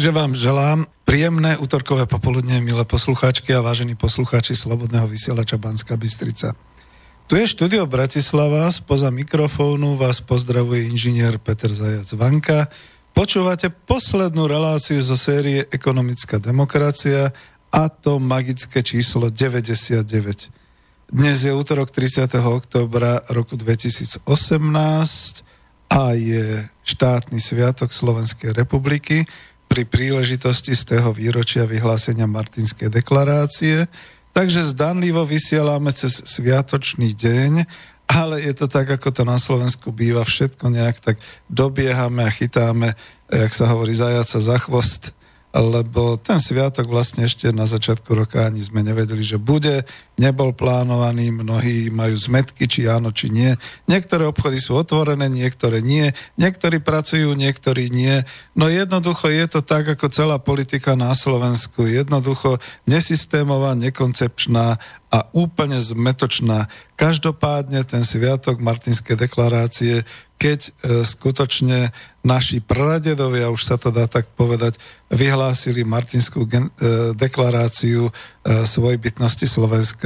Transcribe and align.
Takže 0.00 0.16
vám 0.16 0.32
želám 0.32 0.88
príjemné 1.04 1.60
útorkové 1.60 2.08
popoludne, 2.08 2.56
milé 2.64 2.88
poslucháčky 2.88 3.52
a 3.52 3.60
vážení 3.60 3.92
poslucháči 3.92 4.56
Slobodného 4.56 5.04
vysielača 5.04 5.60
Banska 5.60 5.92
Bystrica. 6.00 6.56
Tu 7.28 7.36
je 7.36 7.44
štúdio 7.44 7.84
Bratislava, 7.84 8.72
spoza 8.72 9.12
mikrofónu 9.12 10.00
vás 10.00 10.24
pozdravuje 10.24 10.88
inžinier 10.88 11.36
Peter 11.36 11.68
Zajac 11.68 12.08
Vanka. 12.16 12.72
Počúvate 13.12 13.68
poslednú 13.68 14.48
reláciu 14.48 15.04
zo 15.04 15.20
série 15.20 15.68
Ekonomická 15.68 16.40
demokracia 16.40 17.36
a 17.68 17.92
to 17.92 18.16
magické 18.16 18.80
číslo 18.80 19.28
99. 19.28 20.00
Dnes 21.12 21.44
je 21.44 21.52
útorok 21.52 21.92
30. 21.92 22.24
oktobra 22.40 23.20
roku 23.28 23.52
2018 23.52 24.24
a 25.92 26.16
je 26.16 26.64
štátny 26.88 27.36
sviatok 27.36 27.92
Slovenskej 27.92 28.56
republiky 28.56 29.28
pri 29.70 29.86
príležitosti 29.86 30.74
z 30.74 30.82
toho 30.98 31.14
výročia 31.14 31.62
vyhlásenia 31.62 32.26
Martinskej 32.26 32.90
deklarácie. 32.90 33.86
Takže 34.34 34.66
zdanlivo 34.66 35.22
vysielame 35.22 35.94
cez 35.94 36.26
sviatočný 36.26 37.14
deň, 37.14 37.52
ale 38.10 38.42
je 38.42 38.54
to 38.58 38.66
tak, 38.66 38.90
ako 38.90 39.14
to 39.14 39.22
na 39.22 39.38
Slovensku 39.38 39.94
býva, 39.94 40.26
všetko 40.26 40.66
nejak 40.74 40.98
tak 40.98 41.16
dobiehame 41.46 42.26
a 42.26 42.34
chytáme, 42.34 42.98
jak 43.30 43.52
sa 43.54 43.70
hovorí, 43.70 43.94
zajaca 43.94 44.42
za 44.42 44.58
chvost 44.58 45.14
lebo 45.50 46.14
ten 46.14 46.38
sviatok 46.38 46.86
vlastne 46.86 47.26
ešte 47.26 47.50
na 47.50 47.66
začiatku 47.66 48.06
roka 48.14 48.46
ani 48.46 48.62
sme 48.62 48.86
nevedeli, 48.86 49.26
že 49.26 49.34
bude, 49.34 49.82
nebol 50.20 50.52
plánovaný, 50.52 51.32
mnohí 51.32 51.88
majú 51.88 52.12
zmetky, 52.12 52.68
či 52.68 52.84
áno, 52.84 53.08
či 53.08 53.32
nie. 53.32 53.56
Niektoré 53.88 54.28
obchody 54.28 54.60
sú 54.60 54.76
otvorené, 54.76 55.32
niektoré 55.32 55.80
nie, 55.80 56.12
niektorí 56.36 56.84
pracujú, 56.84 57.32
niektorí 57.32 57.88
nie. 57.88 58.20
No 58.52 58.68
jednoducho 58.68 59.32
je 59.32 59.48
to 59.48 59.64
tak, 59.64 59.88
ako 59.88 60.12
celá 60.12 60.36
politika 60.36 60.92
na 60.92 61.16
Slovensku, 61.16 61.88
jednoducho 61.88 62.60
nesystémová, 62.84 63.72
nekoncepčná 63.80 64.76
a 65.08 65.18
úplne 65.32 65.80
zmetočná. 65.80 66.68
Každopádne 67.00 67.80
ten 67.88 68.04
sviatok 68.04 68.60
Martinskej 68.60 69.16
deklarácie 69.16 70.04
keď 70.40 70.60
e, 70.64 70.70
skutočne 71.04 71.92
naši 72.24 72.64
pradedovia, 72.64 73.52
už 73.52 73.60
sa 73.60 73.76
to 73.76 73.92
dá 73.92 74.08
tak 74.08 74.24
povedať, 74.32 74.80
vyhlásili 75.12 75.84
Martinskú 75.84 76.48
e, 76.48 76.64
deklaráciu 77.12 78.08
e, 78.08 78.12
svojbytnosti 78.64 79.44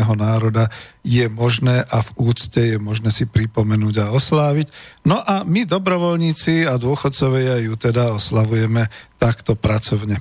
slovenského 0.05 0.15
národa, 0.21 0.69
je 1.01 1.25
možné 1.33 1.85
a 1.89 2.05
v 2.05 2.11
úcte 2.21 2.61
je 2.61 2.77
možné 2.77 3.09
si 3.09 3.25
pripomenúť 3.25 4.05
a 4.05 4.13
osláviť. 4.13 4.69
No 5.09 5.21
a 5.21 5.45
my 5.45 5.65
dobrovoľníci 5.65 6.69
a 6.69 6.77
dôchodcovia 6.77 7.65
ju 7.65 7.75
teda 7.77 8.13
oslavujeme 8.13 8.89
takto 9.17 9.57
pracovne. 9.57 10.21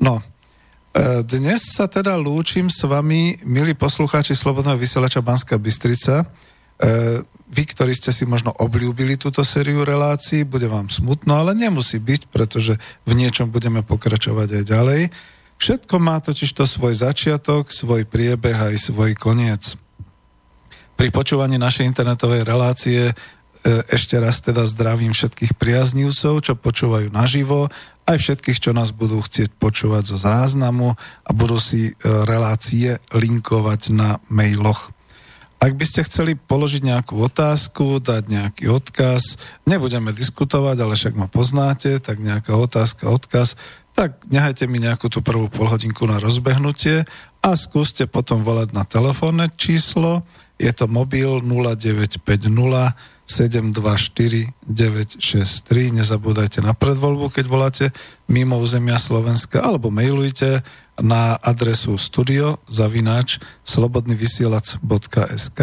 No, 0.00 0.20
e, 0.20 1.24
dnes 1.24 1.72
sa 1.72 1.88
teda 1.88 2.16
lúčim 2.20 2.68
s 2.68 2.84
vami, 2.84 3.40
milí 3.48 3.72
poslucháči 3.72 4.36
Slobodného 4.36 4.76
vysielača 4.76 5.24
Banska 5.24 5.56
Bystrica, 5.56 6.28
vy, 7.52 7.62
ktorí 7.62 7.94
ste 7.94 8.10
si 8.10 8.26
možno 8.26 8.50
obľúbili 8.58 9.14
túto 9.14 9.46
sériu 9.46 9.86
relácií, 9.86 10.42
bude 10.42 10.66
vám 10.66 10.90
smutno, 10.90 11.38
ale 11.38 11.54
nemusí 11.54 12.02
byť, 12.02 12.26
pretože 12.26 12.74
v 13.06 13.12
niečom 13.14 13.54
budeme 13.54 13.86
pokračovať 13.86 14.48
aj 14.58 14.64
ďalej. 14.66 15.02
Všetko 15.62 15.94
má 16.02 16.18
totiž 16.18 16.50
to 16.58 16.66
svoj 16.66 16.98
začiatok, 16.98 17.70
svoj 17.70 18.02
priebeh 18.02 18.74
aj 18.74 18.90
svoj 18.90 19.14
koniec. 19.14 19.78
Pri 20.98 21.14
počúvaní 21.14 21.54
našej 21.54 21.86
internetovej 21.86 22.42
relácie 22.42 23.14
E, 23.62 23.86
ešte 23.94 24.18
raz 24.18 24.42
teda 24.42 24.66
zdravím 24.66 25.14
všetkých 25.14 25.54
priaznívcov, 25.54 26.42
čo 26.42 26.58
počúvajú 26.58 27.14
naživo, 27.14 27.70
aj 28.10 28.18
všetkých, 28.18 28.58
čo 28.58 28.70
nás 28.74 28.90
budú 28.90 29.22
chcieť 29.22 29.54
počúvať 29.54 30.02
zo 30.10 30.18
záznamu 30.18 30.98
a 30.98 31.30
budú 31.30 31.62
si 31.62 31.90
e, 31.90 31.92
relácie 32.26 32.98
linkovať 33.14 33.94
na 33.94 34.18
mailoch. 34.26 34.90
Ak 35.62 35.78
by 35.78 35.84
ste 35.86 36.02
chceli 36.02 36.34
položiť 36.34 36.82
nejakú 36.82 37.22
otázku, 37.22 38.02
dať 38.02 38.26
nejaký 38.26 38.66
odkaz, 38.66 39.38
nebudeme 39.62 40.10
diskutovať, 40.10 40.76
ale 40.82 40.98
však 40.98 41.14
ma 41.14 41.30
poznáte, 41.30 42.02
tak 42.02 42.18
nejaká 42.18 42.58
otázka, 42.58 43.06
odkaz, 43.06 43.54
tak 43.92 44.24
nehajte 44.32 44.64
mi 44.66 44.80
nejakú 44.80 45.12
tú 45.12 45.20
prvú 45.20 45.52
polhodinku 45.52 46.08
na 46.08 46.16
rozbehnutie 46.16 47.04
a 47.44 47.50
skúste 47.58 48.08
potom 48.08 48.40
volať 48.40 48.72
na 48.72 48.88
telefónne 48.88 49.52
číslo, 49.54 50.24
je 50.56 50.70
to 50.70 50.86
mobil 50.86 51.42
0950 51.42 52.22
724 53.32 54.52
963. 54.68 55.96
Nezabúdajte 55.96 56.60
na 56.60 56.76
predvoľbu, 56.76 57.32
keď 57.32 57.44
voláte 57.48 57.88
mimo 58.28 58.60
územia 58.60 59.00
Slovenska, 59.00 59.64
alebo 59.64 59.88
mailujte 59.88 60.60
na 61.00 61.40
adresu 61.40 61.96
studio 61.96 62.60
zavináč 62.68 63.40
slobodnyvysielac.sk 63.64 65.60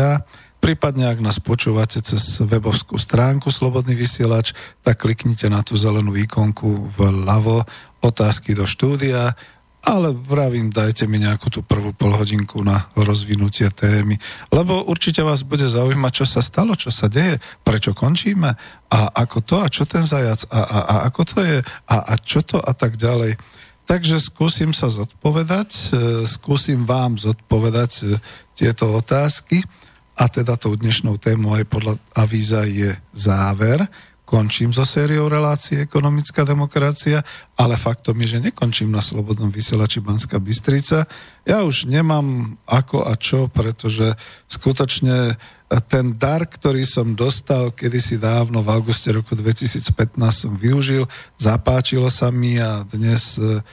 Prípadne, 0.60 1.08
ak 1.08 1.24
nás 1.24 1.40
počúvate 1.40 2.04
cez 2.04 2.44
webovskú 2.44 3.00
stránku 3.00 3.48
Slobodný 3.48 3.96
vysielač, 3.96 4.52
tak 4.84 5.02
kliknite 5.02 5.48
na 5.48 5.64
tú 5.64 5.80
zelenú 5.80 6.14
ikonku 6.20 6.92
vľavo 7.00 7.64
otázky 8.04 8.54
do 8.54 8.68
štúdia 8.68 9.36
ale 9.80 10.12
vravím, 10.12 10.68
dajte 10.68 11.08
mi 11.08 11.24
nejakú 11.24 11.48
tú 11.48 11.64
prvú 11.64 11.96
polhodinku 11.96 12.60
na 12.68 12.92
rozvinutie 13.00 13.72
témy, 13.72 14.20
lebo 14.52 14.84
určite 14.84 15.24
vás 15.24 15.48
bude 15.48 15.64
zaujímať, 15.64 16.12
čo 16.12 16.26
sa 16.28 16.44
stalo, 16.44 16.76
čo 16.76 16.92
sa 16.92 17.08
deje, 17.08 17.40
prečo 17.64 17.96
končíme 17.96 18.60
a 18.92 19.00
ako 19.16 19.38
to 19.40 19.56
a 19.64 19.72
čo 19.72 19.88
ten 19.88 20.04
zajac 20.04 20.44
a, 20.52 20.60
a, 20.60 20.80
a 20.84 20.96
ako 21.08 21.22
to 21.24 21.38
je 21.48 21.58
a, 21.64 21.96
a 21.96 22.14
čo 22.20 22.44
to 22.44 22.60
a 22.60 22.74
tak 22.76 23.00
ďalej. 23.00 23.40
Takže 23.88 24.22
skúsim 24.22 24.76
sa 24.76 24.92
zodpovedať, 24.92 25.70
e, 25.74 25.82
skúsim 26.30 26.86
vám 26.86 27.18
zodpovedať 27.18 27.92
e, 28.04 28.04
tieto 28.54 28.94
otázky 28.94 29.66
a 30.20 30.28
teda 30.28 30.60
tou 30.60 30.76
dnešnou 30.76 31.16
témou 31.16 31.56
aj 31.56 31.64
podľa 31.72 31.96
avíza 32.12 32.68
je 32.68 32.92
záver 33.16 33.88
končím 34.30 34.70
so 34.70 34.86
sériou 34.86 35.26
relácií 35.26 35.82
Ekonomická 35.82 36.46
demokracia, 36.46 37.26
ale 37.58 37.74
faktom 37.74 38.14
je, 38.22 38.38
že 38.38 38.46
nekončím 38.46 38.94
na 38.94 39.02
Slobodnom 39.02 39.50
vysielači 39.50 40.06
Banská 40.06 40.38
Bystrica. 40.38 41.10
Ja 41.50 41.66
už 41.66 41.90
nemám 41.90 42.54
ako 42.70 43.10
a 43.10 43.18
čo, 43.18 43.50
pretože 43.50 44.14
skutočne 44.46 45.34
ten 45.90 46.14
dar, 46.14 46.46
ktorý 46.46 46.86
som 46.86 47.18
dostal 47.18 47.74
kedysi 47.74 48.22
dávno 48.22 48.62
v 48.62 48.70
auguste 48.70 49.10
roku 49.10 49.34
2015 49.34 49.90
som 50.30 50.54
využil, 50.54 51.10
zapáčilo 51.42 52.14
sa 52.14 52.30
mi 52.30 52.62
a 52.62 52.86
dnes 52.86 53.42
uh, 53.42 53.66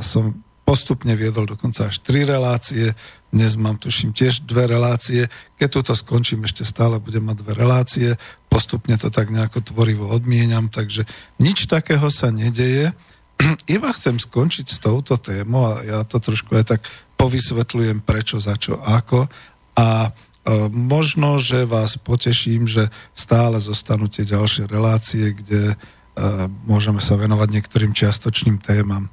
som 0.00 0.32
postupne 0.68 1.16
viedol 1.16 1.48
dokonca 1.48 1.88
až 1.88 2.04
tri 2.04 2.28
relácie, 2.28 2.92
dnes 3.32 3.56
mám 3.56 3.80
tuším 3.80 4.12
tiež 4.12 4.44
dve 4.44 4.68
relácie, 4.68 5.32
keď 5.56 5.68
túto 5.80 5.92
skončím 5.96 6.44
ešte 6.44 6.60
stále 6.68 7.00
budem 7.00 7.24
mať 7.24 7.40
dve 7.40 7.52
relácie, 7.56 8.08
postupne 8.52 9.00
to 9.00 9.08
tak 9.08 9.32
nejako 9.32 9.64
tvorivo 9.64 10.12
odmieniam, 10.12 10.68
takže 10.68 11.08
nič 11.40 11.64
takého 11.72 12.12
sa 12.12 12.28
nedeje, 12.28 12.92
iba 13.80 13.88
chcem 13.96 14.20
skončiť 14.20 14.68
s 14.68 14.76
touto 14.76 15.16
témou 15.16 15.72
a 15.72 15.80
ja 15.80 15.98
to 16.04 16.20
trošku 16.20 16.52
aj 16.52 16.76
tak 16.76 16.80
povysvetľujem 17.16 18.04
prečo, 18.04 18.36
za 18.36 18.60
čo, 18.60 18.76
ako. 18.76 19.24
A 19.72 19.88
e, 20.04 20.10
možno, 20.68 21.40
že 21.40 21.64
vás 21.64 21.96
poteším, 21.96 22.68
že 22.68 22.92
stále 23.16 23.56
zostanú 23.56 24.12
tie 24.12 24.28
ďalšie 24.28 24.68
relácie, 24.68 25.32
kde 25.32 25.72
e, 25.72 25.76
môžeme 26.68 27.00
sa 27.00 27.16
venovať 27.16 27.48
niektorým 27.56 27.96
čiastočným 27.96 28.60
témam. 28.60 29.08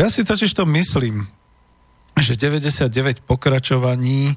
Ja 0.00 0.08
si 0.08 0.24
totiž 0.24 0.56
to 0.56 0.64
myslím, 0.64 1.28
že 2.16 2.32
99 2.32 3.20
pokračovaní, 3.20 4.32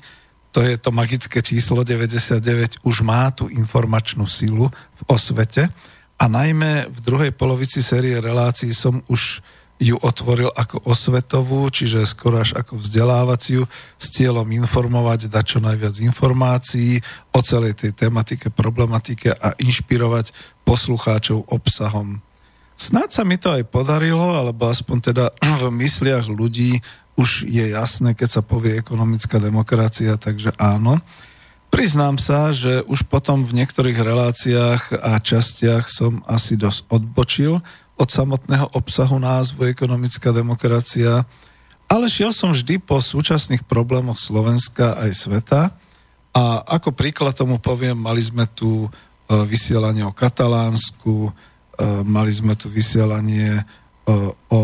to 0.51 0.59
je 0.59 0.75
to 0.75 0.91
magické 0.91 1.39
číslo 1.39 1.87
99, 1.87 2.83
už 2.83 2.95
má 2.99 3.31
tú 3.31 3.47
informačnú 3.47 4.27
silu 4.27 4.67
v 4.67 5.01
osvete 5.07 5.71
a 6.19 6.27
najmä 6.27 6.91
v 6.91 6.99
druhej 6.99 7.31
polovici 7.31 7.79
série 7.79 8.19
relácií 8.19 8.75
som 8.75 9.07
už 9.07 9.39
ju 9.79 9.95
otvoril 10.03 10.51
ako 10.51 10.83
osvetovú, 10.83 11.71
čiže 11.71 12.11
skoro 12.11 12.43
až 12.43 12.59
ako 12.59 12.83
vzdelávaciu 12.83 13.63
s 13.95 14.05
cieľom 14.11 14.51
informovať, 14.51 15.31
dať 15.31 15.45
čo 15.47 15.59
najviac 15.63 15.95
informácií 16.03 16.99
o 17.31 17.39
celej 17.39 17.79
tej 17.79 17.95
tematike, 17.95 18.51
problematike 18.51 19.31
a 19.31 19.55
inšpirovať 19.55 20.35
poslucháčov 20.67 21.47
obsahom 21.47 22.19
Snáď 22.83 23.09
sa 23.15 23.23
mi 23.23 23.39
to 23.39 23.47
aj 23.47 23.63
podarilo, 23.71 24.35
alebo 24.35 24.67
aspoň 24.67 24.97
teda 24.99 25.25
v 25.63 25.71
mysliach 25.79 26.27
ľudí 26.27 26.83
už 27.15 27.47
je 27.47 27.71
jasné, 27.71 28.11
keď 28.11 28.29
sa 28.29 28.41
povie 28.43 28.75
ekonomická 28.75 29.39
demokracia, 29.39 30.19
takže 30.19 30.51
áno. 30.59 30.99
Priznám 31.71 32.19
sa, 32.19 32.51
že 32.51 32.83
už 32.85 33.07
potom 33.07 33.47
v 33.47 33.63
niektorých 33.63 33.97
reláciách 33.97 34.99
a 34.99 35.17
častiach 35.17 35.87
som 35.87 36.21
asi 36.27 36.59
dosť 36.59 36.89
odbočil 36.91 37.63
od 37.95 38.09
samotného 38.09 38.73
obsahu 38.75 39.15
názvu 39.15 39.69
ekonomická 39.69 40.35
demokracia, 40.35 41.23
ale 41.87 42.05
šiel 42.11 42.33
som 42.35 42.51
vždy 42.51 42.81
po 42.83 42.99
súčasných 42.99 43.63
problémoch 43.63 44.19
Slovenska 44.19 44.97
aj 44.97 45.11
sveta 45.13 45.61
a 46.33 46.43
ako 46.65 46.91
príklad 46.91 47.37
tomu 47.37 47.61
poviem, 47.61 47.95
mali 47.95 48.21
sme 48.21 48.49
tu 48.49 48.85
e, 48.85 48.89
vysielanie 49.45 50.01
o 50.01 50.13
Katalánsku, 50.13 51.29
mali 52.05 52.31
sme 52.33 52.53
tu 52.53 52.69
vysielanie 52.69 53.61
e, 53.61 53.63
o 54.53 54.61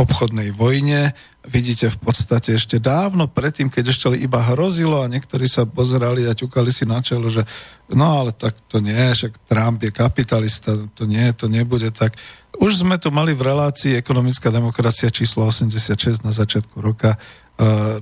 obchodnej 0.00 0.56
vojne. 0.56 1.12
Vidíte 1.44 1.92
v 1.92 1.98
podstate 2.00 2.56
ešte 2.56 2.80
dávno 2.80 3.28
predtým, 3.28 3.68
keď 3.68 3.92
ešte 3.92 4.06
iba 4.16 4.40
hrozilo 4.40 5.04
a 5.04 5.12
niektorí 5.12 5.44
sa 5.44 5.68
pozerali 5.68 6.24
a 6.24 6.36
ťukali 6.36 6.72
si 6.72 6.88
na 6.88 7.04
čelo, 7.04 7.28
že 7.28 7.44
no 7.92 8.24
ale 8.24 8.32
tak 8.32 8.56
to 8.68 8.80
nie, 8.80 8.96
však 9.12 9.44
Trump 9.44 9.84
je 9.84 9.92
kapitalista, 9.92 10.72
to 10.96 11.04
nie, 11.04 11.24
to 11.36 11.52
nebude 11.52 11.92
tak. 11.92 12.16
Už 12.56 12.80
sme 12.80 12.96
tu 12.96 13.12
mali 13.12 13.36
v 13.36 13.44
relácii 13.44 14.00
Ekonomická 14.00 14.48
demokracia 14.48 15.12
číslo 15.12 15.44
86 15.44 16.24
na 16.24 16.32
začiatku 16.32 16.80
roka 16.80 17.16
e, 17.16 17.18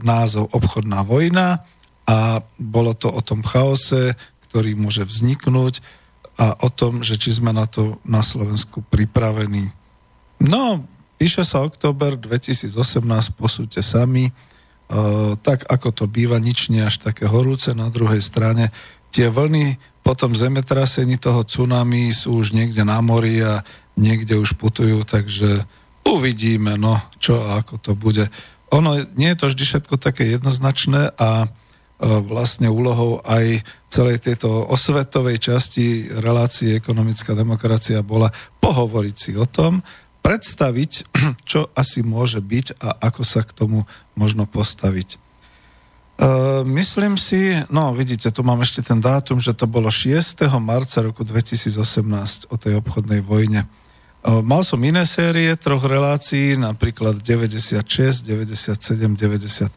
názov 0.06 0.54
Obchodná 0.54 1.02
vojna 1.02 1.66
a 2.06 2.38
bolo 2.62 2.94
to 2.94 3.10
o 3.10 3.18
tom 3.26 3.42
chaose, 3.42 4.14
ktorý 4.46 4.78
môže 4.78 5.02
vzniknúť 5.02 5.82
a 6.36 6.52
o 6.60 6.68
tom, 6.68 7.00
že 7.00 7.16
či 7.16 7.32
sme 7.32 7.50
na 7.52 7.64
to 7.64 7.96
na 8.04 8.20
Slovensku 8.20 8.84
pripravení. 8.92 9.72
No, 10.36 10.84
píše 11.16 11.48
sa 11.48 11.64
október 11.64 12.20
2018, 12.20 12.76
posúďte 13.40 13.80
sami. 13.80 14.28
E, 14.28 14.32
tak 15.40 15.64
ako 15.64 15.88
to 15.96 16.04
býva, 16.04 16.36
nič 16.36 16.68
nie 16.68 16.84
až 16.84 17.00
také 17.00 17.24
horúce. 17.24 17.72
Na 17.72 17.88
druhej 17.88 18.20
strane 18.20 18.68
tie 19.08 19.32
vlny 19.32 19.80
potom 20.04 20.36
zemetrasení 20.36 21.16
toho 21.16 21.40
tsunami 21.40 22.12
sú 22.12 22.44
už 22.44 22.52
niekde 22.52 22.84
na 22.84 23.00
mori 23.00 23.40
a 23.40 23.64
niekde 23.96 24.36
už 24.36 24.60
putujú, 24.60 25.02
takže 25.08 25.64
uvidíme, 26.06 26.76
no, 26.78 27.00
čo 27.18 27.42
a 27.42 27.64
ako 27.64 27.74
to 27.80 27.92
bude. 27.96 28.28
Ono 28.70 29.02
nie 29.16 29.32
je 29.32 29.38
to 29.40 29.46
vždy 29.50 29.64
všetko 29.66 29.94
také 29.96 30.28
jednoznačné 30.30 31.16
a 31.16 31.48
vlastne 32.00 32.68
úlohou 32.68 33.24
aj 33.24 33.64
celej 33.88 34.20
tejto 34.20 34.68
osvetovej 34.68 35.40
časti 35.40 36.12
relácie 36.20 36.76
ekonomická 36.76 37.32
demokracia 37.32 38.04
bola 38.04 38.28
pohovoriť 38.60 39.16
si 39.16 39.32
o 39.32 39.48
tom, 39.48 39.80
predstaviť, 40.20 40.92
čo 41.50 41.70
asi 41.72 42.02
môže 42.02 42.42
byť 42.42 42.82
a 42.82 42.98
ako 43.06 43.22
sa 43.22 43.46
k 43.46 43.54
tomu 43.54 43.86
možno 44.18 44.44
postaviť. 44.44 45.22
Uh, 46.16 46.64
myslím 46.64 47.20
si, 47.20 47.52
no 47.68 47.92
vidíte, 47.92 48.32
tu 48.32 48.40
mám 48.40 48.64
ešte 48.64 48.80
ten 48.80 49.04
dátum, 49.04 49.36
že 49.36 49.52
to 49.52 49.68
bolo 49.68 49.92
6. 49.92 50.48
marca 50.56 51.04
roku 51.04 51.28
2018 51.28 52.48
o 52.48 52.56
tej 52.56 52.80
obchodnej 52.80 53.20
vojne. 53.20 53.68
Uh, 54.24 54.40
mal 54.40 54.64
som 54.64 54.80
iné 54.80 55.04
série 55.04 55.52
troch 55.60 55.84
relácií, 55.84 56.56
napríklad 56.56 57.20
96, 57.20 58.24
97, 58.24 58.80
98, 59.12 59.76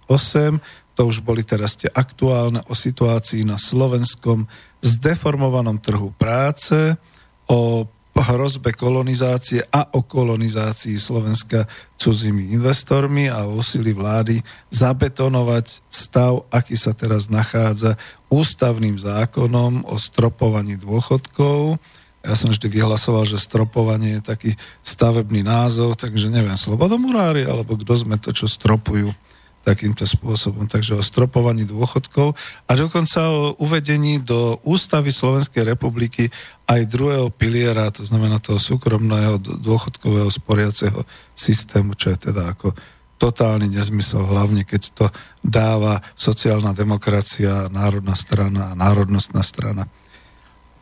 to 1.00 1.08
už 1.08 1.24
boli 1.24 1.48
teraz 1.48 1.80
tie 1.80 1.88
aktuálne 1.88 2.60
o 2.68 2.76
situácii 2.76 3.48
na 3.48 3.56
slovenskom 3.56 4.44
zdeformovanom 4.84 5.80
trhu 5.80 6.12
práce, 6.12 7.00
o 7.48 7.88
hrozbe 8.20 8.76
kolonizácie 8.76 9.64
a 9.72 9.96
o 9.96 10.04
kolonizácii 10.04 11.00
Slovenska 11.00 11.64
cudzími 11.96 12.52
investormi 12.52 13.32
a 13.32 13.48
úsilí 13.48 13.96
vlády 13.96 14.44
zabetonovať 14.76 15.88
stav, 15.88 16.44
aký 16.52 16.76
sa 16.76 16.92
teraz 16.92 17.32
nachádza 17.32 17.96
ústavným 18.28 19.00
zákonom 19.00 19.88
o 19.88 19.96
stropovaní 19.96 20.76
dôchodkov. 20.76 21.80
Ja 22.28 22.36
som 22.36 22.52
vždy 22.52 22.68
vyhlasoval, 22.68 23.24
že 23.24 23.40
stropovanie 23.40 24.20
je 24.20 24.28
taký 24.36 24.52
stavebný 24.84 25.48
názov, 25.48 25.96
takže 25.96 26.28
neviem, 26.28 26.60
slobodomurári, 26.60 27.48
alebo 27.48 27.80
kto 27.80 28.04
sme 28.04 28.20
to, 28.20 28.36
čo 28.36 28.52
stropujú 28.52 29.29
takýmto 29.64 30.08
spôsobom. 30.08 30.66
Takže 30.66 30.98
o 30.98 31.04
stropovaní 31.04 31.68
dôchodkov 31.68 32.34
a 32.66 32.72
dokonca 32.74 33.28
o 33.30 33.56
uvedení 33.60 34.24
do 34.24 34.58
ústavy 34.64 35.12
Slovenskej 35.12 35.68
republiky 35.68 36.32
aj 36.70 36.88
druhého 36.88 37.28
piliera, 37.34 37.92
to 37.92 38.06
znamená 38.06 38.40
toho 38.40 38.62
súkromného 38.62 39.42
dôchodkového 39.42 40.30
sporiaceho 40.32 41.04
systému, 41.36 41.98
čo 41.98 42.14
je 42.14 42.32
teda 42.32 42.56
ako 42.56 42.72
totálny 43.20 43.68
nezmysel, 43.68 44.24
hlavne 44.24 44.64
keď 44.64 44.82
to 44.96 45.06
dáva 45.44 46.00
sociálna 46.16 46.72
demokracia, 46.72 47.68
národná 47.68 48.16
strana 48.16 48.72
a 48.72 48.78
národnostná 48.80 49.44
strana. 49.44 49.92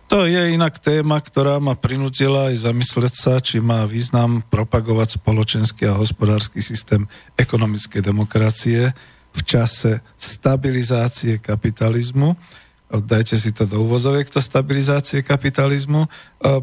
To 0.07 0.23
je 0.23 0.55
inak 0.55 0.79
téma, 0.79 1.19
ktorá 1.19 1.59
ma 1.59 1.75
prinútila 1.75 2.47
aj 2.47 2.71
zamysleť 2.71 3.13
sa, 3.13 3.43
či 3.43 3.59
má 3.59 3.83
význam 3.83 4.39
propagovať 4.39 5.19
spoločenský 5.19 5.83
a 5.83 5.99
hospodársky 5.99 6.63
systém 6.63 7.03
ekonomickej 7.35 8.07
demokracie 8.07 8.95
v 9.35 9.41
čase 9.43 9.99
stabilizácie 10.15 11.43
kapitalizmu 11.43 12.39
dajte 12.87 13.35
si 13.35 13.51
to 13.51 13.67
do 13.67 13.83
úvozoviek, 13.83 14.31
to 14.31 14.39
stabilizácie 14.39 15.19
kapitalizmu, 15.19 16.07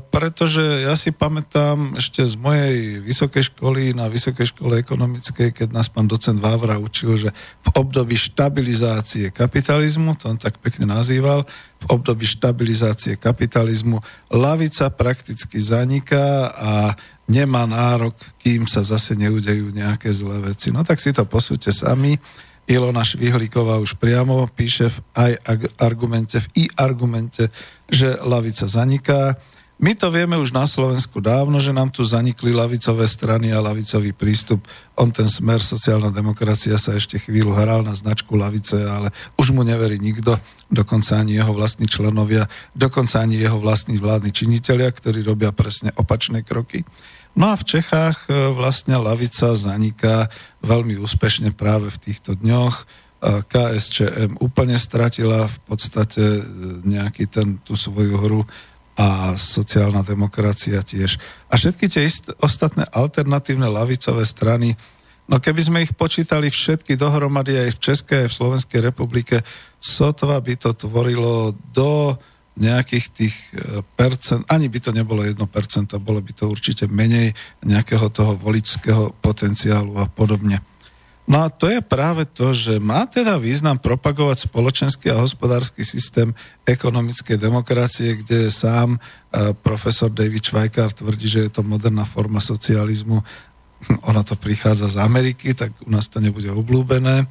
pretože 0.08 0.88
ja 0.88 0.96
si 0.96 1.12
pamätám 1.12 2.00
ešte 2.00 2.24
z 2.24 2.40
mojej 2.40 3.04
vysokej 3.04 3.52
školy 3.52 3.92
na 3.92 4.08
vysokej 4.08 4.56
škole 4.56 4.80
ekonomickej, 4.80 5.52
keď 5.52 5.68
nás 5.76 5.92
pán 5.92 6.08
docent 6.08 6.40
Vávra 6.40 6.80
učil, 6.80 7.20
že 7.20 7.30
v 7.60 7.68
období 7.76 8.16
stabilizácie 8.16 9.36
kapitalizmu, 9.36 10.16
to 10.16 10.32
on 10.32 10.40
tak 10.40 10.56
pekne 10.64 10.88
nazýval, 10.88 11.44
v 11.84 11.86
období 11.92 12.24
stabilizácie 12.24 13.20
kapitalizmu 13.20 14.00
lavica 14.32 14.88
prakticky 14.88 15.60
zaniká 15.60 16.48
a 16.56 16.96
nemá 17.28 17.68
nárok, 17.68 18.16
kým 18.40 18.64
sa 18.64 18.80
zase 18.80 19.12
neudejú 19.12 19.76
nejaké 19.76 20.08
zlé 20.08 20.40
veci. 20.40 20.72
No 20.72 20.80
tak 20.88 20.96
si 21.04 21.12
to 21.12 21.28
posúďte 21.28 21.72
sami. 21.72 22.16
Ilona 22.64 23.04
Švihlíková 23.04 23.76
už 23.76 24.00
priamo 24.00 24.48
píše 24.48 24.88
v 24.88 24.98
aj 25.12 25.32
argumente, 25.76 26.40
v 26.40 26.48
i 26.56 26.64
argumente, 26.80 27.52
že 27.92 28.16
lavica 28.24 28.64
zaniká. 28.64 29.36
My 29.74 29.92
to 29.92 30.06
vieme 30.08 30.38
už 30.38 30.54
na 30.54 30.64
Slovensku 30.70 31.18
dávno, 31.18 31.58
že 31.58 31.74
nám 31.74 31.90
tu 31.90 32.06
zanikli 32.06 32.54
lavicové 32.54 33.10
strany 33.10 33.50
a 33.50 33.60
lavicový 33.60 34.14
prístup. 34.14 34.62
On 34.94 35.10
ten 35.10 35.26
smer, 35.26 35.60
sociálna 35.60 36.14
demokracia 36.14 36.78
sa 36.78 36.94
ešte 36.94 37.18
chvíľu 37.18 37.52
hral 37.58 37.82
na 37.82 37.92
značku 37.92 38.38
lavice, 38.38 38.78
ale 38.86 39.10
už 39.34 39.50
mu 39.50 39.66
neverí 39.66 39.98
nikto, 39.98 40.38
dokonca 40.70 41.18
ani 41.18 41.36
jeho 41.36 41.50
vlastní 41.50 41.90
členovia, 41.90 42.46
dokonca 42.72 43.18
ani 43.18 43.36
jeho 43.36 43.58
vlastní 43.58 43.98
vládni 43.98 44.30
činitelia, 44.30 44.88
ktorí 44.94 45.26
robia 45.26 45.50
presne 45.50 45.90
opačné 45.98 46.46
kroky. 46.46 46.86
No 47.34 47.50
a 47.50 47.58
v 47.58 47.66
Čechách 47.66 48.30
e, 48.30 48.54
vlastne 48.54 48.94
lavica 48.94 49.58
zaniká 49.58 50.30
veľmi 50.62 51.02
úspešne 51.02 51.50
práve 51.50 51.90
v 51.90 51.98
týchto 51.98 52.38
dňoch. 52.38 52.74
E, 52.78 52.84
KSČM 53.42 54.38
úplne 54.38 54.78
stratila 54.78 55.50
v 55.50 55.58
podstate 55.66 56.22
e, 56.22 56.42
nejaký 56.86 57.26
ten, 57.26 57.58
tú 57.66 57.74
svoju 57.74 58.14
hru 58.22 58.42
a 58.94 59.34
sociálna 59.34 60.06
demokracia 60.06 60.78
tiež. 60.78 61.18
A 61.50 61.58
všetky 61.58 61.90
tie 61.90 62.06
ist- 62.06 62.30
ostatné 62.38 62.86
alternatívne 62.94 63.66
lavicové 63.66 64.22
strany, 64.22 64.78
no 65.26 65.42
keby 65.42 65.60
sme 65.66 65.82
ich 65.82 65.90
počítali 65.90 66.46
všetky 66.46 66.94
dohromady 66.94 67.58
aj 67.58 67.70
v 67.74 67.82
Českej, 67.82 68.18
aj 68.24 68.28
v 68.30 68.38
Slovenskej 68.38 68.80
republike, 68.86 69.42
sotva 69.82 70.38
by 70.38 70.54
to 70.54 70.70
tvorilo 70.78 71.50
do 71.74 72.14
nejakých 72.54 73.06
tých 73.10 73.34
e, 73.50 73.82
percent, 73.98 74.46
ani 74.46 74.70
by 74.70 74.78
to 74.78 74.90
nebolo 74.94 75.26
1%, 75.26 75.34
bolo 75.98 76.22
by 76.22 76.32
to 76.34 76.46
určite 76.46 76.86
menej 76.86 77.34
nejakého 77.66 78.06
toho 78.14 78.38
voličského 78.38 79.10
potenciálu 79.18 79.98
a 79.98 80.06
podobne. 80.06 80.62
No 81.24 81.40
a 81.40 81.48
to 81.48 81.72
je 81.72 81.80
práve 81.80 82.28
to, 82.28 82.52
že 82.52 82.76
má 82.76 83.08
teda 83.08 83.40
význam 83.40 83.80
propagovať 83.80 84.44
spoločenský 84.44 85.08
a 85.08 85.24
hospodársky 85.24 85.80
systém 85.80 86.36
ekonomickej 86.68 87.40
demokracie, 87.40 88.20
kde 88.20 88.52
sám 88.52 88.94
e, 88.94 88.98
profesor 89.56 90.12
David 90.12 90.44
Schweikart 90.44 91.00
tvrdí, 91.00 91.26
že 91.26 91.48
je 91.48 91.50
to 91.50 91.64
moderná 91.64 92.04
forma 92.04 92.44
socializmu. 92.44 93.24
Ona 94.10 94.22
to 94.22 94.36
prichádza 94.36 94.94
z 94.94 94.96
Ameriky, 95.00 95.56
tak 95.56 95.72
u 95.82 95.90
nás 95.90 96.06
to 96.12 96.20
nebude 96.20 96.52
oblúbené. 96.52 97.24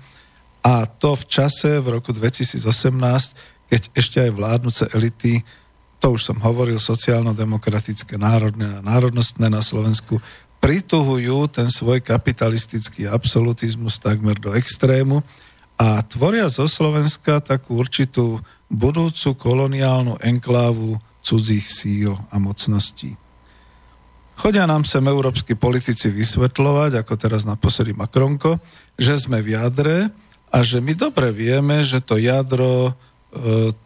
A 0.64 0.88
to 0.88 1.14
v 1.14 1.26
čase, 1.30 1.78
v 1.78 2.00
roku 2.00 2.16
2018, 2.16 2.66
keď 3.74 3.90
ešte 3.98 4.22
aj 4.22 4.38
vládnuce 4.38 4.84
elity, 4.94 5.42
to 5.98 6.14
už 6.14 6.30
som 6.30 6.38
hovoril, 6.46 6.78
sociálno-demokratické, 6.78 8.22
národné 8.22 8.70
a 8.70 8.86
národnostné 8.86 9.50
na 9.50 9.66
Slovensku, 9.66 10.22
prituhujú 10.62 11.50
ten 11.50 11.74
svoj 11.74 12.06
kapitalistický 12.06 13.10
absolutizmus 13.10 13.98
takmer 13.98 14.38
do 14.38 14.54
extrému 14.54 15.26
a 15.82 16.06
tvoria 16.06 16.46
zo 16.54 16.70
Slovenska 16.70 17.42
takú 17.42 17.82
určitú 17.82 18.46
budúcu 18.70 19.34
koloniálnu 19.42 20.22
enklávu 20.22 21.02
cudzích 21.26 21.66
síl 21.66 22.14
a 22.30 22.38
mocností. 22.38 23.18
Chodia 24.38 24.70
nám 24.70 24.86
sem 24.86 25.02
európsky 25.02 25.58
politici 25.58 26.14
vysvetľovať, 26.14 27.02
ako 27.02 27.14
teraz 27.18 27.42
naposledy 27.42 27.98
Makronko, 27.98 28.62
že 29.02 29.18
sme 29.18 29.42
v 29.42 29.58
jadre 29.58 30.14
a 30.54 30.62
že 30.62 30.78
my 30.78 30.94
dobre 30.94 31.34
vieme, 31.34 31.82
že 31.82 32.06
to 32.06 32.22
jadro 32.22 32.94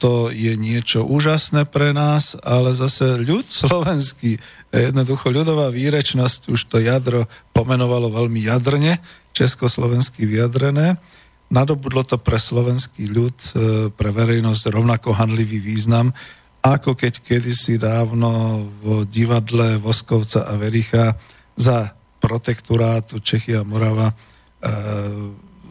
to 0.04 0.28
je 0.28 0.54
niečo 0.60 1.08
úžasné 1.08 1.64
pre 1.72 1.96
nás, 1.96 2.36
ale 2.44 2.76
zase 2.76 3.16
ľud 3.16 3.48
slovenský, 3.48 4.36
jednoducho 4.76 5.32
ľudová 5.32 5.72
výrečnosť, 5.72 6.52
už 6.52 6.68
to 6.68 6.84
jadro 6.84 7.32
pomenovalo 7.56 8.12
veľmi 8.12 8.44
jadrne, 8.44 9.00
československy 9.32 10.28
vyjadrené. 10.28 11.00
Nadobudlo 11.48 12.04
to 12.04 12.20
pre 12.20 12.36
slovenský 12.36 13.08
ľud, 13.08 13.38
e, 13.40 13.52
pre 13.96 14.12
verejnosť 14.12 14.68
rovnako 14.68 15.16
hanlivý 15.16 15.64
význam, 15.64 16.12
ako 16.60 17.00
keď 17.00 17.24
kedysi 17.24 17.80
dávno 17.80 18.68
v 18.84 19.08
divadle 19.08 19.80
Voskovca 19.80 20.44
a 20.44 20.60
Vericha 20.60 21.16
za 21.56 21.96
protektorátu 22.20 23.24
Čechy 23.24 23.56
a 23.56 23.64
Morava 23.64 24.12
e, 24.12 24.16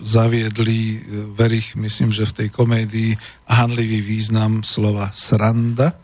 zaviedli 0.03 0.81
e, 0.95 0.99
Verich, 1.33 1.76
myslím, 1.76 2.12
že 2.12 2.29
v 2.29 2.37
tej 2.45 2.49
komédii 2.53 3.12
hanlivý 3.49 4.00
význam 4.00 4.61
slova 4.67 5.11
sranda. 5.15 5.97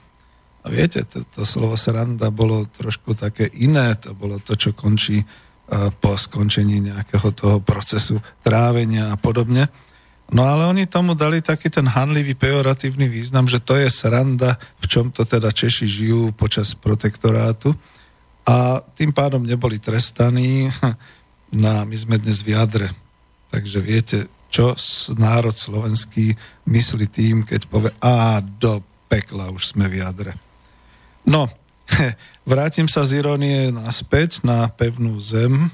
A 0.63 0.67
viete, 0.71 1.03
to, 1.03 1.27
to 1.27 1.43
slovo 1.43 1.75
sranda 1.75 2.31
bolo 2.31 2.65
trošku 2.71 3.19
také 3.19 3.51
iné, 3.51 3.99
to 3.99 4.15
bolo 4.15 4.39
to, 4.39 4.55
čo 4.55 4.71
končí 4.79 5.19
uh, 5.19 5.91
po 5.91 6.15
skončení 6.15 6.79
nejakého 6.87 7.35
toho 7.35 7.59
procesu 7.59 8.23
trávenia 8.47 9.11
a 9.11 9.19
podobne. 9.19 9.67
No 10.31 10.47
ale 10.47 10.71
oni 10.71 10.87
tomu 10.87 11.19
dali 11.19 11.43
taký 11.43 11.67
ten 11.67 11.91
hanlivý 11.91 12.39
pejoratívny 12.39 13.11
význam, 13.11 13.51
že 13.51 13.59
to 13.59 13.75
je 13.75 13.91
sranda, 13.91 14.55
v 14.79 14.87
čom 14.87 15.11
to 15.11 15.27
teda 15.27 15.51
Češi 15.51 15.85
žijú 15.91 16.31
počas 16.31 16.79
protektorátu 16.79 17.75
a 18.47 18.81
tým 18.95 19.11
pádom 19.11 19.43
neboli 19.43 19.83
trestaní. 19.83 20.71
No 21.53 21.69
a 21.69 21.85
my 21.85 21.93
sme 21.93 22.17
dnes 22.17 22.41
v 22.41 22.57
jadre 22.57 22.89
Takže 23.53 23.79
viete, 23.85 24.19
čo 24.49 24.73
národ 25.21 25.53
slovenský 25.53 26.33
myslí 26.65 27.07
tým, 27.13 27.45
keď 27.45 27.69
povie 27.69 27.93
a 28.01 28.41
do 28.41 28.81
pekla 29.13 29.53
už 29.53 29.77
sme 29.77 29.93
v 29.93 30.01
jadre. 30.01 30.33
No, 31.29 31.53
vrátim 32.49 32.89
sa 32.89 33.05
z 33.05 33.21
ironie 33.21 33.69
naspäť 33.69 34.41
na 34.41 34.69
pevnú 34.73 35.21
zem. 35.21 35.53
E, 35.63 35.69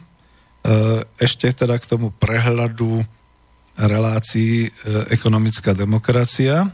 ešte 1.22 1.54
teda 1.54 1.78
k 1.78 1.86
tomu 1.86 2.10
prehľadu 2.10 3.06
relácií 3.78 4.66
e, 4.66 4.70
ekonomická 5.14 5.70
demokracia. 5.70 6.66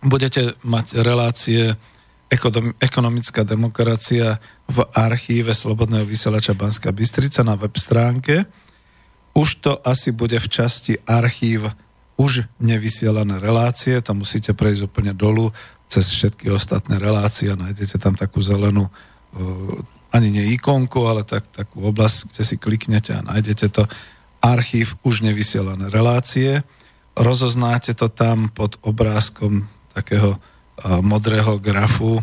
Budete 0.00 0.56
mať 0.64 1.04
relácie 1.04 1.76
ekonomická 2.80 3.40
demokracia 3.42 4.36
v 4.68 4.84
archíve 4.92 5.56
Slobodného 5.56 6.04
vysielača 6.04 6.52
Banska 6.52 6.92
Bystrica 6.92 7.40
na 7.40 7.56
web 7.56 7.72
stránke. 7.80 8.44
Už 9.32 9.64
to 9.64 9.80
asi 9.80 10.12
bude 10.12 10.36
v 10.36 10.48
časti 10.48 11.00
archív 11.08 11.72
už 12.18 12.44
nevysielané 12.58 13.38
relácie, 13.38 14.02
tam 14.02 14.26
musíte 14.26 14.50
prejsť 14.50 14.90
úplne 14.90 15.14
dolu 15.14 15.54
cez 15.86 16.10
všetky 16.10 16.50
ostatné 16.50 16.98
relácie 16.98 17.48
a 17.48 17.56
nájdete 17.56 17.96
tam 17.96 18.18
takú 18.18 18.42
zelenú 18.42 18.90
ani 20.10 20.28
nie 20.34 20.56
ikonku, 20.58 21.04
ale 21.06 21.22
tak, 21.22 21.46
takú 21.54 21.86
oblasť, 21.86 22.34
kde 22.34 22.42
si 22.42 22.56
kliknete 22.58 23.12
a 23.14 23.24
nájdete 23.24 23.66
to 23.70 23.86
archív 24.42 24.98
už 25.06 25.22
nevysielané 25.22 25.88
relácie. 25.94 26.66
Rozoznáte 27.14 27.94
to 27.94 28.10
tam 28.10 28.50
pod 28.50 28.76
obrázkom 28.82 29.70
takého 29.94 30.36
modrého 31.02 31.58
grafu 31.58 32.22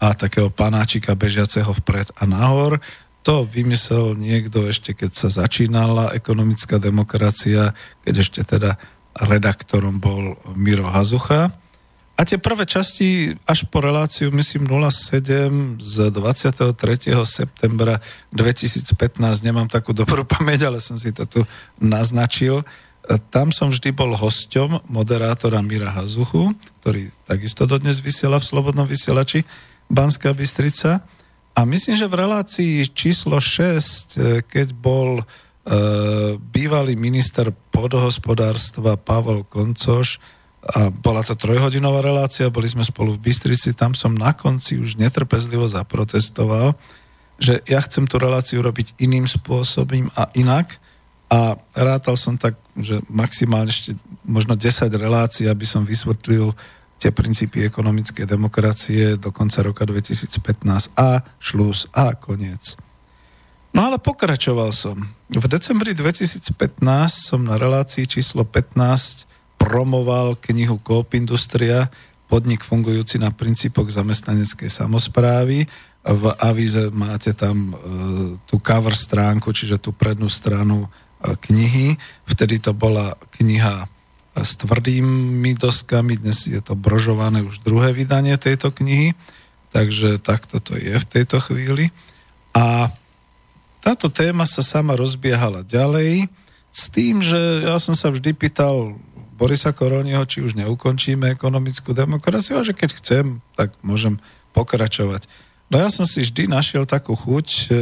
a 0.00 0.16
takého 0.16 0.48
panáčika 0.48 1.12
bežiaceho 1.12 1.68
vpred 1.84 2.16
a 2.16 2.24
nahor. 2.24 2.80
To 3.28 3.44
vymyslel 3.44 4.16
niekto 4.16 4.64
ešte, 4.64 4.96
keď 4.96 5.12
sa 5.12 5.28
začínala 5.28 6.16
ekonomická 6.16 6.80
demokracia, 6.80 7.76
keď 8.00 8.14
ešte 8.16 8.40
teda 8.48 8.80
redaktorom 9.12 10.00
bol 10.00 10.40
Miro 10.56 10.88
Hazucha. 10.88 11.52
A 12.20 12.24
tie 12.28 12.36
prvé 12.36 12.68
časti 12.68 13.32
až 13.48 13.64
po 13.72 13.80
reláciu, 13.80 14.28
myslím 14.32 14.68
07 14.68 15.80
z 15.80 16.12
23. 16.12 17.16
septembra 17.24 17.96
2015, 18.32 18.92
nemám 19.40 19.68
takú 19.72 19.96
dobrú 19.96 20.28
pamäť, 20.36 20.68
ale 20.68 20.84
som 20.84 21.00
si 21.00 21.12
to 21.16 21.24
tu 21.24 21.40
naznačil. 21.80 22.60
Tam 23.32 23.50
som 23.50 23.72
vždy 23.72 23.90
bol 23.96 24.12
hosťom 24.12 24.86
moderátora 24.86 25.64
Mira 25.64 25.90
Hazuchu, 25.90 26.52
ktorý 26.82 27.10
takisto 27.24 27.64
dodnes 27.64 27.98
vysiela 27.98 28.36
v 28.36 28.48
Slobodnom 28.48 28.84
vysielači 28.84 29.42
Banská 29.90 30.30
Bystrica. 30.36 31.02
A 31.56 31.60
myslím, 31.66 31.96
že 31.98 32.06
v 32.06 32.20
relácii 32.20 32.86
číslo 32.92 33.42
6, 33.42 34.46
keď 34.46 34.68
bol 34.76 35.20
e, 35.20 35.24
bývalý 36.38 36.94
minister 36.94 37.50
podhospodárstva 37.74 38.94
Pavel 38.94 39.42
Koncoš, 39.48 40.20
a 40.60 40.92
bola 40.92 41.24
to 41.24 41.32
trojhodinová 41.32 42.04
relácia, 42.04 42.52
boli 42.52 42.68
sme 42.68 42.84
spolu 42.84 43.16
v 43.16 43.32
Bystrici, 43.32 43.72
tam 43.72 43.96
som 43.96 44.12
na 44.12 44.36
konci 44.36 44.76
už 44.76 45.00
netrpezlivo 45.00 45.64
zaprotestoval, 45.64 46.76
že 47.40 47.64
ja 47.64 47.80
chcem 47.80 48.04
tú 48.04 48.20
reláciu 48.20 48.60
robiť 48.60 49.00
iným 49.00 49.24
spôsobom 49.24 50.12
a 50.12 50.28
inak 50.36 50.76
a 51.30 51.54
rátal 51.78 52.18
som 52.18 52.34
tak, 52.34 52.58
že 52.74 52.98
maximálne 53.06 53.70
ešte 53.70 53.94
možno 54.26 54.58
10 54.58 54.90
relácií, 54.90 55.46
aby 55.46 55.62
som 55.62 55.86
vysvetlil 55.86 56.50
tie 57.00 57.14
princípy 57.14 57.64
ekonomickej 57.64 58.26
demokracie 58.26 59.16
do 59.16 59.32
konca 59.32 59.64
roka 59.64 59.86
2015 59.86 60.92
a 60.98 61.22
šlus 61.40 61.88
a 61.94 62.12
koniec. 62.18 62.76
No 63.70 63.86
ale 63.86 64.02
pokračoval 64.02 64.74
som. 64.74 64.98
V 65.30 65.46
decembri 65.46 65.94
2015 65.94 66.50
som 67.14 67.46
na 67.46 67.54
relácii 67.54 68.04
číslo 68.10 68.42
15 68.42 69.30
promoval 69.54 70.34
knihu 70.50 70.82
Coop 70.82 71.14
Industria, 71.14 71.86
podnik 72.26 72.66
fungujúci 72.66 73.22
na 73.22 73.30
princípoch 73.30 73.86
zamestnaneckej 73.86 74.66
samozprávy. 74.66 75.70
V 76.00 76.24
avíze 76.42 76.90
máte 76.90 77.30
tam 77.36 77.70
e, 77.70 77.74
tú 78.48 78.58
cover 78.58 78.96
stránku, 78.96 79.52
čiže 79.54 79.78
tú 79.78 79.94
prednú 79.94 80.26
stranu 80.26 80.90
knihy. 81.20 82.00
Vtedy 82.24 82.58
to 82.60 82.72
bola 82.72 83.16
kniha 83.36 83.88
s 84.36 84.56
tvrdými 84.56 85.52
doskami, 85.58 86.16
dnes 86.16 86.46
je 86.46 86.60
to 86.62 86.78
brožované 86.78 87.42
už 87.42 87.60
druhé 87.60 87.92
vydanie 87.92 88.38
tejto 88.38 88.70
knihy, 88.70 89.12
takže 89.74 90.22
takto 90.22 90.62
to 90.62 90.78
je 90.78 90.96
v 90.96 91.06
tejto 91.06 91.42
chvíli. 91.42 91.90
A 92.54 92.94
táto 93.82 94.08
téma 94.08 94.46
sa 94.46 94.62
sama 94.62 94.94
rozbiehala 94.94 95.66
ďalej 95.66 96.30
s 96.70 96.82
tým, 96.88 97.20
že 97.20 97.66
ja 97.66 97.76
som 97.82 97.96
sa 97.96 98.12
vždy 98.12 98.30
pýtal 98.36 98.96
Borisa 99.34 99.72
Koroniho, 99.72 100.22
či 100.28 100.44
už 100.44 100.52
neukončíme 100.52 101.32
ekonomickú 101.32 101.96
demokraciu 101.96 102.60
a 102.60 102.66
že 102.66 102.76
keď 102.76 102.90
chcem, 103.00 103.24
tak 103.56 103.72
môžem 103.80 104.20
pokračovať. 104.52 105.26
No 105.72 105.80
ja 105.80 105.88
som 105.88 106.04
si 106.04 106.20
vždy 106.22 106.50
našiel 106.50 106.84
takú 106.84 107.16
chuť, 107.16 107.48
e, 107.48 107.78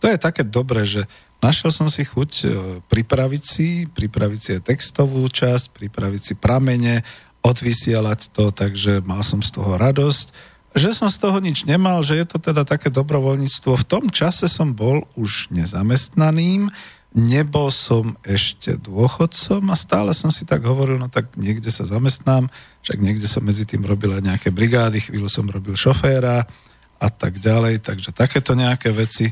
to 0.00 0.04
je 0.08 0.16
také 0.16 0.42
dobré, 0.46 0.88
že 0.88 1.04
našiel 1.42 1.74
som 1.74 1.90
si 1.90 2.06
chuť 2.06 2.30
e, 2.42 2.46
pripraviť 2.86 3.42
si, 3.42 3.68
pripraviť 3.90 4.40
si 4.40 4.50
aj 4.56 4.62
textovú 4.72 5.26
časť, 5.26 5.74
pripraviť 5.74 6.22
si 6.22 6.34
pramene, 6.38 7.02
odvysielať 7.42 8.30
to, 8.30 8.54
takže 8.54 9.02
mal 9.02 9.26
som 9.26 9.42
z 9.42 9.50
toho 9.50 9.74
radosť. 9.74 10.54
Že 10.72 10.90
som 10.94 11.08
z 11.12 11.20
toho 11.20 11.36
nič 11.42 11.68
nemal, 11.68 12.00
že 12.00 12.16
je 12.16 12.26
to 12.30 12.38
teda 12.40 12.64
také 12.64 12.88
dobrovoľníctvo. 12.88 13.76
V 13.76 13.84
tom 13.84 14.08
čase 14.08 14.48
som 14.48 14.72
bol 14.72 15.04
už 15.18 15.52
nezamestnaným, 15.52 16.72
nebol 17.12 17.68
som 17.68 18.16
ešte 18.24 18.80
dôchodcom 18.80 19.68
a 19.68 19.76
stále 19.76 20.16
som 20.16 20.32
si 20.32 20.48
tak 20.48 20.64
hovoril, 20.64 20.96
no 20.96 21.12
tak 21.12 21.36
niekde 21.36 21.68
sa 21.68 21.84
zamestnám, 21.84 22.48
však 22.80 22.98
niekde 22.98 23.28
som 23.28 23.44
medzi 23.44 23.68
tým 23.68 23.84
robil 23.84 24.16
aj 24.16 24.24
nejaké 24.24 24.48
brigády, 24.48 25.04
chvíľu 25.04 25.28
som 25.28 25.44
robil 25.44 25.76
šoféra 25.76 26.48
a 26.96 27.08
tak 27.12 27.36
ďalej, 27.36 27.84
takže 27.84 28.16
takéto 28.16 28.56
nejaké 28.56 28.94
veci. 28.96 29.28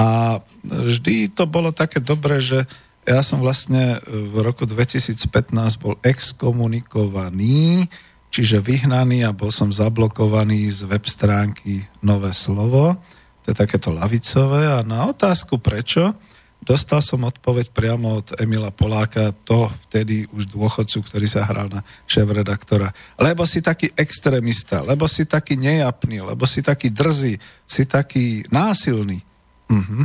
A 0.00 0.40
vždy 0.64 1.28
to 1.28 1.44
bolo 1.44 1.76
také 1.76 2.00
dobré, 2.00 2.40
že 2.40 2.64
ja 3.04 3.20
som 3.20 3.44
vlastne 3.44 4.00
v 4.08 4.40
roku 4.40 4.64
2015 4.64 5.28
bol 5.76 6.00
exkomunikovaný, 6.00 7.84
čiže 8.32 8.64
vyhnaný 8.64 9.28
a 9.28 9.36
bol 9.36 9.52
som 9.52 9.68
zablokovaný 9.68 10.72
z 10.72 10.88
web 10.88 11.04
stránky 11.04 11.84
Nové 12.00 12.32
slovo. 12.32 12.96
To 13.44 13.46
je 13.52 13.56
takéto 13.56 13.92
lavicové 13.92 14.72
a 14.72 14.80
na 14.80 15.04
otázku 15.04 15.60
prečo, 15.60 16.16
Dostal 16.60 17.00
som 17.00 17.24
odpoveď 17.24 17.72
priamo 17.72 18.20
od 18.20 18.36
Emila 18.36 18.68
Poláka, 18.68 19.32
to 19.32 19.72
vtedy 19.88 20.28
už 20.28 20.44
dôchodcu, 20.52 21.00
ktorý 21.08 21.24
sa 21.24 21.48
hral 21.48 21.72
na 21.72 21.80
šéf-redaktora. 22.04 22.92
Lebo 23.16 23.48
si 23.48 23.64
taký 23.64 23.88
extrémista, 23.96 24.84
lebo 24.84 25.08
si 25.08 25.24
taký 25.24 25.56
nejapný, 25.56 26.20
lebo 26.20 26.44
si 26.44 26.60
taký 26.60 26.92
drzý, 26.92 27.40
si 27.64 27.82
taký 27.88 28.44
násilný. 28.52 29.24
Uh-huh. 29.70 30.02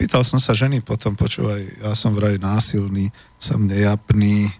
Pýtal 0.00 0.24
som 0.24 0.40
sa 0.40 0.56
ženy 0.56 0.80
potom, 0.80 1.14
počúvaj, 1.14 1.84
ja 1.84 1.92
som 1.92 2.16
vraj 2.16 2.40
násilný, 2.40 3.12
som 3.36 3.62
nejapný. 3.62 4.50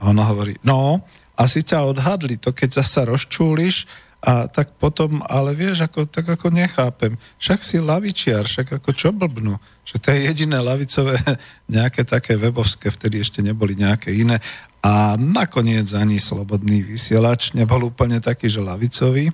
A 0.00 0.14
ona 0.14 0.24
hovorí, 0.24 0.56
no, 0.62 1.02
asi 1.36 1.60
ťa 1.60 1.84
odhadli, 1.84 2.40
to 2.40 2.54
keď 2.54 2.80
sa 2.80 3.04
rozčúliš, 3.04 3.84
a 4.26 4.50
tak 4.50 4.74
potom, 4.82 5.22
ale 5.30 5.54
vieš, 5.54 5.86
ako, 5.86 6.10
tak 6.10 6.26
ako 6.26 6.50
nechápem. 6.50 7.14
Však 7.38 7.60
si 7.62 7.78
lavičiar, 7.78 8.42
však 8.42 8.82
ako 8.82 8.90
čo 8.90 9.14
blbnú. 9.14 9.54
Že 9.86 9.96
to 10.02 10.06
je 10.10 10.18
jediné 10.26 10.58
lavicové, 10.58 11.14
nejaké 11.76 12.02
také 12.02 12.34
webovské, 12.34 12.90
vtedy 12.90 13.22
ešte 13.22 13.38
neboli 13.38 13.78
nejaké 13.78 14.10
iné. 14.10 14.42
A 14.82 15.14
nakoniec 15.14 15.94
ani 15.94 16.18
slobodný 16.18 16.82
vysielač 16.82 17.54
nebol 17.54 17.86
úplne 17.86 18.18
taký, 18.18 18.50
že 18.50 18.58
lavicový. 18.58 19.30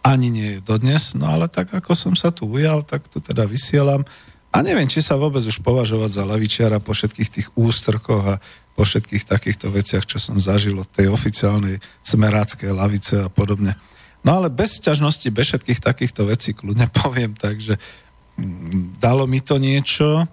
Ani 0.00 0.32
nie 0.32 0.56
je 0.56 0.64
dodnes, 0.64 1.12
no 1.12 1.28
ale 1.28 1.46
tak 1.52 1.76
ako 1.76 1.92
som 1.92 2.14
sa 2.16 2.32
tu 2.32 2.48
ujal, 2.48 2.80
tak 2.80 3.04
tu 3.12 3.20
teda 3.20 3.44
vysielam. 3.44 4.04
A 4.50 4.64
neviem, 4.66 4.90
či 4.90 4.98
sa 5.04 5.14
vôbec 5.14 5.44
už 5.44 5.62
považovať 5.62 6.10
za 6.10 6.24
lavičiara 6.26 6.82
po 6.82 6.90
všetkých 6.90 7.30
tých 7.30 7.48
ústrkoch 7.54 8.24
a 8.26 8.34
po 8.74 8.82
všetkých 8.82 9.28
takýchto 9.28 9.70
veciach, 9.70 10.08
čo 10.08 10.18
som 10.18 10.40
zažil 10.40 10.74
od 10.80 10.88
tej 10.90 11.12
oficiálnej 11.12 11.78
smeráckej 12.02 12.72
lavice 12.74 13.14
a 13.22 13.28
podobne. 13.30 13.78
No 14.24 14.40
ale 14.40 14.48
bez 14.52 14.80
ťažnosti, 14.80 15.28
bez 15.30 15.52
všetkých 15.52 15.80
takýchto 15.80 16.26
vecí 16.26 16.56
kľudne 16.56 16.88
poviem, 17.04 17.36
takže 17.36 17.76
mm, 18.40 18.98
dalo 18.98 19.28
mi 19.28 19.44
to 19.44 19.60
niečo. 19.60 20.26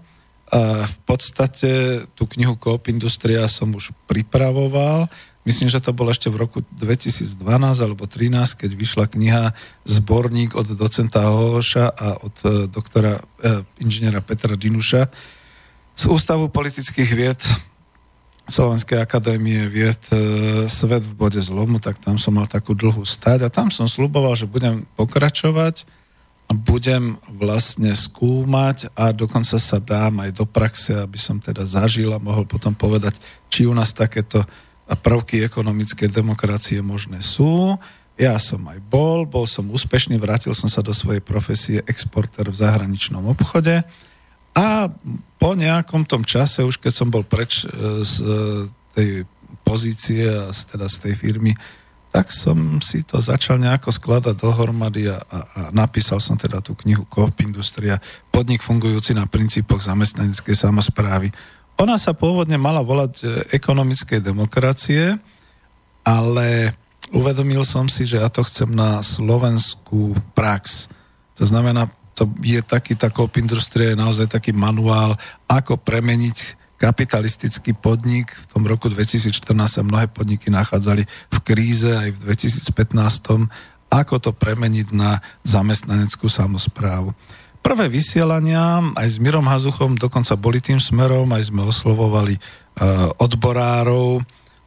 A 0.48 0.88
v 0.88 0.96
podstate 1.04 2.02
tú 2.16 2.24
knihu 2.24 2.56
Coop 2.56 2.88
Industria 2.88 3.44
som 3.52 3.68
už 3.76 3.92
pripravoval. 4.08 5.04
Myslím, 5.48 5.72
že 5.72 5.80
to 5.80 5.96
bolo 5.96 6.12
ešte 6.12 6.28
v 6.28 6.44
roku 6.44 6.60
2012 6.76 7.40
alebo 7.80 8.04
2013, 8.04 8.60
keď 8.60 8.70
vyšla 8.76 9.04
kniha 9.08 9.56
Zborník 9.88 10.52
od 10.52 10.76
docenta 10.76 11.24
Hohoša 11.24 11.88
a 11.88 12.20
od 12.20 12.36
e, 12.44 12.48
doktora 12.68 13.16
e, 13.16 13.64
inžiniera 13.80 14.20
Petra 14.20 14.52
Dinuša 14.60 15.08
z 15.96 16.04
Ústavu 16.04 16.52
politických 16.52 17.10
vied 17.16 17.40
Slovenskej 18.44 19.00
akadémie 19.00 19.72
vied 19.72 19.96
e, 20.12 20.16
Svet 20.68 21.08
v 21.08 21.16
bode 21.16 21.40
zlomu, 21.40 21.80
tak 21.80 21.96
tam 21.96 22.20
som 22.20 22.36
mal 22.36 22.44
takú 22.44 22.76
dlhú 22.76 23.08
stať 23.08 23.48
a 23.48 23.52
tam 23.52 23.72
som 23.72 23.88
sluboval, 23.88 24.36
že 24.36 24.44
budem 24.44 24.84
pokračovať 25.00 25.88
a 26.48 26.52
budem 26.52 27.16
vlastne 27.28 27.96
skúmať 27.96 28.92
a 28.92 29.16
dokonca 29.16 29.56
sa 29.56 29.80
dám 29.80 30.28
aj 30.28 30.30
do 30.36 30.44
praxe, 30.44 30.92
aby 30.92 31.16
som 31.16 31.40
teda 31.40 31.64
zažil 31.64 32.12
a 32.12 32.20
mohol 32.20 32.44
potom 32.44 32.76
povedať, 32.76 33.16
či 33.48 33.64
u 33.64 33.72
nás 33.72 33.96
takéto 33.96 34.44
prvky 34.96 35.44
ekonomické 35.44 36.08
demokracie 36.08 36.80
možné 36.80 37.20
sú. 37.20 37.76
Ja 38.16 38.40
som 38.40 38.64
aj 38.66 38.80
bol, 38.88 39.28
bol 39.28 39.44
som 39.44 39.68
úspešný, 39.68 40.16
vrátil 40.16 40.56
som 40.56 40.70
sa 40.70 40.80
do 40.80 40.96
svojej 40.96 41.20
profesie 41.20 41.84
exporter 41.84 42.48
v 42.48 42.56
zahraničnom 42.56 43.22
obchode 43.28 43.84
a 44.58 44.90
po 45.38 45.54
nejakom 45.54 46.02
tom 46.02 46.26
čase, 46.26 46.66
už 46.66 46.82
keď 46.82 46.92
som 46.94 47.08
bol 47.14 47.22
preč 47.22 47.62
e, 47.62 48.02
z 48.02 48.14
e, 48.18 48.28
tej 48.90 49.10
pozície 49.62 50.26
a 50.26 50.50
teda 50.50 50.90
z 50.90 50.96
tej 50.98 51.14
firmy, 51.14 51.54
tak 52.08 52.32
som 52.32 52.82
si 52.82 53.04
to 53.06 53.20
začal 53.22 53.60
nejako 53.60 53.92
skladať 53.92 54.34
dohromady 54.34 55.12
a, 55.12 55.20
a, 55.20 55.38
a 55.38 55.60
napísal 55.70 56.18
som 56.18 56.34
teda 56.34 56.58
tú 56.58 56.74
knihu 56.82 57.06
Coop 57.06 57.38
Industria, 57.44 58.00
podnik 58.32 58.64
fungujúci 58.64 59.14
na 59.14 59.28
princípoch 59.28 59.84
zamestnaneckej 59.84 60.56
samozprávy. 60.56 61.30
Ona 61.78 61.94
sa 61.94 62.10
pôvodne 62.10 62.58
mala 62.58 62.82
volať 62.82 63.12
e, 63.22 63.26
ekonomickej 63.54 64.18
demokracie, 64.18 65.14
ale 66.02 66.74
uvedomil 67.14 67.62
som 67.62 67.86
si, 67.86 68.02
že 68.02 68.18
ja 68.18 68.26
to 68.26 68.42
chcem 68.42 68.70
na 68.74 68.98
slovenskú 68.98 70.18
prax. 70.34 70.90
To 71.38 71.46
znamená 71.46 71.86
to 72.18 72.26
je 72.42 72.58
taký, 72.66 72.98
tá 72.98 73.14
Coop 73.14 73.30
je 73.38 73.94
naozaj 73.94 74.26
taký 74.26 74.50
manuál, 74.50 75.14
ako 75.46 75.78
premeniť 75.78 76.58
kapitalistický 76.74 77.78
podnik. 77.78 78.34
V 78.34 78.46
tom 78.58 78.66
roku 78.66 78.90
2014 78.90 79.38
sa 79.70 79.86
mnohé 79.86 80.10
podniky 80.10 80.50
nachádzali 80.50 81.06
v 81.06 81.38
kríze 81.46 81.90
aj 81.94 82.10
v 82.10 82.18
2015 82.26 83.54
ako 83.88 84.14
to 84.20 84.30
premeniť 84.36 84.92
na 84.92 85.24
zamestnaneckú 85.48 86.28
samozprávu. 86.28 87.16
Prvé 87.58 87.90
vysielania 87.90 88.80
aj 88.96 89.08
s 89.08 89.16
Mirom 89.18 89.44
Hazuchom 89.44 89.98
dokonca 89.98 90.38
boli 90.38 90.62
tým 90.62 90.80
smerom, 90.80 91.28
aj 91.34 91.52
sme 91.52 91.66
oslovovali 91.66 92.38
uh, 92.38 93.12
odborárov, 93.20 94.22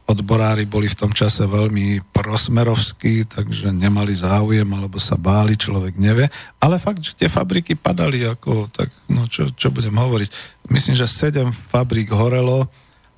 odborári 0.06 0.68
boli 0.68 0.90
v 0.90 0.98
tom 0.98 1.12
čase 1.14 1.48
veľmi 1.48 2.12
prosmerovskí, 2.12 3.32
takže 3.32 3.72
nemali 3.72 4.12
záujem 4.12 4.66
alebo 4.66 5.00
sa 5.00 5.16
báli, 5.16 5.56
človek 5.56 5.96
nevie. 5.96 6.28
Ale 6.60 6.76
fakt, 6.76 7.00
že 7.00 7.16
tie 7.16 7.32
fabriky 7.32 7.78
padali 7.78 8.26
ako, 8.26 8.68
tak 8.68 8.92
no 9.08 9.24
čo, 9.30 9.48
čo 9.54 9.72
budem 9.72 9.94
hovoriť. 9.94 10.28
Myslím, 10.68 10.98
že 10.98 11.08
sedem 11.08 11.50
fabrík 11.50 12.12
horelo, 12.12 12.68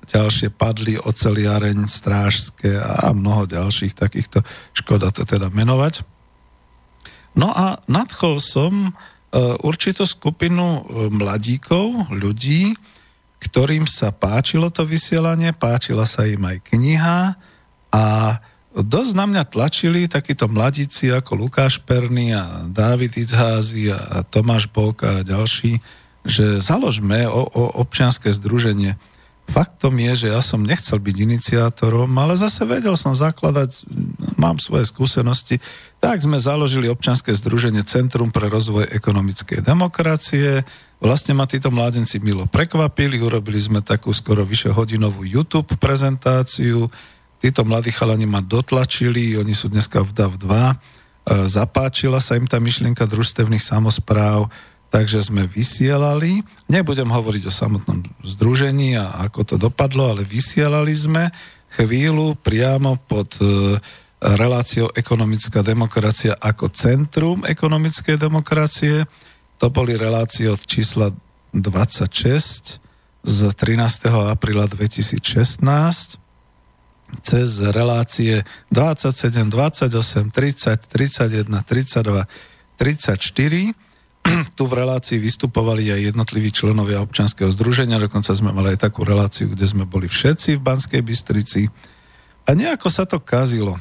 ďalšie 0.05 0.53
padli, 0.53 0.95
oceliareň, 1.01 1.89
strážske 1.89 2.77
a 2.77 3.09
mnoho 3.11 3.49
ďalších 3.49 3.97
takýchto, 3.97 4.45
škoda 4.77 5.09
to 5.09 5.25
teda 5.25 5.49
menovať. 5.49 6.05
No 7.35 7.51
a 7.51 7.81
nadchol 7.89 8.39
som 8.39 8.95
určitú 9.61 10.07
skupinu 10.07 10.63
e, 10.63 10.81
mladíkov, 11.11 12.07
ľudí, 12.07 12.71
ktorým 13.43 13.83
sa 13.85 14.15
páčilo 14.15 14.71
to 14.71 14.87
vysielanie, 14.87 15.51
páčila 15.51 16.07
sa 16.07 16.23
im 16.23 16.39
aj 16.39 16.57
kniha 16.71 17.19
a 17.91 18.03
dosť 18.75 19.11
na 19.15 19.25
mňa 19.27 19.43
tlačili 19.47 20.07
takíto 20.07 20.47
mladíci 20.51 21.11
ako 21.11 21.47
Lukáš 21.47 21.79
Perny 21.83 22.35
a 22.35 22.67
Dávid 22.67 23.15
Itzházy 23.15 23.91
a 23.91 24.23
Tomáš 24.27 24.67
Bok 24.67 25.03
a 25.03 25.23
ďalší, 25.23 25.79
že 26.25 26.59
založme 26.59 27.27
o, 27.29 27.45
o 27.45 27.63
občianske 27.85 28.33
združenie. 28.33 28.97
Faktom 29.45 29.93
je, 30.01 30.25
že 30.25 30.27
ja 30.33 30.41
som 30.41 30.65
nechcel 30.65 30.97
byť 30.97 31.15
iniciátorom, 31.21 32.09
ale 32.17 32.33
zase 32.33 32.65
vedel 32.65 32.97
som 32.97 33.13
zakladať, 33.13 33.85
mám 34.41 34.57
svoje 34.57 34.89
skúsenosti, 34.89 35.61
tak 36.01 36.19
sme 36.19 36.41
založili 36.41 36.89
občianske 36.89 37.29
združenie 37.33 37.85
Centrum 37.85 38.33
pre 38.33 38.49
rozvoj 38.49 38.89
ekonomickej 38.89 39.61
demokracie, 39.61 40.65
Vlastne 41.05 41.35
ma 41.35 41.43
títo 41.43 41.69
mládenci 41.69 42.23
milo 42.23 42.47
prekvapili, 42.47 43.19
urobili 43.19 43.59
sme 43.59 43.83
takú 43.83 44.15
skoro 44.15 44.47
vyše 44.47 44.71
hodinovú 44.71 45.27
YouTube 45.27 45.75
prezentáciu, 45.75 46.87
títo 47.43 47.67
mladí 47.67 47.91
chalani 47.91 48.23
ma 48.23 48.39
dotlačili, 48.39 49.35
oni 49.35 49.51
sú 49.51 49.67
dneska 49.67 50.01
v 50.01 50.11
DAV 50.15 50.33
2, 50.39 50.49
e, 50.49 50.75
zapáčila 51.51 52.23
sa 52.23 52.39
im 52.39 52.47
tá 52.47 52.63
myšlienka 52.63 53.03
družstevných 53.05 53.61
samozpráv, 53.61 54.47
takže 54.95 55.27
sme 55.27 55.43
vysielali. 55.51 56.39
Nebudem 56.71 57.11
hovoriť 57.11 57.51
o 57.51 57.51
samotnom 57.51 57.99
združení 58.23 58.95
a 58.95 59.27
ako 59.27 59.43
to 59.43 59.55
dopadlo, 59.59 60.15
ale 60.15 60.23
vysielali 60.23 60.95
sme 60.95 61.27
chvíľu 61.75 62.39
priamo 62.39 62.95
pod 63.03 63.35
e, 63.43 63.75
reláciou 64.23 64.95
ekonomická 64.95 65.59
demokracia 65.59 66.39
ako 66.39 66.71
centrum 66.71 67.43
ekonomickej 67.43 68.15
demokracie 68.15 69.03
to 69.59 69.67
boli 69.67 69.99
relácie 69.99 70.47
od 70.47 70.63
čísla 70.63 71.11
26 71.51 72.79
z 73.27 73.39
13. 73.51 74.31
apríla 74.31 74.71
2016 74.71 75.19
cez 77.19 77.49
relácie 77.59 78.47
27, 78.71 79.51
28, 79.51 80.31
30, 80.31 80.87
31, 80.87 81.51
32, 81.67 82.23
34. 82.79 83.84
Tu 84.25 84.63
v 84.65 84.73
relácii 84.73 85.21
vystupovali 85.21 85.93
aj 85.93 86.09
jednotliví 86.09 86.49
členovia 86.49 87.03
občanského 87.03 87.53
združenia, 87.53 88.01
dokonca 88.01 88.33
sme 88.33 88.49
mali 88.49 88.73
aj 88.73 88.89
takú 88.89 89.05
reláciu, 89.05 89.53
kde 89.53 89.69
sme 89.69 89.85
boli 89.85 90.09
všetci 90.09 90.57
v 90.57 90.65
Banskej 90.65 91.01
Bystrici. 91.05 91.69
A 92.49 92.57
nejako 92.57 92.89
sa 92.89 93.05
to 93.05 93.21
kazilo. 93.21 93.77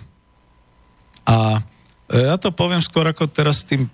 A 1.25 1.65
ja 2.13 2.37
to 2.37 2.53
poviem 2.53 2.85
skôr 2.85 3.09
ako 3.09 3.25
teraz 3.33 3.65
tým 3.65 3.89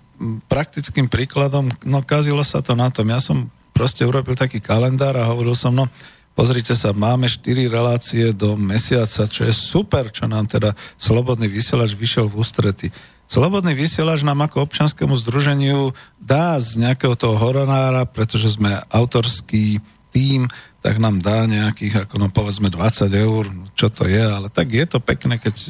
praktickým 0.51 1.07
príkladom, 1.07 1.71
no 1.87 2.03
kazilo 2.03 2.43
sa 2.43 2.59
to 2.59 2.75
na 2.75 2.91
tom. 2.91 3.07
Ja 3.07 3.23
som 3.23 3.47
proste 3.71 4.03
urobil 4.03 4.35
taký 4.35 4.59
kalendár 4.59 5.15
a 5.15 5.31
hovoril 5.31 5.55
som, 5.55 5.71
no 5.71 5.87
pozrite 6.35 6.75
sa, 6.75 6.91
máme 6.91 7.31
4 7.31 7.71
relácie 7.71 8.35
do 8.35 8.59
mesiaca, 8.59 9.23
čo 9.25 9.41
je 9.47 9.53
super, 9.55 10.11
čo 10.11 10.27
nám 10.27 10.51
teda 10.51 10.75
Slobodný 10.99 11.47
vysielač 11.47 11.95
vyšiel 11.95 12.27
v 12.27 12.37
ústrety. 12.37 12.87
Slobodný 13.31 13.71
vysielač 13.71 14.27
nám 14.27 14.43
ako 14.43 14.67
občanskému 14.67 15.15
združeniu 15.15 15.95
dá 16.19 16.59
z 16.59 16.83
nejakého 16.83 17.15
toho 17.15 17.39
horonára, 17.39 18.03
pretože 18.03 18.59
sme 18.59 18.83
autorský 18.91 19.79
tým, 20.11 20.51
tak 20.83 20.99
nám 20.99 21.23
dá 21.23 21.47
nejakých, 21.47 22.03
ako 22.03 22.19
no 22.19 22.27
povedzme 22.27 22.67
20 22.67 23.07
eur, 23.07 23.47
čo 23.71 23.87
to 23.87 24.03
je, 24.03 24.19
ale 24.19 24.51
tak 24.51 24.75
je 24.75 24.83
to 24.83 24.99
pekné, 24.99 25.39
keď 25.39 25.55
e, 25.63 25.69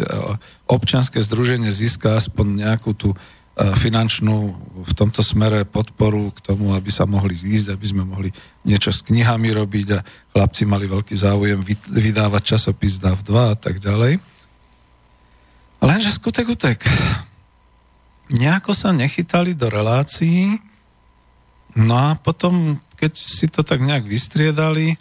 občanské 0.66 1.22
združenie 1.22 1.70
získa 1.70 2.18
aspoň 2.18 2.66
nejakú 2.66 2.98
tú 2.98 3.14
finančnú 3.62 4.58
v 4.82 4.94
tomto 4.98 5.22
smere 5.22 5.68
podporu 5.68 6.34
k 6.34 6.42
tomu, 6.42 6.74
aby 6.74 6.90
sa 6.90 7.06
mohli 7.06 7.36
zísť, 7.36 7.76
aby 7.76 7.86
sme 7.86 8.08
mohli 8.08 8.34
niečo 8.66 8.90
s 8.90 9.06
knihami 9.06 9.54
robiť 9.54 9.88
a 9.94 10.00
chlapci 10.34 10.66
mali 10.66 10.90
veľký 10.90 11.14
záujem 11.14 11.62
vydávať 11.92 12.58
časopis 12.58 12.98
DAV 12.98 13.22
2 13.22 13.54
a 13.54 13.58
tak 13.60 13.78
ďalej. 13.78 14.18
Lenže 15.84 16.10
skutek 16.10 16.48
utek. 16.50 16.80
Nejako 18.32 18.72
sa 18.72 18.96
nechytali 18.96 19.54
do 19.54 19.68
relácií, 19.68 20.56
no 21.76 21.96
a 21.96 22.10
potom, 22.16 22.80
keď 22.96 23.12
si 23.16 23.52
to 23.52 23.64
tak 23.64 23.84
nejak 23.84 24.08
vystriedali, 24.08 24.96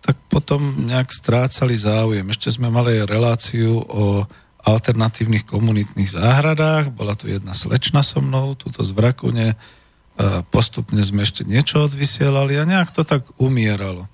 tak 0.00 0.16
potom 0.26 0.88
nejak 0.88 1.12
strácali 1.12 1.76
záujem. 1.76 2.26
Ešte 2.32 2.50
sme 2.50 2.72
mali 2.72 3.04
reláciu 3.04 3.78
o 3.78 4.24
alternatívnych 4.64 5.48
komunitných 5.48 6.10
záhradách. 6.16 6.92
Bola 6.92 7.16
tu 7.16 7.28
jedna 7.28 7.52
slečna 7.56 8.04
so 8.04 8.20
mnou, 8.20 8.56
túto 8.56 8.80
z 8.84 8.90
Vrakune. 8.92 9.56
Postupne 10.52 11.00
sme 11.00 11.24
ešte 11.24 11.48
niečo 11.48 11.86
odvysielali 11.88 12.60
a 12.60 12.68
nejak 12.68 12.92
to 12.92 13.04
tak 13.04 13.24
umieralo. 13.40 14.08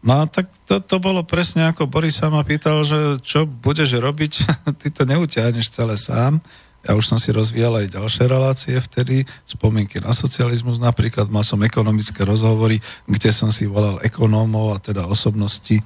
No 0.00 0.24
a 0.24 0.28
tak 0.28 0.48
to, 0.64 0.80
to 0.80 0.96
bolo 0.96 1.20
presne 1.24 1.68
ako 1.68 1.84
Boris 1.84 2.16
sa 2.16 2.32
ma 2.32 2.40
pýtal, 2.40 2.88
že 2.88 3.20
čo 3.20 3.44
budeš 3.44 4.00
robiť, 4.00 4.32
ty 4.80 4.88
to 4.88 5.04
neutiahneš 5.04 5.68
celé 5.68 5.96
sám. 6.00 6.40
Ja 6.80 6.96
už 6.96 7.04
som 7.04 7.20
si 7.20 7.28
rozvíjal 7.28 7.76
aj 7.84 7.92
ďalšie 7.92 8.24
relácie 8.24 8.76
vtedy, 8.80 9.28
spomienky 9.44 10.00
na 10.00 10.16
socializmus 10.16 10.80
napríklad, 10.80 11.28
mal 11.28 11.44
som 11.44 11.60
ekonomické 11.60 12.24
rozhovory, 12.24 12.80
kde 13.04 13.30
som 13.30 13.52
si 13.52 13.68
volal 13.68 14.00
ekonómov 14.00 14.76
a 14.76 14.82
teda 14.82 15.04
osobnosti 15.04 15.76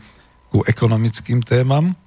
ku 0.55 0.63
ekonomickým 0.63 1.43
témam 1.43 1.99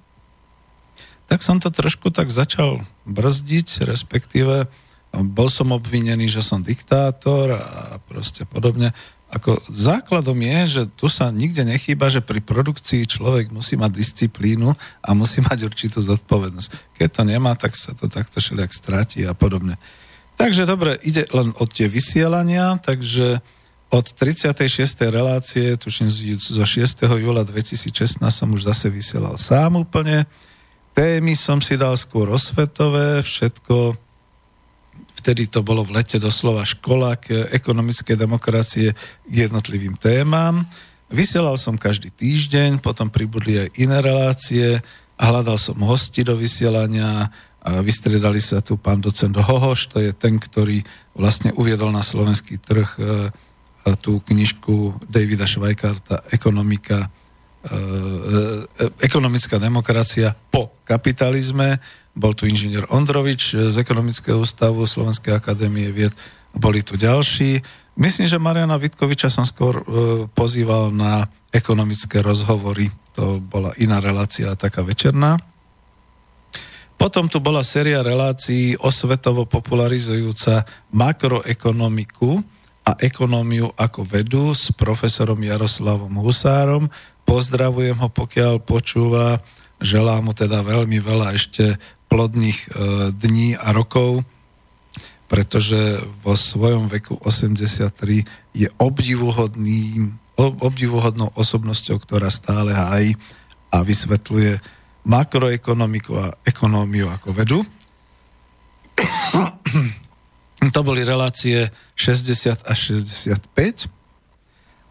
tak 1.28 1.44
som 1.44 1.60
to 1.60 1.68
trošku 1.68 2.08
tak 2.08 2.32
začal 2.32 2.80
brzdiť, 3.04 3.84
respektíve 3.84 4.64
bol 5.12 5.48
som 5.52 5.76
obvinený, 5.76 6.24
že 6.32 6.40
som 6.40 6.64
diktátor 6.64 7.60
a 7.60 8.00
proste 8.08 8.48
podobne. 8.48 8.96
Ako 9.28 9.60
základom 9.68 10.40
je, 10.40 10.58
že 10.66 10.82
tu 10.96 11.12
sa 11.12 11.28
nikde 11.28 11.60
nechýba, 11.60 12.08
že 12.08 12.24
pri 12.24 12.40
produkcii 12.40 13.04
človek 13.04 13.52
musí 13.52 13.76
mať 13.76 13.92
disciplínu 13.92 14.72
a 15.04 15.08
musí 15.12 15.44
mať 15.44 15.68
určitú 15.68 16.00
zodpovednosť. 16.00 16.96
Keď 16.96 17.08
to 17.12 17.22
nemá, 17.28 17.52
tak 17.52 17.76
sa 17.76 17.92
to 17.92 18.08
takto 18.08 18.40
všelijak 18.40 18.72
stráti 18.72 19.28
a 19.28 19.36
podobne. 19.36 19.76
Takže 20.40 20.64
dobre, 20.64 20.96
ide 21.04 21.28
len 21.34 21.52
od 21.60 21.68
tie 21.68 21.90
vysielania, 21.92 22.80
takže 22.80 23.44
od 23.92 24.06
36. 24.16 24.64
relácie, 25.08 25.76
tuším 25.76 26.08
zo 26.38 26.64
6. 26.64 27.04
júla 27.04 27.44
2016 27.44 28.20
som 28.20 28.48
už 28.52 28.68
zase 28.68 28.88
vysielal 28.92 29.36
sám 29.36 29.80
úplne 29.80 30.28
témy 30.98 31.38
som 31.38 31.62
si 31.62 31.78
dal 31.78 31.94
skôr 31.94 32.26
osvetové, 32.26 33.22
všetko, 33.22 33.94
vtedy 35.28 35.44
to 35.52 35.60
bolo 35.60 35.84
v 35.84 36.00
lete 36.00 36.16
doslova 36.16 36.64
škola 36.64 37.20
k 37.20 37.52
ekonomickej 37.52 38.16
demokracie 38.16 38.96
k 39.28 39.34
jednotlivým 39.44 40.00
témam. 40.00 40.64
Vysielal 41.12 41.60
som 41.60 41.76
každý 41.76 42.08
týždeň, 42.08 42.80
potom 42.80 43.12
pribudli 43.12 43.60
aj 43.60 43.68
iné 43.76 44.00
relácie 44.00 44.80
a 45.20 45.22
hľadal 45.28 45.60
som 45.60 45.76
hosti 45.84 46.24
do 46.24 46.32
vysielania 46.32 47.28
a 47.60 47.84
vystriedali 47.84 48.40
sa 48.40 48.64
tu 48.64 48.80
pán 48.80 49.04
docent 49.04 49.36
Hohoš, 49.36 49.92
to 49.92 50.00
je 50.00 50.16
ten, 50.16 50.40
ktorý 50.40 50.80
vlastne 51.12 51.52
uviedol 51.60 51.92
na 51.92 52.00
slovenský 52.00 52.56
trh 52.56 52.88
e, 52.96 53.04
tú 54.00 54.24
knižku 54.24 54.96
Davida 55.12 55.44
Švajkarta 55.44 56.24
Ekonomika 56.32 57.12
E, 57.58 57.74
e, 57.74 58.86
ekonomická 59.02 59.58
demokracia 59.58 60.30
po 60.30 60.78
kapitalizme. 60.86 61.82
Bol 62.18 62.34
tu 62.34 62.50
inžinier 62.50 62.82
Ondrovič 62.90 63.54
z 63.54 63.76
Ekonomického 63.78 64.42
ústavu 64.42 64.82
Slovenskej 64.82 65.38
akadémie 65.38 65.94
vied. 65.94 66.10
Boli 66.50 66.82
tu 66.82 66.98
ďalší. 66.98 67.62
Myslím, 67.94 68.26
že 68.26 68.42
Mariana 68.42 68.74
Vitkoviča 68.74 69.30
som 69.30 69.46
skôr 69.46 69.78
e, 69.78 69.84
pozýval 70.26 70.90
na 70.90 71.30
ekonomické 71.54 72.18
rozhovory. 72.18 72.90
To 73.14 73.38
bola 73.38 73.70
iná 73.78 74.02
relácia, 74.02 74.58
taká 74.58 74.82
večerná. 74.82 75.38
Potom 76.98 77.30
tu 77.30 77.38
bola 77.38 77.62
séria 77.62 78.02
relácií 78.02 78.74
osvetovo 78.74 79.46
popularizujúca 79.46 80.66
makroekonomiku 80.90 82.42
a 82.82 82.98
ekonómiu 82.98 83.70
ako 83.78 84.02
vedu 84.02 84.50
s 84.50 84.74
profesorom 84.74 85.38
Jaroslavom 85.38 86.18
Husárom, 86.18 86.90
Pozdravujem 87.28 88.00
ho, 88.00 88.08
pokiaľ 88.08 88.64
počúva. 88.64 89.36
Želám 89.84 90.20
mu 90.24 90.32
teda 90.32 90.64
veľmi 90.64 90.96
veľa 90.96 91.36
ešte 91.36 91.76
plodných 92.08 92.58
e, 92.66 92.68
dní 93.12 93.54
a 93.56 93.72
rokov, 93.72 94.24
pretože 95.28 96.00
vo 96.24 96.32
svojom 96.32 96.88
veku 96.88 97.20
83 97.20 98.24
je 98.56 98.68
obdivuhodným, 98.80 100.16
obdivuhodnou 100.40 101.28
osobnosťou, 101.36 102.00
ktorá 102.00 102.32
stále 102.32 102.72
hájí 102.72 103.12
a 103.68 103.84
vysvetľuje 103.84 104.56
makroekonomiku 105.04 106.12
a 106.16 106.32
ekonómiu 106.48 107.12
ako 107.12 107.28
vedu. 107.36 107.60
to 110.74 110.80
boli 110.80 111.04
relácie 111.04 111.68
60 111.92 112.64
až 112.64 112.78
65, 112.96 113.88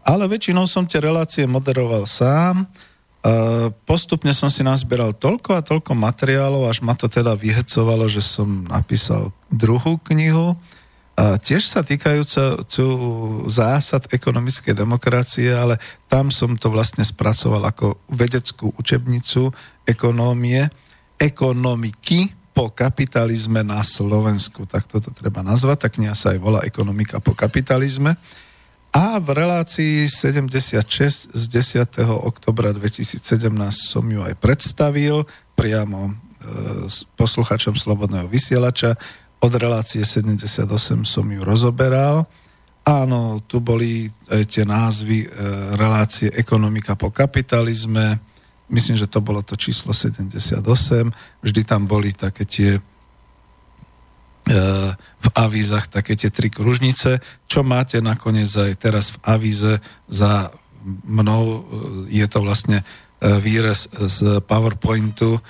ale 0.06 0.24
väčšinou 0.30 0.64
som 0.64 0.86
tie 0.86 1.02
relácie 1.02 1.44
moderoval 1.44 2.06
sám, 2.06 2.64
postupne 3.84 4.30
som 4.32 4.48
si 4.48 4.62
nazbieral 4.62 5.12
toľko 5.12 5.58
a 5.58 5.64
toľko 5.66 5.92
materiálov, 5.98 6.70
až 6.70 6.80
ma 6.86 6.94
to 6.94 7.10
teda 7.10 7.34
vyhecovalo, 7.34 8.06
že 8.06 8.22
som 8.22 8.64
napísal 8.70 9.34
druhú 9.50 9.98
knihu, 10.12 10.54
tiež 11.18 11.66
sa 11.66 11.82
týkajúca 11.82 12.62
zásad 13.50 14.06
ekonomickej 14.14 14.70
demokracie, 14.70 15.50
ale 15.50 15.82
tam 16.06 16.30
som 16.30 16.54
to 16.54 16.70
vlastne 16.70 17.02
spracoval 17.02 17.66
ako 17.66 17.98
vedeckú 18.06 18.70
učebnicu 18.78 19.50
ekonómie, 19.82 20.70
ekonomiky 21.18 22.38
po 22.54 22.70
kapitalizme 22.70 23.66
na 23.66 23.82
Slovensku. 23.82 24.66
Tak 24.70 24.86
toto 24.86 25.10
treba 25.10 25.42
nazvať. 25.42 25.90
Tak 25.90 25.98
kniha 25.98 26.14
sa 26.14 26.34
aj 26.34 26.38
volá 26.38 26.62
Ekonomika 26.62 27.18
po 27.18 27.34
kapitalizme. 27.34 28.14
A 28.92 29.20
v 29.20 29.28
relácii 29.36 30.08
76 30.08 31.28
z 31.28 31.42
10. 31.48 32.00
oktobra 32.08 32.72
2017 32.72 33.20
som 33.76 34.04
ju 34.08 34.24
aj 34.24 34.34
predstavil 34.40 35.28
priamo 35.52 36.08
e, 36.08 36.12
s 36.88 37.04
posluchačom 37.18 37.76
Slobodného 37.76 38.26
vysielača. 38.32 38.96
Od 39.44 39.52
relácie 39.54 40.02
78 40.02 41.04
som 41.04 41.26
ju 41.28 41.40
rozoberal. 41.44 42.24
Áno, 42.88 43.44
tu 43.44 43.60
boli 43.60 44.08
aj 44.32 44.42
tie 44.48 44.64
názvy 44.64 45.18
e, 45.20 45.28
relácie 45.76 46.32
Ekonomika 46.32 46.96
po 46.96 47.12
kapitalizme. 47.12 48.16
Myslím, 48.72 48.96
že 48.96 49.04
to 49.04 49.20
bolo 49.20 49.44
to 49.44 49.60
číslo 49.60 49.92
78. 49.92 50.64
Vždy 51.44 51.60
tam 51.68 51.84
boli 51.84 52.16
také 52.16 52.48
tie 52.48 52.80
v 54.48 55.28
avízach 55.36 55.92
také 55.92 56.16
tie 56.16 56.32
tri 56.32 56.48
kružnice, 56.48 57.20
čo 57.44 57.60
máte 57.60 58.00
nakoniec 58.00 58.48
aj 58.48 58.72
teraz 58.80 59.12
v 59.12 59.18
avíze 59.28 59.72
za 60.08 60.52
mnou, 61.04 61.44
e, 61.44 61.60
je 62.22 62.26
to 62.28 62.38
vlastne 62.40 62.80
e, 62.80 62.84
výrez 63.42 63.90
z 63.92 64.40
PowerPointu, 64.44 65.38
e, 65.38 65.40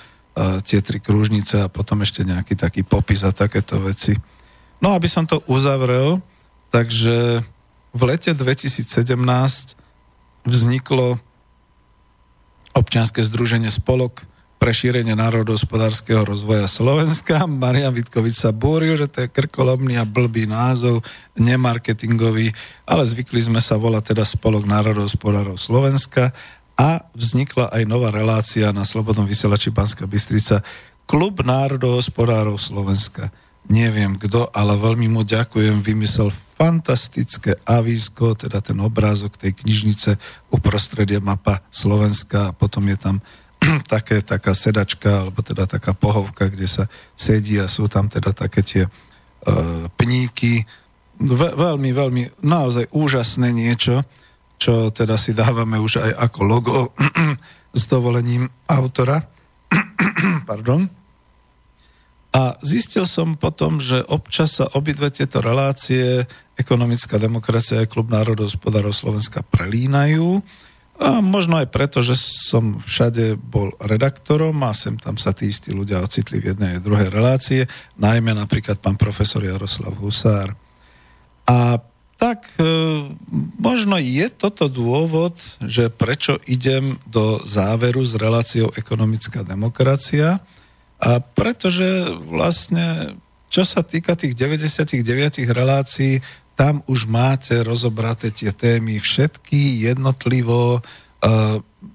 tie 0.65 0.79
tri 0.81 0.99
kružnice 0.99 1.65
a 1.65 1.71
potom 1.71 2.01
ešte 2.03 2.25
nejaký 2.25 2.59
taký 2.59 2.81
popis 2.83 3.23
a 3.23 3.31
takéto 3.31 3.79
veci. 3.79 4.17
No 4.79 4.95
aby 4.95 5.07
som 5.11 5.27
to 5.27 5.43
uzavrel, 5.47 6.23
takže 6.71 7.43
v 7.91 8.01
lete 8.05 8.31
2017 8.37 8.85
vzniklo 10.45 11.19
občianske 12.77 13.25
združenie 13.25 13.73
Spolok 13.73 14.28
pre 14.59 14.75
šírenie 14.75 15.15
národohospodárskeho 15.15 16.27
rozvoja 16.27 16.67
Slovenska. 16.67 17.47
Marian 17.47 17.95
Vitkovič 17.95 18.43
sa 18.43 18.51
búril, 18.51 18.99
že 18.99 19.07
to 19.07 19.23
je 19.23 19.31
krkolomný 19.31 19.95
a 19.95 20.03
blbý 20.03 20.43
názov, 20.51 20.99
nemarketingový, 21.39 22.51
ale 22.83 23.07
zvykli 23.07 23.39
sme 23.39 23.63
sa 23.63 23.79
volať 23.79 24.11
teda 24.13 24.27
Spolok 24.27 24.67
národohospodárov 24.67 25.55
Slovenska 25.55 26.35
a 26.75 27.07
vznikla 27.15 27.71
aj 27.71 27.83
nová 27.87 28.11
relácia 28.11 28.67
na 28.75 28.83
Slobodnom 28.83 29.23
vysielači 29.23 29.71
Banska 29.71 30.03
Bystrica 30.03 30.59
Klub 31.07 31.39
národohospodárov 31.41 32.59
Slovenska. 32.59 33.31
Neviem 33.71 34.19
kto, 34.19 34.51
ale 34.51 34.75
veľmi 34.75 35.07
mu 35.07 35.23
ďakujem, 35.23 35.79
vymyslel 35.79 36.35
fantastické 36.59 37.55
avísko, 37.63 38.35
teda 38.35 38.59
ten 38.59 38.75
obrázok 38.83 39.39
tej 39.39 39.55
knižnice, 39.55 40.19
uprostred 40.51 41.07
mapa 41.23 41.63
Slovenska 41.71 42.51
a 42.51 42.55
potom 42.55 42.83
je 42.91 42.97
tam 42.99 43.15
také, 43.93 44.23
taká 44.23 44.55
sedačka, 44.55 45.27
alebo 45.27 45.43
teda 45.43 45.67
taká 45.67 45.91
pohovka, 45.91 46.47
kde 46.47 46.67
sa 46.67 46.83
sedí 47.13 47.59
a 47.59 47.67
sú 47.67 47.91
tam 47.91 48.07
teda 48.07 48.31
také 48.31 48.63
tie 48.63 48.83
uh, 48.87 49.85
pníky. 49.99 50.63
Ve, 51.19 51.51
veľmi, 51.55 51.91
veľmi, 51.91 52.23
naozaj 52.43 52.91
úžasné 52.95 53.51
niečo, 53.51 54.07
čo 54.59 54.91
teda 54.91 55.15
si 55.15 55.35
dávame 55.35 55.79
už 55.79 56.03
aj 56.03 56.11
ako 56.15 56.39
logo 56.43 56.77
s 57.79 57.83
dovolením 57.87 58.47
autora. 58.67 59.23
Pardon. 60.49 60.87
A 62.29 62.53
zistil 62.61 63.09
som 63.09 63.33
potom, 63.33 63.81
že 63.81 64.05
občas 64.05 64.61
sa 64.61 64.69
obidve 64.77 65.09
tieto 65.09 65.41
relácie, 65.41 66.29
ekonomická 66.53 67.17
demokracia 67.17 67.81
a 67.81 67.89
klub 67.89 68.13
národohospodárov 68.13 68.93
Slovenska 68.93 69.41
prelínajú 69.41 70.37
a 70.99 71.23
možno 71.23 71.55
aj 71.63 71.71
preto, 71.71 72.03
že 72.03 72.19
som 72.19 72.83
všade 72.83 73.39
bol 73.39 73.71
redaktorom 73.79 74.59
a 74.67 74.75
sem 74.75 74.99
tam 74.99 75.15
sa 75.15 75.31
tí 75.31 75.47
istí 75.47 75.71
ľudia 75.71 76.03
ocitli 76.03 76.43
v 76.43 76.51
jednej 76.51 76.75
a 76.75 76.83
druhej 76.83 77.07
relácie, 77.07 77.71
najmä 77.95 78.35
napríklad 78.35 78.83
pán 78.83 78.99
profesor 78.99 79.39
Jaroslav 79.39 79.95
Husár. 79.95 80.51
A 81.47 81.79
tak 82.19 82.51
e, 82.59 82.67
možno 83.55 83.95
je 83.95 84.27
toto 84.27 84.67
dôvod, 84.67 85.39
že 85.63 85.87
prečo 85.87 86.35
idem 86.51 86.99
do 87.07 87.39
záveru 87.47 88.03
s 88.03 88.19
reláciou 88.19 88.75
ekonomická 88.75 89.47
demokracia 89.47 90.43
a 90.99 91.23
pretože 91.23 92.11
vlastne 92.27 93.15
čo 93.49 93.65
sa 93.65 93.81
týka 93.81 94.13
tých 94.13 94.37
99 94.37 95.01
relácií, 95.49 96.21
tam 96.59 96.83
už 96.91 97.07
máte 97.07 97.55
rozobraté 97.63 98.35
tie 98.35 98.51
témy 98.51 98.99
všetky 98.99 99.87
jednotlivo. 99.87 100.83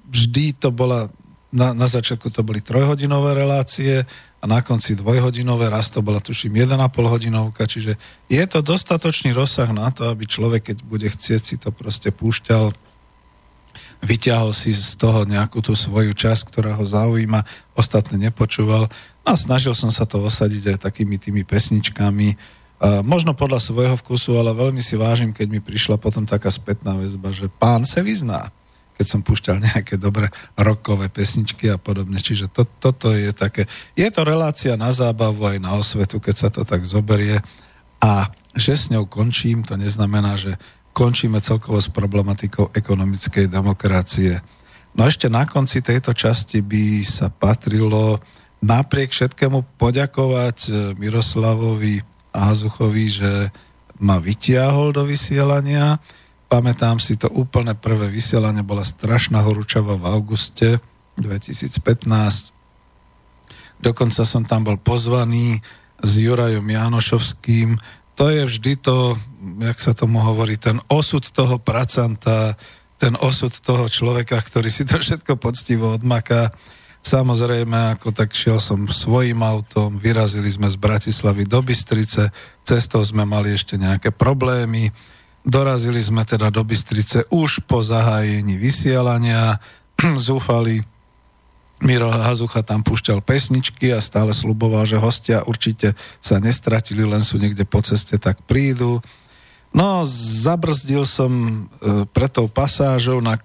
Vždy 0.08 0.56
to 0.56 0.72
bola, 0.72 1.12
na, 1.52 1.76
na 1.76 1.84
začiatku 1.84 2.32
to 2.32 2.40
boli 2.40 2.64
trojhodinové 2.64 3.36
relácie 3.36 4.08
a 4.40 4.44
na 4.48 4.64
konci 4.64 4.96
dvojhodinové, 4.96 5.68
raz 5.68 5.92
to 5.92 6.00
bola 6.00 6.16
tuším 6.16 6.64
1,5 6.64 6.80
hodinovka, 6.96 7.68
čiže 7.68 8.00
je 8.32 8.44
to 8.48 8.64
dostatočný 8.64 9.36
rozsah 9.36 9.68
na 9.68 9.92
to, 9.92 10.08
aby 10.08 10.24
človek, 10.24 10.72
keď 10.72 10.78
bude 10.80 11.08
chcieť, 11.12 11.40
si 11.44 11.56
to 11.60 11.68
proste 11.68 12.08
púšťal, 12.16 12.72
vyťahol 14.00 14.56
si 14.56 14.72
z 14.72 14.96
toho 14.96 15.28
nejakú 15.28 15.60
tú 15.60 15.76
svoju 15.76 16.16
časť, 16.16 16.48
ktorá 16.48 16.76
ho 16.76 16.88
zaujíma, 16.88 17.44
ostatné 17.76 18.16
nepočúval. 18.16 18.88
No 19.24 19.28
a 19.28 19.36
snažil 19.36 19.76
som 19.76 19.92
sa 19.92 20.08
to 20.08 20.24
osadiť 20.24 20.76
aj 20.76 20.88
takými 20.88 21.20
tými 21.20 21.44
pesničkami, 21.44 22.36
možno 22.82 23.32
podľa 23.32 23.62
svojho 23.62 23.96
vkusu, 23.96 24.36
ale 24.36 24.50
veľmi 24.52 24.82
si 24.82 24.98
vážim, 24.98 25.30
keď 25.30 25.46
mi 25.48 25.60
prišla 25.62 25.96
potom 25.96 26.26
taká 26.26 26.50
spätná 26.50 26.98
väzba, 26.98 27.30
že 27.30 27.46
pán 27.48 27.86
se 27.86 28.02
vyzná, 28.02 28.50
keď 28.98 29.06
som 29.06 29.20
púšťal 29.22 29.62
nejaké 29.62 29.94
dobré 29.96 30.28
rokové 30.58 31.08
pesničky 31.08 31.70
a 31.70 31.78
podobne. 31.78 32.18
Čiže 32.18 32.50
to, 32.50 32.66
toto 32.66 33.14
je 33.14 33.30
také, 33.32 33.70
je 33.94 34.08
to 34.10 34.22
relácia 34.26 34.74
na 34.74 34.90
zábavu 34.90 35.48
aj 35.48 35.58
na 35.62 35.74
osvetu, 35.78 36.18
keď 36.18 36.34
sa 36.34 36.48
to 36.50 36.66
tak 36.66 36.82
zoberie 36.84 37.40
a 38.02 38.28
že 38.54 38.78
s 38.78 38.86
ňou 38.92 39.10
končím, 39.10 39.66
to 39.66 39.74
neznamená, 39.74 40.38
že 40.38 40.54
končíme 40.94 41.42
celkovo 41.42 41.82
s 41.82 41.90
problematikou 41.90 42.70
ekonomickej 42.70 43.50
demokracie. 43.50 44.38
No 44.94 45.10
ešte 45.10 45.26
na 45.26 45.42
konci 45.42 45.82
tejto 45.82 46.14
časti 46.14 46.62
by 46.62 47.02
sa 47.02 47.26
patrilo 47.34 48.22
napriek 48.62 49.10
všetkému 49.10 49.74
poďakovať 49.74 50.58
eh, 50.70 50.74
Miroslavovi 50.94 52.13
Hazuchovi, 52.34 53.06
že 53.08 53.32
ma 54.02 54.18
vytiahol 54.18 54.90
do 54.90 55.06
vysielania. 55.06 56.02
Pamätám 56.50 56.98
si 56.98 57.14
to 57.14 57.30
úplne 57.30 57.78
prvé 57.78 58.10
vysielanie, 58.10 58.66
bola 58.66 58.82
strašná 58.82 59.40
horúčava 59.40 59.94
v 59.94 60.04
auguste 60.10 60.82
2015. 61.16 62.50
Dokonca 63.78 64.22
som 64.26 64.42
tam 64.42 64.66
bol 64.66 64.78
pozvaný 64.78 65.62
s 66.02 66.12
Jurajom 66.18 66.66
Janošovským. 66.66 67.78
To 68.18 68.30
je 68.30 68.46
vždy 68.46 68.72
to, 68.82 69.18
jak 69.62 69.78
sa 69.78 69.94
tomu 69.94 70.22
hovorí, 70.22 70.58
ten 70.58 70.78
osud 70.90 71.22
toho 71.30 71.58
pracanta, 71.58 72.54
ten 72.98 73.18
osud 73.18 73.50
toho 73.50 73.90
človeka, 73.90 74.38
ktorý 74.38 74.70
si 74.70 74.86
to 74.86 75.02
všetko 75.02 75.38
poctivo 75.38 75.94
odmaká 75.94 76.54
Samozrejme, 77.04 78.00
ako 78.00 78.16
tak 78.16 78.32
šiel 78.32 78.56
som 78.56 78.88
svojim 78.88 79.44
autom, 79.44 80.00
vyrazili 80.00 80.48
sme 80.48 80.72
z 80.72 80.80
Bratislavy 80.80 81.44
do 81.44 81.60
Bystrice, 81.60 82.32
cestou 82.64 83.04
sme 83.04 83.28
mali 83.28 83.52
ešte 83.52 83.76
nejaké 83.76 84.08
problémy, 84.08 84.88
dorazili 85.44 86.00
sme 86.00 86.24
teda 86.24 86.48
do 86.48 86.64
Bystrice 86.64 87.28
už 87.28 87.68
po 87.68 87.84
zahájení 87.84 88.56
vysielania, 88.56 89.60
zúfali, 90.16 90.80
Miro 91.84 92.08
Hazucha 92.08 92.64
tam 92.64 92.80
púšťal 92.80 93.20
pesničky 93.20 93.92
a 93.92 94.00
stále 94.00 94.32
sluboval, 94.32 94.88
že 94.88 94.96
hostia 94.96 95.44
určite 95.44 95.92
sa 96.24 96.40
nestratili, 96.40 97.04
len 97.04 97.20
sú 97.20 97.36
niekde 97.36 97.68
po 97.68 97.84
ceste, 97.84 98.16
tak 98.16 98.40
prídu. 98.48 99.04
No, 99.76 100.08
zabrzdil 100.08 101.04
som 101.04 101.30
e, 101.84 102.08
pre 102.08 102.32
tou 102.32 102.48
pasážou 102.48 103.20
na 103.20 103.36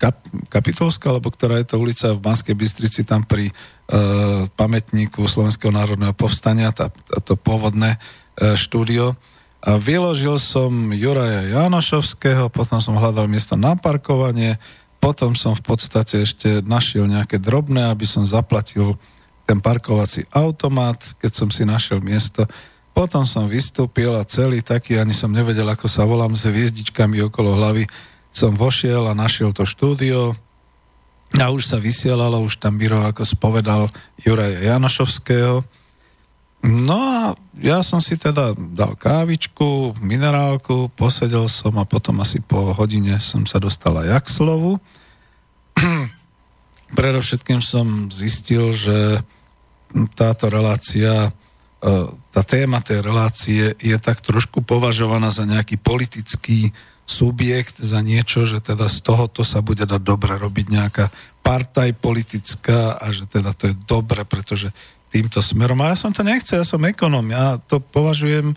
Kap, 0.00 0.16
Kapitolská, 0.48 1.12
alebo 1.12 1.28
ktorá 1.28 1.60
je 1.60 1.68
to 1.68 1.76
ulica 1.76 2.16
v 2.16 2.24
Banskej 2.24 2.56
Bystrici, 2.56 3.04
tam 3.04 3.28
pri 3.28 3.52
pamätníku 4.54 5.26
Slovenského 5.26 5.74
národného 5.74 6.14
povstania, 6.14 6.70
tá, 6.70 6.94
to 7.26 7.34
pôvodné 7.34 7.98
e, 7.98 8.54
štúdio. 8.54 9.18
A 9.60 9.76
vyložil 9.76 10.40
som 10.40 10.94
Juraja 10.94 11.44
Janošovského, 11.52 12.48
potom 12.48 12.80
som 12.80 12.96
hľadal 12.96 13.28
miesto 13.28 13.58
na 13.58 13.76
parkovanie, 13.76 14.56
potom 15.02 15.34
som 15.36 15.52
v 15.52 15.64
podstate 15.64 16.22
ešte 16.22 16.64
našiel 16.64 17.04
nejaké 17.10 17.36
drobné, 17.42 17.90
aby 17.90 18.06
som 18.06 18.24
zaplatil 18.24 18.96
ten 19.44 19.58
parkovací 19.58 20.24
automat, 20.30 21.18
keď 21.18 21.32
som 21.34 21.48
si 21.50 21.66
našiel 21.66 21.98
miesto. 21.98 22.46
Potom 22.94 23.26
som 23.26 23.50
vystúpil 23.50 24.12
a 24.14 24.22
celý 24.22 24.62
taký, 24.62 24.96
ani 24.96 25.12
som 25.12 25.32
nevedel, 25.32 25.66
ako 25.66 25.90
sa 25.90 26.06
volám, 26.06 26.38
s 26.38 26.46
hviezdičkami 26.46 27.20
okolo 27.26 27.58
hlavy, 27.58 27.84
som 28.30 28.54
vošiel 28.54 29.10
a 29.10 29.14
našiel 29.14 29.50
to 29.54 29.66
štúdio, 29.66 30.38
a 31.38 31.46
už 31.54 31.62
sa 31.70 31.78
vysielalo, 31.78 32.42
už 32.42 32.58
tam 32.58 32.74
Biro 32.74 33.06
ako 33.06 33.22
spovedal 33.22 33.86
Juraja 34.18 34.74
Janošovského. 34.74 35.62
No 36.66 36.98
a 36.98 37.20
ja 37.62 37.80
som 37.86 38.02
si 38.02 38.18
teda 38.18 38.52
dal 38.52 38.98
kávičku, 38.98 39.94
minerálku, 40.02 40.90
posedel 40.98 41.46
som 41.46 41.78
a 41.78 41.86
potom 41.86 42.18
asi 42.18 42.42
po 42.42 42.74
hodine 42.74 43.22
som 43.22 43.46
sa 43.46 43.62
dostal 43.62 43.94
aj 44.02 44.26
k 44.26 44.42
slovu. 44.42 44.82
Predovšetkým 46.98 47.62
som 47.62 48.10
zistil, 48.10 48.74
že 48.74 49.22
táto 50.18 50.50
relácia, 50.50 51.30
e, 51.30 51.90
tá 52.34 52.42
téma 52.42 52.82
tej 52.82 53.06
relácie 53.06 53.78
je 53.78 53.96
tak 54.02 54.18
trošku 54.18 54.66
považovaná 54.66 55.30
za 55.30 55.46
nejaký 55.46 55.78
politický 55.78 56.74
subjekt 57.10 57.82
za 57.82 57.98
niečo, 57.98 58.46
že 58.46 58.62
teda 58.62 58.86
z 58.86 59.02
tohoto 59.02 59.42
sa 59.42 59.58
bude 59.58 59.82
dať 59.82 59.98
dobre 59.98 60.38
robiť 60.38 60.66
nejaká 60.70 61.10
partaj 61.42 61.90
politická 61.98 62.94
a 62.94 63.10
že 63.10 63.26
teda 63.26 63.50
to 63.58 63.74
je 63.74 63.74
dobre, 63.84 64.22
pretože 64.22 64.70
týmto 65.10 65.42
smerom. 65.42 65.82
A 65.82 65.92
ja 65.92 65.96
som 65.98 66.14
to 66.14 66.22
nechcel, 66.22 66.62
ja 66.62 66.66
som 66.66 66.86
ekonom. 66.86 67.26
Ja 67.26 67.58
to 67.58 67.82
považujem 67.82 68.54
e, 68.54 68.56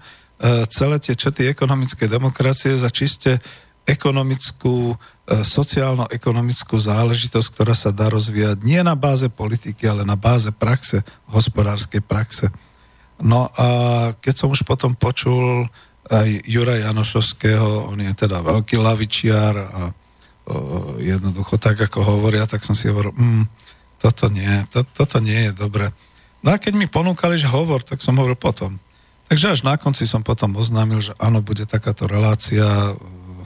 celé 0.70 1.02
tie 1.02 1.18
čety 1.18 1.50
ekonomickej 1.50 2.06
demokracie 2.06 2.78
za 2.78 2.94
čiste 2.94 3.42
ekonomickú, 3.84 4.94
e, 4.94 5.42
sociálno-ekonomickú 5.42 6.78
záležitosť, 6.78 7.48
ktorá 7.50 7.74
sa 7.74 7.90
dá 7.90 8.08
rozvíjať 8.08 8.62
nie 8.62 8.80
na 8.86 8.94
báze 8.94 9.28
politiky, 9.28 9.90
ale 9.90 10.06
na 10.06 10.16
báze 10.16 10.54
praxe, 10.54 11.02
hospodárskej 11.28 12.06
praxe. 12.06 12.54
No 13.20 13.50
a 13.58 13.68
keď 14.22 14.36
som 14.38 14.50
už 14.54 14.64
potom 14.64 14.94
počul 14.94 15.68
aj 16.14 16.30
Jura 16.46 16.78
Janošovského, 16.78 17.90
on 17.90 17.98
je 17.98 18.14
teda 18.14 18.46
veľký 18.46 18.78
lavičiar 18.78 19.54
a 19.58 19.82
o, 19.90 20.54
jednoducho 21.02 21.58
tak, 21.58 21.82
ako 21.90 22.06
hovoria, 22.06 22.46
tak 22.46 22.62
som 22.62 22.78
si 22.78 22.86
hovoril, 22.88 23.16
mm, 23.18 23.44
toto 23.98 24.30
nie, 24.30 24.52
to, 24.70 24.86
toto 24.86 25.18
nie 25.18 25.50
je 25.50 25.52
dobre. 25.58 25.90
No 26.46 26.54
a 26.54 26.62
keď 26.62 26.78
mi 26.78 26.86
ponúkali, 26.92 27.40
že 27.40 27.50
hovor, 27.50 27.82
tak 27.82 28.04
som 28.04 28.20
hovoril 28.20 28.38
potom. 28.38 28.78
Takže 29.32 29.56
až 29.56 29.60
na 29.64 29.80
konci 29.80 30.04
som 30.04 30.22
potom 30.22 30.54
oznámil, 30.60 31.00
že 31.00 31.16
áno, 31.18 31.40
bude 31.40 31.64
takáto 31.64 32.06
relácia, 32.06 32.94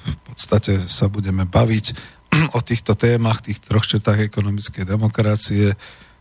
v 0.08 0.16
podstate 0.28 0.84
sa 0.90 1.08
budeme 1.08 1.46
baviť 1.46 1.86
o 2.58 2.60
týchto 2.60 2.98
témach, 2.98 3.46
tých 3.46 3.64
troch 3.64 3.86
četách 3.86 4.28
ekonomickej 4.28 4.84
demokracie, 4.84 5.78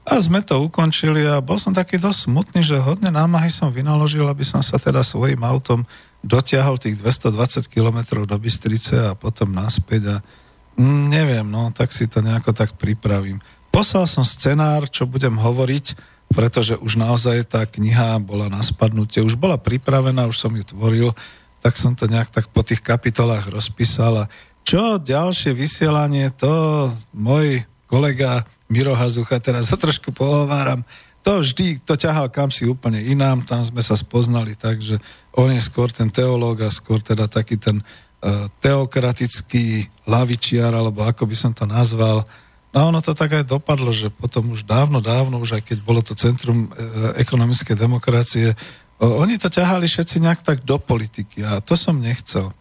a 0.06 0.22
sme 0.22 0.38
to 0.38 0.62
ukončili 0.62 1.26
a 1.26 1.42
bol 1.42 1.58
som 1.58 1.74
taký 1.74 1.98
dosť 1.98 2.30
smutný, 2.30 2.62
že 2.62 2.78
hodne 2.78 3.10
námahy 3.10 3.50
som 3.50 3.74
vynaložil, 3.74 4.22
aby 4.22 4.46
som 4.46 4.62
sa 4.62 4.78
teda 4.78 5.02
svojim 5.02 5.42
autom 5.42 5.82
dotiahol 6.26 6.76
tých 6.82 6.98
220 6.98 7.70
km 7.70 8.26
do 8.26 8.36
Bystrice 8.36 9.14
a 9.14 9.14
potom 9.14 9.54
naspäť 9.54 10.02
a 10.10 10.16
mm, 10.74 11.02
neviem, 11.06 11.46
no 11.46 11.70
tak 11.70 11.94
si 11.94 12.10
to 12.10 12.18
nejako 12.18 12.50
tak 12.50 12.74
pripravím. 12.74 13.38
Poslal 13.70 14.10
som 14.10 14.26
scenár, 14.26 14.90
čo 14.90 15.06
budem 15.06 15.38
hovoriť, 15.38 15.94
pretože 16.34 16.74
už 16.82 16.98
naozaj 16.98 17.46
tá 17.46 17.62
kniha 17.62 18.18
bola 18.18 18.50
na 18.50 18.58
spadnutie, 18.58 19.22
už 19.22 19.38
bola 19.38 19.54
pripravená, 19.54 20.26
už 20.26 20.36
som 20.42 20.50
ju 20.50 20.66
tvoril, 20.66 21.14
tak 21.62 21.78
som 21.78 21.94
to 21.94 22.10
nejak 22.10 22.34
tak 22.34 22.50
po 22.50 22.66
tých 22.66 22.82
kapitolách 22.82 23.46
rozpísal 23.46 24.26
a 24.26 24.30
čo 24.66 24.98
ďalšie 24.98 25.54
vysielanie, 25.54 26.34
to 26.34 26.90
môj 27.14 27.62
kolega 27.86 28.42
Miro 28.66 28.98
Hazucha, 28.98 29.38
teraz 29.38 29.70
sa 29.70 29.78
trošku 29.78 30.10
pohováram, 30.10 30.82
to 31.26 31.42
vždy, 31.42 31.82
to 31.82 31.98
ťahal 31.98 32.30
kam 32.30 32.54
si 32.54 32.62
úplne 32.70 33.02
inám, 33.02 33.42
tam 33.42 33.58
sme 33.66 33.82
sa 33.82 33.98
spoznali 33.98 34.54
tak, 34.54 34.78
že 34.78 34.94
on 35.34 35.50
je 35.50 35.58
skôr 35.58 35.90
ten 35.90 36.06
teológ 36.06 36.62
a 36.62 36.70
skôr 36.70 37.02
teda 37.02 37.26
taký 37.26 37.58
ten 37.58 37.82
uh, 37.82 38.46
teokratický 38.62 39.90
lavičiar, 40.06 40.70
alebo 40.70 41.02
ako 41.02 41.26
by 41.26 41.34
som 41.34 41.50
to 41.50 41.66
nazval. 41.66 42.22
No 42.70 42.76
a 42.78 42.86
ono 42.94 43.02
to 43.02 43.10
tak 43.10 43.34
aj 43.34 43.42
dopadlo, 43.42 43.90
že 43.90 44.06
potom 44.06 44.54
už 44.54 44.62
dávno, 44.62 45.02
dávno, 45.02 45.42
už 45.42 45.58
aj 45.58 45.62
keď 45.66 45.78
bolo 45.82 45.98
to 45.98 46.14
Centrum 46.14 46.70
uh, 46.70 47.18
ekonomickej 47.18 47.74
demokracie, 47.74 48.54
uh, 48.54 49.18
oni 49.18 49.34
to 49.34 49.50
ťahali 49.50 49.90
všetci 49.90 50.22
nejak 50.22 50.46
tak 50.46 50.62
do 50.62 50.78
politiky 50.78 51.42
a 51.42 51.58
to 51.58 51.74
som 51.74 51.98
nechcel 51.98 52.54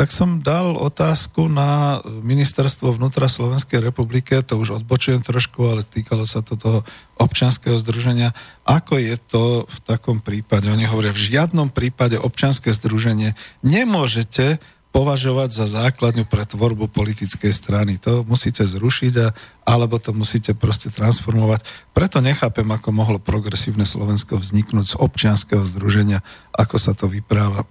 tak 0.00 0.16
som 0.16 0.40
dal 0.40 0.80
otázku 0.80 1.52
na 1.52 2.00
ministerstvo 2.24 2.96
vnútra 2.96 3.28
Slovenskej 3.28 3.84
republike, 3.84 4.40
to 4.40 4.56
už 4.56 4.80
odbočujem 4.80 5.20
trošku, 5.20 5.60
ale 5.68 5.84
týkalo 5.84 6.24
sa 6.24 6.40
to 6.40 6.56
toho 6.56 6.80
občanského 7.20 7.76
združenia. 7.76 8.32
Ako 8.64 8.96
je 8.96 9.20
to 9.20 9.68
v 9.68 9.78
takom 9.84 10.24
prípade? 10.24 10.72
Oni 10.72 10.88
hovoria, 10.88 11.12
v 11.12 11.36
žiadnom 11.36 11.68
prípade 11.68 12.16
občanské 12.16 12.72
združenie 12.72 13.36
nemôžete 13.60 14.56
považovať 14.88 15.52
za 15.52 15.66
základňu 15.68 16.24
pre 16.24 16.48
tvorbu 16.48 16.88
politickej 16.88 17.52
strany. 17.52 18.00
To 18.00 18.24
musíte 18.24 18.64
zrušiť 18.64 19.14
a, 19.20 19.36
alebo 19.68 20.00
to 20.00 20.16
musíte 20.16 20.56
proste 20.56 20.88
transformovať. 20.88 21.60
Preto 21.92 22.24
nechápem, 22.24 22.66
ako 22.72 22.88
mohlo 22.88 23.20
progresívne 23.20 23.84
Slovensko 23.84 24.40
vzniknúť 24.40 24.96
z 24.96 24.98
občianského 24.98 25.68
združenia, 25.68 26.24
ako 26.56 26.76
sa 26.80 26.96
to 26.96 27.04
vypráva. 27.04 27.68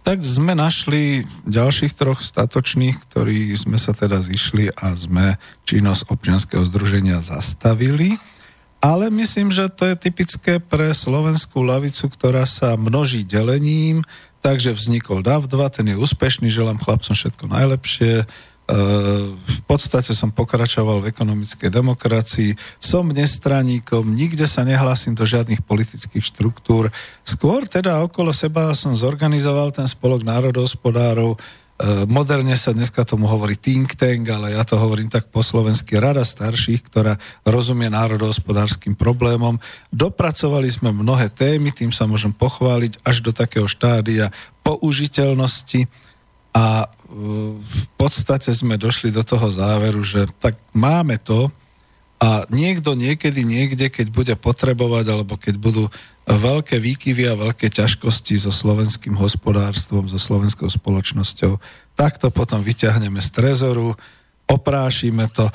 Tak 0.00 0.24
sme 0.24 0.56
našli 0.56 1.28
ďalších 1.44 1.92
troch 1.92 2.24
statočných, 2.24 2.96
ktorí 3.04 3.52
sme 3.54 3.76
sa 3.76 3.92
teda 3.92 4.18
zišli 4.24 4.72
a 4.72 4.96
sme 4.96 5.36
činnosť 5.68 6.08
občianského 6.08 6.64
združenia 6.64 7.20
zastavili. 7.20 8.16
Ale 8.80 9.12
myslím, 9.12 9.52
že 9.52 9.68
to 9.68 9.92
je 9.92 9.96
typické 9.96 10.56
pre 10.56 10.96
slovenskú 10.96 11.60
lavicu, 11.60 12.08
ktorá 12.08 12.48
sa 12.48 12.80
množí 12.80 13.28
delením, 13.28 14.00
takže 14.40 14.72
vznikol 14.72 15.20
DAV2, 15.20 15.56
ten 15.68 15.86
je 15.92 16.00
úspešný, 16.00 16.48
želám 16.48 16.80
chlapcom 16.80 17.12
všetko 17.12 17.44
najlepšie, 17.44 18.24
v 18.70 19.60
podstate 19.66 20.14
som 20.14 20.30
pokračoval 20.30 21.02
v 21.02 21.10
ekonomickej 21.10 21.70
demokracii, 21.74 22.54
som 22.78 23.10
nestraníkom, 23.10 24.06
nikde 24.14 24.46
sa 24.46 24.62
nehlásim 24.62 25.16
do 25.16 25.26
žiadnych 25.26 25.66
politických 25.66 26.22
štruktúr. 26.22 26.92
Skôr 27.26 27.66
teda 27.66 27.98
okolo 28.06 28.30
seba 28.30 28.70
som 28.78 28.94
zorganizoval 28.94 29.74
ten 29.74 29.90
spolok 29.90 30.22
národohospodárov, 30.22 31.34
e, 31.34 31.38
moderne 32.06 32.54
sa 32.54 32.70
dneska 32.70 33.02
tomu 33.02 33.26
hovorí 33.26 33.58
think 33.58 33.98
tank, 33.98 34.28
ale 34.30 34.54
ja 34.54 34.62
to 34.62 34.78
hovorím 34.78 35.10
tak 35.10 35.34
po 35.34 35.42
slovensky 35.42 35.98
Rada 35.98 36.22
starších, 36.22 36.86
ktorá 36.86 37.18
rozumie 37.42 37.90
národohospodárským 37.90 38.94
problémom. 38.94 39.58
Dopracovali 39.90 40.70
sme 40.70 40.94
mnohé 40.94 41.26
témy, 41.32 41.74
tým 41.74 41.90
sa 41.90 42.06
môžem 42.06 42.30
pochváliť 42.30 43.02
až 43.02 43.24
do 43.26 43.34
takého 43.34 43.66
štádia 43.66 44.30
použiteľnosti 44.62 45.90
a 46.54 46.90
v 47.58 47.84
podstate 47.98 48.54
sme 48.54 48.78
došli 48.78 49.10
do 49.10 49.26
toho 49.26 49.50
záveru, 49.50 49.98
že 50.06 50.30
tak 50.38 50.54
máme 50.70 51.18
to 51.18 51.50
a 52.20 52.46
niekto 52.52 52.94
niekedy 52.94 53.42
niekde, 53.42 53.90
keď 53.90 54.06
bude 54.14 54.34
potrebovať 54.38 55.04
alebo 55.10 55.34
keď 55.34 55.54
budú 55.58 55.84
veľké 56.28 56.78
výkyvy 56.78 57.26
a 57.26 57.34
veľké 57.34 57.72
ťažkosti 57.72 58.38
so 58.38 58.54
slovenským 58.54 59.18
hospodárstvom, 59.18 60.06
so 60.06 60.20
slovenskou 60.20 60.70
spoločnosťou, 60.70 61.58
tak 61.98 62.22
to 62.22 62.30
potom 62.30 62.62
vyťahneme 62.62 63.18
z 63.18 63.28
trezoru, 63.34 63.98
oprášime 64.46 65.26
to, 65.34 65.50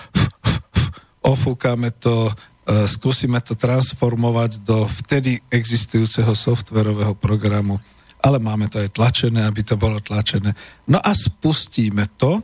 ofúkame 1.32 1.96
to, 1.96 2.34
e, 2.68 2.90
skúsime 2.90 3.40
to 3.40 3.56
transformovať 3.56 4.60
do 4.66 4.84
vtedy 5.06 5.40
existujúceho 5.48 6.36
softverového 6.36 7.16
programu 7.16 7.80
ale 8.26 8.42
máme 8.42 8.66
to 8.66 8.82
aj 8.82 8.98
tlačené, 8.98 9.46
aby 9.46 9.62
to 9.62 9.78
bolo 9.78 10.02
tlačené. 10.02 10.58
No 10.90 10.98
a 10.98 11.14
spustíme 11.14 12.10
to, 12.18 12.42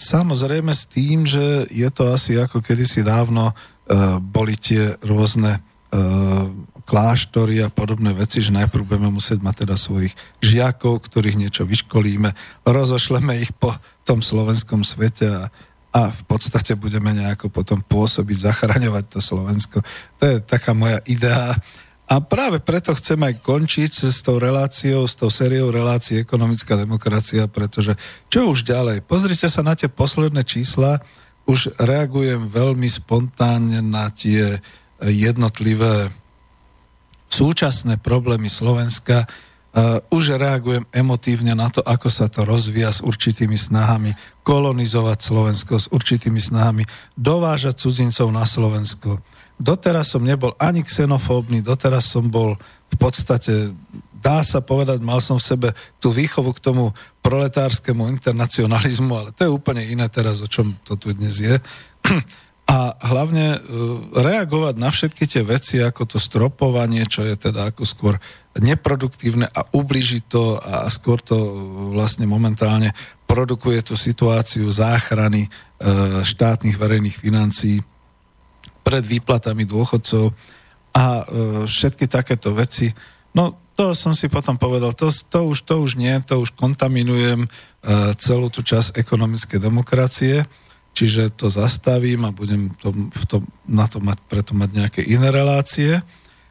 samozrejme 0.00 0.72
s 0.72 0.88
tým, 0.88 1.28
že 1.28 1.68
je 1.68 1.88
to 1.92 2.08
asi 2.08 2.40
ako 2.40 2.64
kedysi 2.64 3.04
dávno 3.04 3.52
uh, 3.52 4.16
boli 4.24 4.56
tie 4.56 4.96
rôzne 5.04 5.60
uh, 5.60 6.48
kláštory 6.88 7.60
a 7.60 7.68
podobné 7.68 8.16
veci, 8.16 8.40
že 8.40 8.56
najprv 8.56 8.88
budeme 8.88 9.12
musieť 9.12 9.44
mať 9.44 9.68
teda 9.68 9.76
svojich 9.76 10.16
žiakov, 10.40 11.04
ktorých 11.04 11.36
niečo 11.36 11.68
vyškolíme, 11.68 12.32
rozošleme 12.64 13.36
ich 13.44 13.52
po 13.52 13.76
tom 14.08 14.24
slovenskom 14.24 14.80
svete 14.80 15.28
a, 15.28 15.52
a 15.92 16.00
v 16.08 16.22
podstate 16.24 16.72
budeme 16.80 17.12
nejako 17.12 17.52
potom 17.52 17.84
pôsobiť, 17.84 18.48
zachraňovať 18.48 19.04
to 19.12 19.20
Slovensko. 19.20 19.84
To 20.16 20.24
je 20.24 20.36
taká 20.40 20.72
moja 20.72 21.04
idea 21.04 21.52
a 22.08 22.24
práve 22.24 22.56
preto 22.64 22.96
chcem 22.96 23.20
aj 23.20 23.44
končiť 23.44 24.08
s 24.08 24.24
tou 24.24 24.40
reláciou, 24.40 25.04
s 25.04 25.12
tou 25.12 25.28
sériou 25.28 25.68
relácií 25.68 26.16
ekonomická 26.24 26.72
demokracia, 26.72 27.44
pretože 27.52 28.00
čo 28.32 28.48
už 28.48 28.64
ďalej? 28.64 29.04
Pozrite 29.04 29.44
sa 29.52 29.60
na 29.60 29.76
tie 29.76 29.92
posledné 29.92 30.40
čísla. 30.48 31.04
už 31.44 31.76
reagujem 31.76 32.48
veľmi 32.48 32.88
spontánne 32.88 33.84
na 33.84 34.08
tie 34.08 34.60
jednotlivé 35.04 36.08
súčasné 37.28 38.00
problémy 38.00 38.48
Slovenska. 38.48 39.28
Uh, 39.68 40.00
už 40.08 40.40
reagujem 40.40 40.88
emotívne 40.96 41.52
na 41.52 41.68
to, 41.68 41.84
ako 41.84 42.08
sa 42.08 42.32
to 42.32 42.40
rozvíja 42.48 42.88
s 42.88 43.04
určitými 43.04 43.54
snahami 43.54 44.16
kolonizovať 44.48 45.18
Slovensko, 45.20 45.76
s 45.76 45.92
určitými 45.92 46.40
snahami 46.40 46.88
dovážať 47.20 47.84
cudzincov 47.84 48.32
na 48.32 48.48
Slovensko. 48.48 49.20
Doteraz 49.58 50.14
som 50.14 50.22
nebol 50.22 50.54
ani 50.62 50.86
xenofóbny, 50.86 51.60
doteraz 51.60 52.06
som 52.06 52.30
bol 52.30 52.54
v 52.88 52.96
podstate 52.96 53.74
dá 54.18 54.42
sa 54.42 54.58
povedať, 54.58 54.98
mal 55.00 55.22
som 55.22 55.38
v 55.38 55.46
sebe 55.46 55.68
tú 56.02 56.10
výchovu 56.10 56.50
k 56.54 56.62
tomu 56.62 56.90
proletárskému 57.22 58.10
internacionalizmu, 58.18 59.12
ale 59.14 59.30
to 59.30 59.46
je 59.46 59.54
úplne 59.54 59.82
iné 59.86 60.10
teraz, 60.10 60.42
o 60.42 60.50
čom 60.50 60.74
to 60.82 60.98
tu 60.98 61.14
dnes 61.14 61.38
je. 61.38 61.54
A 62.68 62.92
hlavne 63.00 63.56
e, 63.56 63.58
reagovať 64.12 64.74
na 64.76 64.92
všetky 64.92 65.24
tie 65.24 65.40
veci, 65.40 65.80
ako 65.80 66.04
to 66.04 66.18
stropovanie, 66.20 67.00
čo 67.08 67.24
je 67.24 67.32
teda 67.48 67.72
ako 67.72 67.88
skôr 67.88 68.14
neproduktívne 68.60 69.48
a 69.48 69.64
ubliží 69.72 70.20
to 70.28 70.60
a 70.60 70.84
skôr 70.92 71.16
to 71.24 71.32
vlastne 71.96 72.28
momentálne 72.28 72.92
produkuje 73.24 73.80
tú 73.80 73.96
situáciu 73.96 74.68
záchrany 74.68 75.48
e, 75.48 75.50
štátnych 76.28 76.76
verejných 76.76 77.16
financií 77.16 77.80
pred 78.82 79.04
výplatami 79.04 79.68
dôchodcov 79.68 80.32
a 80.96 81.04
e, 81.20 81.22
všetky 81.68 82.08
takéto 82.08 82.56
veci. 82.56 82.90
No 83.36 83.68
to 83.78 83.94
som 83.94 84.10
si 84.10 84.26
potom 84.26 84.58
povedal, 84.58 84.90
to, 84.90 85.06
to, 85.30 85.46
už, 85.46 85.62
to 85.62 85.78
už 85.78 85.94
nie, 85.94 86.18
to 86.26 86.42
už 86.42 86.50
kontaminujem 86.58 87.46
uh, 87.46 88.10
celú 88.18 88.50
tú 88.50 88.66
časť 88.66 88.98
ekonomickej 88.98 89.62
demokracie, 89.62 90.42
čiže 90.90 91.30
to 91.38 91.46
zastavím 91.46 92.26
a 92.26 92.34
budem 92.34 92.74
to, 92.82 92.90
v 92.90 93.24
to, 93.30 93.38
na 93.70 93.86
to 93.86 94.02
mať, 94.02 94.18
preto 94.26 94.58
mať 94.58 94.70
nejaké 94.74 95.00
iné 95.06 95.30
relácie. 95.30 96.02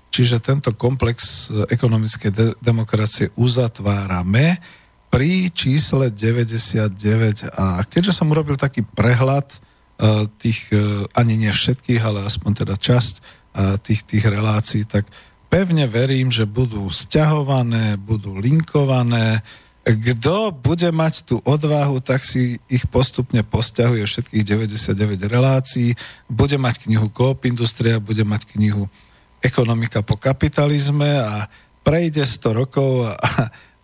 Čiže 0.07 0.39
tento 0.39 0.71
komplex 0.71 1.51
e, 1.51 1.67
ekonomickej 1.67 2.31
de- 2.31 2.55
demokracie 2.63 3.27
uzatvárame 3.35 4.55
pri 5.11 5.51
čísle 5.51 6.07
99 6.15 7.51
a 7.51 7.83
keďže 7.83 8.15
som 8.15 8.31
urobil 8.31 8.55
taký 8.55 8.87
prehľad 8.87 9.59
tých, 10.37 10.69
uh, 10.69 11.09
ani 11.17 11.41
nie 11.41 11.49
všetkých, 11.49 12.01
ale 12.05 12.25
aspoň 12.29 12.65
teda 12.65 12.75
časť 12.77 13.13
uh, 13.17 13.75
tých, 13.81 14.05
tých 14.05 14.25
relácií, 14.29 14.85
tak 14.85 15.09
pevne 15.49 15.89
verím, 15.89 16.29
že 16.29 16.45
budú 16.45 16.87
sťahované, 16.93 17.97
budú 17.97 18.37
linkované. 18.37 19.41
Kto 19.87 20.51
bude 20.51 20.91
mať 20.91 21.23
tú 21.23 21.35
odvahu, 21.41 22.03
tak 22.03 22.27
si 22.27 22.59
ich 22.67 22.85
postupne 22.91 23.39
posťahuje 23.41 24.03
všetkých 24.03 24.43
99 24.43 24.93
relácií. 25.25 25.95
Bude 26.27 26.59
mať 26.59 26.85
knihu 26.85 27.07
Coop 27.09 27.47
Industria, 27.47 28.03
bude 28.03 28.27
mať 28.27 28.51
knihu 28.53 28.91
Ekonomika 29.39 30.03
po 30.03 30.19
kapitalizme 30.19 31.23
a 31.23 31.47
prejde 31.87 32.27
100 32.27 32.51
rokov 32.51 33.07
a, 33.07 33.15
a 33.15 33.31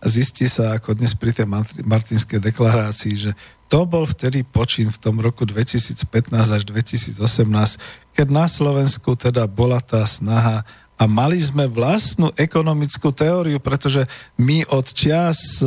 zistí 0.04 0.46
sa, 0.46 0.76
ako 0.76 0.94
dnes 0.96 1.16
pri 1.16 1.32
tej 1.32 1.48
Martinskej 1.84 2.40
deklarácii, 2.40 3.14
že 3.16 3.30
to 3.72 3.88
bol 3.88 4.04
vtedy 4.04 4.44
počin 4.44 4.92
v 4.92 5.00
tom 5.00 5.18
roku 5.18 5.48
2015 5.48 6.06
až 6.30 6.62
2018, 6.68 7.18
keď 8.12 8.26
na 8.28 8.46
Slovensku 8.46 9.16
teda 9.16 9.48
bola 9.48 9.80
tá 9.80 10.04
snaha 10.04 10.62
a 10.94 11.10
mali 11.10 11.42
sme 11.42 11.66
vlastnú 11.66 12.30
ekonomickú 12.38 13.10
teóriu, 13.10 13.58
pretože 13.58 14.06
my 14.38 14.62
od 14.70 14.86
čias 14.94 15.58
e, 15.58 15.66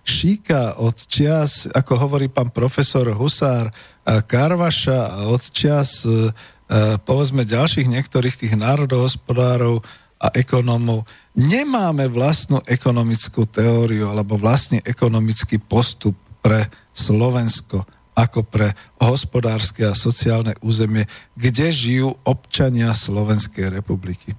Šíka, 0.00 0.80
od 0.80 0.96
čias, 1.04 1.68
ako 1.68 2.00
hovorí 2.00 2.32
pán 2.32 2.48
profesor 2.48 3.04
Husár, 3.12 3.68
Karvaša 4.04 5.20
a 5.20 5.20
od 5.28 5.44
čias 5.52 6.08
e, 6.08 6.08
e, 6.08 6.96
povedzme 6.96 7.44
ďalších 7.44 7.92
niektorých 7.92 8.40
tých 8.40 8.54
národohospodárov 8.56 9.84
a 10.24 10.32
ekonómov, 10.32 11.04
nemáme 11.36 12.08
vlastnú 12.08 12.64
ekonomickú 12.64 13.44
teóriu 13.44 14.08
alebo 14.08 14.40
vlastný 14.40 14.80
ekonomický 14.80 15.60
postup 15.60 16.16
pre 16.40 16.72
Slovensko 16.96 17.84
ako 18.14 18.46
pre 18.46 18.72
hospodárske 19.02 19.84
a 19.84 19.92
sociálne 19.92 20.54
územie, 20.62 21.04
kde 21.34 21.68
žijú 21.74 22.08
občania 22.24 22.94
Slovenskej 22.94 23.68
republiky. 23.68 24.38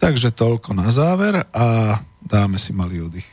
Takže 0.00 0.32
toľko 0.32 0.72
na 0.72 0.88
záver 0.88 1.44
a 1.52 2.00
dáme 2.24 2.56
si 2.56 2.72
malý 2.72 3.04
oddych. 3.04 3.28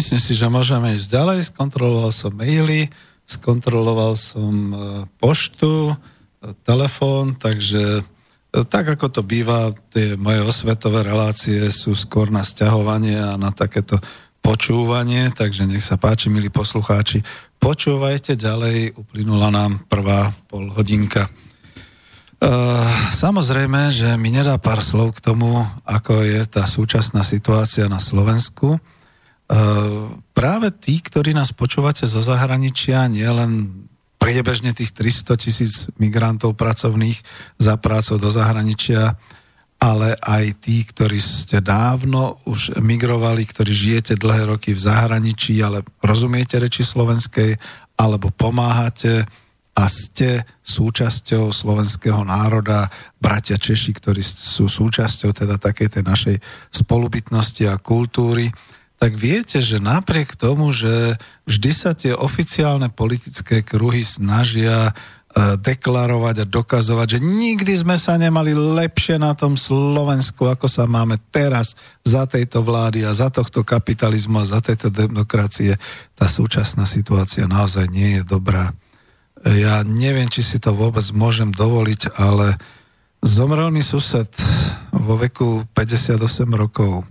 Myslím 0.00 0.16
si, 0.16 0.32
že 0.32 0.48
môžeme 0.48 0.96
ísť 0.96 1.12
ďalej. 1.12 1.52
Skontroloval 1.52 2.08
som 2.08 2.32
maily, 2.32 2.88
skontroloval 3.28 4.16
som 4.16 4.52
e, 4.72 4.74
poštu, 5.20 5.92
e, 5.92 5.94
telefón, 6.64 7.36
takže 7.36 8.00
e, 8.00 8.02
tak 8.64 8.96
ako 8.96 9.12
to 9.12 9.20
býva, 9.20 9.76
tie 9.92 10.16
moje 10.16 10.40
osvetové 10.40 11.04
relácie 11.04 11.68
sú 11.68 11.92
skôr 11.92 12.32
na 12.32 12.40
stiahovanie 12.40 13.20
a 13.20 13.36
na 13.36 13.52
takéto 13.52 14.00
počúvanie, 14.40 15.36
takže 15.36 15.68
nech 15.68 15.84
sa 15.84 16.00
páči, 16.00 16.32
milí 16.32 16.48
poslucháči, 16.48 17.20
počúvajte 17.60 18.40
ďalej, 18.40 18.96
uplynula 18.96 19.52
nám 19.52 19.84
prvá 19.84 20.32
pol 20.48 20.72
hodinka. 20.72 21.28
samozrejme, 23.12 23.92
že 23.92 24.16
mi 24.16 24.32
nedá 24.32 24.56
pár 24.56 24.80
slov 24.80 25.20
k 25.20 25.28
tomu, 25.28 25.60
ako 25.84 26.24
je 26.24 26.40
tá 26.48 26.64
súčasná 26.64 27.20
situácia 27.20 27.84
na 27.84 28.00
Slovensku. 28.00 28.80
Ehm, 29.50 30.22
práve 30.30 30.70
tí, 30.70 31.02
ktorí 31.02 31.34
nás 31.34 31.50
počúvate 31.50 32.06
zo 32.06 32.22
zahraničia, 32.22 33.10
nie 33.10 33.26
len 33.26 33.82
priebežne 34.22 34.70
tých 34.70 34.94
300 34.94 35.34
tisíc 35.34 35.72
migrantov 35.98 36.54
pracovných 36.54 37.18
za 37.58 37.74
prácou 37.82 38.20
do 38.22 38.30
zahraničia, 38.30 39.18
ale 39.80 40.14
aj 40.22 40.60
tí, 40.60 40.86
ktorí 40.86 41.18
ste 41.18 41.58
dávno 41.58 42.38
už 42.46 42.78
migrovali, 42.78 43.42
ktorí 43.42 43.72
žijete 43.72 44.14
dlhé 44.14 44.54
roky 44.54 44.70
v 44.76 44.84
zahraničí, 44.86 45.58
ale 45.64 45.82
rozumiete 46.04 46.60
reči 46.60 46.86
slovenskej, 46.86 47.56
alebo 47.98 48.30
pomáhate 48.30 49.26
a 49.74 49.84
ste 49.88 50.44
súčasťou 50.62 51.50
slovenského 51.50 52.22
národa, 52.22 52.86
bratia 53.16 53.56
Češi, 53.56 53.96
ktorí 53.98 54.20
sú 54.22 54.68
súčasťou 54.68 55.32
teda 55.32 55.56
takej 55.56 55.88
tej 55.98 56.02
našej 56.04 56.36
spolubytnosti 56.70 57.66
a 57.66 57.80
kultúry 57.80 58.52
tak 59.00 59.16
viete, 59.16 59.64
že 59.64 59.80
napriek 59.80 60.36
tomu, 60.36 60.76
že 60.76 61.16
vždy 61.48 61.70
sa 61.72 61.96
tie 61.96 62.12
oficiálne 62.12 62.92
politické 62.92 63.64
kruhy 63.64 64.04
snažia 64.04 64.92
E, 65.30 65.54
deklarovať 65.62 66.42
a 66.42 66.50
dokazovať, 66.50 67.06
že 67.14 67.18
nikdy 67.22 67.70
sme 67.78 67.94
sa 67.94 68.18
nemali 68.18 68.50
lepšie 68.50 69.14
na 69.14 69.30
tom 69.30 69.54
Slovensku, 69.54 70.50
ako 70.50 70.66
sa 70.66 70.90
máme 70.90 71.22
teraz 71.30 71.78
za 72.02 72.26
tejto 72.26 72.66
vlády 72.66 73.06
a 73.06 73.14
za 73.14 73.30
tohto 73.30 73.62
kapitalizmu 73.62 74.42
a 74.42 74.50
za 74.50 74.58
tejto 74.58 74.90
demokracie. 74.90 75.78
Tá 76.18 76.26
súčasná 76.26 76.82
situácia 76.82 77.46
naozaj 77.46 77.86
nie 77.94 78.18
je 78.18 78.22
dobrá. 78.26 78.74
Ja 79.46 79.86
neviem, 79.86 80.26
či 80.26 80.42
si 80.42 80.58
to 80.58 80.74
vôbec 80.74 81.06
môžem 81.14 81.54
dovoliť, 81.54 82.18
ale 82.18 82.58
zomrel 83.22 83.70
mi 83.70 83.86
sused 83.86 84.34
vo 84.90 85.14
veku 85.14 85.62
58 85.78 86.26
rokov. 86.58 87.06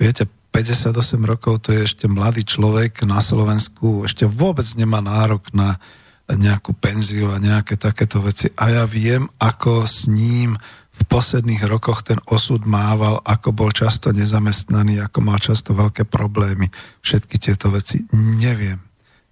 Viete, 0.00 0.32
58 0.54 1.18
rokov 1.26 1.66
to 1.66 1.74
je 1.74 1.82
ešte 1.82 2.06
mladý 2.06 2.46
človek 2.46 3.02
na 3.02 3.18
Slovensku, 3.18 4.06
ešte 4.06 4.22
vôbec 4.22 4.70
nemá 4.78 5.02
nárok 5.02 5.50
na 5.50 5.82
nejakú 6.30 6.78
penziu 6.78 7.34
a 7.34 7.42
nejaké 7.42 7.74
takéto 7.74 8.22
veci. 8.22 8.48
A 8.54 8.70
ja 8.70 8.84
viem, 8.86 9.26
ako 9.42 9.82
s 9.82 10.06
ním 10.06 10.54
v 10.94 11.02
posledných 11.10 11.66
rokoch 11.66 12.06
ten 12.06 12.22
osud 12.30 12.62
mával, 12.70 13.18
ako 13.26 13.50
bol 13.50 13.74
často 13.74 14.14
nezamestnaný, 14.14 15.02
ako 15.02 15.18
mal 15.26 15.42
často 15.42 15.74
veľké 15.74 16.06
problémy. 16.06 16.70
Všetky 17.02 17.36
tieto 17.42 17.74
veci 17.74 18.06
neviem. 18.14 18.78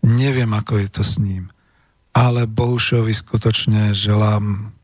Neviem, 0.02 0.50
ako 0.50 0.82
je 0.82 0.88
to 0.90 1.06
s 1.06 1.22
ním. 1.22 1.54
Ale 2.12 2.50
Bohušovi 2.50 3.14
skutočne 3.14 3.94
želám, 3.94 4.74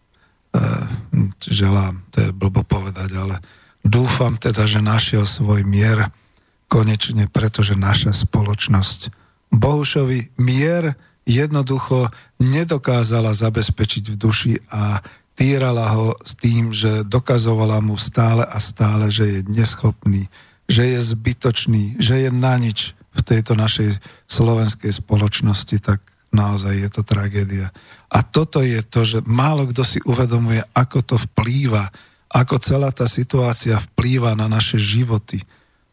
e, 0.54 0.62
želám, 1.42 2.06
to 2.14 2.24
je 2.24 2.30
blbo 2.30 2.62
povedať, 2.62 3.10
ale 3.18 3.42
dúfam 3.82 4.38
teda, 4.38 4.64
že 4.64 4.78
našiel 4.78 5.26
svoj 5.26 5.66
mier 5.66 6.08
konečne, 6.68 7.26
pretože 7.32 7.74
naša 7.74 8.12
spoločnosť 8.12 9.10
Bohušovi 9.48 10.36
mier 10.36 10.94
jednoducho 11.24 12.12
nedokázala 12.40 13.32
zabezpečiť 13.32 14.04
v 14.12 14.16
duši 14.16 14.54
a 14.68 15.00
týrala 15.36 15.92
ho 15.96 16.16
s 16.24 16.36
tým, 16.36 16.72
že 16.72 17.04
dokazovala 17.04 17.80
mu 17.80 17.96
stále 18.00 18.44
a 18.44 18.58
stále, 18.60 19.08
že 19.08 19.24
je 19.24 19.40
neschopný, 19.48 20.28
že 20.68 20.84
je 20.96 20.98
zbytočný, 21.00 22.00
že 22.00 22.28
je 22.28 22.30
na 22.32 22.56
nič 22.60 22.92
v 23.16 23.20
tejto 23.24 23.56
našej 23.56 23.98
slovenskej 24.28 24.92
spoločnosti, 24.92 25.76
tak 25.80 26.04
naozaj 26.32 26.74
je 26.76 26.88
to 26.92 27.02
tragédia. 27.04 27.72
A 28.12 28.20
toto 28.20 28.60
je 28.60 28.80
to, 28.84 29.04
že 29.04 29.18
málo 29.24 29.64
kto 29.68 29.82
si 29.84 29.98
uvedomuje, 30.04 30.60
ako 30.76 30.98
to 31.04 31.16
vplýva, 31.16 31.88
ako 32.28 32.60
celá 32.60 32.92
tá 32.92 33.08
situácia 33.08 33.80
vplýva 33.80 34.36
na 34.36 34.48
naše 34.48 34.76
životy, 34.76 35.40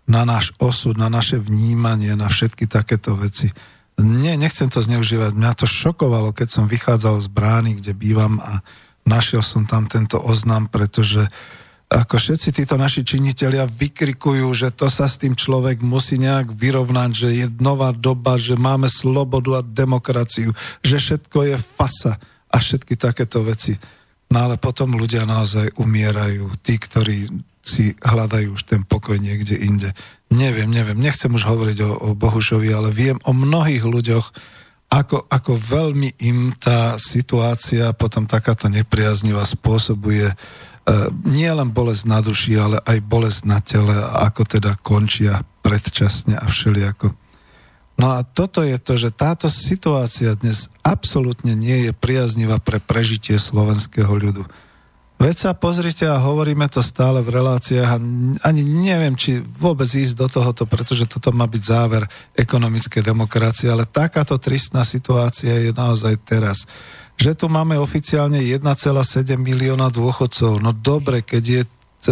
na 0.06 0.22
náš 0.26 0.54
osud, 0.62 0.98
na 0.98 1.10
naše 1.10 1.42
vnímanie, 1.42 2.14
na 2.14 2.30
všetky 2.30 2.70
takéto 2.70 3.18
veci. 3.18 3.50
Nie, 3.98 4.36
nechcem 4.36 4.70
to 4.70 4.84
zneužívať. 4.84 5.34
Mňa 5.34 5.52
to 5.56 5.66
šokovalo, 5.66 6.36
keď 6.36 6.48
som 6.52 6.66
vychádzal 6.68 7.16
z 7.24 7.28
brány, 7.32 7.72
kde 7.80 7.96
bývam 7.96 8.38
a 8.44 8.60
našiel 9.08 9.42
som 9.42 9.64
tam 9.64 9.88
tento 9.88 10.20
oznam, 10.20 10.68
pretože 10.68 11.26
ako 11.86 12.18
všetci 12.18 12.50
títo 12.50 12.76
naši 12.82 13.06
činitelia 13.06 13.70
vykrikujú, 13.70 14.50
že 14.58 14.74
to 14.74 14.90
sa 14.90 15.06
s 15.06 15.22
tým 15.22 15.38
človek 15.38 15.86
musí 15.86 16.18
nejak 16.18 16.50
vyrovnať, 16.50 17.12
že 17.14 17.30
je 17.32 17.46
nová 17.62 17.94
doba, 17.94 18.42
že 18.42 18.58
máme 18.58 18.90
slobodu 18.90 19.62
a 19.62 19.66
demokraciu, 19.66 20.52
že 20.82 20.98
všetko 20.98 21.56
je 21.56 21.58
fasa 21.62 22.18
a 22.50 22.58
všetky 22.58 22.98
takéto 22.98 23.46
veci. 23.46 23.78
No 24.34 24.50
ale 24.50 24.58
potom 24.58 24.98
ľudia 24.98 25.30
naozaj 25.30 25.78
umierajú. 25.78 26.50
Tí, 26.66 26.82
ktorí 26.82 27.30
si 27.66 27.98
hľadajú 27.98 28.54
už 28.54 28.64
ten 28.70 28.86
pokoj 28.86 29.18
niekde 29.18 29.58
inde. 29.58 29.90
Neviem, 30.30 30.70
neviem, 30.70 31.02
nechcem 31.02 31.34
už 31.34 31.50
hovoriť 31.50 31.78
o, 31.82 31.92
o 31.92 32.10
Bohušovi, 32.14 32.70
ale 32.70 32.94
viem 32.94 33.18
o 33.26 33.34
mnohých 33.34 33.82
ľuďoch, 33.82 34.28
ako, 34.94 35.26
ako 35.26 35.52
veľmi 35.58 36.22
im 36.22 36.54
tá 36.62 36.96
situácia 37.02 37.90
potom 37.98 38.30
takáto 38.30 38.70
nepriaznivá 38.70 39.42
spôsobuje 39.42 40.30
e, 40.30 40.36
nie 41.26 41.50
len 41.50 41.74
bolesť 41.74 42.04
na 42.06 42.22
duši, 42.22 42.54
ale 42.62 42.78
aj 42.86 43.02
bolesť 43.02 43.42
na 43.50 43.60
tele, 43.66 43.98
ako 43.98 44.46
teda 44.46 44.78
končia 44.86 45.42
predčasne 45.66 46.38
a 46.38 46.46
všelijako. 46.46 47.18
No 47.96 48.20
a 48.20 48.28
toto 48.28 48.62
je 48.62 48.76
to, 48.76 48.94
že 49.00 49.16
táto 49.16 49.48
situácia 49.48 50.36
dnes 50.36 50.68
absolútne 50.84 51.56
nie 51.56 51.90
je 51.90 51.92
priaznivá 51.96 52.60
pre 52.60 52.84
prežitie 52.84 53.40
slovenského 53.40 54.12
ľudu. 54.12 54.46
Veď 55.16 55.36
sa 55.48 55.52
pozrite 55.56 56.04
a 56.06 56.20
hovoríme 56.20 56.68
to 56.68 56.84
stále 56.84 57.24
v 57.24 57.40
reláciách 57.40 57.88
a 57.88 57.98
ani 58.46 58.62
neviem, 58.68 59.16
či 59.16 59.40
vôbec 59.40 59.88
ísť 59.88 60.14
do 60.20 60.28
tohoto, 60.28 60.68
pretože 60.68 61.08
toto 61.08 61.32
má 61.32 61.48
byť 61.48 61.64
záver 61.64 62.04
ekonomickej 62.36 63.00
demokracie, 63.00 63.72
ale 63.72 63.88
takáto 63.88 64.36
tristná 64.36 64.84
situácia 64.84 65.56
je 65.56 65.72
naozaj 65.72 66.20
teraz. 66.28 66.68
Že 67.16 67.32
tu 67.32 67.46
máme 67.48 67.80
oficiálne 67.80 68.44
1,7 68.44 69.40
milióna 69.40 69.88
dôchodcov. 69.88 70.60
No 70.60 70.76
dobre, 70.76 71.24
keď 71.24 71.44
je 71.48 71.62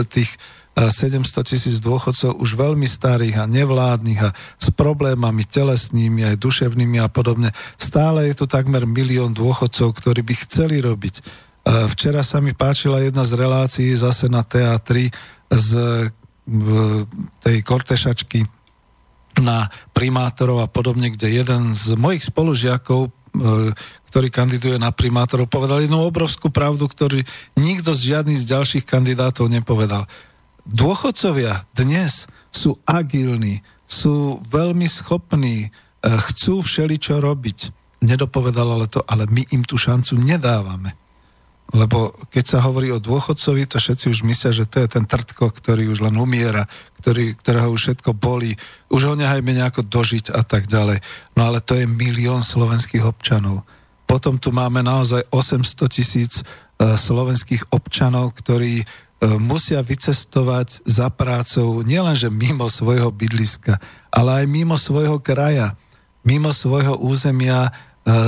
tých 0.07 0.31
700 0.73 1.21
tisíc 1.45 1.77
dôchodcov 1.83 2.33
už 2.39 2.57
veľmi 2.57 2.87
starých 2.89 3.45
a 3.45 3.51
nevládnych 3.51 4.19
a 4.25 4.33
s 4.57 4.73
problémami 4.73 5.45
telesnými 5.45 6.33
aj 6.33 6.41
duševnými 6.41 6.97
a 6.97 7.11
podobne. 7.13 7.53
Stále 7.77 8.31
je 8.31 8.41
tu 8.41 8.49
takmer 8.49 8.89
milión 8.89 9.37
dôchodcov, 9.37 9.93
ktorí 10.01 10.25
by 10.25 10.33
chceli 10.49 10.81
robiť 10.81 11.21
Včera 11.63 12.27
sa 12.27 12.43
mi 12.43 12.51
páčila 12.51 12.99
jedna 12.99 13.23
z 13.23 13.39
relácií 13.39 13.95
zase 13.95 14.27
na 14.27 14.43
teatri 14.43 15.07
z 15.47 15.69
tej 17.39 17.57
kortešačky 17.63 18.43
na 19.41 19.71
primátorov 19.95 20.61
a 20.61 20.67
podobne, 20.69 21.09
kde 21.09 21.41
jeden 21.41 21.73
z 21.73 21.97
mojich 21.97 22.29
spolužiakov, 22.29 23.09
e, 23.09 23.09
ktorý 24.11 24.27
kandiduje 24.29 24.77
na 24.77 24.93
primátorov, 24.93 25.49
povedal 25.49 25.81
jednu 25.81 26.05
obrovskú 26.05 26.53
pravdu, 26.53 26.85
ktorý 26.85 27.25
nikto 27.57 27.97
z 27.97 28.13
žiadnych 28.13 28.37
z 28.37 28.45
ďalších 28.45 28.85
kandidátov 28.85 29.49
nepovedal. 29.49 30.05
Dôchodcovia 30.69 31.65
dnes 31.73 32.29
sú 32.53 32.77
agilní, 32.85 33.65
sú 33.89 34.37
veľmi 34.53 34.85
schopní, 34.85 35.73
chcú 36.03 36.61
všeličo 36.61 37.19
robiť. 37.19 37.59
Nedopovedal 38.03 38.67
ale 38.79 38.87
to, 38.91 39.03
ale 39.07 39.27
my 39.31 39.43
im 39.55 39.63
tú 39.63 39.79
šancu 39.79 40.19
nedávame. 40.19 40.95
Lebo 41.73 42.13
keď 42.29 42.45
sa 42.45 42.59
hovorí 42.61 42.93
o 42.93 43.01
dôchodcovi, 43.01 43.65
to 43.65 43.81
všetci 43.81 44.05
už 44.13 44.21
myslia, 44.29 44.53
že 44.53 44.69
to 44.69 44.85
je 44.85 44.93
ten 44.93 45.09
trtko, 45.09 45.49
ktorý 45.49 45.89
už 45.89 46.05
len 46.05 46.13
umiera, 46.21 46.69
ktorý, 47.01 47.33
ktorého 47.33 47.73
už 47.73 47.81
všetko 47.97 48.13
bolí, 48.13 48.53
už 48.93 49.01
ho 49.09 49.13
nehajme 49.17 49.49
nejako 49.49 49.81
dožiť 49.81 50.29
a 50.37 50.45
tak 50.45 50.69
ďalej. 50.69 51.01
No 51.33 51.49
ale 51.49 51.65
to 51.65 51.73
je 51.73 51.89
milión 51.89 52.45
slovenských 52.45 53.01
občanov. 53.01 53.65
Potom 54.05 54.37
tu 54.37 54.53
máme 54.53 54.85
naozaj 54.85 55.25
800 55.33 55.89
tisíc 55.89 56.33
e, 56.39 56.43
slovenských 56.93 57.73
občanov, 57.73 58.37
ktorí 58.37 58.85
e, 58.85 58.85
musia 59.41 59.81
vycestovať 59.81 60.85
za 60.85 61.09
prácou 61.09 61.81
nielenže 61.81 62.29
mimo 62.29 62.69
svojho 62.69 63.09
bydliska, 63.09 63.81
ale 64.13 64.43
aj 64.43 64.45
mimo 64.45 64.77
svojho 64.77 65.17
kraja, 65.17 65.73
mimo 66.21 66.53
svojho 66.53 67.01
územia, 67.01 67.73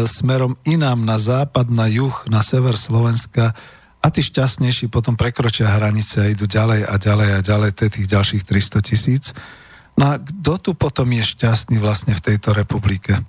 smerom 0.08 0.56
inám 0.64 1.04
na 1.04 1.20
západ, 1.20 1.68
na 1.68 1.88
juh, 1.92 2.16
na 2.32 2.40
sever 2.40 2.80
Slovenska 2.80 3.52
a 4.00 4.08
tí 4.14 4.22
šťastnejší 4.24 4.88
potom 4.88 5.18
prekročia 5.20 5.68
hranice 5.68 6.22
a 6.22 6.30
idú 6.32 6.46
ďalej 6.46 6.88
a 6.88 6.96
ďalej 6.96 7.30
a 7.36 7.40
ďalej, 7.42 7.70
to 7.74 7.82
je 7.90 7.92
tých 8.00 8.08
ďalších 8.08 8.44
300 8.46 8.88
tisíc. 8.88 9.26
No 9.98 10.16
a 10.16 10.22
kto 10.22 10.54
tu 10.62 10.72
potom 10.78 11.10
je 11.10 11.24
šťastný 11.26 11.82
vlastne 11.82 12.14
v 12.14 12.24
tejto 12.24 12.54
republike? 12.54 13.20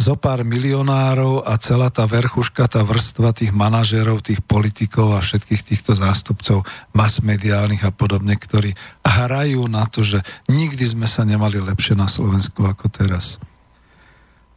Zo 0.00 0.16
pár 0.16 0.48
milionárov 0.48 1.44
a 1.44 1.60
celá 1.60 1.92
tá 1.92 2.08
verchuška, 2.08 2.64
tá 2.72 2.80
vrstva 2.80 3.36
tých 3.36 3.52
manažerov, 3.52 4.24
tých 4.24 4.40
politikov 4.40 5.12
a 5.12 5.20
všetkých 5.20 5.62
týchto 5.62 5.92
zástupcov 5.92 6.64
masmediálnych 6.96 7.84
a 7.84 7.92
podobne, 7.92 8.32
ktorí 8.32 8.72
hrajú 9.04 9.68
na 9.68 9.84
to, 9.86 10.00
že 10.00 10.24
nikdy 10.48 10.88
sme 10.88 11.04
sa 11.04 11.22
nemali 11.28 11.60
lepšie 11.60 11.94
na 11.94 12.08
Slovensku 12.08 12.64
ako 12.64 12.88
teraz 12.88 13.36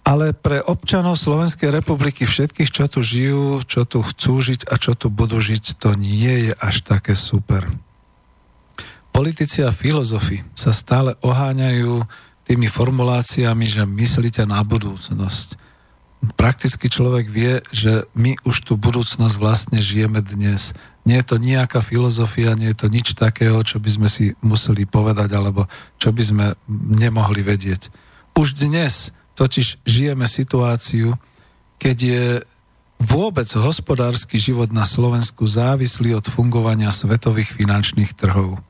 ale 0.04 0.36
pre 0.36 0.60
občanov 0.60 1.16
Slovenskej 1.16 1.72
republiky 1.72 2.28
všetkých, 2.28 2.70
čo 2.70 2.86
tu 2.92 3.00
žijú, 3.00 3.64
čo 3.64 3.88
tu 3.88 4.04
chcú 4.04 4.44
žiť 4.44 4.68
a 4.68 4.76
čo 4.76 5.00
tu 5.00 5.08
budú 5.08 5.40
žiť, 5.40 5.80
to 5.80 5.96
nie 5.96 6.52
je 6.52 6.54
až 6.60 6.84
také 6.84 7.16
super. 7.16 7.72
Politici 9.16 9.64
a 9.64 9.72
filozofi 9.72 10.44
sa 10.52 10.76
stále 10.76 11.16
oháňajú 11.24 12.04
tými 12.44 12.68
formuláciami, 12.68 13.64
že 13.64 13.88
myslíte 13.88 14.44
na 14.44 14.60
budúcnosť. 14.60 15.56
Prakticky 16.36 16.88
človek 16.92 17.32
vie, 17.32 17.64
že 17.72 18.08
my 18.16 18.36
už 18.44 18.68
tú 18.68 18.76
budúcnosť 18.76 19.36
vlastne 19.40 19.80
žijeme 19.80 20.20
dnes. 20.20 20.76
Nie 21.04 21.24
je 21.24 21.36
to 21.36 21.38
nejaká 21.40 21.80
filozofia, 21.84 22.56
nie 22.56 22.72
je 22.72 22.80
to 22.80 22.88
nič 22.92 23.16
takého, 23.16 23.60
čo 23.64 23.80
by 23.80 23.90
sme 23.92 24.08
si 24.12 24.36
museli 24.44 24.84
povedať, 24.88 25.30
alebo 25.36 25.68
čo 26.00 26.12
by 26.12 26.24
sme 26.24 26.46
nemohli 26.96 27.44
vedieť. 27.44 27.92
Už 28.36 28.56
dnes 28.56 29.12
Totiž 29.34 29.82
žijeme 29.86 30.30
situáciu, 30.30 31.18
keď 31.82 31.98
je 31.98 32.26
vôbec 33.04 33.50
hospodársky 33.52 34.40
život 34.40 34.72
na 34.72 34.88
Slovensku 34.88 35.44
závislý 35.44 36.16
od 36.16 36.26
fungovania 36.30 36.94
svetových 36.94 37.52
finančných 37.60 38.16
trhov. 38.16 38.64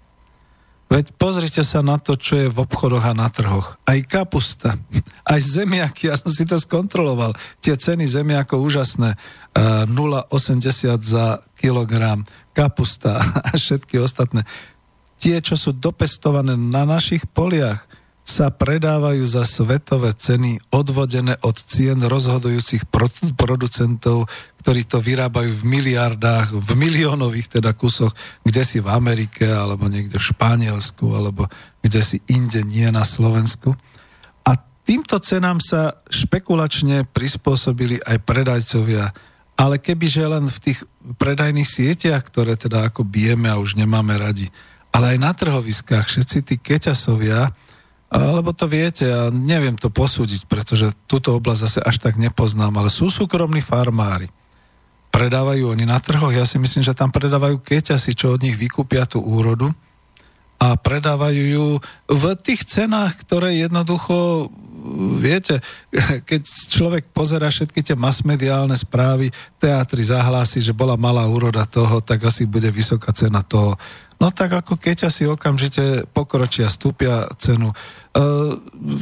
Veď 0.94 1.10
pozrite 1.18 1.66
sa 1.66 1.82
na 1.82 1.98
to, 1.98 2.14
čo 2.14 2.38
je 2.38 2.48
v 2.54 2.62
obchodoch 2.62 3.02
a 3.02 3.18
na 3.18 3.26
trhoch. 3.26 3.82
Aj 3.82 3.98
kapusta, 4.06 4.78
aj 5.34 5.40
zemiaky, 5.42 6.14
ja 6.14 6.16
som 6.18 6.30
si 6.30 6.46
to 6.46 6.62
skontroloval. 6.62 7.34
Tie 7.66 7.74
ceny 7.74 8.06
zemiakov 8.06 8.62
úžasné. 8.62 9.18
0,80 9.58 10.30
e, 10.30 11.02
za 11.02 11.42
kilogram, 11.58 12.26
kapusta 12.54 13.22
a 13.50 13.58
všetky 13.58 13.98
ostatné. 14.02 14.46
Tie, 15.18 15.40
čo 15.42 15.58
sú 15.58 15.74
dopestované 15.74 16.54
na 16.54 16.86
našich 16.86 17.26
poliach, 17.26 17.90
sa 18.24 18.48
predávajú 18.56 19.20
za 19.28 19.44
svetové 19.44 20.16
ceny 20.16 20.72
odvodené 20.72 21.36
od 21.44 21.60
cien 21.60 22.00
rozhodujúcich 22.00 22.88
producentov, 23.36 24.32
ktorí 24.64 24.88
to 24.88 25.04
vyrábajú 25.04 25.52
v 25.52 25.64
miliardách, 25.68 26.56
v 26.56 26.72
miliónových 26.80 27.60
teda 27.60 27.76
kusoch, 27.76 28.16
kde 28.48 28.64
si 28.64 28.80
v 28.80 28.88
Amerike, 28.88 29.44
alebo 29.44 29.92
niekde 29.92 30.24
v 30.24 30.28
Španielsku, 30.32 31.04
alebo 31.12 31.52
kde 31.84 32.00
si 32.00 32.24
inde 32.32 32.64
nie 32.64 32.88
na 32.96 33.04
Slovensku. 33.04 33.76
A 34.48 34.56
týmto 34.88 35.20
cenám 35.20 35.60
sa 35.60 36.00
špekulačne 36.08 37.04
prispôsobili 37.12 38.00
aj 38.08 38.24
predajcovia, 38.24 39.12
ale 39.60 39.84
kebyže 39.84 40.24
len 40.32 40.48
v 40.48 40.58
tých 40.64 40.80
predajných 41.20 41.68
sieťach, 41.68 42.24
ktoré 42.24 42.56
teda 42.56 42.88
ako 42.88 43.04
bijeme 43.04 43.52
a 43.52 43.60
už 43.60 43.76
nemáme 43.76 44.16
radi, 44.16 44.48
ale 44.96 45.14
aj 45.14 45.18
na 45.20 45.32
trhoviskách 45.36 46.08
všetci 46.08 46.38
tí 46.48 46.56
keťasovia, 46.56 47.52
lebo 48.14 48.54
to 48.54 48.70
viete, 48.70 49.10
ja 49.10 49.34
neviem 49.34 49.74
to 49.74 49.90
posúdiť, 49.90 50.46
pretože 50.46 50.94
túto 51.10 51.34
oblasť 51.34 51.62
zase 51.66 51.80
až 51.82 51.98
tak 51.98 52.22
nepoznám, 52.22 52.74
ale 52.78 52.94
sú 52.94 53.10
súkromní 53.10 53.66
farmári. 53.66 54.30
Predávajú 55.10 55.74
oni 55.74 55.86
na 55.86 55.98
trhoch, 55.98 56.34
ja 56.34 56.46
si 56.46 56.62
myslím, 56.62 56.86
že 56.86 56.98
tam 56.98 57.10
predávajú 57.10 57.62
keťasy, 57.62 58.14
čo 58.14 58.38
od 58.38 58.42
nich 58.42 58.58
vykúpia 58.58 59.06
tú 59.10 59.22
úrodu 59.22 59.74
a 60.64 60.80
predávajú 60.80 61.44
ju 61.44 61.68
v 62.08 62.24
tých 62.40 62.64
cenách, 62.64 63.20
ktoré 63.28 63.60
jednoducho, 63.60 64.48
viete, 65.20 65.60
keď 66.30 66.42
človek 66.72 67.12
pozera 67.12 67.52
všetky 67.52 67.84
tie 67.84 68.00
masmediálne 68.00 68.78
správy, 68.78 69.28
teatri 69.60 70.08
zahlási, 70.08 70.64
že 70.64 70.72
bola 70.72 70.96
malá 70.96 71.28
úroda 71.28 71.68
toho, 71.68 72.00
tak 72.00 72.24
asi 72.24 72.48
bude 72.48 72.72
vysoká 72.72 73.12
cena 73.12 73.44
toho. 73.44 73.76
No 74.24 74.32
tak 74.32 74.56
ako 74.56 74.80
keď 74.80 75.12
asi 75.12 75.28
okamžite 75.28 76.08
pokročia, 76.16 76.72
stúpia 76.72 77.28
cenu. 77.36 77.76
E, 77.76 77.76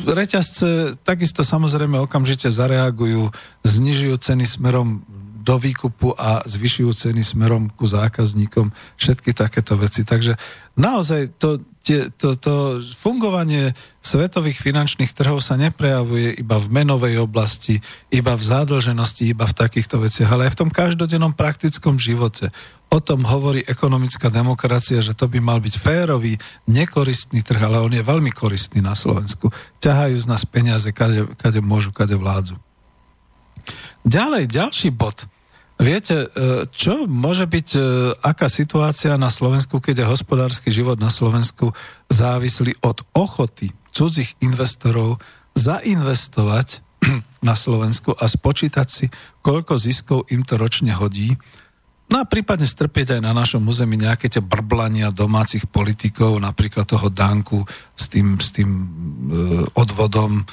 reťazce 0.09 0.97
takisto 1.05 1.45
samozrejme 1.45 2.01
okamžite 2.01 2.49
zareagujú, 2.49 3.30
znižujú 3.61 4.17
ceny 4.17 4.49
smerom 4.49 5.05
do 5.45 5.61
výkupu 5.61 6.17
a 6.17 6.41
zvyšujú 6.49 6.89
ceny 6.93 7.22
smerom 7.22 7.69
ku 7.69 7.86
zákazníkom, 7.86 8.74
všetky 8.97 9.38
takéto 9.38 9.78
veci. 9.78 10.01
Takže 10.01 10.41
naozaj 10.74 11.38
to, 11.38 11.61
tie, 11.82 12.13
to, 12.13 12.38
to 12.38 12.82
fungovanie 12.97 13.73
svetových 14.01 14.61
finančných 14.61 15.13
trhov 15.13 15.41
sa 15.41 15.57
neprejavuje 15.57 16.41
iba 16.41 16.57
v 16.61 16.67
menovej 16.69 17.21
oblasti, 17.21 17.82
iba 18.13 18.38
v 18.38 18.43
zádlženosti, 18.43 19.34
iba 19.34 19.45
v 19.49 19.57
takýchto 19.57 20.01
veciach, 20.01 20.29
ale 20.29 20.49
aj 20.49 20.53
v 20.57 20.59
tom 20.65 20.69
každodennom 20.69 21.34
praktickom 21.34 21.97
živote. 21.97 22.53
O 22.91 22.99
tom 22.99 23.23
hovorí 23.23 23.63
ekonomická 23.65 24.27
demokracia, 24.27 24.99
že 24.99 25.15
to 25.15 25.32
by 25.32 25.39
mal 25.39 25.63
byť 25.63 25.75
férový, 25.79 26.36
nekoristný 26.67 27.39
trh, 27.39 27.61
ale 27.61 27.79
on 27.79 27.93
je 27.93 28.03
veľmi 28.03 28.29
koristný 28.36 28.84
na 28.84 28.93
Slovensku. 28.93 29.47
Ťahajú 29.79 30.15
z 30.19 30.25
nás 30.27 30.43
peniaze, 30.43 30.91
kade, 30.91 31.23
kade 31.39 31.63
môžu, 31.63 31.95
kade 31.95 32.13
vládzu. 32.19 32.59
Ďalej, 34.03 34.49
ďalší 34.49 34.89
bod. 34.91 35.30
Viete, 35.82 36.29
e, 36.29 36.61
čo 36.69 37.09
môže 37.09 37.49
byť, 37.49 37.69
e, 37.73 37.82
aká 38.21 38.45
situácia 38.53 39.17
na 39.17 39.34
Slovensku, 39.34 39.82
keď 39.82 40.05
je 40.05 40.11
hospodársky 40.13 40.69
život 40.69 41.01
na 41.01 41.09
Slovensku 41.09 41.73
závislý 42.05 42.77
od 42.86 43.01
ochoty 43.17 43.73
cudzích 43.89 44.38
investorov 44.45 45.17
zainvestovať 45.57 46.86
na 47.49 47.57
Slovensku 47.57 48.13
a 48.13 48.29
spočítať 48.29 48.88
si, 48.93 49.09
koľko 49.41 49.73
ziskov 49.82 50.29
im 50.29 50.45
to 50.45 50.61
ročne 50.61 50.93
hodí, 50.93 51.34
No 52.11 52.19
a 52.19 52.27
prípadne 52.27 52.67
strpieť 52.67 53.15
aj 53.15 53.21
na 53.23 53.32
našom 53.32 53.63
území 53.63 53.95
nejaké 53.95 54.27
tie 54.27 54.43
brblania 54.43 55.15
domácich 55.15 55.63
politikov, 55.63 56.43
napríklad 56.43 56.84
toho 56.84 57.07
Danku 57.07 57.63
s 57.95 58.11
tým, 58.11 58.36
s 58.36 58.51
tým 58.51 58.67
e, 58.67 58.84
odvodom 59.79 60.43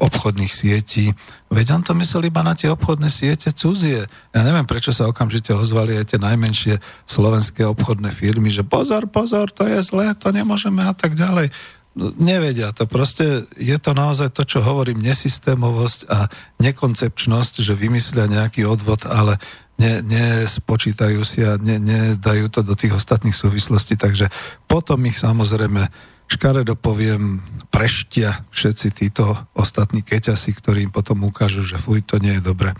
obchodných 0.00 0.52
sietí. 0.52 1.12
Veď 1.52 1.76
on 1.76 1.82
to 1.84 1.92
myslel 1.98 2.32
iba 2.32 2.40
na 2.40 2.56
tie 2.56 2.72
obchodné 2.72 3.12
siete 3.12 3.52
cudzie. 3.52 4.08
Ja 4.32 4.40
neviem, 4.40 4.64
prečo 4.64 4.96
sa 4.96 5.10
okamžite 5.10 5.52
ozvali 5.52 5.98
aj 6.00 6.16
tie 6.16 6.18
najmenšie 6.20 6.80
slovenské 7.04 7.68
obchodné 7.68 8.08
firmy, 8.14 8.48
že 8.48 8.64
pozor, 8.64 9.12
pozor, 9.12 9.52
to 9.52 9.68
je 9.68 9.84
zlé, 9.84 10.16
to 10.16 10.32
nemôžeme 10.32 10.80
a 10.80 10.96
tak 10.96 11.14
ďalej. 11.14 11.52
No, 11.90 12.14
nevedia 12.16 12.70
to. 12.70 12.86
Proste 12.86 13.50
je 13.58 13.76
to 13.82 13.92
naozaj 13.92 14.30
to, 14.30 14.46
čo 14.46 14.62
hovorím, 14.62 15.02
nesystémovosť 15.02 16.00
a 16.06 16.30
nekoncepčnosť, 16.62 17.66
že 17.66 17.74
vymyslia 17.74 18.30
nejaký 18.30 18.62
odvod, 18.62 19.10
ale 19.10 19.42
ne, 19.74 19.98
nespočítajú 20.06 21.20
si 21.26 21.42
a 21.42 21.58
ne, 21.58 21.82
nedajú 21.82 22.46
to 22.46 22.62
do 22.62 22.78
tých 22.78 22.94
ostatných 22.94 23.34
súvislostí, 23.34 23.98
takže 23.98 24.30
potom 24.70 25.02
ich 25.08 25.18
samozrejme 25.18 25.90
škaredo 26.30 26.78
poviem, 26.78 27.42
preštia 27.74 28.46
všetci 28.54 28.88
títo 28.94 29.34
ostatní 29.58 30.06
keťasi, 30.06 30.54
ktorí 30.54 30.86
im 30.86 30.94
potom 30.94 31.26
ukážu, 31.26 31.66
že 31.66 31.74
fuj, 31.74 32.06
to 32.06 32.22
nie 32.22 32.38
je 32.38 32.42
dobre. 32.46 32.70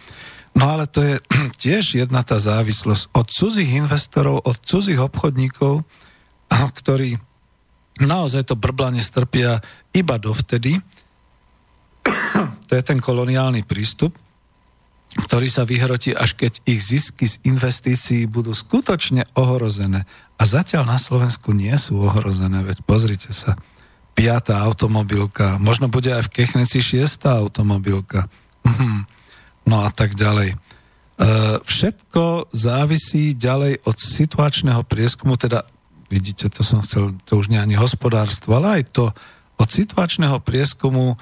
No 0.54 0.70
ale 0.70 0.86
to 0.86 1.02
je 1.02 1.18
tiež 1.62 1.98
jedna 1.98 2.22
tá 2.22 2.38
závislosť 2.38 3.10
od 3.10 3.26
cudzích 3.26 3.70
investorov, 3.74 4.46
od 4.46 4.56
cudzích 4.62 5.02
obchodníkov, 5.02 5.82
ktorí 6.78 7.18
naozaj 8.00 8.48
to 8.48 8.54
brblanie 8.54 9.02
strpia 9.02 9.58
iba 9.90 10.14
dovtedy, 10.16 10.78
to 12.70 12.72
je 12.72 12.82
ten 12.86 13.02
koloniálny 13.02 13.66
prístup, 13.66 14.14
ktorý 15.10 15.50
sa 15.50 15.66
vyhrotí, 15.66 16.14
až 16.14 16.38
keď 16.38 16.62
ich 16.70 16.86
zisky 16.86 17.26
z 17.26 17.42
investícií 17.42 18.30
budú 18.30 18.54
skutočne 18.54 19.26
ohrozené. 19.34 20.06
A 20.38 20.42
zatiaľ 20.46 20.86
na 20.86 20.98
Slovensku 21.02 21.50
nie 21.50 21.74
sú 21.74 21.98
ohrozené, 21.98 22.62
veď 22.62 22.86
pozrite 22.86 23.34
sa. 23.34 23.58
Piatá 24.14 24.62
automobilka, 24.62 25.58
možno 25.58 25.90
bude 25.90 26.14
aj 26.14 26.30
v 26.30 26.32
Kechnici 26.42 26.78
šiestá 26.78 27.34
automobilka. 27.34 28.30
Mhm. 28.62 29.06
No 29.66 29.82
a 29.82 29.90
tak 29.90 30.14
ďalej. 30.14 30.54
E, 30.54 30.56
všetko 31.62 32.48
závisí 32.54 33.34
ďalej 33.34 33.82
od 33.84 33.96
situačného 33.98 34.86
prieskumu, 34.86 35.34
teda 35.34 35.66
vidíte, 36.10 36.50
to 36.50 36.62
som 36.62 36.82
chcel, 36.86 37.14
to 37.26 37.38
už 37.38 37.50
nie 37.50 37.58
ani 37.58 37.78
hospodárstvo, 37.78 38.58
ale 38.58 38.82
aj 38.82 38.82
to 38.94 39.04
od 39.60 39.68
situačného 39.68 40.40
prieskumu 40.40 41.20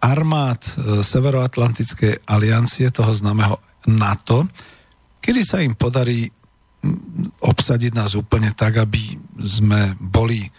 armád 0.00 0.60
eh, 0.64 0.74
Severoatlantickej 1.04 2.24
aliancie, 2.24 2.88
toho 2.88 3.12
známeho 3.12 3.60
NATO, 3.88 4.48
kedy 5.20 5.40
sa 5.44 5.60
im 5.60 5.76
podarí 5.76 6.32
obsadiť 7.42 7.92
nás 7.92 8.14
úplne 8.14 8.54
tak, 8.54 8.80
aby 8.80 9.18
sme 9.44 9.92
boli 10.00 10.48
eh, 10.48 10.50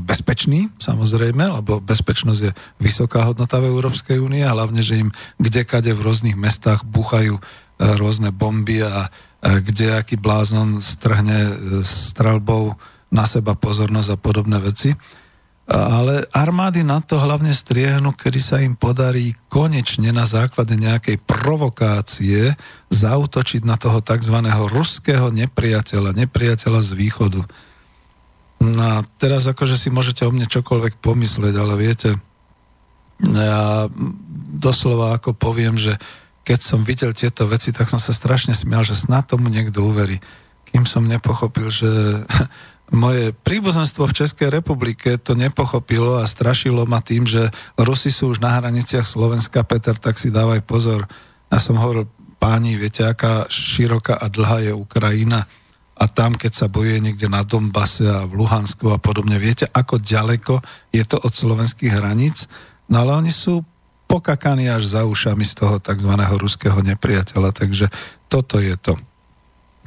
bezpeční, 0.00 0.72
samozrejme, 0.80 1.44
lebo 1.60 1.84
bezpečnosť 1.84 2.40
je 2.40 2.52
vysoká 2.80 3.28
hodnota 3.28 3.60
v 3.60 3.68
Európskej 3.68 4.16
únie 4.16 4.40
a 4.40 4.56
hlavne, 4.56 4.80
že 4.80 5.04
im 5.04 5.12
kde-kade 5.36 5.92
v 5.92 6.04
rôznych 6.04 6.38
mestách 6.38 6.88
búchajú 6.88 7.36
rôzne 7.74 8.30
bomby 8.30 8.86
a 8.86 9.10
kde 9.42 9.98
aký 9.98 10.14
blázon 10.14 10.78
strhne 10.78 11.50
strelbou 11.82 12.78
na 13.10 13.26
seba 13.26 13.58
pozornosť 13.58 14.14
a 14.14 14.16
podobné 14.16 14.62
veci 14.62 14.94
ale 15.64 16.28
armády 16.28 16.84
na 16.84 17.00
to 17.00 17.16
hlavne 17.16 17.48
striehnú, 17.48 18.12
kedy 18.12 18.40
sa 18.40 18.60
im 18.60 18.76
podarí 18.76 19.32
konečne 19.48 20.12
na 20.12 20.28
základe 20.28 20.76
nejakej 20.76 21.24
provokácie 21.24 22.52
zautočiť 22.92 23.64
na 23.64 23.80
toho 23.80 24.04
tzv. 24.04 24.36
ruského 24.68 25.32
nepriateľa, 25.32 26.12
nepriateľa 26.12 26.80
z 26.84 26.90
východu. 26.92 27.40
No 28.60 28.84
a 28.84 28.96
teraz 29.16 29.48
akože 29.48 29.80
si 29.80 29.88
môžete 29.88 30.28
o 30.28 30.32
mne 30.32 30.44
čokoľvek 30.44 31.00
pomyslieť, 31.00 31.54
ale 31.56 31.74
viete, 31.80 32.20
ja 33.24 33.88
doslova 34.60 35.16
ako 35.16 35.32
poviem, 35.32 35.80
že 35.80 35.96
keď 36.44 36.60
som 36.60 36.84
videl 36.84 37.16
tieto 37.16 37.48
veci, 37.48 37.72
tak 37.72 37.88
som 37.88 37.96
sa 37.96 38.12
strašne 38.12 38.52
smial, 38.52 38.84
že 38.84 38.92
snad 38.92 39.32
tomu 39.32 39.48
niekto 39.48 39.80
uverí. 39.80 40.20
Kým 40.68 40.84
som 40.84 41.08
nepochopil, 41.08 41.72
že 41.72 41.88
moje 42.92 43.32
príbuzenstvo 43.32 44.04
v 44.04 44.16
Českej 44.24 44.48
republike 44.52 45.16
to 45.16 45.32
nepochopilo 45.32 46.20
a 46.20 46.28
strašilo 46.28 46.84
ma 46.84 47.00
tým, 47.00 47.24
že 47.24 47.48
Rusi 47.80 48.12
sú 48.12 48.36
už 48.36 48.44
na 48.44 48.60
hraniciach 48.60 49.08
Slovenska, 49.08 49.64
Peter, 49.64 49.96
tak 49.96 50.20
si 50.20 50.28
dávaj 50.28 50.60
pozor. 50.68 51.08
Ja 51.48 51.56
som 51.56 51.80
hovoril, 51.80 52.04
páni, 52.36 52.76
viete, 52.76 53.08
aká 53.08 53.48
široká 53.48 54.20
a 54.20 54.28
dlhá 54.28 54.68
je 54.68 54.72
Ukrajina 54.76 55.48
a 55.94 56.04
tam, 56.10 56.34
keď 56.34 56.52
sa 56.52 56.66
bojuje 56.66 57.00
niekde 57.00 57.30
na 57.30 57.46
Donbase 57.46 58.04
a 58.04 58.26
v 58.26 58.36
Luhansku 58.44 58.90
a 58.92 58.98
podobne, 58.98 59.38
viete, 59.40 59.64
ako 59.70 60.02
ďaleko 60.02 60.60
je 60.90 61.04
to 61.06 61.16
od 61.22 61.32
slovenských 61.32 61.94
hraníc? 61.94 62.50
No 62.90 63.06
ale 63.06 63.16
oni 63.16 63.32
sú 63.32 63.62
pokakaní 64.10 64.68
až 64.68 64.90
za 64.90 65.08
ušami 65.08 65.46
z 65.46 65.54
toho 65.64 65.80
tzv. 65.80 66.12
ruského 66.36 66.76
nepriateľa, 66.84 67.50
takže 67.54 67.88
toto 68.28 68.60
je 68.60 68.76
to. 68.76 68.98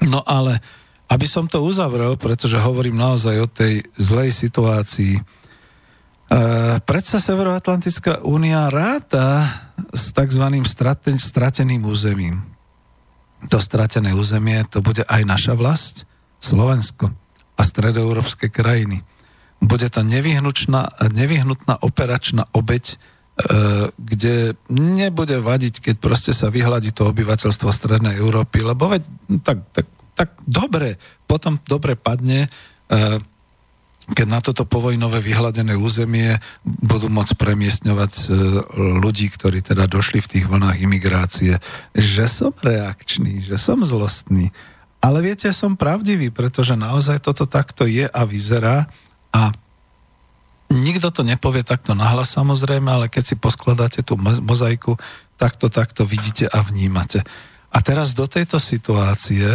No 0.08 0.26
ale 0.26 0.64
aby 1.08 1.26
som 1.28 1.48
to 1.48 1.64
uzavrel, 1.64 2.20
pretože 2.20 2.60
hovorím 2.60 3.00
naozaj 3.00 3.36
o 3.40 3.48
tej 3.48 3.80
zlej 3.96 4.36
situácii. 4.36 5.16
E, 5.16 5.22
predsa 6.84 7.24
Severoatlantická 7.24 8.28
únia 8.28 8.68
ráta 8.68 9.48
s 9.96 10.12
tzv. 10.12 10.44
strateným 11.16 11.88
územím. 11.88 12.44
To 13.48 13.58
stratené 13.64 14.12
územie, 14.12 14.68
to 14.68 14.84
bude 14.84 15.08
aj 15.08 15.22
naša 15.24 15.54
vlast, 15.56 16.04
Slovensko 16.44 17.10
a 17.58 17.62
stredoeurópske 17.64 18.52
krajiny. 18.52 19.02
Bude 19.58 19.90
to 19.90 20.06
nevyhnutná, 20.06 20.92
operačná 21.82 22.46
obeď, 22.52 22.86
e, 22.94 22.96
kde 23.96 24.60
nebude 24.70 25.40
vadiť, 25.40 25.82
keď 25.82 25.96
proste 26.04 26.36
sa 26.36 26.52
vyhľadí 26.52 26.92
to 26.92 27.08
obyvateľstvo 27.10 27.72
Strednej 27.72 28.20
Európy, 28.20 28.62
lebo 28.62 28.92
veď, 28.92 29.02
tak, 29.42 29.64
tak 29.72 29.88
tak 30.18 30.34
dobre, 30.50 30.98
potom 31.30 31.62
dobre 31.70 31.94
padne, 31.94 32.50
e, 32.90 33.22
keď 34.18 34.28
na 34.28 34.42
toto 34.42 34.66
povojnové 34.66 35.22
vyhľadené 35.22 35.78
územie 35.78 36.42
budú 36.66 37.06
môcť 37.12 37.38
premiestňovať 37.38 38.14
e, 38.18 38.26
ľudí, 38.98 39.30
ktorí 39.30 39.62
teda 39.62 39.86
došli 39.86 40.24
v 40.26 40.32
tých 40.34 40.46
vlnách 40.50 40.82
imigrácie, 40.82 41.62
že 41.94 42.26
som 42.26 42.50
reakčný, 42.50 43.46
že 43.46 43.62
som 43.62 43.86
zlostný. 43.86 44.50
Ale 45.06 45.22
viete, 45.22 45.54
som 45.54 45.78
pravdivý, 45.78 46.34
pretože 46.34 46.74
naozaj 46.74 47.22
toto 47.22 47.46
takto 47.46 47.86
je 47.86 48.10
a 48.10 48.22
vyzerá 48.26 48.90
a 49.30 49.54
nikto 50.74 51.14
to 51.14 51.22
nepovie 51.22 51.62
takto 51.62 51.94
nahlas 51.94 52.34
samozrejme, 52.34 52.90
ale 52.90 53.06
keď 53.08 53.24
si 53.24 53.36
poskladáte 53.38 54.02
tú 54.02 54.18
mozaiku, 54.20 54.98
takto, 55.38 55.70
takto 55.70 56.04
vidíte 56.04 56.50
a 56.50 56.66
vnímate. 56.66 57.22
A 57.70 57.78
teraz 57.86 58.18
do 58.18 58.26
tejto 58.26 58.58
situácie 58.58 59.46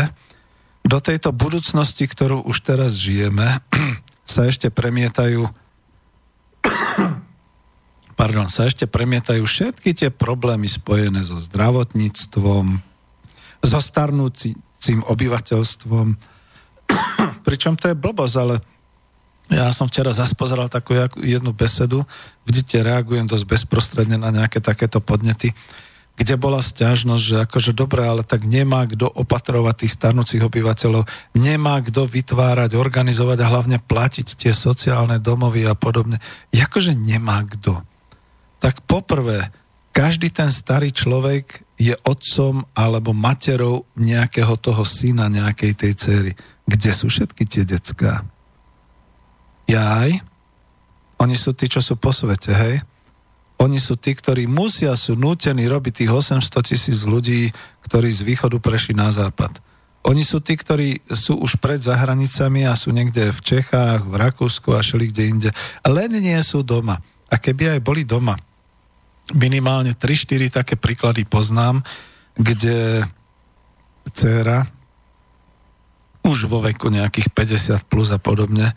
do 0.82 0.98
tejto 0.98 1.30
budúcnosti, 1.30 2.04
ktorú 2.06 2.42
už 2.46 2.62
teraz 2.66 2.98
žijeme, 2.98 3.62
sa 4.32 4.46
ešte 4.46 4.68
premietajú 4.70 5.46
pardon, 8.20 8.46
sa 8.46 8.70
ešte 8.70 8.86
premietajú 8.86 9.42
všetky 9.42 9.94
tie 9.98 10.10
problémy 10.14 10.70
spojené 10.70 11.26
so 11.26 11.38
zdravotníctvom, 11.42 12.78
so 13.62 13.78
starnúcim 13.82 15.00
obyvateľstvom. 15.06 16.06
Pričom 17.46 17.74
to 17.74 17.90
je 17.90 17.96
blbosť, 17.98 18.36
ale 18.38 18.62
ja 19.50 19.68
som 19.74 19.90
včera 19.90 20.14
zase 20.14 20.38
pozeral 20.38 20.70
takú 20.70 20.96
jednu 21.18 21.52
besedu, 21.52 22.06
vidíte, 22.46 22.80
reagujem 22.80 23.28
dosť 23.28 23.44
bezprostredne 23.44 24.16
na 24.16 24.32
nejaké 24.32 24.62
takéto 24.62 25.02
podnety 25.02 25.52
kde 26.12 26.34
bola 26.36 26.60
stiažnosť, 26.60 27.24
že 27.24 27.36
akože 27.48 27.72
dobre, 27.72 28.04
ale 28.04 28.22
tak 28.22 28.44
nemá 28.44 28.84
kto 28.84 29.08
opatrovať 29.08 29.84
tých 29.84 29.96
starnúcich 29.96 30.44
obyvateľov, 30.44 31.08
nemá 31.32 31.80
kto 31.80 32.04
vytvárať, 32.04 32.76
organizovať 32.76 33.38
a 33.40 33.50
hlavne 33.50 33.78
platiť 33.80 34.36
tie 34.36 34.52
sociálne 34.52 35.16
domovy 35.16 35.64
a 35.64 35.72
podobne. 35.72 36.20
Jakože 36.52 36.92
nemá 36.92 37.40
kto. 37.48 37.80
Tak 38.60 38.84
poprvé, 38.84 39.50
každý 39.90 40.28
ten 40.28 40.52
starý 40.52 40.92
človek 40.92 41.64
je 41.80 41.96
otcom 42.06 42.62
alebo 42.76 43.10
materou 43.16 43.88
nejakého 43.98 44.54
toho 44.60 44.84
syna, 44.86 45.32
nejakej 45.32 45.72
tej 45.74 45.92
cery. 45.98 46.32
Kde 46.68 46.90
sú 46.94 47.10
všetky 47.10 47.44
tie 47.48 47.64
decká? 47.66 48.22
Jaj? 49.66 50.22
Oni 51.18 51.34
sú 51.34 51.56
tí, 51.56 51.66
čo 51.66 51.82
sú 51.82 51.98
po 51.98 52.14
svete, 52.14 52.52
hej? 52.54 52.84
Oni 53.62 53.78
sú 53.78 53.94
tí, 53.94 54.18
ktorí 54.18 54.50
musia, 54.50 54.90
sú 54.98 55.14
nútení 55.14 55.70
robiť 55.70 56.02
tých 56.02 56.10
800 56.10 56.66
tisíc 56.66 57.06
ľudí, 57.06 57.46
ktorí 57.86 58.10
z 58.10 58.26
východu 58.26 58.58
prešli 58.58 58.98
na 58.98 59.14
západ. 59.14 59.62
Oni 60.02 60.26
sú 60.26 60.42
tí, 60.42 60.58
ktorí 60.58 60.98
sú 61.06 61.38
už 61.38 61.62
pred 61.62 61.78
zahranicami 61.78 62.66
a 62.66 62.74
sú 62.74 62.90
niekde 62.90 63.30
v 63.30 63.38
Čechách, 63.38 64.02
v 64.02 64.18
Rakúsku 64.18 64.74
a 64.74 64.82
šeli 64.82 65.14
kde 65.14 65.22
inde. 65.30 65.50
Len 65.86 66.10
nie 66.10 66.34
sú 66.42 66.66
doma. 66.66 66.98
A 67.30 67.38
keby 67.38 67.78
aj 67.78 67.80
boli 67.86 68.02
doma, 68.02 68.34
minimálne 69.30 69.94
3-4 69.94 70.58
také 70.58 70.74
príklady 70.74 71.22
poznám, 71.22 71.86
kde 72.34 73.06
dcera 74.10 74.66
už 76.26 76.50
vo 76.50 76.58
veku 76.66 76.90
nejakých 76.90 77.30
50 77.30 77.86
plus 77.86 78.10
a 78.10 78.18
podobne, 78.18 78.74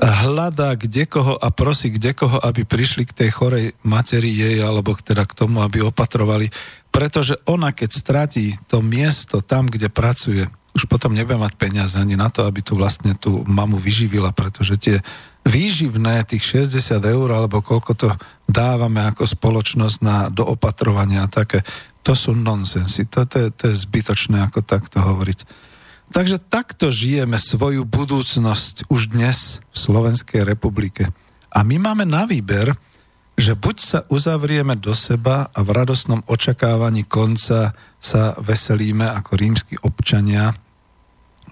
hľadá 0.00 0.80
kde 0.80 1.04
koho 1.04 1.36
a 1.36 1.52
prosí 1.52 1.92
kde 1.92 2.16
koho, 2.16 2.40
aby 2.40 2.64
prišli 2.64 3.04
k 3.04 3.12
tej 3.24 3.30
chorej 3.36 3.66
materi 3.84 4.32
jej, 4.32 4.64
alebo 4.64 4.96
teda 4.96 5.28
k 5.28 5.36
tomu, 5.36 5.60
aby 5.60 5.84
opatrovali. 5.84 6.48
Pretože 6.88 7.36
ona, 7.44 7.76
keď 7.76 7.90
stratí 7.92 8.56
to 8.64 8.80
miesto 8.80 9.44
tam, 9.44 9.68
kde 9.68 9.92
pracuje, 9.92 10.48
už 10.72 10.88
potom 10.88 11.12
nebude 11.12 11.36
mať 11.36 11.54
peniaze 11.60 11.94
ani 12.00 12.16
na 12.16 12.32
to, 12.32 12.48
aby 12.48 12.64
tu 12.64 12.78
vlastne 12.78 13.12
tú 13.18 13.44
mamu 13.44 13.76
vyživila, 13.76 14.32
pretože 14.32 14.80
tie 14.80 14.96
výživné, 15.44 16.24
tých 16.24 16.64
60 16.70 17.00
eur, 17.04 17.28
alebo 17.32 17.60
koľko 17.60 17.92
to 17.96 18.08
dávame 18.48 19.04
ako 19.04 19.28
spoločnosť 19.28 19.96
na 20.00 20.16
doopatrovanie 20.32 21.20
a 21.20 21.28
také, 21.28 21.60
to 22.00 22.16
sú 22.16 22.32
nonsensy. 22.32 23.04
To, 23.12 23.28
to, 23.28 23.52
to 23.52 23.68
je 23.68 23.76
zbytočné 23.76 24.48
ako 24.48 24.64
takto 24.64 25.02
hovoriť. 25.02 25.69
Takže 26.10 26.42
takto 26.42 26.90
žijeme 26.90 27.38
svoju 27.38 27.86
budúcnosť 27.86 28.90
už 28.90 29.14
dnes 29.14 29.62
v 29.70 29.76
Slovenskej 29.78 30.42
republike. 30.42 31.14
A 31.54 31.62
my 31.62 31.78
máme 31.78 32.02
na 32.02 32.26
výber, 32.26 32.74
že 33.38 33.54
buď 33.54 33.76
sa 33.78 33.98
uzavrieme 34.10 34.74
do 34.74 34.90
seba 34.90 35.48
a 35.48 35.58
v 35.62 35.70
radosnom 35.70 36.20
očakávaní 36.26 37.06
konca 37.06 37.72
sa 38.02 38.22
veselíme 38.36 39.06
ako 39.06 39.32
rímsky 39.38 39.74
občania, 39.80 40.52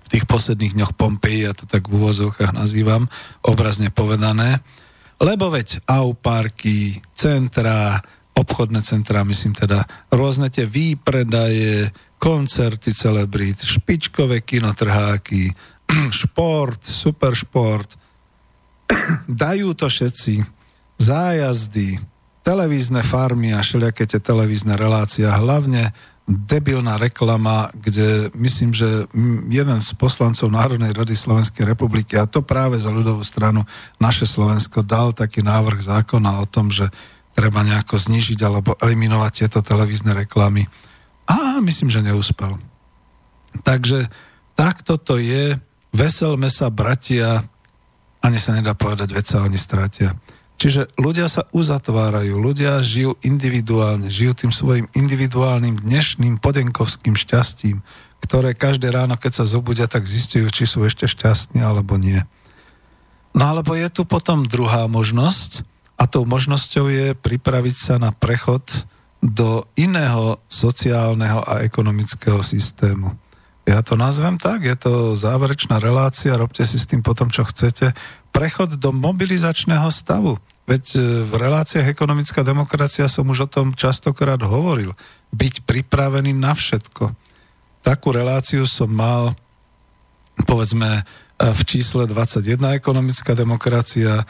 v 0.08 0.16
tých 0.16 0.24
posledných 0.24 0.72
dňoch 0.72 0.96
Pompeji, 0.96 1.44
ja 1.44 1.52
to 1.52 1.68
tak 1.68 1.84
v 1.84 2.00
úvozovkách 2.00 2.56
nazývam, 2.56 3.12
obrazne 3.44 3.92
povedané, 3.92 4.64
lebo 5.20 5.52
veď 5.52 5.84
auparky, 5.84 7.04
centra, 7.12 8.00
obchodné 8.32 8.80
centrá, 8.80 9.20
myslím 9.28 9.52
teda, 9.52 9.84
rôzne 10.08 10.48
tie 10.48 10.64
výpredaje, 10.64 11.92
koncerty 12.18 12.94
celebrít, 12.94 13.62
špičkové 13.62 14.42
kinotrháky, 14.42 15.54
šport, 16.10 16.82
superšport, 16.82 17.94
dajú 19.46 19.72
to 19.72 19.86
všetci, 19.86 20.42
zájazdy, 20.98 22.02
televízne 22.42 23.06
farmy 23.06 23.54
a 23.54 23.62
všelijaké 23.62 24.08
tie 24.08 24.18
televízne 24.18 24.74
relácie, 24.74 25.24
hlavne 25.28 25.94
debilná 26.28 27.00
reklama, 27.00 27.72
kde 27.72 28.28
myslím, 28.36 28.76
že 28.76 29.08
jeden 29.48 29.80
z 29.80 29.90
poslancov 29.96 30.52
Národnej 30.52 30.92
rady 30.92 31.16
Slovenskej 31.16 31.64
republiky, 31.64 32.20
a 32.20 32.28
to 32.28 32.44
práve 32.44 32.76
za 32.76 32.92
ľudovú 32.92 33.24
stranu 33.24 33.64
naše 33.96 34.28
Slovensko, 34.28 34.84
dal 34.84 35.16
taký 35.16 35.40
návrh 35.40 35.80
zákona 35.80 36.44
o 36.44 36.44
tom, 36.44 36.68
že 36.68 36.92
treba 37.32 37.64
nejako 37.64 37.96
znižiť 37.96 38.38
alebo 38.44 38.76
eliminovať 38.76 39.32
tieto 39.44 39.60
televízne 39.64 40.12
reklamy 40.12 40.68
a 41.28 41.60
myslím, 41.60 41.92
že 41.92 42.00
neúspel. 42.00 42.56
Takže 43.62 44.08
takto 44.56 44.96
to 44.96 45.20
je. 45.20 45.60
Veselme 45.92 46.48
sa, 46.48 46.72
bratia. 46.72 47.44
Ani 48.24 48.40
sa 48.40 48.56
nedá 48.56 48.72
povedať, 48.72 49.12
veď 49.12 49.24
sa 49.28 49.38
oni 49.44 49.60
stratia. 49.60 50.16
Čiže 50.58 50.90
ľudia 50.98 51.30
sa 51.30 51.46
uzatvárajú, 51.54 52.34
ľudia 52.34 52.82
žijú 52.82 53.14
individuálne, 53.22 54.10
žijú 54.10 54.34
tým 54.34 54.50
svojim 54.50 54.90
individuálnym 54.90 55.78
dnešným 55.78 56.42
podenkovským 56.42 57.14
šťastím, 57.14 57.78
ktoré 58.18 58.58
každé 58.58 58.90
ráno, 58.90 59.14
keď 59.14 59.38
sa 59.38 59.44
zobudia, 59.46 59.86
tak 59.86 60.10
zistujú, 60.10 60.50
či 60.50 60.66
sú 60.66 60.82
ešte 60.82 61.06
šťastní 61.06 61.62
alebo 61.62 61.94
nie. 61.94 62.18
No 63.38 63.54
alebo 63.54 63.78
je 63.78 63.86
tu 63.86 64.02
potom 64.02 64.42
druhá 64.42 64.90
možnosť 64.90 65.62
a 65.94 66.10
tou 66.10 66.26
možnosťou 66.26 66.90
je 66.90 67.06
pripraviť 67.14 67.76
sa 67.78 67.94
na 68.02 68.10
prechod 68.10 68.66
do 69.18 69.66
iného 69.74 70.38
sociálneho 70.46 71.42
a 71.42 71.66
ekonomického 71.66 72.38
systému. 72.42 73.14
Ja 73.68 73.84
to 73.84 74.00
nazvem 74.00 74.40
tak, 74.40 74.64
je 74.64 74.76
to 74.80 75.12
záverečná 75.12 75.76
relácia, 75.76 76.40
robte 76.40 76.64
si 76.64 76.80
s 76.80 76.88
tým 76.88 77.04
potom, 77.04 77.28
čo 77.28 77.44
chcete. 77.44 77.92
Prechod 78.32 78.80
do 78.80 78.96
mobilizačného 78.96 79.92
stavu. 79.92 80.40
Veď 80.64 80.84
e, 80.96 81.00
v 81.28 81.32
reláciách 81.36 81.84
ekonomická 81.84 82.40
demokracia 82.40 83.04
som 83.12 83.28
už 83.28 83.44
o 83.44 83.52
tom 83.52 83.76
častokrát 83.76 84.40
hovoril. 84.40 84.96
Byť 85.36 85.68
pripravený 85.68 86.32
na 86.32 86.56
všetko. 86.56 87.12
Takú 87.84 88.08
reláciu 88.08 88.64
som 88.64 88.88
mal, 88.88 89.36
povedzme, 90.48 90.88
e, 90.96 91.02
v 91.40 91.62
čísle 91.68 92.08
21 92.08 92.72
ekonomická 92.72 93.36
demokracia, 93.36 94.24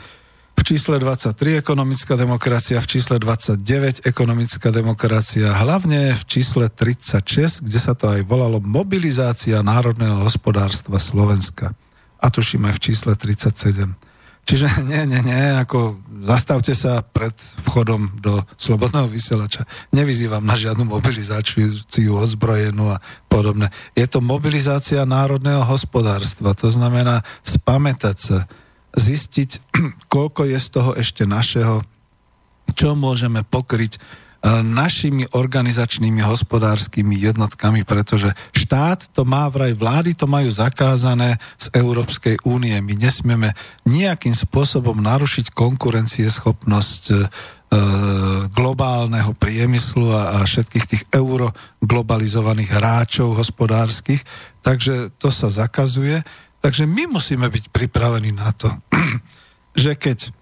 v 0.59 0.63
čísle 0.75 0.99
23 0.99 1.63
ekonomická 1.63 2.19
demokracia, 2.19 2.83
v 2.83 2.91
čísle 2.91 3.23
29 3.23 4.03
ekonomická 4.03 4.75
demokracia, 4.75 5.55
hlavne 5.55 6.19
v 6.19 6.23
čísle 6.27 6.67
36, 6.67 7.63
kde 7.63 7.79
sa 7.79 7.95
to 7.95 8.11
aj 8.11 8.27
volalo 8.27 8.59
mobilizácia 8.59 9.63
národného 9.63 10.27
hospodárstva 10.27 10.99
Slovenska. 10.99 11.79
A 12.19 12.27
tuším 12.35 12.67
aj 12.67 12.75
v 12.75 12.81
čísle 12.91 13.13
37. 13.15 13.95
Čiže 14.49 14.67
nie, 14.91 15.07
nie, 15.07 15.23
nie, 15.23 15.45
ako 15.63 16.03
zastavte 16.27 16.75
sa 16.75 17.07
pred 17.07 17.39
vchodom 17.69 18.19
do 18.19 18.43
slobodného 18.59 19.07
vysielača. 19.07 19.63
Nevyzývam 19.95 20.43
na 20.43 20.59
žiadnu 20.59 20.83
mobilizáciu 20.83 21.71
ozbrojenú 22.19 22.99
a 22.99 23.03
podobne. 23.31 23.71
Je 23.95 24.11
to 24.11 24.19
mobilizácia 24.19 25.07
národného 25.07 25.63
hospodárstva, 25.63 26.59
to 26.59 26.67
znamená 26.67 27.23
spamätať 27.47 28.17
sa, 28.19 28.39
zistiť, 28.99 29.51
koľko 30.13 30.51
je 30.51 30.59
z 30.59 30.69
toho 30.69 30.91
ešte 30.99 31.25
našeho, 31.25 31.87
čo 32.75 32.93
môžeme 32.99 33.47
pokryť 33.47 33.97
našimi 34.63 35.27
organizačnými 35.35 36.23
hospodárskymi 36.23 37.27
jednotkami, 37.27 37.83
pretože 37.83 38.31
štát 38.55 39.11
to 39.11 39.27
má 39.27 39.51
vraj, 39.51 39.75
vlády 39.75 40.15
to 40.15 40.31
majú 40.31 40.47
zakázané 40.47 41.43
z 41.59 41.75
Európskej 41.75 42.47
únie. 42.47 42.79
My 42.79 42.95
nesmieme 42.95 43.51
nejakým 43.83 44.31
spôsobom 44.31 44.95
narušiť 45.03 45.51
konkurencieschopnosť 45.51 47.03
e, 47.11 47.17
globálneho 48.55 49.35
priemyslu 49.35 50.15
a, 50.15 50.39
a 50.39 50.47
všetkých 50.47 50.87
tých 50.87 51.03
euroglobalizovaných 51.11 52.71
hráčov 52.79 53.35
hospodárskych, 53.43 54.23
takže 54.63 55.11
to 55.19 55.35
sa 55.35 55.51
zakazuje. 55.51 56.23
Takže 56.59 56.85
my 56.91 57.07
musíme 57.19 57.47
byť 57.47 57.71
pripravení 57.71 58.35
na 58.35 58.51
to, 58.51 58.69
že 59.83 59.95
keď 59.95 60.35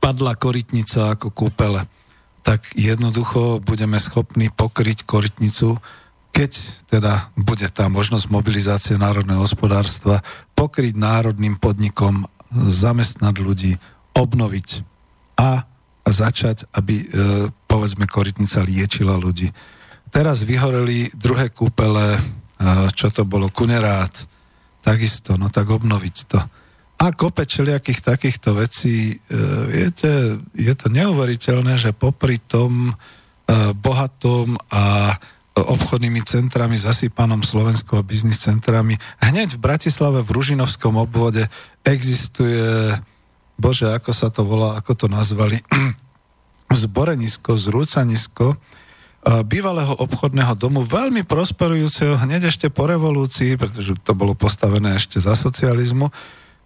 padla 0.00 0.34
korytnica 0.34 1.14
ako 1.14 1.30
kúpele, 1.30 1.84
tak 2.46 2.62
jednoducho 2.78 3.58
budeme 3.58 3.98
schopní 3.98 4.54
pokryť 4.54 5.02
korytnicu, 5.02 5.82
keď 6.30 6.52
teda 6.86 7.32
bude 7.34 7.66
tá 7.72 7.88
možnosť 7.90 8.30
mobilizácie 8.30 8.94
národného 9.00 9.42
hospodárstva, 9.42 10.22
pokryť 10.54 10.94
národným 10.94 11.58
podnikom, 11.58 12.28
zamestnať 12.54 13.34
ľudí, 13.42 13.72
obnoviť 14.14 14.68
a 15.40 15.66
začať, 16.06 16.70
aby 16.70 17.02
e, 17.02 17.06
povedzme 17.66 18.06
korytnica 18.06 18.62
liečila 18.62 19.18
ľudí. 19.18 19.50
Teraz 20.14 20.46
vyhoreli 20.46 21.10
druhé 21.18 21.50
kúpele, 21.50 22.14
e, 22.14 22.20
čo 22.94 23.10
to 23.10 23.26
bolo, 23.26 23.50
kunerát, 23.50 24.14
takisto, 24.86 25.34
no 25.34 25.50
tak 25.50 25.66
obnoviť 25.66 26.16
to 26.30 26.38
a 26.96 27.12
kope 27.12 27.44
čeliakých 27.44 28.00
takýchto 28.00 28.56
vecí. 28.56 29.12
E, 29.12 29.36
viete, 29.68 30.40
je 30.56 30.72
to 30.72 30.88
neuveriteľné, 30.88 31.76
že 31.76 31.92
popri 31.92 32.40
tom 32.40 32.88
e, 32.88 32.92
bohatom 33.76 34.56
a 34.72 35.12
obchodnými 35.56 36.20
centrami, 36.24 36.76
zasýpanom 36.76 37.40
Slovenskou 37.40 38.00
a 38.00 38.04
biznis 38.04 38.40
centrami. 38.40 38.96
Hneď 39.24 39.56
v 39.56 39.62
Bratislave 39.64 40.20
v 40.20 40.32
Ružinovskom 40.36 41.00
obvode 41.00 41.48
existuje, 41.80 42.92
bože, 43.56 43.88
ako 43.88 44.12
sa 44.12 44.28
to 44.28 44.44
volá, 44.44 44.76
ako 44.76 44.92
to 44.92 45.06
nazvali, 45.08 45.60
zborenisko, 46.72 47.56
zrúcanisko 47.56 48.56
bývalého 49.26 49.90
obchodného 49.98 50.54
domu, 50.54 50.86
veľmi 50.86 51.26
prosperujúceho 51.26 52.14
hneď 52.22 52.46
ešte 52.46 52.70
po 52.70 52.86
revolúcii, 52.86 53.58
pretože 53.58 53.98
to 54.06 54.14
bolo 54.14 54.38
postavené 54.38 54.94
ešte 54.94 55.18
za 55.18 55.34
socializmu, 55.34 56.06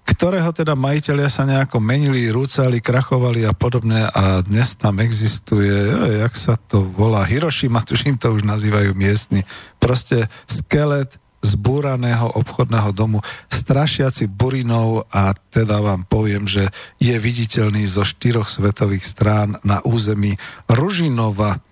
ktorého 0.05 0.51
teda 0.53 0.77
majiteľia 0.77 1.31
sa 1.33 1.49
nejako 1.49 1.81
menili, 1.81 2.29
rúcali, 2.29 2.85
krachovali 2.85 3.49
a 3.49 3.57
podobne 3.57 4.11
a 4.11 4.45
dnes 4.45 4.77
tam 4.77 5.01
existuje, 5.01 5.73
jak 6.21 6.35
sa 6.37 6.59
to 6.59 6.85
volá, 6.85 7.25
Hiroshima, 7.25 7.81
tuším 7.81 8.21
to 8.21 8.35
už 8.35 8.45
nazývajú 8.45 8.93
miestni, 8.93 9.47
proste 9.81 10.29
skelet 10.45 11.17
zbúraného 11.41 12.29
obchodného 12.37 12.93
domu, 12.93 13.25
strašiaci 13.49 14.29
burinov 14.29 15.09
a 15.09 15.33
teda 15.33 15.81
vám 15.81 16.05
poviem, 16.05 16.45
že 16.45 16.69
je 17.01 17.17
viditeľný 17.17 17.89
zo 17.89 18.05
štyroch 18.05 18.53
svetových 18.53 19.09
strán 19.09 19.57
na 19.65 19.81
území 19.81 20.37
Ružinova. 20.69 21.65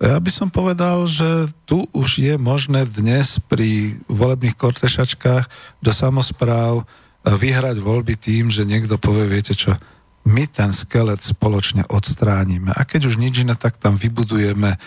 Ja 0.00 0.16
by 0.16 0.32
som 0.32 0.48
povedal, 0.48 1.04
že 1.04 1.52
tu 1.68 1.84
už 1.92 2.24
je 2.24 2.40
možné 2.40 2.88
dnes 2.88 3.36
pri 3.52 4.00
volebných 4.08 4.56
kortešačkách 4.56 5.44
do 5.84 5.92
samozpráv 5.92 6.88
vyhrať 7.20 7.84
voľby 7.84 8.16
tým, 8.16 8.48
že 8.48 8.64
niekto 8.64 8.96
povie, 8.96 9.28
viete 9.28 9.52
čo, 9.52 9.76
my 10.24 10.48
ten 10.48 10.72
skelet 10.72 11.20
spoločne 11.20 11.84
odstránime. 11.92 12.72
A 12.72 12.88
keď 12.88 13.12
už 13.12 13.20
nič 13.20 13.44
iné, 13.44 13.52
tak 13.60 13.76
tam 13.76 14.00
vybudujeme, 14.00 14.72
e, 14.72 14.78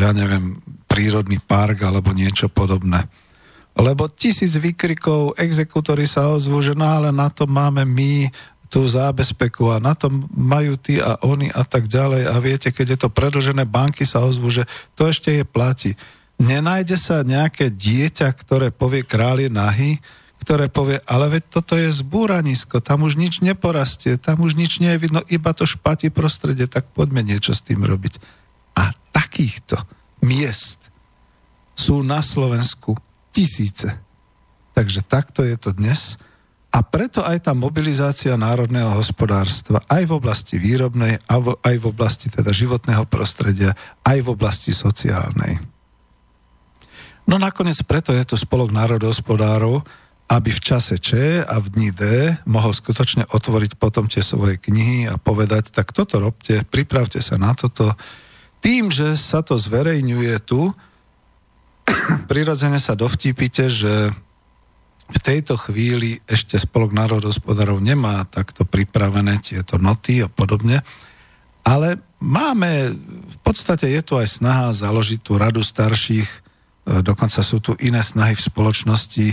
ja 0.00 0.16
neviem, 0.16 0.64
prírodný 0.88 1.36
park 1.44 1.84
alebo 1.84 2.16
niečo 2.16 2.48
podobné. 2.48 3.04
Lebo 3.76 4.08
tisíc 4.08 4.56
výkrikov, 4.56 5.36
exekútory 5.36 6.08
sa 6.08 6.32
ozvú, 6.32 6.58
že 6.64 6.72
no 6.72 6.88
ale 6.88 7.12
na 7.12 7.28
to 7.28 7.44
máme 7.44 7.84
my 7.84 8.32
tú 8.68 8.84
zábezpeku 8.84 9.72
a 9.72 9.80
na 9.80 9.96
to 9.96 10.12
majú 10.32 10.76
tí 10.76 11.00
a 11.00 11.16
oni 11.24 11.48
a 11.48 11.64
tak 11.64 11.88
ďalej. 11.88 12.28
A 12.28 12.36
viete, 12.38 12.68
keď 12.68 12.86
je 12.94 12.98
to 13.00 13.08
predlžené, 13.08 13.64
banky 13.64 14.04
sa 14.04 14.20
ozvú, 14.20 14.52
že 14.52 14.68
to 14.92 15.08
ešte 15.08 15.32
je 15.32 15.44
platí. 15.44 15.96
Nenájde 16.38 17.00
sa 17.00 17.26
nejaké 17.26 17.72
dieťa, 17.72 18.28
ktoré 18.36 18.68
povie 18.70 19.02
králi 19.02 19.50
nahy, 19.50 19.98
ktoré 20.38 20.70
povie, 20.70 21.02
ale 21.02 21.40
veď 21.40 21.42
toto 21.50 21.74
je 21.74 21.90
zbúranisko, 21.90 22.78
tam 22.78 23.02
už 23.02 23.18
nič 23.18 23.42
neporastie, 23.42 24.14
tam 24.22 24.46
už 24.46 24.54
nič 24.54 24.78
nie 24.78 24.94
je 24.94 25.02
vidno, 25.02 25.20
iba 25.26 25.50
to 25.50 25.66
špatí 25.66 26.14
prostredie, 26.14 26.70
tak 26.70 26.86
poďme 26.94 27.26
niečo 27.26 27.50
s 27.50 27.64
tým 27.64 27.82
robiť. 27.82 28.22
A 28.78 28.94
takýchto 29.10 29.82
miest 30.22 30.94
sú 31.74 32.06
na 32.06 32.22
Slovensku 32.22 32.94
tisíce. 33.34 33.98
Takže 34.78 35.02
takto 35.02 35.42
je 35.42 35.58
to 35.58 35.74
dnes. 35.74 36.22
A 36.68 36.84
preto 36.84 37.24
aj 37.24 37.48
tá 37.48 37.56
mobilizácia 37.56 38.36
národného 38.36 38.92
hospodárstva 38.92 39.80
aj 39.88 40.04
v 40.04 40.12
oblasti 40.20 40.60
výrobnej, 40.60 41.16
aj 41.64 41.76
v 41.80 41.86
oblasti 41.88 42.28
teda 42.28 42.52
životného 42.52 43.08
prostredia, 43.08 43.72
aj 44.04 44.18
v 44.20 44.28
oblasti 44.28 44.76
sociálnej. 44.76 45.56
No 47.24 47.40
nakoniec 47.40 47.80
preto 47.88 48.12
je 48.12 48.24
to 48.24 48.36
spolok 48.36 48.72
národohospodárov, 48.72 49.80
aby 50.28 50.52
v 50.52 50.60
čase 50.60 51.00
Č 51.00 51.40
a 51.40 51.56
v 51.56 51.66
dni 51.72 51.90
D 51.96 52.02
mohol 52.44 52.76
skutočne 52.76 53.24
otvoriť 53.32 53.80
potom 53.80 54.04
tie 54.04 54.20
svoje 54.20 54.60
knihy 54.60 55.08
a 55.08 55.16
povedať, 55.16 55.72
tak 55.72 55.96
toto 55.96 56.20
robte, 56.20 56.68
pripravte 56.68 57.24
sa 57.24 57.40
na 57.40 57.56
toto. 57.56 57.96
Tým, 58.60 58.92
že 58.92 59.16
sa 59.16 59.40
to 59.40 59.56
zverejňuje 59.56 60.36
tu, 60.44 60.68
prirodzene 62.30 62.76
sa 62.76 62.92
dovtípite, 62.92 63.72
že 63.72 64.12
v 65.08 65.18
tejto 65.24 65.56
chvíli 65.56 66.20
ešte 66.28 66.60
Spolok 66.60 66.92
národospodárov 66.92 67.80
nemá 67.80 68.28
takto 68.28 68.68
pripravené 68.68 69.40
tieto 69.40 69.80
noty 69.80 70.20
a 70.20 70.28
podobne, 70.28 70.84
ale 71.64 72.00
máme, 72.20 72.96
v 73.28 73.38
podstate 73.40 73.88
je 73.88 74.00
tu 74.04 74.20
aj 74.20 74.28
snaha 74.40 74.72
založiť 74.76 75.20
tú 75.20 75.40
radu 75.40 75.64
starších, 75.64 76.28
e, 76.28 76.38
dokonca 77.00 77.40
sú 77.40 77.60
tu 77.60 77.72
iné 77.80 78.04
snahy 78.04 78.36
v 78.36 78.46
spoločnosti, 78.46 79.26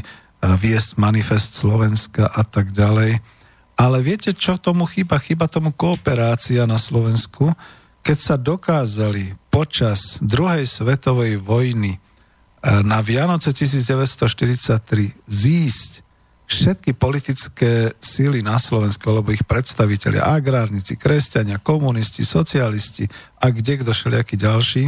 viesť 0.46 1.02
manifest 1.02 1.58
Slovenska 1.58 2.30
a 2.30 2.46
tak 2.46 2.70
ďalej. 2.70 3.18
Ale 3.76 3.98
viete, 4.00 4.32
čo 4.32 4.56
tomu 4.56 4.88
chýba? 4.88 5.20
Chýba 5.20 5.52
tomu 5.52 5.76
kooperácia 5.76 6.64
na 6.64 6.80
Slovensku, 6.80 7.52
keď 8.06 8.18
sa 8.22 8.36
dokázali 8.38 9.36
počas 9.50 10.22
druhej 10.22 10.64
svetovej 10.70 11.42
vojny 11.42 11.98
e, 11.98 12.00
na 12.66 12.98
Vianoce 13.06 13.54
1943 13.54 15.14
zísť 15.30 15.92
všetky 16.46 16.94
politické 16.98 17.94
síly 18.02 18.42
na 18.42 18.58
Slovensku, 18.58 19.06
alebo 19.10 19.34
ich 19.34 19.46
predstaviteľi, 19.46 20.22
agrárnici, 20.22 20.98
kresťania, 20.98 21.62
komunisti, 21.62 22.26
socialisti 22.26 23.10
a 23.42 23.50
kde 23.50 23.82
kto 23.82 23.92
všelijakí 23.94 24.36
ďalší, 24.38 24.84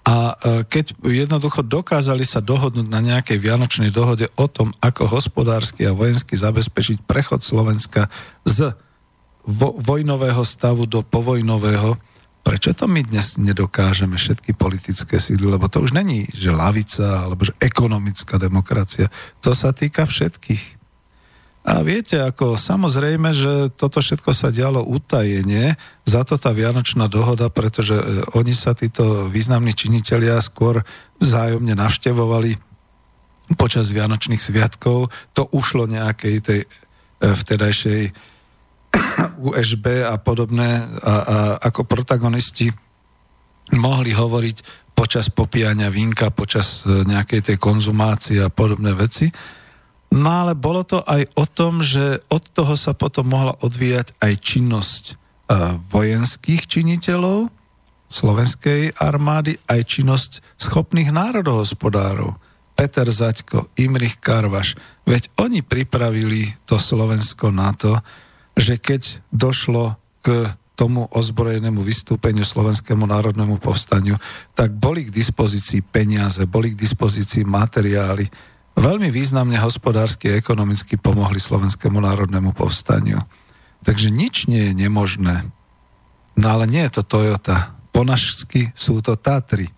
a 0.00 0.16
e, 0.32 0.34
keď 0.64 0.96
jednoducho 1.04 1.60
dokázali 1.60 2.24
sa 2.24 2.40
dohodnúť 2.40 2.88
na 2.88 3.04
nejakej 3.04 3.36
vianočnej 3.36 3.92
dohode 3.92 4.26
o 4.34 4.46
tom, 4.48 4.72
ako 4.80 5.06
hospodársky 5.06 5.84
a 5.84 5.92
vojensky 5.92 6.40
zabezpečiť 6.40 7.04
prechod 7.04 7.44
Slovenska 7.44 8.08
z 8.48 8.72
vo, 9.44 9.76
vojnového 9.76 10.40
stavu 10.40 10.88
do 10.88 11.04
povojnového, 11.04 12.00
prečo 12.40 12.72
to 12.72 12.88
my 12.88 13.04
dnes 13.04 13.36
nedokážeme 13.36 14.16
všetky 14.16 14.56
politické 14.56 15.20
síly, 15.20 15.44
lebo 15.44 15.68
to 15.68 15.84
už 15.84 15.92
není, 15.92 16.28
že 16.32 16.54
lavica 16.54 17.28
alebo 17.28 17.44
že 17.44 17.56
ekonomická 17.60 18.40
demokracia, 18.40 19.12
to 19.44 19.52
sa 19.52 19.76
týka 19.76 20.08
všetkých. 20.08 20.80
A 21.60 21.84
viete, 21.84 22.16
ako 22.16 22.56
samozrejme, 22.56 23.36
že 23.36 23.68
toto 23.76 24.00
všetko 24.00 24.32
sa 24.32 24.48
dialo 24.48 24.80
utajenie, 24.80 25.76
za 26.08 26.24
to 26.24 26.40
tá 26.40 26.56
Vianočná 26.56 27.04
dohoda, 27.04 27.52
pretože 27.52 28.00
e, 28.00 28.04
oni 28.32 28.56
sa 28.56 28.72
títo 28.72 29.28
významní 29.28 29.76
činitelia 29.76 30.40
skôr 30.40 30.80
vzájomne 31.20 31.76
navštevovali 31.76 32.56
počas 33.60 33.92
Vianočných 33.92 34.40
sviatkov. 34.40 35.12
To 35.36 35.42
ušlo 35.52 35.84
nejakej 35.84 36.36
tej 36.40 36.60
e, 36.64 36.68
vtedajšej 37.28 38.02
USB 39.40 40.04
a 40.04 40.18
podobné 40.18 40.84
a, 41.00 41.14
a 41.14 41.14
ako 41.70 41.86
protagonisti 41.86 42.70
mohli 43.78 44.10
hovoriť 44.10 44.56
počas 45.00 45.32
popíjania 45.32 45.88
vínka, 45.88 46.28
počas 46.34 46.84
e, 46.84 47.06
nejakej 47.08 47.40
tej 47.52 47.56
konzumácie 47.56 48.42
a 48.44 48.52
podobné 48.52 48.92
veci. 48.92 49.32
No 50.10 50.44
ale 50.44 50.58
bolo 50.58 50.82
to 50.84 51.00
aj 51.06 51.22
o 51.38 51.44
tom, 51.46 51.80
že 51.80 52.20
od 52.28 52.42
toho 52.50 52.74
sa 52.74 52.92
potom 52.92 53.30
mohla 53.30 53.54
odvíjať 53.62 54.12
aj 54.20 54.32
činnosť 54.42 55.04
e, 55.08 55.14
vojenských 55.88 56.66
činiteľov 56.66 57.48
slovenskej 58.10 58.98
armády, 58.98 59.54
aj 59.70 59.80
činnosť 59.86 60.30
schopných 60.58 61.14
národohospodárov. 61.14 62.34
Peter 62.74 63.06
Zaďko, 63.06 63.70
Imrich 63.78 64.18
Karvaš, 64.18 64.74
veď 65.06 65.30
oni 65.38 65.62
pripravili 65.62 66.58
to 66.66 66.76
Slovensko 66.76 67.54
na 67.54 67.70
to, 67.72 67.94
že 68.58 68.78
keď 68.78 69.22
došlo 69.30 69.98
k 70.20 70.52
tomu 70.80 71.04
ozbrojenému 71.12 71.84
vystúpeniu 71.84 72.40
Slovenskému 72.40 73.04
národnému 73.04 73.60
povstaniu, 73.60 74.16
tak 74.56 74.72
boli 74.72 75.04
k 75.04 75.12
dispozícii 75.12 75.84
peniaze, 75.84 76.40
boli 76.48 76.72
k 76.72 76.80
dispozícii 76.80 77.44
materiály, 77.44 78.24
veľmi 78.80 79.12
významne 79.12 79.60
hospodársky 79.60 80.32
a 80.32 80.40
ekonomicky 80.40 80.96
pomohli 80.96 81.36
Slovenskému 81.36 82.00
národnému 82.00 82.56
povstaniu. 82.56 83.20
Takže 83.84 84.08
nič 84.08 84.48
nie 84.48 84.72
je 84.72 84.88
nemožné. 84.88 85.44
No 86.40 86.46
ale 86.48 86.64
nie 86.64 86.80
je 86.88 87.00
to 87.00 87.02
Toyota. 87.04 87.76
Po 87.92 88.00
našsky 88.00 88.72
sú 88.72 89.04
to 89.04 89.20
Tatry. 89.20 89.68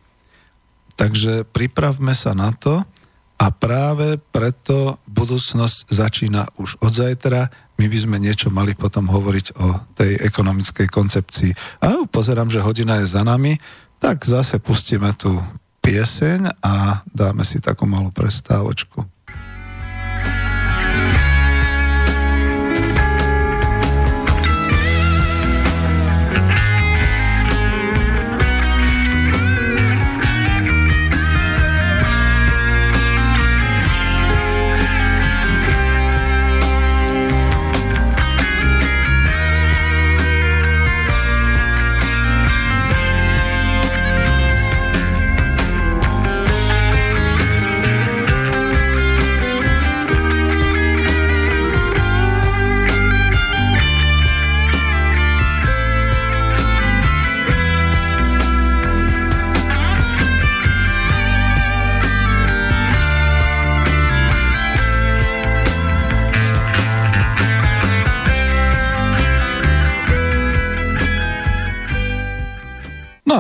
Takže 0.95 1.49
pripravme 1.51 2.15
sa 2.15 2.31
na 2.31 2.55
to 2.55 2.87
a 3.43 3.51
práve 3.51 4.23
preto 4.31 5.03
budúcnosť 5.11 5.91
začína 5.91 6.47
už 6.63 6.79
od 6.79 6.95
zajtra. 6.95 7.51
My 7.75 7.91
by 7.91 7.99
sme 7.99 8.17
niečo 8.23 8.55
mali 8.55 8.79
potom 8.79 9.11
hovoriť 9.11 9.59
o 9.59 9.83
tej 9.99 10.15
ekonomickej 10.23 10.87
koncepcii. 10.87 11.51
A 11.83 12.07
pozerám, 12.07 12.47
že 12.47 12.63
hodina 12.63 13.03
je 13.03 13.11
za 13.11 13.27
nami, 13.27 13.59
tak 13.99 14.23
zase 14.23 14.63
pustíme 14.63 15.11
tu 15.19 15.43
pieseň 15.83 16.63
a 16.63 17.03
dáme 17.11 17.43
si 17.43 17.59
takú 17.59 17.83
malú 17.83 18.15
prestávočku. 18.15 19.03
No 19.03 19.23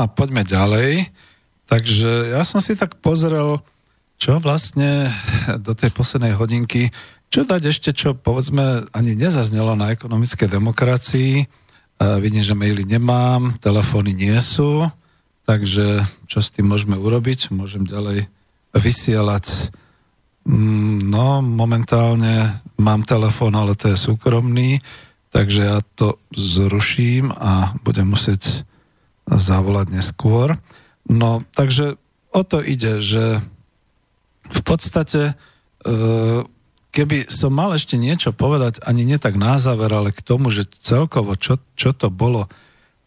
a 0.02 0.10
poďme 0.10 0.42
ďalej. 0.42 1.14
Takže 1.70 2.34
ja 2.34 2.42
som 2.42 2.58
si 2.58 2.74
tak 2.74 2.98
pozrel, 2.98 3.62
čo 4.18 4.42
vlastne 4.42 5.14
do 5.66 5.72
tej 5.72 5.94
poslednej 5.94 6.34
hodinky, 6.34 6.90
čo 7.32 7.48
dať 7.48 7.62
ešte, 7.72 7.90
čo 7.96 8.12
povedzme 8.12 8.92
ani 8.92 9.16
nezaznelo 9.16 9.72
na 9.72 9.88
ekonomickej 9.94 10.52
demokracii. 10.52 11.32
Vidím, 12.20 12.44
že 12.44 12.58
maily 12.58 12.84
nemám, 12.84 13.56
telefóny 13.56 14.12
nie 14.12 14.36
sú, 14.42 14.84
takže 15.48 16.04
čo 16.28 16.44
s 16.44 16.52
tým 16.52 16.68
môžeme 16.68 16.98
urobiť? 16.98 17.48
Môžem 17.54 17.88
ďalej 17.88 18.28
vysielať. 18.76 19.72
Mm, 20.44 21.08
no, 21.08 21.40
momentálne 21.40 22.52
mám 22.76 23.06
telefón, 23.06 23.54
ale 23.54 23.78
to 23.78 23.94
je 23.94 23.96
súkromný, 23.96 24.82
takže 25.30 25.60
ja 25.62 25.78
to 25.94 26.18
zruším 26.34 27.30
a 27.32 27.72
budem 27.86 28.10
musieť 28.10 28.66
zavolať 29.28 29.94
neskôr. 29.94 30.58
No, 31.06 31.42
takže 31.54 31.98
o 32.32 32.42
to 32.42 32.62
ide, 32.62 33.02
že 33.02 33.38
v 34.48 34.60
podstate, 34.64 35.32
e, 35.32 35.92
keby 36.90 37.30
som 37.30 37.54
mal 37.54 37.74
ešte 37.74 37.96
niečo 38.00 38.34
povedať, 38.34 38.82
ani 38.82 39.06
nie 39.06 39.18
tak 39.20 39.38
na 39.38 39.56
záver, 39.56 39.92
ale 39.92 40.10
k 40.10 40.24
tomu, 40.24 40.50
že 40.50 40.68
celkovo, 40.82 41.38
čo, 41.38 41.60
čo 41.78 41.94
to 41.94 42.10
bolo, 42.10 42.50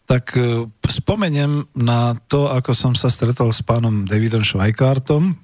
tak 0.06 0.38
e, 0.38 0.64
spomeniem 0.86 1.66
na 1.74 2.14
to, 2.30 2.48
ako 2.48 2.72
som 2.72 2.92
sa 2.94 3.10
stretol 3.10 3.50
s 3.50 3.60
pánom 3.60 4.06
Davidom 4.06 4.46
Švajkártom 4.46 5.34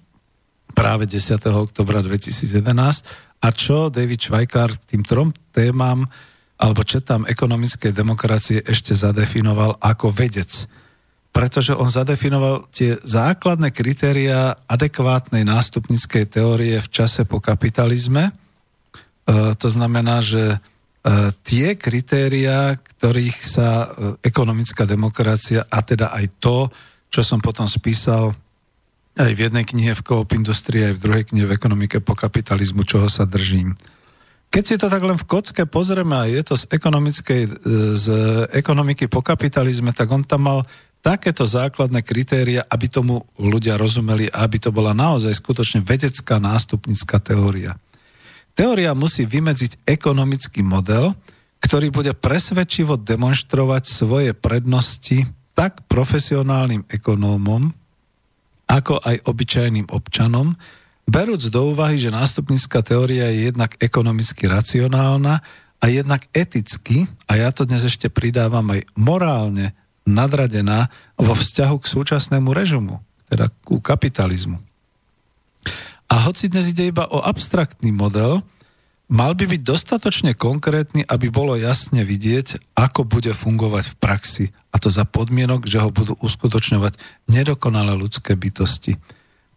práve 0.72 1.04
10. 1.04 1.42
oktobra 1.52 2.00
2011 2.00 2.62
a 3.42 3.48
čo 3.52 3.90
David 3.92 4.22
Švajkár 4.22 4.72
tým 4.88 5.02
trom 5.04 5.34
témam 5.52 6.06
alebo 6.62 6.86
četám 6.86 7.26
ekonomickej 7.26 7.90
demokracie 7.90 8.62
ešte 8.62 8.94
zadefinoval 8.94 9.82
ako 9.82 10.14
vedec. 10.14 10.70
Pretože 11.34 11.74
on 11.74 11.90
zadefinoval 11.90 12.70
tie 12.70 13.02
základné 13.02 13.74
kritéria 13.74 14.54
adekvátnej 14.70 15.42
nástupnickej 15.42 16.30
teórie 16.30 16.78
v 16.78 16.88
čase 16.92 17.26
po 17.26 17.42
kapitalizme. 17.42 18.30
E, 18.30 18.32
to 19.58 19.66
znamená, 19.66 20.22
že 20.22 20.54
e, 20.54 20.56
tie 21.42 21.74
kritéria, 21.74 22.78
ktorých 22.78 23.38
sa 23.42 23.68
e, 23.82 23.86
ekonomická 24.22 24.86
demokracia 24.86 25.66
a 25.66 25.82
teda 25.82 26.14
aj 26.14 26.26
to, 26.38 26.70
čo 27.10 27.26
som 27.26 27.42
potom 27.42 27.66
spísal 27.66 28.38
aj 29.18 29.32
v 29.34 29.50
jednej 29.50 29.66
knihe 29.66 29.92
v 29.98 30.04
Coop 30.04 30.30
Industrii, 30.30 30.94
aj 30.94 30.94
v 31.00 31.02
druhej 31.02 31.24
knihe 31.26 31.44
v 31.48 31.56
ekonomike 31.58 31.98
po 32.00 32.14
kapitalizmu, 32.14 32.86
čoho 32.86 33.10
sa 33.10 33.26
držím. 33.26 33.74
Keď 34.52 34.64
si 34.68 34.76
to 34.76 34.92
tak 34.92 35.00
len 35.00 35.16
v 35.16 35.24
kocke 35.24 35.64
pozrieme 35.64 36.12
a 36.12 36.28
je 36.28 36.44
to 36.44 36.54
z, 36.60 36.68
ekonomickej, 36.68 37.42
e, 37.48 37.50
z 37.96 38.06
ekonomiky 38.52 39.08
po 39.08 39.24
kapitalizme, 39.24 39.96
tak 39.96 40.12
on 40.12 40.28
tam 40.28 40.44
mal 40.44 40.60
takéto 41.00 41.48
základné 41.48 42.04
kritéria, 42.04 42.60
aby 42.68 42.86
tomu 42.92 43.24
ľudia 43.40 43.80
rozumeli 43.80 44.28
a 44.28 44.44
aby 44.44 44.60
to 44.60 44.68
bola 44.68 44.92
naozaj 44.92 45.32
skutočne 45.32 45.80
vedecká 45.80 46.36
nástupnická 46.36 47.16
teória. 47.18 47.80
Teória 48.52 48.92
musí 48.92 49.24
vymedziť 49.24 49.88
ekonomický 49.88 50.60
model, 50.60 51.16
ktorý 51.64 51.88
bude 51.88 52.12
presvedčivo 52.12 53.00
demonstrovať 53.00 53.88
svoje 53.88 54.30
prednosti 54.36 55.24
tak 55.56 55.80
profesionálnym 55.88 56.84
ekonómom, 56.92 57.72
ako 58.68 59.00
aj 59.00 59.16
obyčajným 59.24 59.88
občanom, 59.88 60.52
Berúc 61.02 61.50
do 61.50 61.74
úvahy, 61.74 61.98
že 61.98 62.14
nástupnická 62.14 62.80
teória 62.80 63.26
je 63.28 63.50
jednak 63.50 63.74
ekonomicky 63.82 64.46
racionálna 64.46 65.42
a 65.82 65.84
jednak 65.90 66.30
eticky, 66.30 67.10
a 67.26 67.42
ja 67.42 67.50
to 67.50 67.66
dnes 67.66 67.82
ešte 67.82 68.06
pridávam 68.06 68.64
aj 68.70 68.86
morálne 68.94 69.74
nadradená 70.06 70.90
vo 71.18 71.34
vzťahu 71.34 71.76
k 71.82 71.90
súčasnému 71.90 72.54
režimu, 72.54 73.02
teda 73.26 73.50
ku 73.66 73.82
kapitalizmu. 73.82 74.62
A 76.06 76.14
hoci 76.28 76.46
dnes 76.46 76.70
ide 76.70 76.92
iba 76.92 77.08
o 77.10 77.24
abstraktný 77.24 77.90
model, 77.90 78.44
mal 79.10 79.34
by 79.34 79.48
byť 79.48 79.60
dostatočne 79.64 80.32
konkrétny, 80.38 81.02
aby 81.08 81.32
bolo 81.34 81.58
jasne 81.58 82.06
vidieť, 82.06 82.76
ako 82.78 83.08
bude 83.08 83.34
fungovať 83.34 83.90
v 83.90 83.98
praxi, 83.98 84.44
a 84.70 84.78
to 84.78 84.86
za 84.86 85.02
podmienok, 85.02 85.66
že 85.66 85.82
ho 85.82 85.90
budú 85.90 86.14
uskutočňovať 86.22 86.94
nedokonalé 87.26 87.98
ľudské 87.98 88.38
bytosti. 88.38 88.96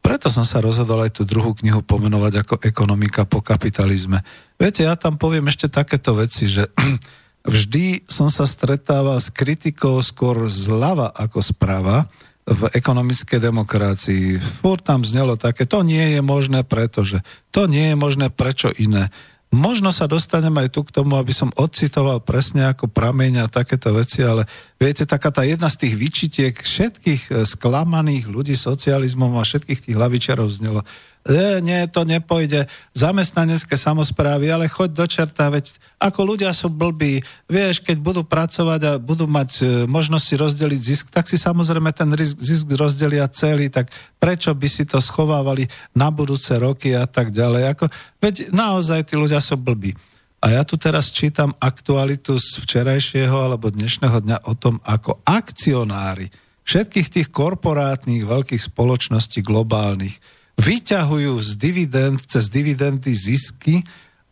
Preto 0.05 0.29
som 0.29 0.45
sa 0.45 0.61
rozhodol 0.61 1.01
aj 1.01 1.17
tú 1.17 1.25
druhú 1.25 1.57
knihu 1.57 1.81
pomenovať 1.81 2.45
ako 2.45 2.61
ekonomika 2.61 3.25
po 3.25 3.41
kapitalizme. 3.41 4.21
Viete, 4.53 4.85
ja 4.85 4.93
tam 4.93 5.17
poviem 5.17 5.49
ešte 5.49 5.65
takéto 5.65 6.13
veci, 6.13 6.45
že 6.45 6.69
vždy 7.49 8.05
som 8.05 8.29
sa 8.29 8.45
stretával 8.45 9.17
s 9.17 9.33
kritikou 9.33 9.97
skôr 10.05 10.45
zľava 10.45 11.09
ako 11.09 11.41
sprava 11.41 12.05
v 12.45 12.69
ekonomickej 12.77 13.41
demokracii. 13.41 14.37
Fúr 14.61 14.77
tam 14.77 15.01
znelo 15.01 15.41
také, 15.41 15.65
to 15.65 15.81
nie 15.81 16.13
je 16.13 16.21
možné, 16.21 16.61
pretože 16.61 17.25
to 17.49 17.65
nie 17.65 17.89
je 17.89 17.95
možné, 17.97 18.29
prečo 18.29 18.69
iné. 18.77 19.09
Možno 19.49 19.89
sa 19.89 20.05
dostanem 20.05 20.53
aj 20.53 20.69
tu 20.69 20.85
k 20.85 20.93
tomu, 20.93 21.17
aby 21.17 21.33
som 21.33 21.49
odcitoval 21.57 22.21
presne 22.21 22.69
ako 22.69 22.93
prameň 22.93 23.45
a 23.45 23.49
takéto 23.49 23.89
veci, 23.97 24.21
ale 24.21 24.45
Viete, 24.75 25.07
taká 25.07 25.31
tá 25.31 25.47
jedna 25.47 25.71
z 25.71 25.87
tých 25.87 25.95
vyčitiek 25.95 26.51
všetkých 26.51 27.21
e, 27.31 27.33
sklamaných 27.47 28.27
ľudí 28.27 28.59
socializmom 28.59 29.39
a 29.39 29.47
všetkých 29.47 29.87
tých 29.87 29.95
hlavičarov 29.95 30.51
znelo. 30.51 30.83
E, 31.23 31.63
nie, 31.63 31.79
to 31.87 32.03
nepojde. 32.03 32.67
Zamestnanecké 32.91 33.79
samozprávy, 33.79 34.51
ale 34.51 34.67
choď 34.67 34.89
do 34.91 35.05
čerta, 35.07 35.47
veď 35.47 35.79
ako 35.95 36.35
ľudia 36.35 36.51
sú 36.51 36.67
blbí. 36.67 37.23
Vieš, 37.47 37.87
keď 37.87 38.03
budú 38.03 38.27
pracovať 38.27 38.81
a 38.83 38.91
budú 38.99 39.31
mať 39.31 39.49
e, 39.63 39.65
možnosť 39.87 40.25
si 40.27 40.35
rozdeliť 40.43 40.81
zisk, 40.83 41.05
tak 41.07 41.31
si 41.31 41.39
samozrejme 41.39 41.95
ten 41.95 42.11
zisk 42.35 42.67
rozdelia 42.75 43.31
celý, 43.31 43.71
tak 43.71 43.87
prečo 44.19 44.51
by 44.51 44.67
si 44.67 44.83
to 44.83 44.99
schovávali 44.99 45.71
na 45.95 46.11
budúce 46.11 46.51
roky 46.59 46.91
a 46.91 47.07
tak 47.07 47.31
ďalej. 47.31 47.79
Ako, 47.79 47.85
veď 48.19 48.51
naozaj 48.51 49.07
tí 49.07 49.15
ľudia 49.15 49.39
sú 49.39 49.55
blbí. 49.55 49.95
A 50.43 50.51
ja 50.51 50.61
tu 50.67 50.75
teraz 50.75 51.09
čítam 51.09 51.55
aktualitu 51.57 52.35
z 52.37 52.59
včerajšieho 52.61 53.33
alebo 53.33 53.71
dnešného 53.71 54.19
dňa 54.21 54.37
o 54.45 54.53
tom, 54.53 54.83
ako 54.83 55.23
akcionári 55.23 56.29
všetkých 56.65 57.07
tých 57.09 57.27
korporátnych 57.29 58.25
veľkých 58.25 58.63
spoločností 58.73 59.45
globálnych 59.45 60.17
vyťahujú 60.55 61.33
z 61.39 61.49
dividend, 61.59 62.19
cez 62.25 62.47
dividendy 62.47 63.11
zisky 63.11 63.83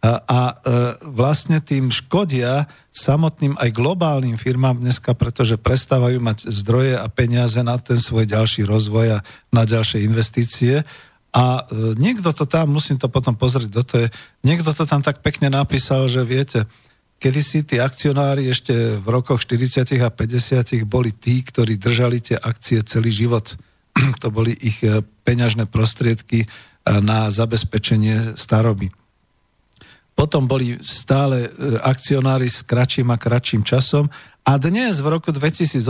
a, 0.04 0.20
a 0.20 0.40
e, 0.52 0.54
vlastne 1.16 1.64
tým 1.64 1.88
škodia 1.88 2.68
samotným 2.92 3.56
aj 3.56 3.72
globálnym 3.72 4.36
firmám 4.36 4.76
dneska, 4.80 5.16
pretože 5.16 5.56
prestávajú 5.56 6.20
mať 6.20 6.52
zdroje 6.52 7.00
a 7.00 7.08
peniaze 7.08 7.60
na 7.64 7.80
ten 7.80 7.96
svoj 8.00 8.28
ďalší 8.28 8.68
rozvoj 8.68 9.20
a 9.20 9.24
na 9.56 9.64
ďalšie 9.64 10.04
investície 10.04 10.84
a 11.34 11.66
e, 11.66 11.98
niekto 11.98 12.30
to 12.30 12.46
tam, 12.46 12.70
musím 12.70 13.02
to 13.02 13.10
potom 13.10 13.34
pozrieť, 13.34 13.70
do 13.74 13.82
to 13.82 14.06
je, 14.06 14.08
niekto 14.46 14.70
to 14.70 14.86
tam 14.86 15.02
tak 15.02 15.26
pekne 15.26 15.50
napísal, 15.50 16.06
že 16.06 16.22
viete, 16.22 16.70
kedysi 17.18 17.66
tí 17.66 17.82
akcionári 17.82 18.54
ešte 18.54 19.02
v 19.02 19.08
rokoch 19.10 19.42
40 19.42 19.98
a 19.98 20.14
50 20.14 20.86
boli 20.86 21.10
tí, 21.10 21.42
ktorí 21.42 21.82
držali 21.82 22.22
tie 22.22 22.38
akcie 22.38 22.86
celý 22.86 23.10
život. 23.10 23.58
to 24.22 24.30
boli 24.30 24.54
ich 24.54 24.86
e, 24.86 25.02
peňažné 25.02 25.66
prostriedky 25.74 26.46
e, 26.46 26.48
na 27.02 27.34
zabezpečenie 27.34 28.38
staroby. 28.38 28.94
Potom 30.14 30.46
boli 30.46 30.78
stále 30.86 31.50
akcionári 31.82 32.46
s 32.46 32.62
kratším 32.62 33.10
a 33.10 33.18
kratším 33.18 33.66
časom 33.66 34.08
a 34.44 34.60
dnes 34.60 35.00
v 35.00 35.08
roku 35.08 35.32
2018 35.32 35.82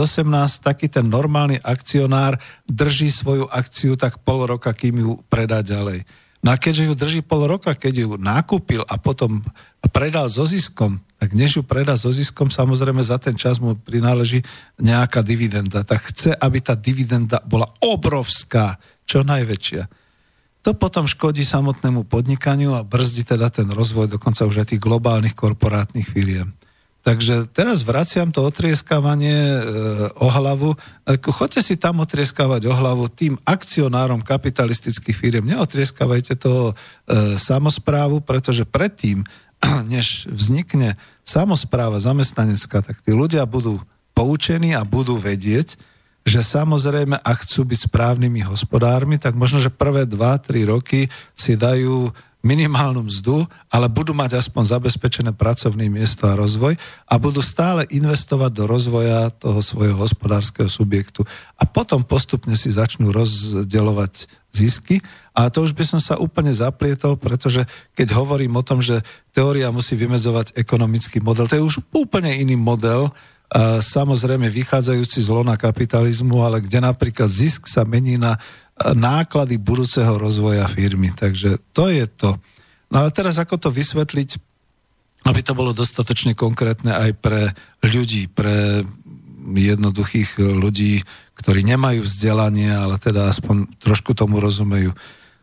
taký 0.62 0.86
ten 0.88 1.10
normálny 1.10 1.60
akcionár 1.60 2.38
drží 2.64 3.10
svoju 3.10 3.50
akciu 3.50 3.98
tak 3.98 4.22
pol 4.22 4.46
roka, 4.46 4.70
kým 4.72 5.02
ju 5.02 5.12
predá 5.26 5.60
ďalej. 5.60 6.06
No 6.44 6.52
a 6.52 6.60
keďže 6.60 6.86
ju 6.86 6.94
drží 6.94 7.20
pol 7.24 7.48
roka, 7.48 7.72
keď 7.72 8.04
ju 8.04 8.08
nakúpil 8.20 8.84
a 8.84 9.00
potom 9.00 9.40
predal 9.90 10.28
so 10.28 10.44
ziskom, 10.44 11.00
tak 11.16 11.32
než 11.32 11.56
ju 11.56 11.62
predá 11.64 11.96
so 11.96 12.12
ziskom, 12.12 12.52
samozrejme 12.52 13.00
za 13.00 13.16
ten 13.16 13.32
čas 13.32 13.56
mu 13.56 13.72
prináleží 13.74 14.44
nejaká 14.76 15.24
dividenda. 15.24 15.88
Tak 15.88 16.12
chce, 16.12 16.30
aby 16.36 16.60
tá 16.60 16.76
dividenda 16.76 17.40
bola 17.48 17.64
obrovská, 17.80 18.76
čo 19.08 19.24
najväčšia. 19.24 20.03
To 20.64 20.72
potom 20.72 21.04
škodí 21.04 21.44
samotnému 21.44 22.08
podnikaniu 22.08 22.72
a 22.72 22.80
brzdí 22.80 23.28
teda 23.28 23.52
ten 23.52 23.68
rozvoj 23.68 24.08
dokonca 24.08 24.48
už 24.48 24.64
aj 24.64 24.66
tých 24.72 24.82
globálnych 24.82 25.36
korporátnych 25.36 26.08
firiem. 26.08 26.56
Takže 27.04 27.52
teraz 27.52 27.84
vraciam 27.84 28.32
to 28.32 28.48
otrieskávanie 28.48 29.36
e, 29.36 29.60
o 30.16 30.24
hlavu. 30.32 30.72
E, 31.04 31.20
choďte 31.20 31.60
si 31.60 31.76
tam 31.76 32.00
otrieskávať 32.00 32.64
o 32.64 32.72
hlavu 32.72 33.12
tým 33.12 33.36
akcionárom 33.44 34.24
kapitalistických 34.24 35.12
firiem. 35.12 35.44
Neotrieskávajte 35.44 36.40
to 36.40 36.72
e, 36.72 37.36
samozprávu, 37.36 38.24
pretože 38.24 38.64
predtým, 38.64 39.20
než 39.92 40.32
vznikne 40.32 40.96
samozpráva 41.28 42.00
zamestnanecká, 42.00 42.80
tak 42.80 43.04
tí 43.04 43.12
ľudia 43.12 43.44
budú 43.44 43.84
poučení 44.16 44.72
a 44.72 44.88
budú 44.88 45.20
vedieť, 45.20 45.76
že 46.24 46.40
samozrejme, 46.40 47.20
ak 47.20 47.44
chcú 47.44 47.68
byť 47.68 47.92
správnymi 47.92 48.48
hospodármi, 48.48 49.20
tak 49.20 49.36
možno, 49.36 49.60
že 49.60 49.68
prvé 49.68 50.08
2-3 50.08 50.72
roky 50.72 51.12
si 51.36 51.52
dajú 51.52 52.08
minimálnu 52.44 53.08
mzdu, 53.08 53.48
ale 53.72 53.88
budú 53.88 54.12
mať 54.12 54.36
aspoň 54.36 54.76
zabezpečené 54.76 55.32
pracovné 55.32 55.88
miesto 55.88 56.28
a 56.28 56.36
rozvoj 56.36 56.76
a 57.08 57.14
budú 57.16 57.40
stále 57.40 57.88
investovať 57.88 58.52
do 58.52 58.64
rozvoja 58.68 59.32
toho 59.32 59.64
svojho 59.64 59.96
hospodárskeho 59.96 60.68
subjektu. 60.68 61.24
A 61.56 61.64
potom 61.64 62.04
postupne 62.04 62.52
si 62.52 62.68
začnú 62.68 63.08
rozdeľovať 63.16 64.28
zisky. 64.52 65.00
A 65.32 65.48
to 65.48 65.64
už 65.64 65.72
by 65.72 65.82
som 65.88 65.98
sa 65.98 66.20
úplne 66.20 66.52
zaplietol, 66.52 67.16
pretože 67.16 67.64
keď 67.96 68.12
hovorím 68.12 68.60
o 68.60 68.62
tom, 68.62 68.84
že 68.84 69.00
teória 69.32 69.72
musí 69.72 69.96
vymedzovať 69.96 70.54
ekonomický 70.54 71.24
model, 71.24 71.48
to 71.48 71.56
je 71.58 71.64
už 71.64 71.80
úplne 71.96 72.28
iný 72.28 72.60
model, 72.60 73.10
samozrejme 73.80 74.50
vychádzajúci 74.50 75.18
z 75.22 75.28
lona 75.30 75.54
kapitalizmu, 75.54 76.42
ale 76.42 76.64
kde 76.64 76.82
napríklad 76.82 77.30
zisk 77.30 77.70
sa 77.70 77.86
mení 77.86 78.18
na 78.18 78.40
náklady 78.80 79.60
budúceho 79.60 80.18
rozvoja 80.18 80.66
firmy. 80.66 81.14
Takže 81.14 81.62
to 81.70 81.86
je 81.92 82.06
to. 82.10 82.34
No 82.90 83.06
ale 83.06 83.14
teraz 83.14 83.38
ako 83.38 83.58
to 83.58 83.68
vysvetliť, 83.70 84.30
aby 85.24 85.40
to 85.40 85.56
bolo 85.56 85.72
dostatočne 85.72 86.36
konkrétne 86.36 86.92
aj 86.92 87.10
pre 87.16 87.54
ľudí, 87.80 88.28
pre 88.28 88.82
jednoduchých 89.44 90.40
ľudí, 90.40 91.00
ktorí 91.36 91.62
nemajú 91.64 92.04
vzdelanie, 92.04 92.72
ale 92.72 92.96
teda 92.98 93.30
aspoň 93.30 93.76
trošku 93.78 94.16
tomu 94.16 94.40
rozumejú. 94.40 94.92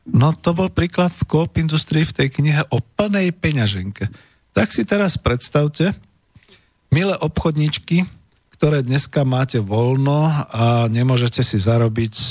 No 0.10 0.34
to 0.34 0.58
bol 0.58 0.74
príklad 0.74 1.14
v 1.14 1.26
Coop 1.30 1.56
Industrii 1.62 2.04
v 2.04 2.16
tej 2.16 2.28
knihe 2.34 2.62
o 2.74 2.82
plnej 2.82 3.32
peňaženke. 3.32 4.10
Tak 4.52 4.74
si 4.74 4.84
teraz 4.84 5.16
predstavte, 5.22 5.93
milé 6.92 7.16
obchodníčky, 7.16 8.04
ktoré 8.52 8.84
dneska 8.84 9.24
máte 9.24 9.58
voľno 9.58 10.28
a 10.52 10.86
nemôžete 10.92 11.42
si 11.42 11.58
zarobiť, 11.58 12.14
e, 12.14 12.26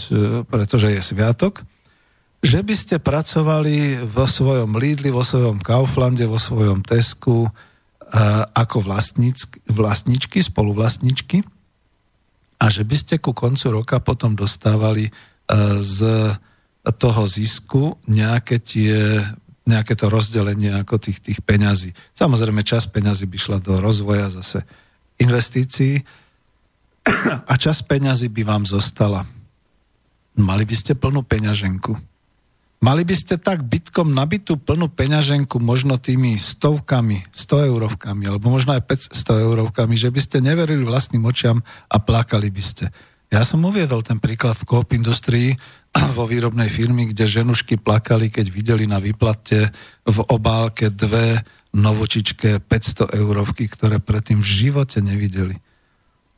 pretože 0.46 0.92
je 0.92 1.00
sviatok, 1.02 1.66
že 2.40 2.60
by 2.62 2.74
ste 2.76 2.96
pracovali 3.02 4.06
vo 4.06 4.24
svojom 4.24 4.76
Lidli, 4.76 5.10
vo 5.10 5.24
svojom 5.24 5.58
Kauflande, 5.60 6.28
vo 6.28 6.38
svojom 6.38 6.84
Tesku 6.84 7.48
e, 7.48 7.50
ako 8.52 8.78
vlastničky, 9.66 10.38
spoluvlastničky 10.44 11.42
a 12.60 12.64
že 12.68 12.84
by 12.84 12.96
ste 12.96 13.14
ku 13.18 13.32
koncu 13.32 13.80
roka 13.80 13.96
potom 13.98 14.36
dostávali 14.36 15.08
e, 15.08 15.12
z 15.80 15.98
toho 17.00 17.22
zisku 17.28 17.96
nejaké 18.08 18.56
tie 18.60 19.24
nejaké 19.70 19.94
to 19.94 20.10
rozdelenie 20.10 20.74
ako 20.74 20.98
tých, 20.98 21.22
tých 21.22 21.38
peňazí. 21.46 21.94
Samozrejme, 22.18 22.66
čas 22.66 22.90
peňazí 22.90 23.30
by 23.30 23.38
šla 23.38 23.58
do 23.62 23.78
rozvoja 23.78 24.26
zase 24.26 24.66
investícií 25.22 26.02
a 27.50 27.54
čas 27.54 27.86
peňazí 27.86 28.26
by 28.28 28.42
vám 28.42 28.64
zostala. 28.66 29.22
Mali 30.34 30.64
by 30.66 30.74
ste 30.74 30.98
plnú 30.98 31.22
peňaženku. 31.22 32.10
Mali 32.80 33.04
by 33.04 33.12
ste 33.12 33.36
tak 33.36 33.60
bytkom 33.60 34.08
nabitú 34.16 34.56
plnú 34.56 34.88
peňaženku 34.88 35.60
možno 35.60 36.00
tými 36.00 36.40
stovkami, 36.40 37.28
100 37.28 37.68
eurovkami, 37.68 38.24
alebo 38.24 38.48
možno 38.48 38.72
aj 38.72 39.12
500 39.12 39.44
eurovkami, 39.44 39.94
že 40.00 40.08
by 40.08 40.20
ste 40.24 40.40
neverili 40.40 40.80
vlastným 40.88 41.20
očiam 41.28 41.60
a 41.92 41.96
plakali 42.00 42.48
by 42.48 42.62
ste. 42.64 42.88
Ja 43.28 43.44
som 43.44 43.62
uviedol 43.68 44.00
ten 44.00 44.16
príklad 44.16 44.56
v 44.56 44.64
Coop 44.64 44.96
Industrii 44.96 45.52
vo 46.16 46.24
výrobnej 46.26 46.70
firmy, 46.70 47.10
kde 47.10 47.26
ženušky 47.26 47.78
plakali, 47.78 48.30
keď 48.30 48.46
videli 48.50 48.84
na 48.86 48.98
výplate 49.02 49.70
v 50.06 50.18
obálke 50.30 50.90
dve 50.90 51.42
novočičké 51.70 52.62
500 52.62 53.14
eurovky, 53.14 53.70
ktoré 53.70 54.02
predtým 54.02 54.42
v 54.42 54.48
živote 54.48 54.98
nevideli 54.98 55.58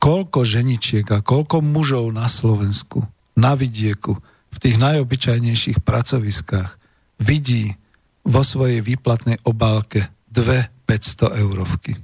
koľko 0.03 0.43
ženičiek 0.43 1.07
a 1.15 1.23
koľko 1.23 1.63
mužov 1.63 2.11
na 2.11 2.27
Slovensku, 2.27 3.07
na 3.39 3.55
vidieku, 3.55 4.19
v 4.51 4.57
tých 4.59 4.75
najobyčajnejších 4.75 5.79
pracoviskách 5.79 6.75
vidí 7.23 7.79
vo 8.27 8.43
svojej 8.43 8.83
výplatnej 8.83 9.39
obálke 9.47 10.11
dve 10.27 10.67
500 10.91 11.39
eurovky. 11.39 11.95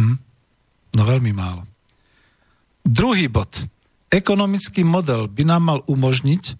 Hm? 0.00 0.16
No 0.96 1.02
veľmi 1.04 1.36
málo. 1.36 1.68
Druhý 2.80 3.28
bod. 3.28 3.52
Ekonomický 4.08 4.80
model 4.80 5.28
by 5.28 5.42
nám 5.44 5.62
mal 5.62 5.80
umožniť, 5.84 6.56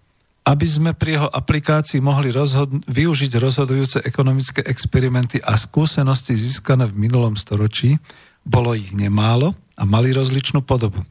aby 0.46 0.62
sme 0.62 0.94
pri 0.94 1.18
jeho 1.18 1.28
aplikácii 1.28 1.98
mohli 1.98 2.30
rozhod- 2.30 2.86
využiť 2.86 3.32
rozhodujúce 3.34 3.98
ekonomické 4.06 4.62
experimenty 4.62 5.42
a 5.42 5.58
skúsenosti 5.58 6.38
získané 6.38 6.86
v 6.86 6.94
minulom 6.94 7.34
storočí. 7.34 7.98
Bolo 8.46 8.78
ich 8.78 8.94
nemálo 8.94 9.58
a 9.74 9.82
mali 9.82 10.14
rozličnú 10.14 10.62
podobu. 10.62 11.02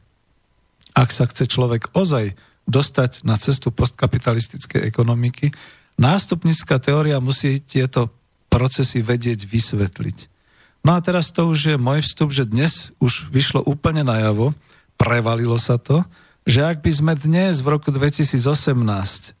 Ak 0.96 1.12
sa 1.12 1.28
chce 1.28 1.44
človek 1.44 1.92
ozaj 1.92 2.32
dostať 2.64 3.28
na 3.28 3.36
cestu 3.36 3.68
postkapitalistickej 3.68 4.88
ekonomiky, 4.88 5.52
nástupnická 6.00 6.80
teória 6.80 7.20
musí 7.20 7.60
tieto 7.60 8.08
procesy 8.48 9.04
vedieť 9.04 9.44
vysvetliť. 9.44 10.32
No 10.80 10.96
a 10.96 10.98
teraz 11.04 11.28
to 11.28 11.44
už 11.44 11.74
je 11.74 11.76
môj 11.76 12.00
vstup, 12.00 12.32
že 12.32 12.48
dnes 12.48 12.96
už 13.04 13.28
vyšlo 13.28 13.60
úplne 13.68 14.00
najavo, 14.00 14.56
prevalilo 14.96 15.60
sa 15.60 15.76
to, 15.76 16.00
že 16.46 16.62
ak 16.62 16.78
by 16.78 16.90
sme 16.94 17.12
dnes 17.18 17.58
v 17.58 17.74
roku 17.74 17.90
2018, 17.90 19.34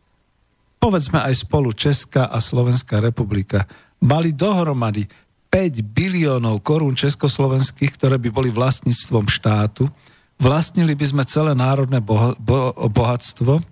povedzme 0.82 1.22
aj 1.22 1.46
spolu 1.46 1.70
Česká 1.70 2.26
a 2.26 2.42
Slovenská 2.42 2.98
republika, 2.98 3.70
mali 4.02 4.34
dohromady 4.34 5.06
5 5.48 5.86
biliónov 5.94 6.60
korún 6.66 6.98
československých, 6.98 7.94
ktoré 7.94 8.18
by 8.18 8.28
boli 8.34 8.50
vlastníctvom 8.50 9.30
štátu, 9.30 9.86
vlastnili 10.36 10.92
by 10.98 11.06
sme 11.06 11.22
celé 11.24 11.54
národné 11.54 12.02
bohatstvo, 12.90 13.62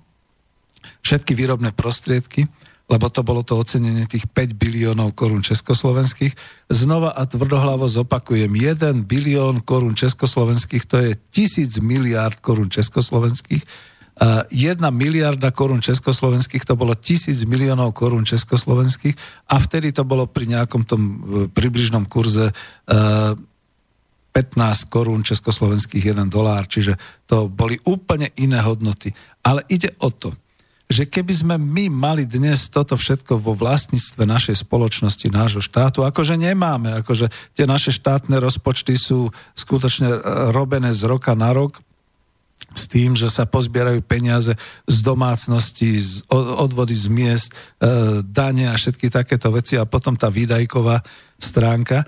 všetky 1.03 1.35
výrobné 1.35 1.75
prostriedky, 1.75 2.47
lebo 2.85 3.09
to 3.09 3.25
bolo 3.25 3.41
to 3.41 3.57
ocenenie 3.57 4.05
tých 4.05 4.29
5 4.29 4.61
biliónov 4.61 5.17
korún 5.17 5.41
československých. 5.41 6.37
Znova 6.69 7.17
a 7.17 7.25
tvrdohlavo 7.25 7.89
zopakujem, 7.89 8.53
1 8.53 9.09
bilión 9.09 9.65
korún 9.65 9.97
československých, 9.97 10.85
to 10.85 10.97
je 11.01 11.17
tisíc 11.33 11.81
miliárd 11.81 12.45
korún 12.45 12.69
československých, 12.69 13.65
jedna 14.51 14.95
miliarda 14.95 15.51
korún 15.51 15.83
československých, 15.83 16.63
to 16.63 16.79
bolo 16.79 16.95
tisíc 16.95 17.43
miliónov 17.43 17.91
korún 17.99 18.23
československých 18.23 19.19
a 19.51 19.59
vtedy 19.59 19.91
to 19.91 20.07
bolo 20.07 20.31
pri 20.31 20.47
nejakom 20.55 20.87
tom 20.87 21.03
e, 21.03 21.15
približnom 21.51 22.07
kurze 22.07 22.55
15 22.87 23.35
e, 24.31 24.87
korún 24.87 25.27
československých 25.27 26.15
1 26.15 26.31
dolár, 26.31 26.71
čiže 26.71 26.95
to 27.27 27.51
boli 27.51 27.75
úplne 27.91 28.31
iné 28.39 28.63
hodnoty. 28.63 29.11
Ale 29.43 29.67
ide 29.67 29.91
o 29.99 30.15
to, 30.15 30.31
že 30.85 31.09
keby 31.09 31.33
sme 31.33 31.55
my 31.57 31.89
mali 31.89 32.29
dnes 32.29 32.69
toto 32.69 32.93
všetko 32.95 33.41
vo 33.41 33.57
vlastníctve 33.57 34.29
našej 34.29 34.69
spoločnosti, 34.69 35.27
nášho 35.33 35.65
štátu, 35.65 36.05
akože 36.05 36.37
nemáme, 36.37 36.93
akože 37.01 37.33
tie 37.57 37.65
naše 37.65 37.89
štátne 37.89 38.37
rozpočty 38.37 38.93
sú 39.01 39.33
skutočne 39.57 40.09
e, 40.13 40.19
robené 40.53 40.93
z 40.93 41.09
roka 41.09 41.33
na 41.33 41.57
rok, 41.57 41.81
s 42.75 42.91
tým, 42.91 43.15
že 43.15 43.31
sa 43.31 43.47
pozbierajú 43.47 44.03
peniaze 44.03 44.53
z 44.85 44.97
domácnosti, 45.01 45.89
z 45.95 46.27
odvody 46.33 46.93
z 46.93 47.07
miest, 47.09 47.49
e, 47.51 48.21
dane 48.21 48.69
a 48.69 48.75
všetky 48.75 49.09
takéto 49.09 49.49
veci 49.55 49.79
a 49.79 49.89
potom 49.89 50.19
tá 50.19 50.29
výdajková 50.29 51.01
stránka. 51.39 52.05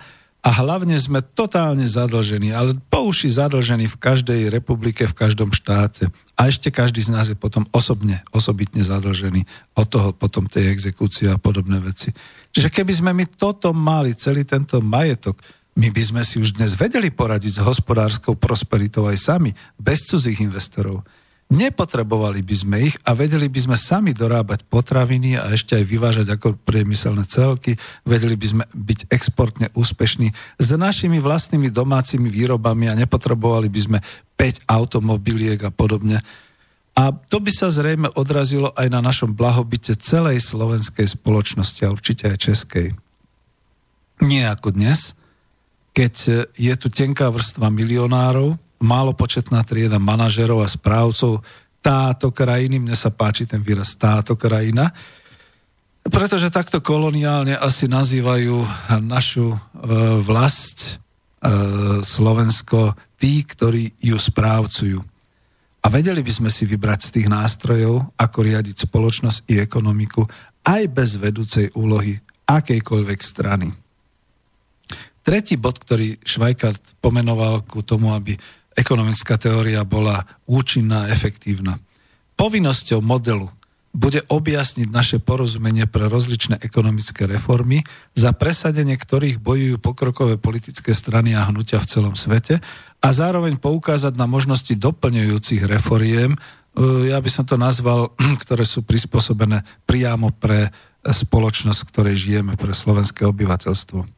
A 0.46 0.54
hlavne 0.62 0.94
sme 0.94 1.26
totálne 1.26 1.90
zadlžení, 1.90 2.54
ale 2.54 2.78
po 2.86 3.10
uši 3.10 3.34
zadlžení 3.34 3.90
v 3.90 3.98
každej 3.98 4.46
republike, 4.46 5.02
v 5.02 5.18
každom 5.18 5.50
štáte. 5.50 6.06
A 6.38 6.46
ešte 6.46 6.70
každý 6.70 7.02
z 7.02 7.10
nás 7.10 7.26
je 7.26 7.34
potom 7.34 7.66
osobne, 7.74 8.22
osobitne 8.30 8.86
zadlžený 8.86 9.42
od 9.74 9.86
toho 9.90 10.14
potom 10.14 10.46
tej 10.46 10.70
exekúcie 10.70 11.26
a 11.26 11.34
podobné 11.34 11.82
veci. 11.82 12.14
Čiže 12.54 12.70
keby 12.70 12.92
sme 12.94 13.10
my 13.10 13.26
toto 13.26 13.74
mali, 13.74 14.14
celý 14.14 14.46
tento 14.46 14.78
majetok, 14.78 15.42
my 15.74 15.90
by 15.90 16.02
sme 16.14 16.22
si 16.22 16.38
už 16.38 16.54
dnes 16.54 16.78
vedeli 16.78 17.10
poradiť 17.10 17.58
s 17.58 17.64
hospodárskou 17.66 18.38
prosperitou 18.38 19.10
aj 19.10 19.18
sami, 19.18 19.50
bez 19.82 20.06
cudzích 20.06 20.46
investorov. 20.46 21.02
Nepotrebovali 21.46 22.42
by 22.42 22.56
sme 22.58 22.76
ich 22.90 22.98
a 23.06 23.14
vedeli 23.14 23.46
by 23.46 23.60
sme 23.62 23.76
sami 23.78 24.10
dorábať 24.10 24.66
potraviny 24.66 25.38
a 25.38 25.54
ešte 25.54 25.78
aj 25.78 25.84
vyvážať 25.86 26.26
ako 26.34 26.58
priemyselné 26.66 27.22
celky, 27.30 27.78
vedeli 28.02 28.34
by 28.34 28.46
sme 28.50 28.64
byť 28.66 29.00
exportne 29.14 29.70
úspešní 29.78 30.34
s 30.58 30.68
našimi 30.74 31.22
vlastnými 31.22 31.70
domácimi 31.70 32.26
výrobami 32.26 32.90
a 32.90 32.98
nepotrebovali 32.98 33.70
by 33.70 33.80
sme 33.80 33.98
5 34.34 34.66
automobiliek 34.66 35.62
a 35.62 35.70
podobne. 35.70 36.18
A 36.98 37.14
to 37.14 37.38
by 37.38 37.54
sa 37.54 37.70
zrejme 37.70 38.10
odrazilo 38.18 38.74
aj 38.74 38.90
na 38.90 38.98
našom 38.98 39.30
blahobite 39.30 39.94
celej 40.02 40.42
slovenskej 40.42 41.06
spoločnosti 41.14 41.86
a 41.86 41.94
určite 41.94 42.26
aj 42.26 42.42
českej. 42.42 42.86
Nie 44.18 44.50
ako 44.50 44.74
dnes, 44.74 45.14
keď 45.94 46.48
je 46.58 46.74
tu 46.74 46.90
tenká 46.90 47.30
vrstva 47.30 47.70
milionárov, 47.70 48.58
málo 48.80 49.16
početná 49.16 49.64
trieda 49.64 49.96
manažerov 49.96 50.60
a 50.64 50.68
správcov 50.68 51.40
táto 51.80 52.34
krajiny, 52.34 52.82
mne 52.82 52.98
sa 52.98 53.14
páči 53.14 53.46
ten 53.46 53.62
výraz 53.62 53.94
táto 53.94 54.34
krajina, 54.34 54.90
pretože 56.06 56.50
takto 56.50 56.82
koloniálne 56.82 57.54
asi 57.58 57.86
nazývajú 57.90 58.62
našu 59.02 59.54
e, 59.54 59.58
vlast 60.22 60.78
e, 60.86 60.90
Slovensko 62.02 62.94
tí, 63.18 63.42
ktorí 63.42 63.94
ju 64.02 64.18
správcujú. 64.18 64.98
A 65.82 65.86
vedeli 65.86 66.22
by 66.22 66.32
sme 66.34 66.50
si 66.50 66.66
vybrať 66.66 67.00
z 67.06 67.10
tých 67.14 67.28
nástrojov, 67.30 68.10
ako 68.18 68.38
riadiť 68.42 68.90
spoločnosť 68.90 69.46
i 69.50 69.62
ekonomiku, 69.62 70.26
aj 70.66 70.82
bez 70.90 71.14
vedúcej 71.14 71.70
úlohy 71.78 72.18
akejkoľvek 72.46 73.20
strany. 73.22 73.70
Tretí 75.26 75.58
bod, 75.58 75.82
ktorý 75.82 76.22
Švajkart 76.22 77.02
pomenoval 77.02 77.66
ku 77.66 77.82
tomu, 77.82 78.14
aby 78.14 78.38
ekonomická 78.76 79.40
teória 79.40 79.82
bola 79.82 80.28
účinná 80.44 81.08
a 81.08 81.10
efektívna. 81.10 81.80
Povinnosťou 82.36 83.00
modelu 83.00 83.48
bude 83.96 84.20
objasniť 84.28 84.92
naše 84.92 85.16
porozumenie 85.16 85.88
pre 85.88 86.12
rozličné 86.12 86.60
ekonomické 86.60 87.24
reformy, 87.24 87.80
za 88.12 88.36
presadenie 88.36 88.92
ktorých 88.92 89.40
bojujú 89.40 89.80
pokrokové 89.80 90.36
politické 90.36 90.92
strany 90.92 91.32
a 91.32 91.48
hnutia 91.48 91.80
v 91.80 91.88
celom 91.88 92.12
svete 92.12 92.60
a 93.00 93.08
zároveň 93.08 93.56
poukázať 93.56 94.12
na 94.20 94.28
možnosti 94.28 94.76
doplňujúcich 94.76 95.64
reforiem, 95.64 96.36
e, 96.36 96.38
ja 97.08 97.16
by 97.16 97.30
som 97.32 97.48
to 97.48 97.56
nazval, 97.56 98.12
ktoré 98.44 98.68
sú 98.68 98.84
prispôsobené 98.84 99.64
priamo 99.88 100.28
pre 100.28 100.68
spoločnosť, 101.00 101.80
v 101.80 101.90
ktorej 101.96 102.16
žijeme, 102.20 102.52
pre 102.60 102.76
slovenské 102.76 103.24
obyvateľstvo. 103.24 104.15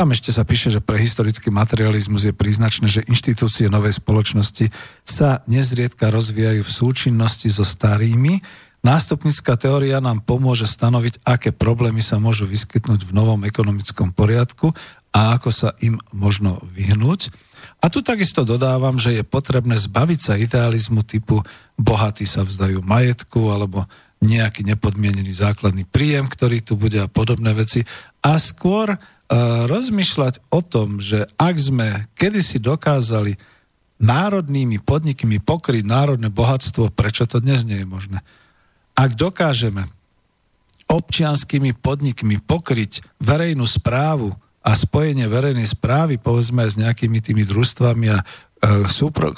Tam 0.00 0.16
ešte 0.16 0.32
sa 0.32 0.48
píše, 0.48 0.72
že 0.72 0.80
pre 0.80 0.96
historický 0.96 1.52
materializmus 1.52 2.24
je 2.24 2.32
príznačné, 2.32 2.88
že 2.88 3.04
inštitúcie 3.04 3.68
novej 3.68 4.00
spoločnosti 4.00 4.72
sa 5.04 5.44
nezriedka 5.44 6.08
rozvíjajú 6.08 6.64
v 6.64 6.72
súčinnosti 6.72 7.52
so 7.52 7.68
starými. 7.68 8.40
Nástupnická 8.80 9.60
teória 9.60 10.00
nám 10.00 10.24
pomôže 10.24 10.64
stanoviť, 10.64 11.20
aké 11.20 11.52
problémy 11.52 12.00
sa 12.00 12.16
môžu 12.16 12.48
vyskytnúť 12.48 13.04
v 13.04 13.12
novom 13.12 13.44
ekonomickom 13.44 14.16
poriadku 14.16 14.72
a 15.12 15.36
ako 15.36 15.52
sa 15.52 15.76
im 15.84 16.00
možno 16.16 16.64
vyhnúť. 16.64 17.28
A 17.84 17.92
tu 17.92 18.00
takisto 18.00 18.48
dodávam, 18.48 18.96
že 18.96 19.20
je 19.20 19.20
potrebné 19.20 19.76
zbaviť 19.76 20.20
sa 20.24 20.40
idealizmu 20.40 21.04
typu 21.04 21.44
bohatí 21.76 22.24
sa 22.24 22.40
vzdajú 22.40 22.80
majetku 22.80 23.52
alebo 23.52 23.84
nejaký 24.24 24.64
nepodmienený 24.64 25.44
základný 25.44 25.84
príjem, 25.84 26.24
ktorý 26.24 26.64
tu 26.64 26.80
bude 26.80 26.96
a 26.96 27.12
podobné 27.12 27.52
veci. 27.52 27.84
A 28.24 28.40
skôr 28.40 28.96
rozmýšľať 29.70 30.42
o 30.50 30.60
tom, 30.60 30.98
že 30.98 31.30
ak 31.38 31.54
sme 31.54 31.88
kedysi 32.18 32.58
dokázali 32.58 33.38
národnými 34.02 34.82
podnikmi 34.82 35.38
pokryť 35.38 35.86
národné 35.86 36.32
bohatstvo, 36.34 36.90
prečo 36.90 37.30
to 37.30 37.38
dnes 37.38 37.62
nie 37.62 37.84
je 37.84 37.86
možné? 37.86 38.18
Ak 38.98 39.14
dokážeme 39.14 39.86
občianskými 40.90 41.78
podnikmi 41.78 42.42
pokryť 42.42 43.06
verejnú 43.22 43.62
správu 43.62 44.34
a 44.60 44.74
spojenie 44.74 45.30
verejnej 45.30 45.70
správy, 45.70 46.18
povedzme 46.18 46.66
s 46.66 46.74
nejakými 46.74 47.22
tými 47.22 47.46
družstvami 47.46 48.06
a 48.10 48.18
e, 48.18 48.24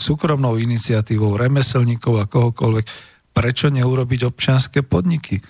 súkromnou 0.00 0.56
iniciatívou 0.56 1.36
remeselníkov 1.36 2.14
a 2.16 2.24
kohokoľvek, 2.24 2.86
prečo 3.36 3.68
neurobiť 3.68 4.20
občianské 4.24 4.80
podniky? 4.80 5.44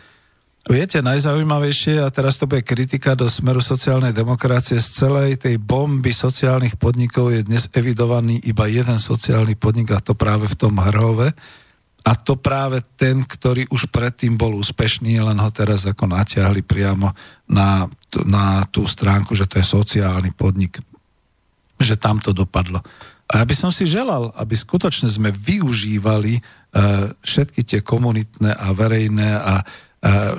Viete, 0.63 1.03
najzaujímavejšie, 1.03 2.07
a 2.07 2.09
teraz 2.15 2.39
to 2.39 2.47
bude 2.47 2.63
kritika 2.63 3.19
do 3.19 3.27
smeru 3.27 3.59
sociálnej 3.59 4.15
demokracie, 4.15 4.79
z 4.79 4.95
celej 4.95 5.43
tej 5.43 5.59
bomby 5.59 6.15
sociálnych 6.15 6.79
podnikov 6.79 7.35
je 7.35 7.43
dnes 7.43 7.67
evidovaný 7.75 8.39
iba 8.47 8.71
jeden 8.71 8.95
sociálny 8.95 9.59
podnik 9.59 9.91
a 9.91 9.99
to 9.99 10.15
práve 10.15 10.47
v 10.47 10.55
tom 10.55 10.79
Hrhove. 10.79 11.35
A 12.07 12.15
to 12.15 12.39
práve 12.39 12.79
ten, 12.95 13.27
ktorý 13.27 13.67
už 13.75 13.91
predtým 13.91 14.39
bol 14.39 14.55
úspešný, 14.55 15.19
len 15.23 15.39
ho 15.43 15.51
teraz 15.51 15.83
ako 15.83 16.07
natiahli 16.07 16.63
priamo 16.63 17.11
na, 17.51 17.91
na 18.23 18.63
tú 18.71 18.87
stránku, 18.87 19.35
že 19.35 19.51
to 19.51 19.59
je 19.59 19.67
sociálny 19.67 20.31
podnik. 20.31 20.79
Že 21.83 21.99
tam 21.99 22.23
to 22.23 22.31
dopadlo. 22.31 22.79
A 23.27 23.43
ja 23.43 23.45
by 23.47 23.55
som 23.59 23.75
si 23.75 23.83
želal, 23.83 24.31
aby 24.39 24.55
skutočne 24.55 25.11
sme 25.11 25.35
využívali 25.35 26.39
uh, 26.39 27.11
všetky 27.19 27.67
tie 27.67 27.81
komunitné 27.83 28.55
a 28.55 28.71
verejné 28.71 29.31
a 29.39 29.55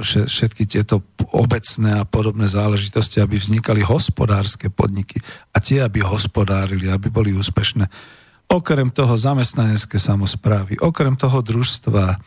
všetky 0.03 0.67
tieto 0.67 0.99
obecné 1.31 2.03
a 2.03 2.03
podobné 2.03 2.51
záležitosti, 2.51 3.23
aby 3.23 3.39
vznikali 3.39 3.79
hospodárske 3.79 4.67
podniky 4.67 5.23
a 5.55 5.63
tie, 5.63 5.79
aby 5.79 6.03
hospodárili, 6.03 6.91
aby 6.91 7.07
boli 7.07 7.31
úspešné. 7.31 7.87
Okrem 8.51 8.91
toho 8.91 9.15
zamestnanecké 9.15 9.95
samozprávy, 9.95 10.75
okrem 10.83 11.15
toho 11.15 11.39
družstva, 11.39 12.19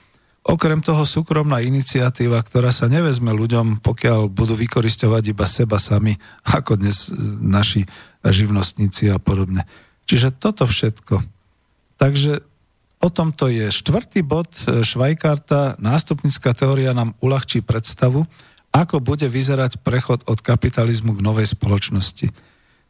okrem 0.48 0.80
toho 0.80 1.04
súkromná 1.04 1.60
iniciatíva, 1.60 2.40
ktorá 2.40 2.72
sa 2.72 2.88
nevezme 2.88 3.36
ľuďom, 3.36 3.84
pokiaľ 3.84 4.32
budú 4.32 4.56
vykoristovať 4.56 5.36
iba 5.36 5.44
seba 5.44 5.76
sami, 5.76 6.16
ako 6.48 6.80
dnes 6.80 7.12
naši 7.44 7.84
živnostníci 8.24 9.12
a 9.12 9.20
podobne. 9.20 9.68
Čiže 10.08 10.32
toto 10.40 10.64
všetko. 10.64 11.20
Takže 12.00 12.40
O 13.00 13.12
tom 13.12 13.30
to 13.30 13.52
je. 13.52 13.68
Štvrtý 13.68 14.24
bod 14.24 14.48
e, 14.64 14.80
Švajkarta, 14.80 15.76
nástupnická 15.76 16.56
teória 16.56 16.96
nám 16.96 17.12
uľahčí 17.20 17.60
predstavu, 17.60 18.24
ako 18.72 19.00
bude 19.00 19.28
vyzerať 19.28 19.80
prechod 19.80 20.24
od 20.28 20.40
kapitalizmu 20.40 21.16
k 21.16 21.24
novej 21.24 21.52
spoločnosti. 21.52 22.28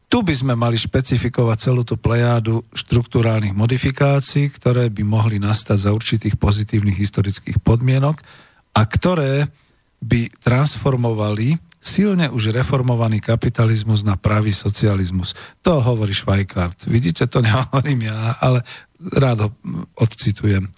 Tu 0.07 0.17
by 0.23 0.31
sme 0.31 0.55
mali 0.55 0.79
špecifikovať 0.79 1.57
celú 1.59 1.83
tú 1.83 1.99
plejádu 1.99 2.63
štruktúrálnych 2.71 3.51
modifikácií, 3.51 4.47
ktoré 4.55 4.87
by 4.87 5.03
mohli 5.03 5.35
nastať 5.35 5.87
za 5.87 5.91
určitých 5.91 6.39
pozitívnych 6.39 6.95
historických 6.95 7.59
podmienok 7.59 8.23
a 8.71 8.81
ktoré 8.87 9.51
by 9.99 10.31
transformovali 10.39 11.59
silne 11.87 12.27
už 12.27 12.51
reformovaný 12.51 13.23
kapitalizmus 13.23 14.03
na 14.03 14.19
pravý 14.19 14.51
socializmus. 14.51 15.35
To 15.63 15.79
hovorí 15.79 16.11
Švajkart. 16.11 16.87
Vidíte, 16.87 17.27
to 17.31 17.39
nehovorím 17.39 18.11
ja, 18.11 18.35
ale 18.43 18.63
rád 18.99 19.37
ho 19.45 19.49
odcitujem. 19.97 20.69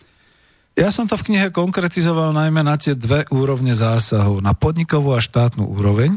Ja 0.79 0.95
som 0.95 1.11
to 1.11 1.19
v 1.19 1.27
knihe 1.33 1.51
konkretizoval 1.51 2.31
najmä 2.31 2.63
na 2.63 2.79
tie 2.79 2.95
dve 2.95 3.27
úrovne 3.35 3.75
zásahov. 3.75 4.39
Na 4.39 4.55
podnikovú 4.55 5.11
a 5.11 5.19
štátnu 5.19 5.67
úroveň, 5.67 6.15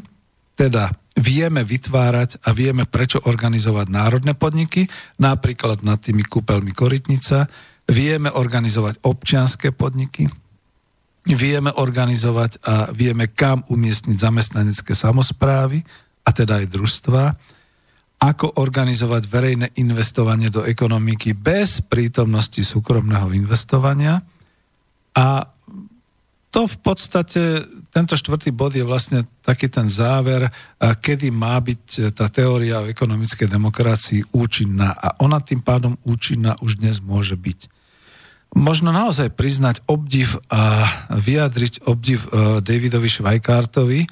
teda 0.55 0.95
vieme 1.19 1.67
vytvárať 1.67 2.39
a 2.47 2.55
vieme 2.55 2.87
prečo 2.87 3.19
organizovať 3.27 3.91
národné 3.91 4.39
podniky, 4.39 4.87
napríklad 5.19 5.83
nad 5.83 5.99
tými 5.99 6.23
kúpeľmi 6.23 6.71
Korytnica, 6.71 7.51
vieme 7.91 8.31
organizovať 8.31 9.03
občianské 9.03 9.75
podniky, 9.75 10.31
vieme 11.27 11.75
organizovať 11.75 12.63
a 12.63 12.75
vieme 12.95 13.35
kam 13.35 13.67
umiestniť 13.67 14.17
zamestnanecké 14.17 14.95
samozprávy, 14.95 15.83
a 16.23 16.31
teda 16.31 16.63
aj 16.63 16.67
družstva, 16.71 17.23
ako 18.23 18.63
organizovať 18.63 19.23
verejné 19.27 19.67
investovanie 19.83 20.47
do 20.47 20.63
ekonomiky 20.63 21.35
bez 21.35 21.83
prítomnosti 21.83 22.63
súkromného 22.63 23.35
investovania. 23.35 24.23
A 25.19 25.43
to 26.55 26.71
v 26.71 26.77
podstate, 26.79 27.67
tento 27.91 28.15
štvrtý 28.15 28.55
bod 28.55 28.79
je 28.79 28.87
vlastne 28.87 29.27
taký 29.43 29.67
ten 29.67 29.91
záver, 29.91 30.47
kedy 30.79 31.35
má 31.35 31.59
byť 31.59 32.15
tá 32.15 32.31
teória 32.31 32.85
o 32.85 32.89
ekonomickej 32.89 33.49
demokracii 33.51 34.21
účinná. 34.37 34.95
A 34.95 35.19
ona 35.19 35.43
tým 35.43 35.65
pádom 35.65 35.99
účinná 36.07 36.55
už 36.63 36.79
dnes 36.79 37.03
môže 37.03 37.35
byť 37.35 37.83
možno 38.53 38.93
naozaj 38.93 39.33
priznať 39.33 39.81
obdiv 39.89 40.37
a 40.53 40.85
vyjadriť 41.09 41.89
obdiv 41.89 42.21
e, 42.21 42.29
Davidovi 42.61 43.09
Švajkártovi, 43.09 44.05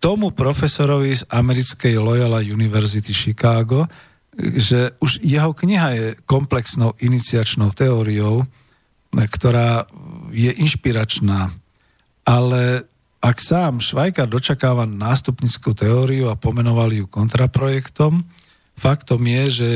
tomu 0.00 0.32
profesorovi 0.32 1.12
z 1.12 1.28
americkej 1.28 2.00
Loyola 2.00 2.40
University 2.40 3.12
Chicago, 3.12 3.84
že 4.40 4.96
už 4.98 5.20
jeho 5.20 5.52
kniha 5.52 5.88
je 5.92 6.06
komplexnou 6.24 6.96
iniciačnou 7.04 7.76
teóriou, 7.76 8.48
ktorá 9.12 9.84
je 10.32 10.48
inšpiračná. 10.56 11.52
Ale 12.24 12.88
ak 13.20 13.36
sám 13.36 13.84
Švajkár 13.84 14.32
dočakáva 14.32 14.88
nástupnickú 14.88 15.76
teóriu 15.76 16.32
a 16.32 16.40
pomenoval 16.40 16.88
ju 16.96 17.04
kontraprojektom, 17.04 18.24
faktom 18.80 19.20
je, 19.28 19.44
že 19.52 19.70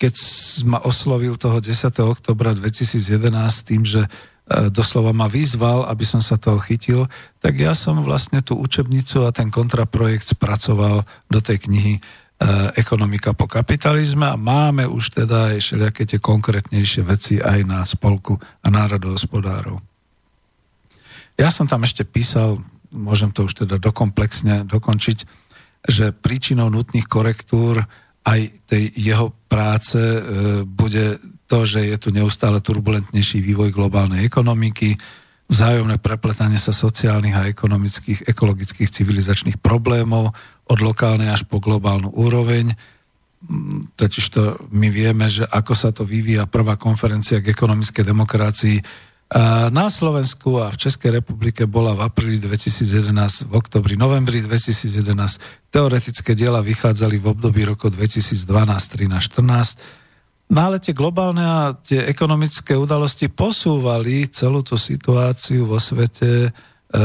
keď 0.00 0.14
ma 0.64 0.80
oslovil 0.80 1.36
toho 1.36 1.60
10. 1.60 1.92
oktobra 2.00 2.56
2011 2.56 3.68
tým, 3.68 3.84
že 3.84 4.08
doslova 4.50 5.14
ma 5.14 5.30
vyzval, 5.30 5.86
aby 5.86 6.02
som 6.02 6.18
sa 6.18 6.34
toho 6.34 6.58
chytil, 6.58 7.06
tak 7.38 7.54
ja 7.54 7.70
som 7.70 8.02
vlastne 8.02 8.42
tú 8.42 8.58
učebnicu 8.58 9.22
a 9.22 9.30
ten 9.30 9.46
kontraprojekt 9.46 10.34
spracoval 10.34 11.06
do 11.30 11.38
tej 11.38 11.70
knihy 11.70 11.94
e, 11.96 12.00
Ekonomika 12.74 13.30
po 13.30 13.46
kapitalizme 13.46 14.26
a 14.26 14.34
máme 14.34 14.90
už 14.90 15.22
teda 15.22 15.54
aj 15.54 15.62
všelijaké 15.62 16.02
tie 16.02 16.18
konkrétnejšie 16.18 17.02
veci 17.06 17.38
aj 17.38 17.62
na 17.62 17.86
spolku 17.86 18.42
a 18.42 18.66
národohospodárov. 18.66 19.78
Ja 21.38 21.54
som 21.54 21.70
tam 21.70 21.86
ešte 21.86 22.02
písal, 22.02 22.58
môžem 22.90 23.30
to 23.30 23.46
už 23.46 23.64
teda 23.64 23.78
dokomplexne 23.78 24.66
dokončiť, 24.66 25.18
že 25.86 26.10
príčinou 26.10 26.68
nutných 26.68 27.06
korektúr 27.06 27.86
aj 28.26 28.40
tej 28.66 28.92
jeho 28.98 29.32
práce 29.46 29.96
e, 29.96 30.20
bude 30.66 31.22
to, 31.50 31.66
že 31.66 31.82
je 31.82 31.96
tu 31.98 32.14
neustále 32.14 32.62
turbulentnejší 32.62 33.42
vývoj 33.42 33.74
globálnej 33.74 34.22
ekonomiky, 34.22 34.94
vzájomné 35.50 35.98
prepletanie 35.98 36.62
sa 36.62 36.70
sociálnych 36.70 37.34
a 37.34 37.50
ekonomických, 37.50 38.30
ekologických, 38.30 38.86
civilizačných 38.86 39.58
problémov 39.58 40.30
od 40.70 40.78
lokálnej 40.78 41.26
až 41.26 41.42
po 41.50 41.58
globálnu 41.58 42.14
úroveň. 42.14 42.70
Mm, 43.50 43.90
totiž 43.98 44.24
to 44.30 44.62
my 44.70 44.86
vieme, 44.94 45.26
že 45.26 45.42
ako 45.42 45.74
sa 45.74 45.90
to 45.90 46.06
vyvíja 46.06 46.46
prvá 46.46 46.78
konferencia 46.78 47.42
k 47.42 47.50
ekonomickej 47.50 48.04
demokracii 48.06 48.78
na 49.70 49.86
Slovensku 49.86 50.58
a 50.58 50.74
v 50.74 50.80
Českej 50.90 51.22
republike 51.22 51.62
bola 51.62 51.94
v 51.94 52.02
apríli 52.02 52.42
2011, 52.42 53.46
v 53.46 53.52
oktobri, 53.54 53.94
novembri 53.94 54.42
2011. 54.42 55.70
Teoretické 55.70 56.34
diela 56.34 56.58
vychádzali 56.58 57.14
v 57.22 57.26
období 57.30 57.62
roku 57.62 57.86
2012, 57.86 58.42
13, 58.42 59.06
14. 59.30 59.99
No 60.50 60.66
ale 60.66 60.82
tie 60.82 60.90
globálne 60.90 61.46
a 61.46 61.78
tie 61.78 62.10
ekonomické 62.10 62.74
udalosti 62.74 63.30
posúvali 63.30 64.26
celú 64.34 64.66
tú 64.66 64.74
situáciu 64.74 65.70
vo 65.70 65.78
svete 65.78 66.30
e, 66.46 66.50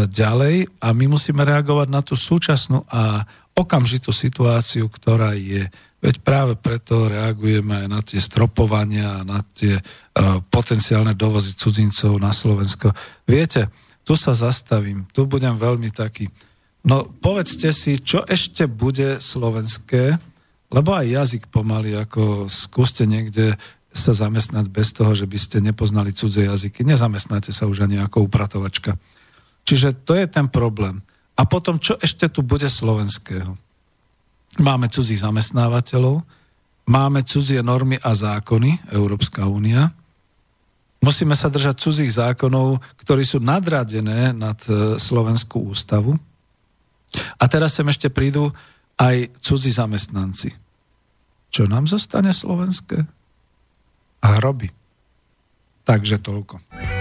ďalej 0.10 0.82
a 0.82 0.90
my 0.90 1.06
musíme 1.14 1.46
reagovať 1.46 1.88
na 1.94 2.02
tú 2.02 2.18
súčasnú 2.18 2.82
a 2.90 3.22
okamžitú 3.56 4.12
situáciu, 4.12 4.90
ktorá 4.90 5.38
je. 5.38 5.64
Veď 6.04 6.16
práve 6.22 6.54
preto 6.60 7.08
reagujeme 7.08 7.86
aj 7.86 7.88
na 7.88 8.02
tie 8.04 8.20
stropovania, 8.20 9.24
na 9.24 9.42
tie 9.56 9.80
uh, 9.80 10.44
potenciálne 10.44 11.16
dovozy 11.16 11.56
cudzincov 11.56 12.20
na 12.20 12.36
Slovensko. 12.36 12.92
Viete, 13.26 13.72
tu 14.06 14.14
sa 14.14 14.36
zastavím, 14.38 15.08
tu 15.10 15.26
budem 15.26 15.56
veľmi 15.58 15.90
taký. 15.90 16.30
No 16.86 17.10
povedzte 17.10 17.74
si, 17.74 17.98
čo 18.04 18.22
ešte 18.28 18.70
bude 18.70 19.18
slovenské, 19.18 20.20
lebo 20.74 20.98
aj 20.98 21.06
jazyk 21.06 21.44
pomaly, 21.54 21.94
ako 21.98 22.50
skúste 22.50 23.06
niekde 23.06 23.58
sa 23.96 24.12
zamestnať 24.12 24.68
bez 24.68 24.92
toho, 24.92 25.16
že 25.16 25.24
by 25.24 25.38
ste 25.40 25.58
nepoznali 25.64 26.12
cudzie 26.12 26.52
jazyky. 26.52 26.84
Nezamestnáte 26.84 27.56
sa 27.56 27.64
už 27.64 27.88
ani 27.88 28.04
ako 28.04 28.28
upratovačka. 28.28 29.00
Čiže 29.64 30.04
to 30.04 30.14
je 30.14 30.28
ten 30.28 30.52
problém. 30.52 31.00
A 31.40 31.48
potom, 31.48 31.80
čo 31.80 31.96
ešte 32.00 32.28
tu 32.28 32.44
bude 32.44 32.68
slovenského? 32.68 33.56
Máme 34.60 34.88
cudzích 34.88 35.24
zamestnávateľov, 35.24 36.24
máme 36.88 37.24
cudzie 37.28 37.60
normy 37.60 38.00
a 38.00 38.16
zákony, 38.16 38.92
Európska 38.96 39.44
únia. 39.48 39.92
Musíme 41.04 41.36
sa 41.36 41.52
držať 41.52 41.76
cudzích 41.76 42.12
zákonov, 42.16 42.80
ktorí 43.04 43.28
sú 43.28 43.44
nadradené 43.44 44.32
nad 44.32 44.58
e, 44.68 44.96
Slovenskú 44.96 45.60
ústavu. 45.76 46.16
A 47.36 47.44
teraz 47.52 47.76
sem 47.76 47.86
ešte 47.88 48.08
prídu 48.08 48.56
aj 49.00 49.32
cudzí 49.44 49.72
zamestnanci. 49.72 50.56
Čo 51.52 51.68
nám 51.68 51.88
zostane 51.88 52.32
slovenské? 52.36 53.04
Hroby. 54.24 54.72
Takže 55.86 56.18
toľko. 56.20 56.95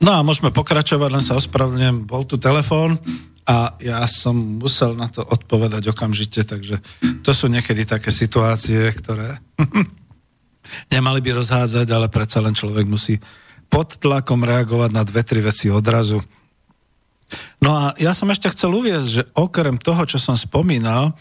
No 0.00 0.16
a 0.16 0.24
môžeme 0.24 0.48
pokračovať, 0.48 1.10
len 1.12 1.24
sa 1.24 1.36
ospravedlňujem, 1.36 2.08
bol 2.08 2.24
tu 2.24 2.40
telefón 2.40 2.96
a 3.44 3.76
ja 3.84 4.00
som 4.08 4.32
musel 4.32 4.96
na 4.96 5.12
to 5.12 5.20
odpovedať 5.20 5.92
okamžite, 5.92 6.48
takže 6.48 6.80
to 7.20 7.30
sú 7.36 7.52
niekedy 7.52 7.84
také 7.84 8.08
situácie, 8.08 8.80
ktoré 8.96 9.44
nemali 10.94 11.20
by 11.20 11.44
rozhádzať, 11.44 11.86
ale 11.92 12.08
predsa 12.08 12.40
len 12.40 12.56
človek 12.56 12.88
musí 12.88 13.20
pod 13.68 14.00
tlakom 14.00 14.40
reagovať 14.40 14.90
na 14.96 15.04
dve, 15.04 15.20
tri 15.20 15.44
veci 15.44 15.68
odrazu. 15.68 16.24
No 17.62 17.76
a 17.76 17.84
ja 18.00 18.16
som 18.16 18.26
ešte 18.32 18.50
chcel 18.50 18.74
uviezť, 18.74 19.08
že 19.08 19.22
okrem 19.36 19.78
toho, 19.78 20.02
čo 20.08 20.18
som 20.18 20.34
spomínal, 20.34 21.12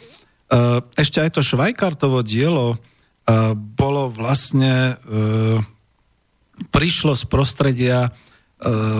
eh, 0.50 0.82
ešte 0.98 1.22
aj 1.22 1.36
to 1.38 1.42
Švajkartovo 1.46 2.24
dielo 2.26 2.80
eh, 2.80 3.54
bolo 3.54 4.10
vlastne, 4.10 4.98
eh, 4.98 5.60
prišlo 6.72 7.14
z 7.14 7.24
prostredia 7.30 8.10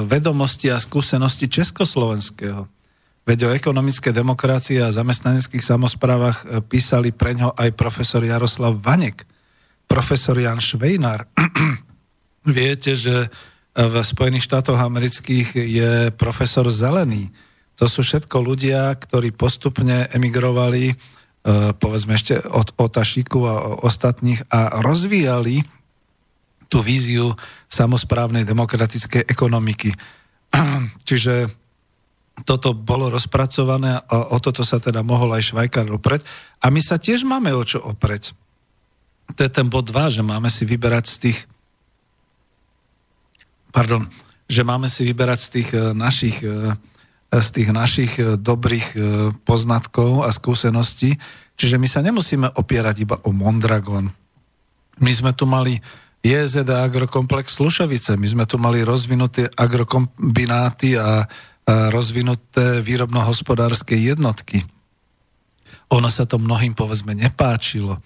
vedomosti 0.08 0.72
a 0.72 0.80
skúsenosti 0.80 1.52
československého. 1.52 2.68
Veď 3.28 3.40
o 3.46 3.54
ekonomické 3.54 4.10
demokracii 4.16 4.82
a 4.82 4.96
zamestnaneckých 4.96 5.62
samozprávach 5.62 6.66
písali 6.72 7.12
pre 7.12 7.36
ňo 7.36 7.54
aj 7.54 7.76
profesor 7.76 8.24
Jaroslav 8.24 8.74
Vanek, 8.80 9.28
profesor 9.86 10.40
Jan 10.40 10.64
Švejnár. 10.64 11.28
Viete, 12.48 12.96
že 12.96 13.28
v 13.76 13.96
Spojených 14.02 14.48
štátoch 14.50 14.80
amerických 14.80 15.54
je 15.54 15.92
profesor 16.16 16.66
Zelený. 16.68 17.30
To 17.78 17.86
sú 17.88 18.04
všetko 18.04 18.44
ľudia, 18.44 18.92
ktorí 18.98 19.32
postupne 19.32 20.10
emigrovali, 20.12 20.92
e, 20.92 20.96
povedzme 21.78 22.18
ešte 22.18 22.44
od 22.44 22.76
Otašiku 22.76 23.40
a 23.48 23.56
ostatných 23.86 24.44
a 24.52 24.84
rozvíjali 24.84 25.64
tú 26.70 26.86
víziu 26.86 27.34
samozprávnej 27.68 28.46
demokratickej 28.46 29.26
ekonomiky. 29.26 29.90
Čiže 31.10 31.50
toto 32.48 32.72
bolo 32.72 33.12
rozpracované 33.12 34.00
a 34.00 34.32
o 34.32 34.38
toto 34.40 34.64
sa 34.64 34.80
teda 34.80 35.04
mohol 35.04 35.36
aj 35.36 35.52
Švajkar 35.52 35.90
opreť. 35.92 36.24
A 36.64 36.72
my 36.72 36.80
sa 36.80 37.02
tiež 37.02 37.28
máme 37.28 37.52
o 37.52 37.64
čo 37.66 37.84
opreť. 37.84 38.32
To 39.36 39.40
je 39.44 39.52
ten 39.52 39.68
bod 39.68 39.90
2, 39.90 40.22
že 40.22 40.24
máme 40.24 40.48
si 40.48 40.64
vyberať 40.64 41.06
z 41.10 41.18
tých 41.20 41.40
pardon, 43.70 44.10
že 44.50 44.66
máme 44.66 44.90
si 44.90 45.06
vyberať 45.06 45.40
z 45.40 45.50
tých 45.50 45.70
eh, 45.74 45.94
našich, 45.94 46.38
eh, 46.42 46.74
z 47.30 47.50
tých 47.54 47.70
našich 47.70 48.18
dobrých 48.42 48.98
poznatkov 49.46 50.26
a 50.26 50.34
skúseností. 50.34 51.14
Čiže 51.54 51.78
my 51.78 51.86
sa 51.86 52.02
nemusíme 52.02 52.58
opierať 52.58 53.06
iba 53.06 53.22
o 53.22 53.30
Mondragon. 53.30 54.10
My 54.98 55.12
sme 55.14 55.30
tu 55.38 55.46
mali 55.46 55.78
JZD 56.20 56.70
Agrokomplex 56.70 57.56
Slušovice, 57.56 58.20
my 58.20 58.28
sme 58.28 58.46
tu 58.46 58.60
mali 58.60 58.84
rozvinuté 58.84 59.48
agrokombináty 59.56 61.00
a 61.00 61.24
rozvinuté 61.70 62.82
výrobno-hospodárske 62.82 63.94
jednotky. 63.96 64.66
Ono 65.94 66.10
sa 66.10 66.26
to 66.26 66.42
mnohým 66.42 66.74
povedzme 66.74 67.14
nepáčilo 67.16 68.02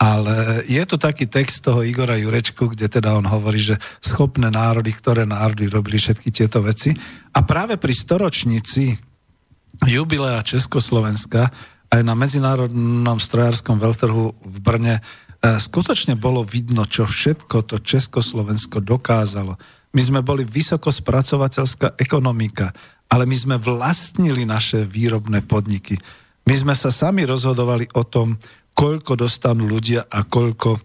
ale 0.00 0.64
je 0.64 0.80
tu 0.88 0.96
taký 0.96 1.28
text 1.28 1.60
toho 1.60 1.84
Igora 1.84 2.16
Jurečku, 2.16 2.72
kde 2.72 2.88
teda 2.88 3.12
on 3.12 3.28
hovorí, 3.28 3.60
že 3.60 3.76
schopné 4.00 4.48
národy, 4.48 4.96
ktoré 4.96 5.28
národy 5.28 5.68
robili 5.68 6.00
všetky 6.00 6.32
tieto 6.32 6.64
veci. 6.64 6.96
A 7.36 7.44
práve 7.44 7.76
pri 7.76 7.92
storočnici 7.92 8.96
jubilea 9.84 10.40
Československa 10.40 11.52
aj 11.92 12.00
na 12.00 12.16
medzinárodnom 12.16 13.20
strojárskom 13.20 13.76
veľtrhu 13.76 14.40
v 14.40 14.56
Brne 14.64 15.04
skutočne 15.40 16.20
bolo 16.20 16.44
vidno, 16.44 16.84
čo 16.84 17.08
všetko 17.08 17.64
to 17.64 17.80
Československo 17.80 18.84
dokázalo. 18.84 19.56
My 19.96 20.02
sme 20.04 20.20
boli 20.20 20.44
vysoko 20.44 20.92
spracovateľská 20.92 21.96
ekonomika, 21.96 22.70
ale 23.10 23.26
my 23.26 23.36
sme 23.36 23.56
vlastnili 23.58 24.46
naše 24.46 24.86
výrobné 24.86 25.42
podniky. 25.42 25.98
My 26.46 26.54
sme 26.54 26.74
sa 26.76 26.92
sami 26.92 27.26
rozhodovali 27.26 27.90
o 27.96 28.04
tom, 28.06 28.38
koľko 28.76 29.18
dostanú 29.18 29.66
ľudia 29.66 30.06
a 30.06 30.22
koľko 30.22 30.78
e, 30.78 30.80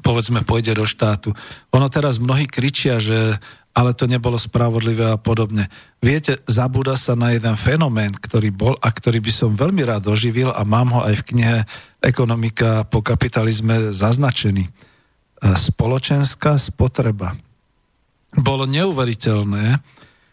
povedzme 0.00 0.46
pôjde 0.48 0.78
do 0.78 0.88
štátu. 0.88 1.36
Ono 1.76 1.86
teraz 1.92 2.16
mnohí 2.16 2.48
kričia, 2.48 2.96
že 3.02 3.36
ale 3.76 3.92
to 3.92 4.08
nebolo 4.08 4.40
spravodlivé 4.40 5.12
a 5.12 5.20
podobne. 5.20 5.68
Viete, 6.00 6.40
zabúda 6.48 6.96
sa 6.96 7.12
na 7.12 7.36
jeden 7.36 7.52
fenomén, 7.60 8.08
ktorý 8.08 8.48
bol 8.48 8.72
a 8.80 8.88
ktorý 8.88 9.20
by 9.20 9.32
som 9.36 9.52
veľmi 9.52 9.84
rád 9.84 10.08
oživil 10.08 10.48
a 10.48 10.64
mám 10.64 10.96
ho 10.96 11.00
aj 11.04 11.20
v 11.20 11.26
knihe 11.36 11.58
Ekonomika 12.00 12.88
po 12.88 13.04
kapitalizme 13.04 13.92
zaznačený. 13.92 14.64
E, 14.64 14.70
spoločenská 15.52 16.56
spotreba. 16.56 17.36
Bolo 18.32 18.64
neuveriteľné, 18.64 19.84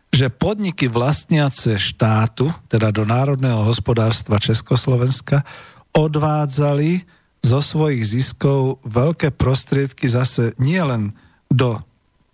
že 0.07 0.31
podniky 0.31 0.87
vlastniace 0.87 1.75
štátu, 1.75 2.47
teda 2.71 2.95
do 2.95 3.03
národného 3.03 3.67
hospodárstva 3.67 4.39
Československa, 4.39 5.43
odvádzali 5.91 7.03
zo 7.43 7.59
svojich 7.59 8.07
ziskov 8.07 8.79
veľké 8.87 9.35
prostriedky 9.35 10.07
zase 10.07 10.55
nielen 10.55 11.11
do, 11.51 11.75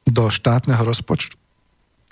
do 0.10 0.28
štátneho 0.30 0.82
rozpočtu, 0.82 1.38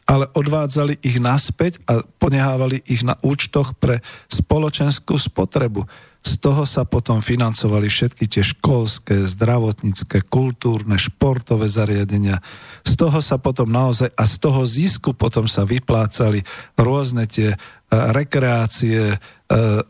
ale 0.07 0.31
odvádzali 0.31 1.03
ich 1.03 1.19
naspäť 1.19 1.83
a 1.83 1.99
ponehávali 1.99 2.79
ich 2.87 3.03
na 3.03 3.19
účtoch 3.19 3.75
pre 3.75 3.99
spoločenskú 4.31 5.19
spotrebu. 5.19 5.83
Z 6.23 6.43
toho 6.43 6.63
sa 6.67 6.83
potom 6.83 7.23
financovali 7.23 7.87
všetky 7.87 8.27
tie 8.27 8.43
školské, 8.43 9.27
zdravotnícke, 9.27 10.27
kultúrne, 10.27 10.99
športové 10.99 11.71
zariadenia. 11.71 12.43
Z 12.83 12.99
toho 12.99 13.19
sa 13.23 13.39
potom 13.39 13.71
naozaj, 13.71 14.11
a 14.11 14.23
z 14.27 14.35
toho 14.39 14.63
zisku 14.67 15.15
potom 15.15 15.47
sa 15.47 15.63
vyplácali 15.63 16.43
rôzne 16.75 17.27
tie 17.31 17.55
e, 17.55 17.57
rekreácie, 17.91 19.15
e, 19.15 19.17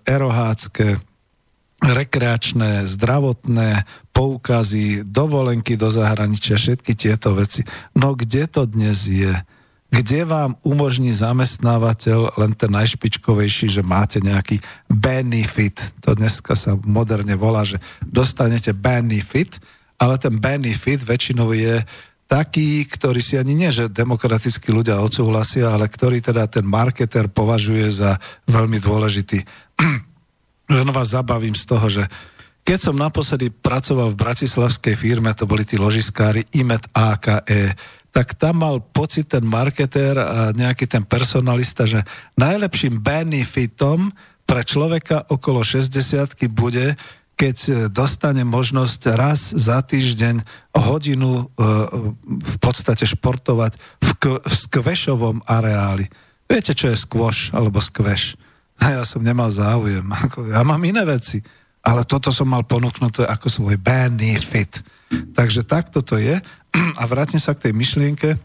erohácké, 0.06 1.02
rekreačné, 1.78 2.90
zdravotné 2.90 3.86
poukazy, 4.10 5.06
dovolenky 5.06 5.78
do 5.78 5.94
zahraničia, 5.94 6.58
všetky 6.58 6.98
tieto 6.98 7.38
veci. 7.38 7.62
No 7.94 8.18
kde 8.18 8.50
to 8.50 8.66
dnes 8.66 9.06
je? 9.06 9.34
Kde 9.88 10.28
vám 10.28 10.60
umožní 10.68 11.16
zamestnávateľ 11.16 12.36
len 12.36 12.52
ten 12.60 12.68
najšpičkovejší, 12.76 13.72
že 13.72 13.86
máte 13.86 14.20
nejaký 14.20 14.60
benefit? 14.92 15.96
To 16.04 16.12
dneska 16.12 16.60
sa 16.60 16.76
moderne 16.84 17.40
volá, 17.40 17.64
že 17.64 17.80
dostanete 18.04 18.76
benefit, 18.76 19.64
ale 19.96 20.20
ten 20.20 20.36
benefit 20.44 21.08
väčšinou 21.08 21.56
je 21.56 21.80
taký, 22.28 22.84
ktorý 22.84 23.24
si 23.24 23.40
ani 23.40 23.56
nie, 23.56 23.72
že 23.72 23.88
demokratickí 23.88 24.76
ľudia 24.76 25.00
odsúhlasia, 25.00 25.72
ale 25.72 25.88
ktorý 25.88 26.20
teda 26.20 26.52
ten 26.52 26.68
marketer 26.68 27.32
považuje 27.32 27.88
za 27.88 28.20
veľmi 28.52 28.84
dôležitý. 28.84 29.40
len 30.68 30.88
vás 30.92 31.16
zabavím 31.16 31.56
z 31.56 31.66
toho, 31.66 31.88
že 31.88 32.04
keď 32.68 32.80
som 32.84 33.00
naposledy 33.00 33.48
pracoval 33.48 34.12
v 34.12 34.20
bratislavskej 34.20 35.00
firme, 35.00 35.32
to 35.32 35.48
boli 35.48 35.64
tí 35.64 35.80
ložiskári 35.80 36.44
IMET 36.52 36.92
AKE, 36.92 37.72
tak 38.12 38.36
tam 38.36 38.60
mal 38.60 38.84
pocit 38.84 39.32
ten 39.32 39.48
marketér 39.48 40.20
a 40.20 40.40
nejaký 40.52 40.84
ten 40.84 41.08
personalista, 41.08 41.88
že 41.88 42.04
najlepším 42.36 43.00
benefitom 43.00 44.12
pre 44.44 44.68
človeka 44.68 45.32
okolo 45.32 45.64
60 45.64 46.36
bude, 46.52 47.00
keď 47.38 47.88
dostane 47.94 48.42
možnosť 48.42 49.02
raz 49.14 49.54
za 49.54 49.80
týždeň 49.86 50.42
hodinu 50.74 51.46
e, 51.46 51.64
v 52.26 52.56
podstate 52.58 53.06
športovať 53.06 53.78
v, 54.02 54.10
skvešovom 54.50 55.46
areáli. 55.46 56.10
Viete, 56.50 56.74
čo 56.74 56.90
je 56.90 56.98
skvoš 56.98 57.54
alebo 57.54 57.78
skveš? 57.78 58.34
A 58.78 59.02
ja 59.02 59.04
som 59.04 59.26
nemal 59.26 59.50
záujem. 59.50 60.06
Ja 60.54 60.62
mám 60.62 60.82
iné 60.86 61.02
veci. 61.04 61.42
Ale 61.88 62.04
toto 62.04 62.36
som 62.36 62.52
mal 62.52 62.68
ponúknuté 62.68 63.24
ako 63.24 63.48
svoj 63.48 63.80
benefit. 63.80 64.84
Takže 65.08 65.64
takto 65.64 66.04
to 66.04 66.20
je. 66.20 66.36
A 67.00 67.04
vrátim 67.08 67.40
sa 67.40 67.56
k 67.56 67.70
tej 67.70 67.74
myšlienke, 67.74 68.36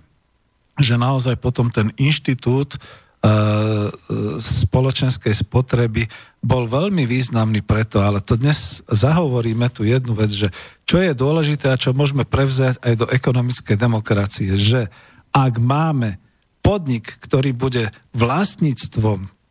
že 0.78 0.94
naozaj 0.94 1.36
potom 1.42 1.68
ten 1.68 1.90
inštitút 1.98 2.78
uh, 2.78 3.90
spoločenskej 4.38 5.34
spotreby 5.42 6.06
bol 6.38 6.70
veľmi 6.70 7.02
významný 7.02 7.66
preto, 7.66 8.00
ale 8.00 8.22
to 8.22 8.38
dnes 8.38 8.80
zahovoríme 8.88 9.68
tu 9.74 9.84
jednu 9.84 10.14
vec, 10.14 10.30
že 10.30 10.48
čo 10.86 11.02
je 11.02 11.12
dôležité 11.12 11.70
a 11.70 11.80
čo 11.80 11.92
môžeme 11.92 12.22
prevziať 12.22 12.78
aj 12.78 12.94
do 12.94 13.06
ekonomickej 13.10 13.76
demokracie, 13.76 14.54
že 14.54 14.86
ak 15.34 15.58
máme 15.58 16.22
podnik, 16.62 17.18
ktorý 17.20 17.52
bude 17.52 17.90
vlastníctvom 18.14 19.41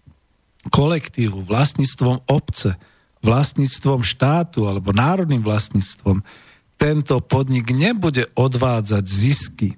kolektívu, 0.69 1.41
vlastníctvom 1.41 2.29
obce, 2.29 2.77
vlastníctvom 3.25 4.05
štátu 4.05 4.69
alebo 4.69 4.93
národným 4.93 5.41
vlastníctvom, 5.41 6.21
tento 6.77 7.21
podnik 7.21 7.69
nebude 7.73 8.25
odvádzať 8.33 9.05
zisky 9.05 9.69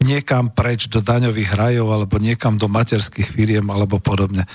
niekam 0.00 0.48
preč 0.48 0.88
do 0.88 1.04
daňových 1.04 1.52
rajov 1.52 1.88
alebo 1.92 2.16
niekam 2.16 2.56
do 2.56 2.68
materských 2.68 3.28
firiem 3.28 3.68
alebo 3.68 4.00
podobne. 4.00 4.48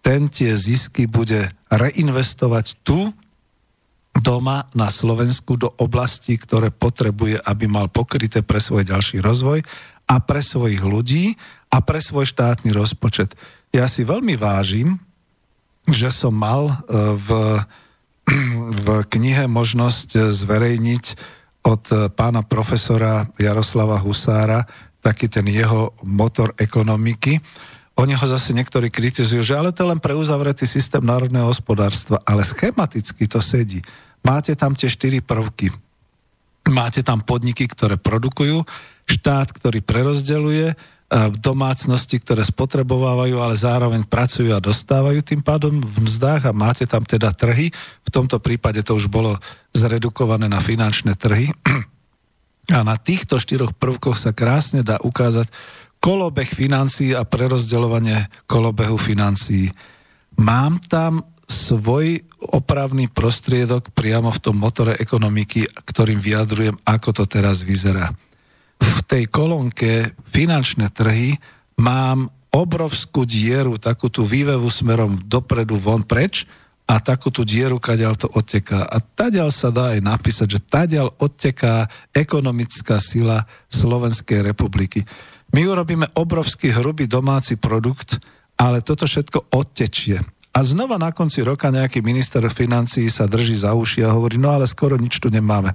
Ten 0.00 0.28
tie 0.28 0.56
zisky 0.56 1.04
bude 1.08 1.52
reinvestovať 1.68 2.80
tu, 2.84 3.12
doma 4.20 4.68
na 4.76 4.92
Slovensku 4.92 5.56
do 5.56 5.72
oblastí, 5.80 6.36
ktoré 6.36 6.68
potrebuje, 6.68 7.40
aby 7.40 7.64
mal 7.70 7.88
pokryté 7.88 8.44
pre 8.44 8.60
svoj 8.60 8.84
ďalší 8.84 9.22
rozvoj 9.22 9.64
a 10.10 10.14
pre 10.20 10.44
svojich 10.44 10.82
ľudí 10.82 11.38
a 11.72 11.80
pre 11.80 12.02
svoj 12.02 12.28
štátny 12.28 12.74
rozpočet. 12.74 13.32
ja 13.72 13.86
si 13.88 14.04
veľmi 14.04 14.34
vážim, 14.36 14.98
že 15.90 16.10
som 16.10 16.34
mal 16.34 16.70
e, 16.70 16.74
v, 17.18 17.28
v 18.84 18.86
knihe 19.10 19.46
možnosť 19.50 20.30
zverejniť 20.30 21.04
od 21.60 22.12
pána 22.16 22.40
profesora 22.40 23.28
Jaroslava 23.36 24.00
Husára 24.00 24.64
taký 25.00 25.28
ten 25.28 25.48
jeho 25.48 25.96
motor 26.04 26.52
ekonomiky. 26.56 27.40
Oni 28.00 28.16
ho 28.16 28.26
zase 28.28 28.56
niektorí 28.56 28.88
kritizujú, 28.88 29.44
že 29.44 29.56
ale 29.56 29.72
to 29.72 29.84
je 29.84 29.90
len 29.92 30.00
pre 30.00 30.16
uzavretý 30.16 30.64
systém 30.64 31.04
národného 31.04 31.48
hospodárstva, 31.48 32.20
ale 32.24 32.44
schematicky 32.44 33.28
to 33.28 33.44
sedí. 33.44 33.84
Máte 34.24 34.56
tam 34.56 34.76
tie 34.76 34.88
štyri 34.88 35.20
prvky. 35.20 35.72
Máte 36.68 37.04
tam 37.04 37.24
podniky, 37.24 37.68
ktoré 37.68 37.96
produkujú, 37.96 38.64
štát, 39.08 39.52
ktorý 39.52 39.80
prerozdeluje, 39.80 40.76
domácnosti, 41.42 42.22
ktoré 42.22 42.46
spotrebovávajú, 42.46 43.42
ale 43.42 43.58
zároveň 43.58 44.06
pracujú 44.06 44.54
a 44.54 44.62
dostávajú 44.62 45.18
tým 45.26 45.42
pádom 45.42 45.82
v 45.82 45.96
mzdách 46.06 46.46
a 46.46 46.54
máte 46.54 46.86
tam 46.86 47.02
teda 47.02 47.34
trhy. 47.34 47.74
V 48.06 48.10
tomto 48.14 48.38
prípade 48.38 48.86
to 48.86 48.94
už 48.94 49.10
bolo 49.10 49.34
zredukované 49.74 50.46
na 50.46 50.62
finančné 50.62 51.18
trhy. 51.18 51.50
A 52.70 52.86
na 52.86 52.94
týchto 52.94 53.34
štyroch 53.42 53.74
prvkoch 53.74 54.14
sa 54.14 54.30
krásne 54.30 54.86
dá 54.86 55.02
ukázať 55.02 55.50
kolobeh 55.98 56.46
financií 56.46 57.10
a 57.18 57.26
prerozdeľovanie 57.26 58.30
kolobehu 58.46 58.94
financií. 58.94 59.74
Mám 60.38 60.78
tam 60.86 61.26
svoj 61.50 62.22
opravný 62.38 63.10
prostriedok 63.10 63.90
priamo 63.90 64.30
v 64.30 64.38
tom 64.38 64.54
motore 64.54 64.94
ekonomiky, 65.02 65.66
ktorým 65.66 66.22
vyjadrujem, 66.22 66.78
ako 66.86 67.10
to 67.10 67.24
teraz 67.26 67.66
vyzerá 67.66 68.14
v 68.80 68.98
tej 69.04 69.28
kolónke 69.28 70.16
finančné 70.32 70.88
trhy 70.90 71.36
mám 71.76 72.32
obrovskú 72.50 73.22
dieru, 73.22 73.78
takú 73.78 74.10
tú 74.10 74.26
vývevu 74.26 74.66
smerom 74.66 75.22
dopredu 75.28 75.78
von 75.78 76.02
preč 76.02 76.48
a 76.90 76.98
takú 76.98 77.30
tú 77.30 77.46
dieru, 77.46 77.78
kadiaľ 77.78 78.18
to 78.18 78.28
odteká. 78.34 78.82
A 78.82 78.98
tadiaľ 78.98 79.54
sa 79.54 79.70
dá 79.70 79.94
aj 79.94 80.02
napísať, 80.02 80.58
že 80.58 80.64
tadiaľ 80.66 81.14
odteká 81.22 81.86
ekonomická 82.10 82.98
sila 82.98 83.46
Slovenskej 83.70 84.42
republiky. 84.42 85.06
My 85.54 85.70
urobíme 85.70 86.10
obrovský 86.18 86.74
hrubý 86.74 87.06
domáci 87.06 87.54
produkt, 87.54 88.18
ale 88.58 88.82
toto 88.82 89.06
všetko 89.06 89.54
odtečie. 89.54 90.18
A 90.50 90.66
znova 90.66 90.98
na 90.98 91.14
konci 91.14 91.46
roka 91.46 91.70
nejaký 91.70 92.02
minister 92.02 92.42
financií 92.50 93.06
sa 93.06 93.30
drží 93.30 93.54
za 93.54 93.70
uši 93.70 94.02
a 94.02 94.10
hovorí, 94.10 94.34
no 94.34 94.50
ale 94.50 94.66
skoro 94.66 94.98
nič 94.98 95.22
tu 95.22 95.30
nemáme. 95.30 95.70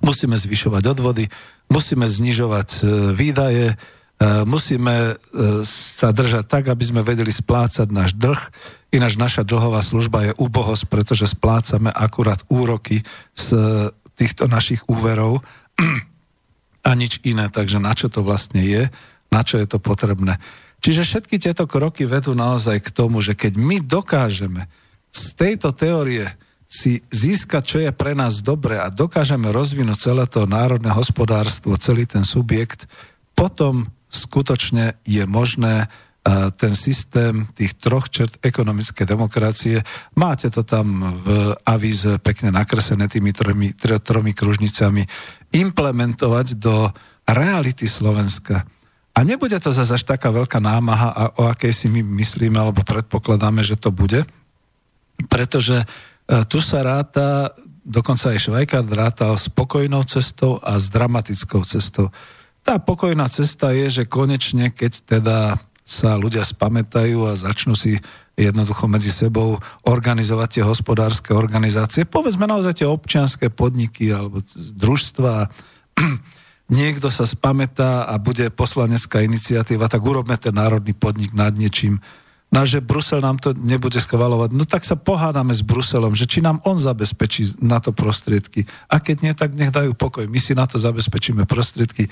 Musíme 0.00 0.36
zvyšovať 0.38 0.82
odvody, 0.90 1.24
musíme 1.68 2.06
znižovať 2.08 2.68
e, 2.70 2.78
výdaje, 3.12 3.66
e, 3.72 3.76
musíme 4.44 4.94
e, 4.94 5.12
sa 5.66 6.12
držať 6.12 6.44
tak, 6.46 6.64
aby 6.68 6.84
sme 6.84 7.00
vedeli 7.06 7.32
splácať 7.32 7.88
náš 7.90 8.14
dlh. 8.16 8.40
Ináč 8.94 9.18
naša 9.18 9.42
dlhová 9.42 9.82
služba 9.82 10.30
je 10.30 10.36
úbohosť, 10.38 10.84
pretože 10.86 11.30
splácame 11.30 11.90
akurát 11.90 12.42
úroky 12.46 13.02
z 13.34 13.46
týchto 14.14 14.46
našich 14.46 14.86
úverov 14.86 15.42
a 16.88 16.90
nič 16.94 17.18
iné. 17.26 17.50
Takže 17.50 17.82
na 17.82 17.92
čo 17.96 18.06
to 18.06 18.22
vlastne 18.22 18.62
je, 18.62 18.86
na 19.34 19.42
čo 19.42 19.58
je 19.58 19.66
to 19.66 19.82
potrebné. 19.82 20.38
Čiže 20.84 21.02
všetky 21.02 21.40
tieto 21.40 21.64
kroky 21.64 22.04
vedú 22.04 22.36
naozaj 22.36 22.84
k 22.84 22.92
tomu, 22.92 23.24
že 23.24 23.32
keď 23.32 23.56
my 23.56 23.80
dokážeme 23.80 24.68
z 25.14 25.24
tejto 25.32 25.72
teórie 25.72 26.28
si 26.74 27.06
získať, 27.06 27.62
čo 27.62 27.78
je 27.78 27.90
pre 27.94 28.18
nás 28.18 28.42
dobre 28.42 28.74
a 28.82 28.90
dokážeme 28.90 29.54
rozvinúť 29.54 30.10
celé 30.10 30.26
to 30.26 30.42
národné 30.50 30.90
hospodárstvo, 30.90 31.78
celý 31.78 32.02
ten 32.02 32.26
subjekt, 32.26 32.90
potom 33.38 33.86
skutočne 34.10 34.98
je 35.06 35.22
možné 35.22 35.86
ten 36.56 36.72
systém 36.72 37.44
tých 37.52 37.76
troch 37.76 38.08
čert 38.08 38.40
ekonomické 38.40 39.04
demokracie. 39.04 39.84
Máte 40.16 40.48
to 40.48 40.64
tam 40.64 41.20
v 41.20 41.52
avíze 41.68 42.16
pekne 42.24 42.48
nakresené 42.48 43.12
tými 43.12 43.30
tromi, 43.36 43.76
tromi 43.76 44.32
kružnicami 44.32 45.04
implementovať 45.52 46.56
do 46.56 46.88
reality 47.28 47.84
Slovenska. 47.84 48.64
A 49.14 49.20
nebude 49.20 49.60
to 49.60 49.68
zase 49.68 50.00
až 50.00 50.02
taká 50.08 50.32
veľká 50.32 50.58
námaha, 50.64 51.36
o 51.38 51.44
akej 51.46 51.70
si 51.76 51.86
my 51.92 52.00
myslíme 52.02 52.56
alebo 52.56 52.82
predpokladáme, 52.82 53.60
že 53.60 53.76
to 53.76 53.92
bude, 53.92 54.24
pretože 55.28 55.84
E, 55.84 56.13
tu 56.24 56.58
sa 56.64 56.80
ráta, 56.80 57.52
dokonca 57.84 58.32
aj 58.32 58.48
Švajkard 58.48 58.88
rátal 58.92 59.36
s 59.36 59.52
pokojnou 59.52 60.02
cestou 60.08 60.56
a 60.64 60.80
s 60.80 60.88
dramatickou 60.88 61.64
cestou. 61.68 62.08
Tá 62.64 62.80
pokojná 62.80 63.28
cesta 63.28 63.76
je, 63.76 64.02
že 64.02 64.04
konečne, 64.08 64.72
keď 64.72 64.92
teda 65.04 65.36
sa 65.84 66.16
ľudia 66.16 66.40
spamätajú 66.40 67.28
a 67.28 67.36
začnú 67.36 67.76
si 67.76 68.00
jednoducho 68.34 68.88
medzi 68.88 69.12
sebou 69.12 69.60
organizovať 69.84 70.48
tie 70.58 70.64
hospodárske 70.64 71.36
organizácie, 71.36 72.08
povedzme 72.08 72.48
naozaj 72.48 72.82
tie 72.82 72.88
občianské 72.88 73.52
podniky 73.52 74.08
alebo 74.10 74.40
družstva, 74.56 75.52
niekto 76.80 77.12
sa 77.12 77.28
spamätá 77.28 78.08
a 78.08 78.16
bude 78.16 78.48
poslanecká 78.48 79.20
iniciatíva, 79.20 79.92
tak 79.92 80.00
urobme 80.00 80.34
ten 80.40 80.56
národný 80.56 80.96
podnik 80.96 81.36
nad 81.36 81.52
niečím, 81.52 82.00
No 82.54 82.62
že 82.62 82.78
Brusel 82.78 83.18
nám 83.18 83.42
to 83.42 83.50
nebude 83.50 83.98
schvalovať. 83.98 84.54
No 84.54 84.62
tak 84.62 84.86
sa 84.86 84.94
pohádame 84.94 85.50
s 85.50 85.66
Bruselom, 85.66 86.14
že 86.14 86.30
či 86.30 86.38
nám 86.38 86.62
on 86.62 86.78
zabezpečí 86.78 87.58
na 87.58 87.82
to 87.82 87.90
prostriedky. 87.90 88.62
A 88.86 89.02
keď 89.02 89.16
nie, 89.26 89.34
tak 89.34 89.58
nech 89.58 89.74
dajú 89.74 89.98
pokoj. 89.98 90.30
My 90.30 90.38
si 90.38 90.54
na 90.54 90.62
to 90.70 90.78
zabezpečíme 90.78 91.50
prostriedky. 91.50 92.06
E, 92.06 92.10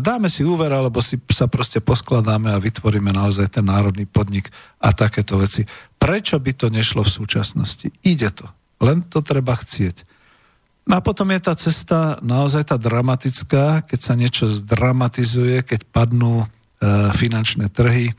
dáme 0.00 0.32
si 0.32 0.48
úver, 0.48 0.72
alebo 0.72 1.04
si 1.04 1.20
sa 1.28 1.44
proste 1.44 1.84
poskladáme 1.84 2.56
a 2.56 2.62
vytvoríme 2.62 3.12
naozaj 3.12 3.52
ten 3.52 3.68
národný 3.68 4.08
podnik 4.08 4.48
a 4.80 4.96
takéto 4.96 5.36
veci. 5.36 5.68
Prečo 6.00 6.40
by 6.40 6.52
to 6.56 6.72
nešlo 6.72 7.04
v 7.04 7.12
súčasnosti? 7.12 7.92
Ide 8.00 8.32
to. 8.32 8.48
Len 8.80 9.04
to 9.12 9.20
treba 9.20 9.52
chcieť. 9.52 10.08
No 10.88 10.98
a 10.98 11.00
potom 11.04 11.28
je 11.36 11.40
tá 11.44 11.52
cesta 11.52 12.16
naozaj 12.24 12.72
tá 12.72 12.80
dramatická, 12.80 13.84
keď 13.84 14.00
sa 14.00 14.16
niečo 14.16 14.48
zdramatizuje, 14.48 15.60
keď 15.68 15.84
padnú 15.92 16.42
e, 16.42 16.46
finančné 17.12 17.68
trhy, 17.68 18.16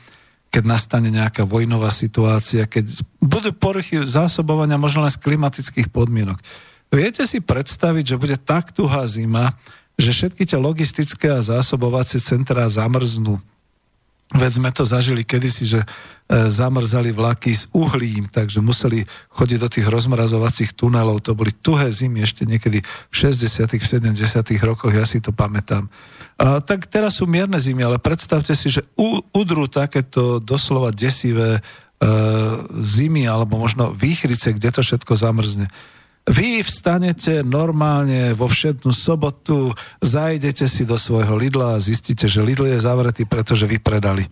keď 0.53 0.63
nastane 0.69 1.09
nejaká 1.09 1.49
vojnová 1.49 1.89
situácia, 1.89 2.69
keď 2.69 3.01
budú 3.17 3.49
poruchy 3.57 4.05
zásobovania 4.05 4.77
možno 4.77 5.01
len 5.01 5.09
z 5.09 5.17
klimatických 5.17 5.89
podmienok. 5.89 6.37
Viete 6.93 7.25
si 7.25 7.41
predstaviť, 7.41 8.13
že 8.13 8.21
bude 8.21 8.37
tak 8.37 8.69
tuhá 8.69 9.01
zima, 9.09 9.57
že 9.97 10.13
všetky 10.13 10.45
tie 10.45 10.61
logistické 10.61 11.33
a 11.33 11.41
zásobovacie 11.41 12.21
centrá 12.21 12.69
zamrznú 12.69 13.41
Veď 14.33 14.51
sme 14.57 14.69
to 14.73 14.81
zažili 14.81 15.21
kedysi, 15.21 15.77
že 15.77 15.79
e, 15.85 15.87
zamrzali 16.49 17.13
vlaky 17.13 17.53
s 17.53 17.69
uhlím, 17.69 18.25
takže 18.25 18.65
museli 18.65 19.05
chodiť 19.29 19.57
do 19.61 19.69
tých 19.69 19.85
rozmrazovacích 19.85 20.73
tunelov. 20.73 21.21
To 21.29 21.37
boli 21.37 21.53
tuhé 21.53 21.93
zimy 21.93 22.25
ešte 22.25 22.49
niekedy 22.49 22.81
v 22.81 23.13
60 23.13 23.69
v 23.69 23.85
70 23.85 24.17
rokoch, 24.65 24.89
ja 24.89 25.05
si 25.05 25.21
to 25.21 25.29
pamätám. 25.29 25.85
Tak 26.39 26.89
teraz 26.89 27.21
sú 27.21 27.29
mierne 27.29 27.61
zimy, 27.61 27.85
ale 27.85 28.01
predstavte 28.01 28.57
si, 28.57 28.73
že 28.73 28.81
u, 28.97 29.21
udrú 29.31 29.69
takéto 29.69 30.41
doslova 30.41 30.89
desivé 30.89 31.57
e, 31.57 31.61
zimy 32.81 33.29
alebo 33.29 33.61
možno 33.61 33.93
výchrice, 33.93 34.57
kde 34.57 34.73
to 34.73 34.81
všetko 34.81 35.13
zamrzne. 35.13 35.69
Vy 36.23 36.63
vstanete 36.63 37.43
normálne 37.43 38.31
vo 38.31 38.47
všetnú 38.47 38.95
sobotu, 38.95 39.75
zajdete 39.99 40.71
si 40.71 40.87
do 40.87 40.95
svojho 40.95 41.35
Lidla 41.35 41.75
a 41.75 41.83
zistíte, 41.83 42.31
že 42.31 42.39
Lidl 42.39 42.71
je 42.71 42.79
zavretý, 42.79 43.27
pretože 43.27 43.67
vy 43.67 43.83
predali. 43.83 44.23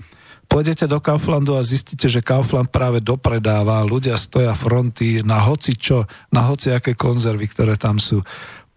Pôjdete 0.52 0.84
do 0.84 0.99
Kauflandu 0.99 1.56
a 1.56 1.64
zistíte, 1.64 2.11
že 2.11 2.19
Kaufland 2.23 2.72
práve 2.72 2.99
dopredáva, 2.99 3.88
ľudia 3.88 4.19
stoja 4.19 4.52
fronty 4.52 5.23
na 5.23 5.40
hoci 5.40 5.80
čo, 5.80 6.03
na 6.28 6.44
hoci 6.44 6.76
aké 6.76 6.91
konzervy, 6.91 7.48
ktoré 7.48 7.80
tam 7.80 7.99
sú 8.03 8.19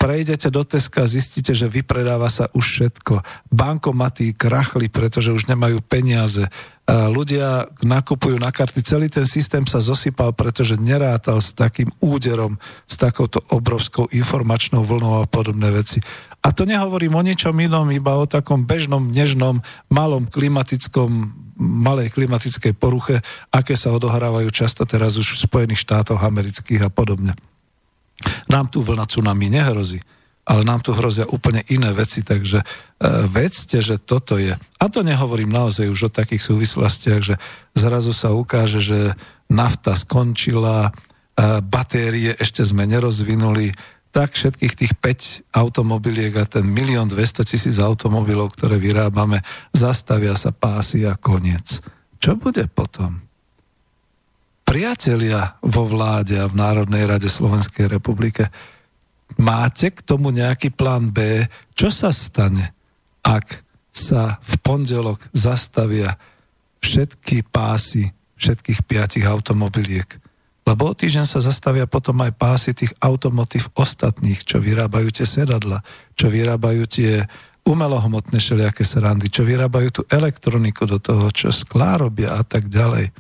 prejdete 0.05 0.53
do 0.53 0.69
Teska 0.69 1.09
zistíte, 1.09 1.57
že 1.57 1.65
vypredáva 1.65 2.29
sa 2.29 2.53
už 2.53 2.61
všetko. 2.61 3.25
Bankomaty 3.49 4.37
krachli, 4.37 4.93
pretože 4.93 5.33
už 5.33 5.49
nemajú 5.49 5.81
peniaze. 5.81 6.45
Ľudia 6.85 7.73
nakupujú 7.81 8.37
na 8.37 8.53
karty. 8.53 8.85
Celý 8.85 9.09
ten 9.09 9.25
systém 9.25 9.65
sa 9.65 9.81
zosypal, 9.81 10.37
pretože 10.37 10.77
nerátal 10.77 11.41
s 11.41 11.57
takým 11.57 11.89
úderom, 12.05 12.61
s 12.85 13.01
takouto 13.01 13.41
obrovskou 13.49 14.05
informačnou 14.13 14.85
vlnou 14.85 15.25
a 15.25 15.31
podobné 15.31 15.73
veci. 15.73 16.05
A 16.45 16.53
to 16.53 16.69
nehovorím 16.69 17.17
o 17.17 17.25
ničom 17.25 17.57
inom, 17.57 17.89
iba 17.89 18.21
o 18.21 18.29
takom 18.29 18.69
bežnom, 18.69 19.09
nežnom, 19.09 19.65
malom 19.89 20.29
klimatickom 20.29 21.33
malej 21.57 22.13
klimatickej 22.13 22.77
poruche, 22.77 23.25
aké 23.49 23.73
sa 23.73 23.89
odohrávajú 23.97 24.53
často 24.53 24.85
teraz 24.85 25.17
už 25.17 25.41
v 25.41 25.43
Spojených 25.49 25.81
štátoch 25.81 26.21
amerických 26.21 26.85
a 26.85 26.93
podobne. 26.93 27.33
Nám 28.49 28.70
tu 28.70 28.81
vlna 28.81 29.05
tsunami 29.09 29.51
nehrozí, 29.51 29.99
ale 30.45 30.62
nám 30.62 30.85
tu 30.85 30.93
hrozia 30.93 31.24
úplne 31.24 31.65
iné 31.73 31.91
veci, 31.97 32.20
takže 32.20 32.61
e, 32.61 32.66
vedzte, 33.27 33.81
že 33.81 33.97
toto 33.97 34.36
je. 34.36 34.53
A 34.55 34.85
to 34.93 35.01
nehovorím 35.01 35.49
naozaj 35.49 35.89
už 35.89 36.09
o 36.09 36.15
takých 36.15 36.45
súvislostiach, 36.45 37.20
že 37.24 37.35
zrazu 37.73 38.12
sa 38.12 38.36
ukáže, 38.36 38.85
že 38.85 39.16
nafta 39.49 39.97
skončila, 39.97 40.89
e, 40.89 40.93
batérie 41.65 42.36
ešte 42.36 42.61
sme 42.61 42.85
nerozvinuli, 42.85 43.73
tak 44.15 44.39
všetkých 44.39 44.74
tých 44.78 44.93
5 45.51 45.59
automobiliek 45.59 46.31
a 46.39 46.47
ten 46.47 46.62
milión 46.62 47.11
200 47.11 47.43
tisíc 47.51 47.82
automobilov, 47.82 48.55
ktoré 48.55 48.78
vyrábame, 48.78 49.43
zastavia 49.74 50.39
sa 50.39 50.55
pásy 50.55 51.03
a 51.03 51.19
koniec. 51.19 51.82
čo 52.23 52.39
bude 52.39 52.70
potom? 52.70 53.24
Priatelia 54.65 55.61
vo 55.61 55.85
vláde 55.85 56.41
a 56.41 56.49
v 56.49 56.57
Národnej 56.57 57.05
rade 57.05 57.28
Slovenskej 57.28 57.86
republike, 57.86 58.49
máte 59.36 59.93
k 59.93 60.01
tomu 60.01 60.32
nejaký 60.32 60.73
plán 60.73 61.12
B? 61.12 61.45
Čo 61.77 61.93
sa 61.93 62.11
stane, 62.11 62.73
ak 63.20 63.62
sa 63.95 64.41
v 64.43 64.55
pondelok 64.65 65.20
zastavia 65.31 66.16
všetky 66.82 67.47
pásy 67.49 68.11
všetkých 68.35 68.85
piatich 68.85 69.24
automobiliek? 69.28 70.09
Lebo 70.65 70.91
o 70.91 70.97
týždeň 70.97 71.28
sa 71.28 71.45
zastavia 71.45 71.85
potom 71.85 72.24
aj 72.24 72.32
pásy 72.41 72.73
tých 72.73 72.97
automotív 73.05 73.69
ostatných, 73.77 74.49
čo 74.49 74.65
vyrábajú 74.65 75.12
tie 75.12 75.28
sedadla, 75.28 75.85
čo 76.16 76.32
vyrábajú 76.32 76.89
tie 76.89 77.20
umelohmotné 77.69 78.41
všelijaké 78.41 78.85
srandy, 78.85 79.28
čo 79.28 79.45
vyrábajú 79.45 79.89
tú 79.93 80.03
elektroniku 80.09 80.89
do 80.89 80.97
toho, 80.97 81.28
čo 81.32 81.53
sklá 81.53 82.01
robia 82.01 82.36
a 82.36 82.45
tak 82.45 82.69
ďalej. 82.73 83.12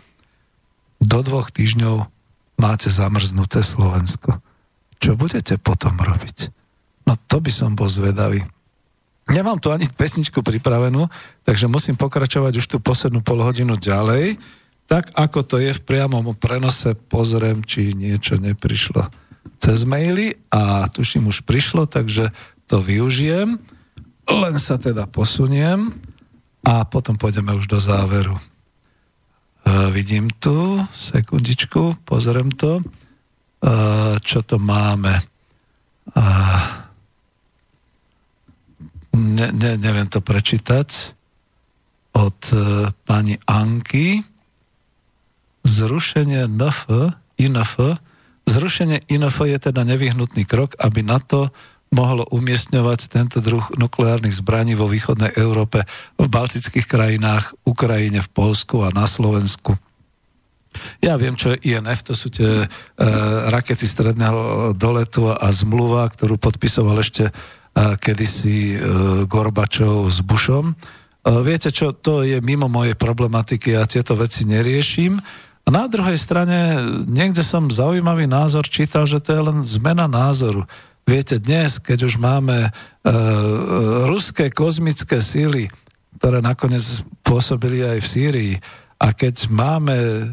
Do 1.04 1.20
dvoch 1.20 1.52
týždňov 1.52 2.08
máte 2.56 2.88
zamrznuté 2.88 3.60
Slovensko. 3.60 4.40
Čo 4.96 5.20
budete 5.20 5.60
potom 5.60 6.00
robiť? 6.00 6.48
No 7.04 7.20
to 7.28 7.44
by 7.44 7.52
som 7.52 7.76
bol 7.76 7.92
zvedavý. 7.92 8.40
Nemám 9.28 9.60
tu 9.60 9.68
ani 9.68 9.84
pesničku 9.84 10.40
pripravenú, 10.40 11.04
takže 11.44 11.68
musím 11.68 12.00
pokračovať 12.00 12.56
už 12.56 12.66
tú 12.72 12.76
poslednú 12.80 13.20
polhodinu 13.20 13.76
ďalej. 13.76 14.40
Tak 14.88 15.12
ako 15.12 15.44
to 15.44 15.56
je 15.60 15.76
v 15.76 15.84
priamom 15.84 16.32
prenose, 16.36 16.96
pozriem, 16.96 17.60
či 17.64 17.92
niečo 17.92 18.40
neprišlo 18.40 19.04
cez 19.60 19.84
maily 19.88 20.36
a 20.52 20.88
tuším 20.88 21.28
už 21.28 21.44
prišlo, 21.44 21.88
takže 21.88 22.32
to 22.68 22.80
využijem. 22.80 23.60
Len 24.24 24.56
sa 24.56 24.80
teda 24.80 25.04
posuniem 25.08 25.92
a 26.64 26.84
potom 26.88 27.16
pôjdeme 27.16 27.52
už 27.56 27.68
do 27.68 27.76
záveru. 27.76 28.36
Vidím 29.64 30.28
tu, 30.28 30.76
sekundičku, 30.92 32.04
pozriem 32.04 32.52
to, 32.52 32.78
e, 32.78 32.82
čo 34.20 34.44
to 34.44 34.60
máme. 34.60 35.16
E, 35.16 35.24
ne, 39.16 39.46
ne, 39.56 39.70
neviem 39.80 40.04
to 40.04 40.20
prečítať 40.20 40.88
od 42.12 42.38
e, 42.52 42.56
pani 43.08 43.40
Anky. 43.48 44.20
Zrušenie 45.64 46.44
NF, 46.44 46.92
INF, 47.40 47.72
zrušenie 48.44 49.08
INF 49.08 49.36
je 49.48 49.58
teda 49.58 49.80
nevyhnutný 49.80 50.44
krok, 50.44 50.76
aby 50.76 51.00
na 51.00 51.16
to 51.16 51.48
mohlo 51.94 52.26
umiestňovať 52.34 53.06
tento 53.06 53.38
druh 53.38 53.62
nukleárnych 53.78 54.34
zbraní 54.34 54.74
vo 54.74 54.90
východnej 54.90 55.30
Európe, 55.38 55.86
v 56.18 56.26
baltických 56.26 56.90
krajinách, 56.90 57.54
Ukrajine, 57.62 58.18
v 58.18 58.32
Polsku 58.34 58.82
a 58.82 58.90
na 58.90 59.06
Slovensku. 59.06 59.78
Ja 60.98 61.14
viem, 61.14 61.38
čo 61.38 61.54
je 61.54 61.70
INF, 61.70 62.02
to 62.02 62.18
sú 62.18 62.34
tie 62.34 62.66
e, 62.66 62.68
rakety 63.46 63.86
stredného 63.86 64.74
doletu 64.74 65.30
a 65.30 65.46
zmluva, 65.54 66.10
ktorú 66.10 66.34
podpisoval 66.34 66.98
ešte 66.98 67.30
e, 67.30 67.32
kedysi 67.94 68.74
e, 68.74 68.78
Gorbačov 69.30 70.10
s 70.10 70.18
Bushom. 70.18 70.74
E, 70.74 71.30
viete 71.46 71.70
čo, 71.70 71.94
to 71.94 72.26
je 72.26 72.42
mimo 72.42 72.66
mojej 72.66 72.98
problematiky, 72.98 73.78
ja 73.78 73.86
tieto 73.86 74.18
veci 74.18 74.42
neriešim. 74.50 75.14
A 75.64 75.68
na 75.72 75.88
druhej 75.88 76.20
strane, 76.20 76.76
niekde 77.08 77.40
som 77.40 77.72
zaujímavý 77.72 78.28
názor 78.28 78.68
čítal, 78.68 79.08
že 79.08 79.22
to 79.22 79.32
je 79.32 79.40
len 79.40 79.58
zmena 79.64 80.04
názoru. 80.04 80.68
Viete, 81.04 81.36
dnes, 81.36 81.76
keď 81.76 82.08
už 82.08 82.16
máme 82.16 82.68
uh, 82.68 83.12
ruské 84.08 84.48
kozmické 84.48 85.20
síly, 85.20 85.68
ktoré 86.16 86.40
nakoniec 86.40 87.04
pôsobili 87.20 87.84
aj 87.84 87.98
v 88.00 88.08
Sýrii, 88.08 88.54
a 89.04 89.12
keď 89.12 89.50
máme 89.50 89.96
e, 90.00 90.24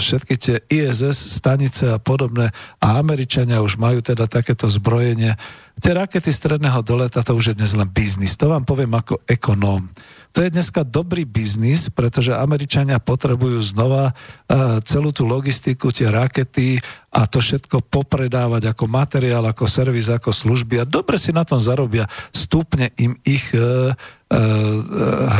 všetky 0.00 0.34
tie 0.40 0.56
ISS 0.66 1.36
stanice 1.36 1.94
a 1.94 2.00
podobné 2.00 2.50
a 2.80 2.98
Američania 2.98 3.62
už 3.62 3.76
majú 3.76 4.00
teda 4.00 4.24
takéto 4.26 4.66
zbrojenie, 4.66 5.36
tie 5.78 5.92
rakety 5.94 6.32
stredného 6.32 6.80
doleta 6.82 7.22
to 7.22 7.36
už 7.36 7.52
je 7.52 7.58
dnes 7.60 7.76
len 7.76 7.86
biznis. 7.86 8.34
To 8.40 8.50
vám 8.50 8.64
poviem 8.64 8.96
ako 8.96 9.20
ekonóm. 9.28 9.92
To 10.30 10.46
je 10.46 10.54
dneska 10.54 10.86
dobrý 10.86 11.26
biznis, 11.26 11.90
pretože 11.90 12.30
Američania 12.30 13.02
potrebujú 13.02 13.58
znova 13.66 14.14
uh, 14.14 14.78
celú 14.86 15.10
tú 15.10 15.26
logistiku, 15.26 15.90
tie 15.90 16.06
rakety 16.06 16.78
a 17.10 17.26
to 17.26 17.42
všetko 17.42 17.82
popredávať 17.90 18.70
ako 18.70 18.86
materiál, 18.86 19.42
ako 19.50 19.66
servis, 19.66 20.06
ako 20.06 20.30
služby 20.30 20.78
a 20.78 20.86
dobre 20.86 21.18
si 21.18 21.34
na 21.34 21.42
tom 21.42 21.58
zarobia. 21.58 22.06
Stúpne 22.30 22.94
im 22.94 23.18
ich 23.26 23.50
uh, 23.58 23.90
uh, 23.90 23.96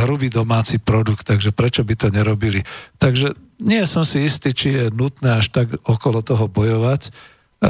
hrubý 0.03 0.27
domáci 0.27 0.75
produkt, 0.75 1.23
takže 1.23 1.55
prečo 1.55 1.87
by 1.87 1.95
to 1.95 2.07
nerobili? 2.11 2.59
Takže 2.99 3.31
nie 3.63 3.85
som 3.87 4.03
si 4.03 4.27
istý, 4.27 4.51
či 4.51 4.75
je 4.75 4.85
nutné 4.91 5.39
až 5.39 5.55
tak 5.55 5.71
okolo 5.87 6.19
toho 6.25 6.49
bojovať, 6.49 7.13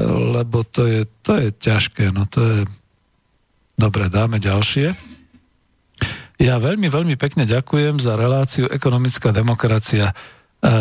lebo 0.08 0.64
to 0.64 0.88
je, 0.88 1.04
to 1.20 1.36
je 1.36 1.52
ťažké. 1.52 2.16
No 2.16 2.24
to 2.32 2.40
je... 2.40 2.60
Dobre, 3.76 4.08
dáme 4.08 4.40
ďalšie. 4.40 5.11
Ja 6.42 6.58
veľmi, 6.58 6.90
veľmi 6.90 7.22
pekne 7.22 7.46
ďakujem 7.46 8.02
za 8.02 8.18
reláciu 8.18 8.66
Ekonomická 8.66 9.30
demokracia. 9.30 10.10
E, 10.10 10.14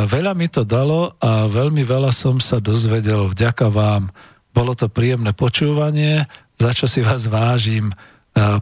veľa 0.09 0.33
mi 0.33 0.49
to 0.49 0.65
dalo 0.65 1.13
a 1.21 1.45
veľmi 1.53 1.85
veľa 1.85 2.17
som 2.17 2.41
sa 2.41 2.57
dozvedel 2.65 3.29
vďaka 3.29 3.69
vám. 3.69 4.09
Bolo 4.57 4.73
to 4.73 4.89
príjemné 4.89 5.37
počúvanie, 5.37 6.25
za 6.57 6.73
čo 6.73 6.89
si 6.89 7.05
vás 7.05 7.29
vážim. 7.29 7.93
E, 7.93 7.95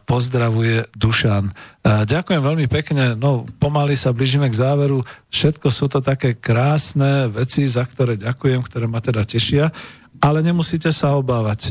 pozdravuje 0.02 0.90
Dušan. 0.90 1.46
E, 1.46 1.52
ďakujem 2.02 2.42
veľmi 2.42 2.66
pekne, 2.66 3.14
no 3.14 3.46
pomaly 3.62 3.94
sa 3.94 4.10
blížime 4.10 4.50
k 4.50 4.58
záveru. 4.58 5.06
Všetko 5.30 5.70
sú 5.70 5.86
to 5.86 6.02
také 6.02 6.34
krásne 6.34 7.30
veci, 7.30 7.62
za 7.70 7.86
ktoré 7.86 8.18
ďakujem, 8.18 8.58
ktoré 8.66 8.90
ma 8.90 8.98
teda 8.98 9.22
tešia, 9.22 9.70
ale 10.18 10.42
nemusíte 10.42 10.90
sa 10.90 11.14
obávať. 11.14 11.70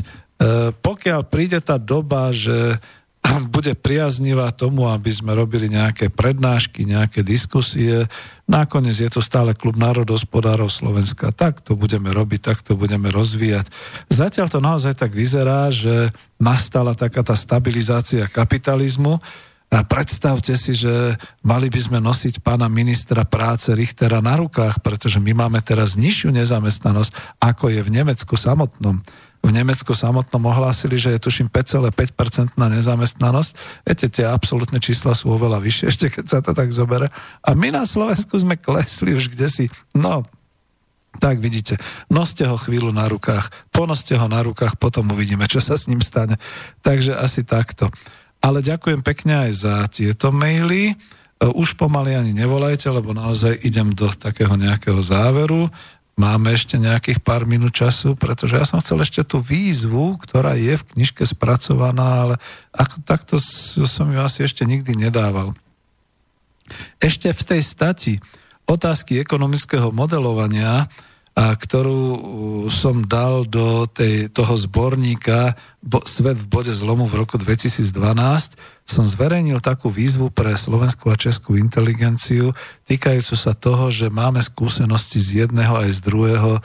Pokiaľ 0.86 1.26
príde 1.26 1.58
tá 1.58 1.82
doba, 1.82 2.30
že 2.30 2.78
bude 3.54 3.76
priaznivá 3.76 4.50
tomu, 4.52 4.88
aby 4.88 5.10
sme 5.12 5.36
robili 5.36 5.68
nejaké 5.68 6.08
prednášky, 6.08 6.84
nejaké 6.88 7.20
diskusie. 7.20 8.08
Nakoniec 8.48 8.96
je 8.96 9.10
to 9.12 9.20
stále 9.20 9.52
klub 9.52 9.76
národospodárov 9.76 10.72
Slovenska. 10.72 11.32
Tak 11.34 11.60
to 11.60 11.76
budeme 11.76 12.08
robiť, 12.10 12.40
tak 12.40 12.58
to 12.64 12.74
budeme 12.74 13.12
rozvíjať. 13.12 13.68
Zatiaľ 14.08 14.46
to 14.48 14.60
naozaj 14.64 14.96
tak 14.96 15.12
vyzerá, 15.12 15.68
že 15.68 16.10
nastala 16.40 16.96
taká 16.96 17.20
tá 17.20 17.36
stabilizácia 17.36 18.24
kapitalizmu, 18.26 19.20
a 19.68 19.84
predstavte 19.84 20.56
si, 20.56 20.72
že 20.72 21.20
mali 21.44 21.68
by 21.68 21.76
sme 21.76 21.98
nosiť 22.00 22.40
pána 22.40 22.72
ministra 22.72 23.28
práce 23.28 23.68
Richtera 23.76 24.24
na 24.24 24.40
rukách, 24.40 24.80
pretože 24.80 25.20
my 25.20 25.44
máme 25.44 25.60
teraz 25.60 25.92
nižšiu 25.92 26.32
nezamestnanosť, 26.32 27.36
ako 27.36 27.68
je 27.68 27.84
v 27.84 27.92
Nemecku 27.92 28.32
samotnom 28.32 29.04
v 29.48 29.56
Nemecku 29.56 29.96
samotnom 29.96 30.44
ohlásili, 30.44 31.00
že 31.00 31.16
je 31.16 31.24
tuším 31.24 31.48
5,5% 31.48 32.60
na 32.60 32.68
nezamestnanosť. 32.68 33.52
Viete, 33.88 34.06
tie 34.12 34.28
absolútne 34.28 34.76
čísla 34.76 35.16
sú 35.16 35.32
oveľa 35.32 35.64
vyššie, 35.64 35.84
ešte 35.88 36.06
keď 36.12 36.24
sa 36.28 36.38
to 36.44 36.52
tak 36.52 36.68
zobere. 36.68 37.08
A 37.40 37.56
my 37.56 37.72
na 37.72 37.88
Slovensku 37.88 38.36
sme 38.36 38.60
klesli 38.60 39.16
už 39.16 39.32
kde 39.32 39.48
si. 39.48 39.64
No, 39.96 40.28
tak 41.16 41.40
vidíte, 41.40 41.80
noste 42.12 42.44
ho 42.44 42.60
chvíľu 42.60 42.92
na 42.92 43.08
rukách, 43.08 43.72
ponoste 43.72 44.14
ho 44.20 44.28
na 44.28 44.44
rukách, 44.44 44.76
potom 44.76 45.08
uvidíme, 45.10 45.48
čo 45.48 45.64
sa 45.64 45.80
s 45.80 45.88
ním 45.88 46.04
stane. 46.04 46.36
Takže 46.84 47.16
asi 47.16 47.42
takto. 47.42 47.88
Ale 48.38 48.62
ďakujem 48.62 49.00
pekne 49.02 49.48
aj 49.48 49.50
za 49.56 49.74
tieto 49.88 50.30
maily. 50.30 50.94
Už 51.38 51.74
pomaly 51.78 52.18
ani 52.18 52.34
nevolajte, 52.34 52.90
lebo 52.90 53.14
naozaj 53.14 53.62
idem 53.64 53.94
do 53.94 54.10
takého 54.12 54.54
nejakého 54.54 54.98
záveru. 55.02 55.70
Máme 56.18 56.50
ešte 56.50 56.82
nejakých 56.82 57.22
pár 57.22 57.46
minút 57.46 57.78
času, 57.78 58.18
pretože 58.18 58.58
ja 58.58 58.66
som 58.66 58.82
chcel 58.82 58.98
ešte 59.06 59.22
tú 59.22 59.38
výzvu, 59.38 60.18
ktorá 60.18 60.58
je 60.58 60.74
v 60.74 60.86
knižke 60.98 61.22
spracovaná, 61.22 62.26
ale 62.26 62.34
ako, 62.74 63.06
takto 63.06 63.38
som 63.86 64.10
ju 64.10 64.18
asi 64.18 64.42
ešte 64.42 64.66
nikdy 64.66 64.98
nedával. 64.98 65.54
Ešte 66.98 67.30
v 67.30 67.42
tej 67.46 67.62
stati 67.62 68.12
otázky 68.66 69.22
ekonomického 69.22 69.94
modelovania 69.94 70.90
a 71.38 71.54
ktorú 71.54 72.02
uh, 72.02 72.20
som 72.66 73.06
dal 73.06 73.46
do 73.46 73.86
tej, 73.86 74.26
toho 74.34 74.58
zborníka 74.58 75.54
bo, 75.78 76.02
Svet 76.02 76.34
v 76.34 76.50
bode 76.50 76.74
zlomu 76.74 77.06
v 77.06 77.22
roku 77.22 77.38
2012, 77.38 77.86
som 78.82 79.04
zverejnil 79.06 79.62
takú 79.62 79.86
výzvu 79.86 80.34
pre 80.34 80.58
slovenskú 80.58 81.14
a 81.14 81.20
českú 81.20 81.54
inteligenciu 81.54 82.50
týkajúcu 82.90 83.34
sa 83.38 83.54
toho, 83.54 83.86
že 83.94 84.10
máme 84.10 84.42
skúsenosti 84.42 85.22
z 85.22 85.46
jedného 85.46 85.78
aj 85.78 85.90
z 85.94 86.00
druhého 86.02 86.58
uh, 86.58 86.62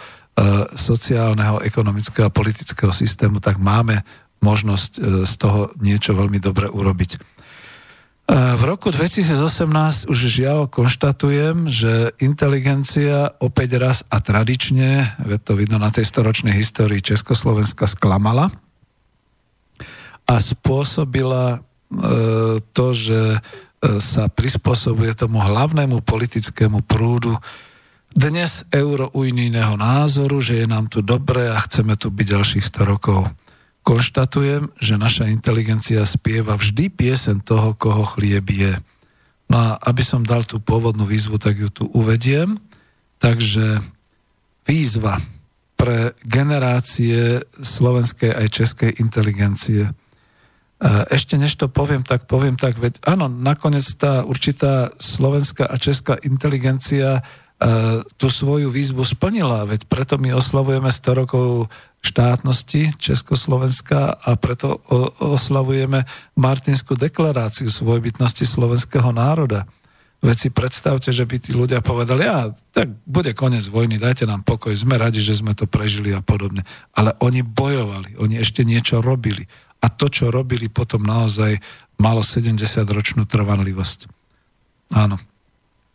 sociálneho, 0.73 1.61
ekonomického 1.61 2.25
a 2.25 2.33
politického 2.33 2.89
systému, 2.89 3.37
tak 3.37 3.61
máme 3.61 4.01
možnosť 4.41 4.91
uh, 4.97 5.01
z 5.29 5.33
toho 5.37 5.69
niečo 5.77 6.17
veľmi 6.17 6.41
dobre 6.41 6.65
urobiť. 6.65 7.32
V 8.31 8.63
roku 8.63 8.87
2018 8.87 10.07
už 10.07 10.19
žiaľ 10.31 10.71
konštatujem, 10.71 11.67
že 11.67 12.15
inteligencia 12.23 13.35
opäť 13.43 13.75
raz 13.83 13.97
a 14.07 14.23
tradične, 14.23 15.19
to 15.43 15.59
vidno 15.59 15.75
na 15.75 15.91
tej 15.91 16.07
storočnej 16.07 16.55
histórii 16.55 17.03
Československa, 17.03 17.83
sklamala 17.83 18.47
a 20.23 20.39
spôsobila 20.39 21.59
e, 21.59 22.63
to, 22.63 22.87
že 22.95 23.43
sa 23.99 24.31
prispôsobuje 24.31 25.11
tomu 25.11 25.43
hlavnému 25.43 25.99
politickému 26.07 26.87
prúdu. 26.87 27.35
Dnes 28.13 28.63
euro 28.71 29.11
unijného 29.11 29.75
názoru, 29.75 30.39
že 30.39 30.63
je 30.63 30.67
nám 30.69 30.87
tu 30.87 31.03
dobre 31.03 31.51
a 31.51 31.59
chceme 31.59 31.99
tu 31.99 32.07
byť 32.07 32.27
ďalších 32.29 32.63
100 32.63 32.87
rokov. 32.87 33.27
Konštatujem, 33.83 34.71
že 34.79 34.95
naša 34.95 35.27
inteligencia 35.27 36.07
spieva 36.07 36.55
vždy 36.55 36.87
piesen 36.87 37.43
toho, 37.43 37.75
koho 37.75 38.07
chlieb 38.15 38.47
je. 38.47 38.79
No 39.51 39.55
a 39.59 39.69
aby 39.75 39.99
som 39.99 40.23
dal 40.23 40.47
tú 40.47 40.63
pôvodnú 40.63 41.03
výzvu, 41.03 41.35
tak 41.35 41.59
ju 41.59 41.67
tu 41.67 41.91
uvediem. 41.91 42.55
Takže 43.19 43.83
výzva 44.63 45.19
pre 45.75 46.15
generácie 46.23 47.43
slovenskej 47.59 48.31
aj 48.31 48.47
českej 48.55 48.91
inteligencie. 49.03 49.91
Ešte 51.11 51.35
než 51.35 51.59
to 51.59 51.67
poviem, 51.67 52.07
tak 52.07 52.27
poviem 52.27 52.55
tak, 52.55 52.79
veď 52.79 53.03
áno, 53.03 53.27
nakoniec 53.27 53.83
tá 53.99 54.23
určitá 54.23 54.95
slovenská 54.99 55.67
a 55.67 55.75
česká 55.75 56.15
inteligencia 56.23 57.23
tú 58.19 58.27
svoju 58.27 58.67
výzvu 58.67 59.07
splnila, 59.07 59.63
veď 59.63 59.87
preto 59.87 60.19
my 60.19 60.35
oslavujeme 60.35 60.91
100 60.91 61.19
rokov 61.23 61.71
štátnosti 62.03 62.99
Československa 62.99 64.19
a 64.19 64.35
preto 64.35 64.83
oslavujeme 65.23 66.03
Martinskú 66.35 66.99
deklaráciu 66.99 67.71
svojbytnosti 67.71 68.43
slovenského 68.43 69.15
národa. 69.15 69.63
Veď 70.23 70.37
si 70.39 70.49
predstavte, 70.55 71.11
že 71.11 71.27
by 71.27 71.35
tí 71.39 71.51
ľudia 71.51 71.83
povedali, 71.83 72.23
ja, 72.23 72.51
tak 72.71 72.91
bude 73.03 73.35
koniec 73.35 73.67
vojny, 73.67 73.99
dajte 73.99 74.23
nám 74.23 74.43
pokoj, 74.43 74.71
sme 74.71 74.95
radi, 74.95 75.19
že 75.19 75.39
sme 75.39 75.51
to 75.51 75.67
prežili 75.67 76.15
a 76.15 76.23
podobne. 76.23 76.63
Ale 76.95 77.15
oni 77.19 77.43
bojovali, 77.43 78.19
oni 78.19 78.39
ešte 78.39 78.63
niečo 78.63 79.03
robili. 79.03 79.43
A 79.83 79.91
to, 79.91 80.07
čo 80.07 80.31
robili, 80.31 80.71
potom 80.71 81.03
naozaj 81.03 81.59
malo 81.99 82.23
70-ročnú 82.23 83.27
trvanlivosť. 83.27 83.99
Áno. 84.95 85.19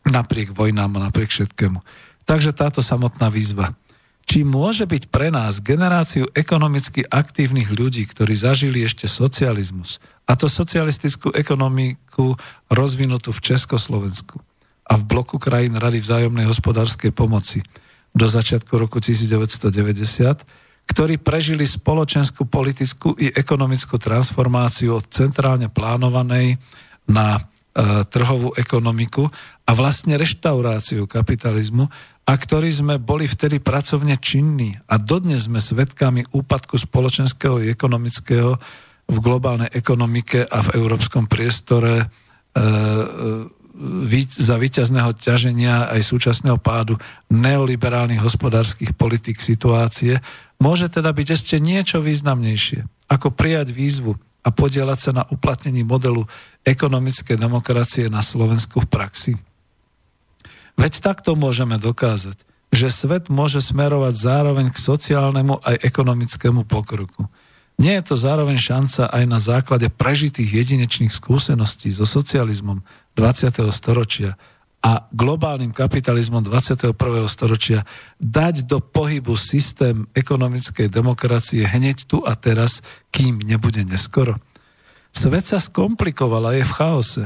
Napriek 0.09 0.53
vojnám 0.53 1.01
a 1.01 1.09
napriek 1.09 1.33
všetkému. 1.33 1.81
Takže 2.29 2.53
táto 2.53 2.85
samotná 2.85 3.33
výzva 3.33 3.73
či 4.29 4.45
môže 4.45 4.85
byť 4.85 5.09
pre 5.09 5.33
nás 5.33 5.65
generáciu 5.65 6.29
ekonomicky 6.37 7.01
aktívnych 7.09 7.73
ľudí, 7.73 8.05
ktorí 8.05 8.37
zažili 8.37 8.85
ešte 8.85 9.09
socializmus, 9.09 10.05
a 10.29 10.37
to 10.37 10.45
socialistickú 10.45 11.33
ekonomiku 11.33 12.37
rozvinutú 12.69 13.33
v 13.33 13.41
Československu 13.41 14.37
a 14.85 15.01
v 15.01 15.03
bloku 15.09 15.41
krajín 15.41 15.81
Rady 15.81 16.05
vzájomnej 16.05 16.45
hospodárskej 16.45 17.17
pomoci 17.17 17.65
do 18.13 18.29
začiatku 18.29 18.77
roku 18.77 19.01
1990, 19.01 20.45
ktorí 20.89 21.17
prežili 21.21 21.65
spoločenskú, 21.65 22.45
politickú 22.45 23.17
i 23.17 23.33
ekonomickú 23.33 23.97
transformáciu 23.97 25.01
od 25.01 25.09
centrálne 25.09 25.73
plánovanej 25.73 26.61
na 27.09 27.37
e, 27.37 27.41
trhovú 28.09 28.53
ekonomiku 28.57 29.29
a 29.65 29.71
vlastne 29.73 30.17
reštauráciu 30.21 31.09
kapitalizmu 31.09 31.89
a 32.29 32.33
ktorí 32.37 32.69
sme 32.69 33.01
boli 33.01 33.25
vtedy 33.25 33.57
pracovne 33.57 34.21
činní 34.21 34.77
a 34.85 35.01
dodnes 35.01 35.49
sme 35.49 35.65
svedkami 35.65 36.29
úpadku 36.29 36.77
spoločenského 36.77 37.65
i 37.65 37.73
ekonomického 37.73 38.53
v 39.09 39.17
globálnej 39.25 39.73
ekonomike 39.73 40.45
a 40.45 40.61
v 40.61 40.77
európskom 40.77 41.25
priestore 41.25 42.05
e, 42.05 42.07
e, 42.53 44.21
za 44.29 44.61
výťazného 44.61 45.17
ťaženia 45.17 45.89
aj 45.89 46.05
súčasného 46.05 46.61
pádu 46.61 47.01
neoliberálnych 47.33 48.21
hospodárskych 48.21 48.93
politik 48.93 49.41
situácie, 49.41 50.21
môže 50.61 50.93
teda 50.93 51.09
byť 51.09 51.29
ešte 51.33 51.57
niečo 51.57 52.05
významnejšie, 52.05 53.09
ako 53.09 53.33
prijať 53.33 53.73
výzvu 53.73 54.21
a 54.45 54.53
podielať 54.53 54.99
sa 55.01 55.13
na 55.17 55.25
uplatnení 55.33 55.81
modelu 55.81 56.29
ekonomickej 56.67 57.41
demokracie 57.41 58.13
na 58.13 58.21
Slovensku 58.21 58.85
v 58.85 58.91
praxi. 58.91 59.33
Veď 60.79 61.03
takto 61.03 61.35
môžeme 61.35 61.75
dokázať, 61.77 62.47
že 62.71 62.89
svet 62.89 63.27
môže 63.27 63.59
smerovať 63.59 64.15
zároveň 64.15 64.71
k 64.71 64.79
sociálnemu 64.79 65.59
aj 65.67 65.83
ekonomickému 65.83 66.63
pokroku. 66.71 67.27
Nie 67.79 67.99
je 68.03 68.11
to 68.11 68.17
zároveň 68.19 68.59
šanca 68.59 69.11
aj 69.11 69.25
na 69.27 69.39
základe 69.39 69.87
prežitých 69.91 70.51
jedinečných 70.51 71.15
skúseností 71.15 71.91
so 71.95 72.07
socializmom 72.07 72.83
20. 73.15 73.55
storočia 73.71 74.35
a 74.79 75.07
globálnym 75.11 75.75
kapitalizmom 75.75 76.43
21. 76.43 76.95
storočia 77.27 77.83
dať 78.23 78.67
do 78.67 78.79
pohybu 78.79 79.35
systém 79.35 80.07
ekonomickej 80.15 80.87
demokracie 80.87 81.67
hneď 81.67 82.07
tu 82.07 82.23
a 82.23 82.39
teraz, 82.39 82.83
kým 83.11 83.43
nebude 83.43 83.83
neskoro. 83.83 84.39
Svet 85.11 85.51
sa 85.51 85.59
skomplikoval 85.59 86.51
a 86.51 86.53
je 86.55 86.63
v 86.63 86.75
chaose. 86.79 87.25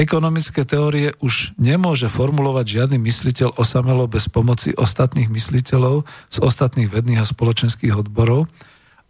Ekonomické 0.00 0.64
teórie 0.64 1.12
už 1.20 1.52
nemôže 1.60 2.08
formulovať 2.08 2.64
žiadny 2.64 2.96
mysliteľ 3.04 3.60
osamelo 3.60 4.08
bez 4.08 4.32
pomoci 4.32 4.72
ostatných 4.72 5.28
mysliteľov 5.28 6.08
z 6.32 6.36
ostatných 6.40 6.88
vedných 6.88 7.20
a 7.20 7.28
spoločenských 7.28 8.00
odborov 8.00 8.48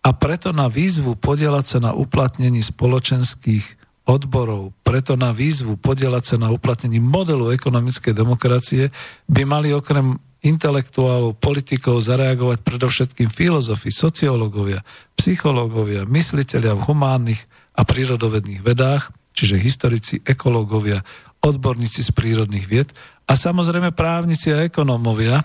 a 0.03 0.11
preto 0.11 0.51
na 0.51 0.67
výzvu 0.67 1.15
podielať 1.15 1.65
sa 1.71 1.79
na 1.79 1.95
uplatnení 1.95 2.59
spoločenských 2.59 3.79
odborov, 4.03 4.75
preto 4.83 5.15
na 5.15 5.31
výzvu 5.31 5.79
podielať 5.79 6.35
sa 6.35 6.37
na 6.43 6.51
uplatnení 6.51 6.99
modelu 6.99 7.55
ekonomickej 7.55 8.11
demokracie 8.11 8.91
by 9.31 9.47
mali 9.47 9.71
okrem 9.71 10.19
intelektuálov, 10.43 11.39
politikov 11.39 12.03
zareagovať 12.03 12.67
predovšetkým 12.67 13.31
filozofi, 13.31 13.95
sociológovia, 13.95 14.83
psychológovia, 15.15 16.03
mysliteľia 16.11 16.75
v 16.75 16.83
humánnych 16.83 17.47
a 17.79 17.87
prírodovedných 17.87 18.67
vedách, 18.67 19.15
čiže 19.41 19.57
historici, 19.57 20.21
ekológovia, 20.21 21.01
odborníci 21.41 22.05
z 22.05 22.13
prírodných 22.13 22.67
vied 22.69 22.93
a 23.25 23.33
samozrejme 23.33 23.97
právnici 23.97 24.53
a 24.53 24.69
ekonómovia, 24.69 25.41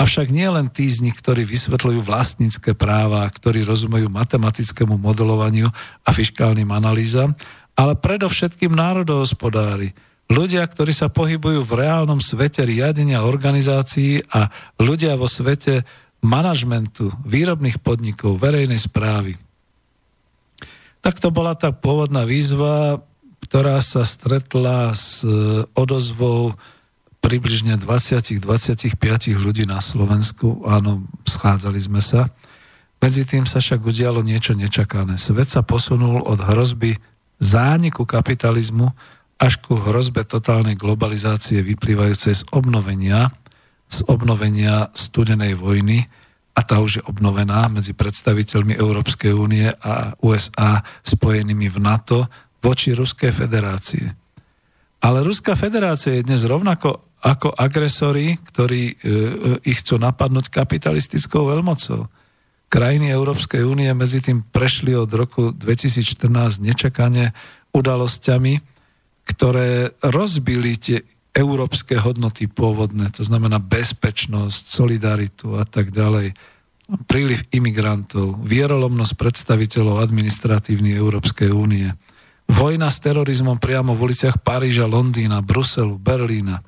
avšak 0.00 0.32
nie 0.32 0.48
len 0.48 0.72
tí 0.72 0.88
z 0.88 1.04
nich, 1.04 1.14
ktorí 1.14 1.44
vysvetľujú 1.44 2.00
vlastnícke 2.00 2.72
práva, 2.72 3.28
ktorí 3.28 3.62
rozumejú 3.62 4.08
matematickému 4.08 4.96
modelovaniu 4.96 5.68
a 6.02 6.10
fiskálnym 6.10 6.72
analýzam, 6.72 7.36
ale 7.76 7.94
predovšetkým 7.98 8.72
národohospodári, 8.72 9.92
ľudia, 10.32 10.64
ktorí 10.64 10.90
sa 10.90 11.12
pohybujú 11.12 11.62
v 11.62 11.76
reálnom 11.84 12.18
svete 12.18 12.64
riadenia 12.64 13.22
organizácií 13.22 14.24
a 14.32 14.48
ľudia 14.80 15.14
vo 15.20 15.28
svete 15.28 15.84
manažmentu, 16.24 17.12
výrobných 17.28 17.84
podnikov, 17.84 18.40
verejnej 18.40 18.80
správy. 18.80 19.36
Tak 21.04 21.20
to 21.20 21.28
bola 21.28 21.52
tá 21.52 21.68
pôvodná 21.68 22.24
výzva 22.24 22.96
ktorá 23.54 23.78
sa 23.86 24.02
stretla 24.02 24.90
s 24.98 25.22
e, 25.22 25.30
odozvou 25.78 26.58
približne 27.22 27.78
20-25 27.78 28.98
ľudí 29.38 29.62
na 29.62 29.78
Slovensku. 29.78 30.66
Áno, 30.66 31.06
schádzali 31.22 31.78
sme 31.78 32.02
sa. 32.02 32.34
Medzi 32.98 33.22
tým 33.22 33.46
sa 33.46 33.62
však 33.62 33.78
udialo 33.78 34.26
niečo 34.26 34.58
nečakané. 34.58 35.22
Svet 35.22 35.54
sa 35.54 35.62
posunul 35.62 36.26
od 36.26 36.42
hrozby 36.42 36.98
zániku 37.38 38.02
kapitalizmu 38.02 38.90
až 39.38 39.62
ku 39.62 39.78
hrozbe 39.78 40.26
totálnej 40.26 40.74
globalizácie 40.74 41.62
vyplývajúcej 41.62 42.34
z 42.34 42.42
obnovenia, 42.50 43.30
z 43.86 44.02
obnovenia 44.10 44.90
studenej 44.98 45.54
vojny, 45.54 46.02
a 46.58 46.60
tá 46.66 46.82
už 46.82 46.90
je 46.98 47.06
obnovená 47.06 47.70
medzi 47.70 47.94
predstaviteľmi 47.94 48.78
Európskej 48.78 49.30
únie 49.30 49.70
a 49.70 50.14
USA 50.22 50.82
spojenými 51.06 51.70
v 51.70 51.78
NATO 51.78 52.26
voči 52.64 52.96
Ruskej 52.96 53.28
federácie. 53.28 54.16
Ale 55.04 55.20
Ruská 55.20 55.52
federácia 55.52 56.16
je 56.16 56.24
dnes 56.24 56.48
rovnako 56.48 57.20
ako 57.20 57.52
agresori, 57.52 58.40
ktorí 58.40 58.82
e, 58.88 58.94
e, 58.96 59.12
ich 59.68 59.84
chcú 59.84 60.00
napadnúť 60.00 60.48
kapitalistickou 60.48 61.44
veľmocou. 61.52 62.08
Krajiny 62.72 63.12
Európskej 63.12 63.68
únie 63.68 63.92
medzi 63.92 64.24
tým 64.24 64.40
prešli 64.40 64.96
od 64.96 65.12
roku 65.12 65.52
2014 65.52 66.64
nečakane 66.64 67.36
udalosťami, 67.76 68.54
ktoré 69.28 69.92
rozbili 70.00 70.72
tie 70.80 71.04
európske 71.36 72.00
hodnoty 72.00 72.48
pôvodné, 72.48 73.12
to 73.12 73.24
znamená 73.24 73.60
bezpečnosť, 73.60 74.62
solidaritu 74.72 75.60
a 75.60 75.68
tak 75.68 75.92
ďalej, 75.92 76.32
príliv 77.08 77.44
imigrantov, 77.52 78.40
vierolomnosť 78.40 79.12
predstaviteľov 79.20 80.00
administratívnej 80.00 80.96
Európskej 80.96 81.52
únie– 81.52 81.92
Vojna 82.48 82.92
s 82.92 83.00
terorizmom 83.00 83.56
priamo 83.56 83.96
v 83.96 84.10
uliciach 84.10 84.40
Paríža, 84.40 84.84
Londýna, 84.84 85.40
Bruselu, 85.40 85.96
Berlína. 85.96 86.60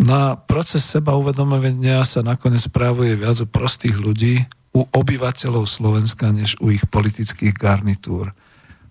Na 0.00 0.34
proces 0.34 0.82
seba 0.82 1.14
uvedomovania 1.14 2.02
sa 2.02 2.24
nakoniec 2.24 2.66
správuje 2.66 3.14
viac 3.14 3.38
u 3.38 3.46
prostých 3.46 3.94
ľudí, 3.94 4.42
u 4.74 4.82
obyvateľov 4.90 5.70
Slovenska, 5.70 6.34
než 6.34 6.58
u 6.58 6.74
ich 6.74 6.82
politických 6.90 7.54
garnitúr. 7.54 8.34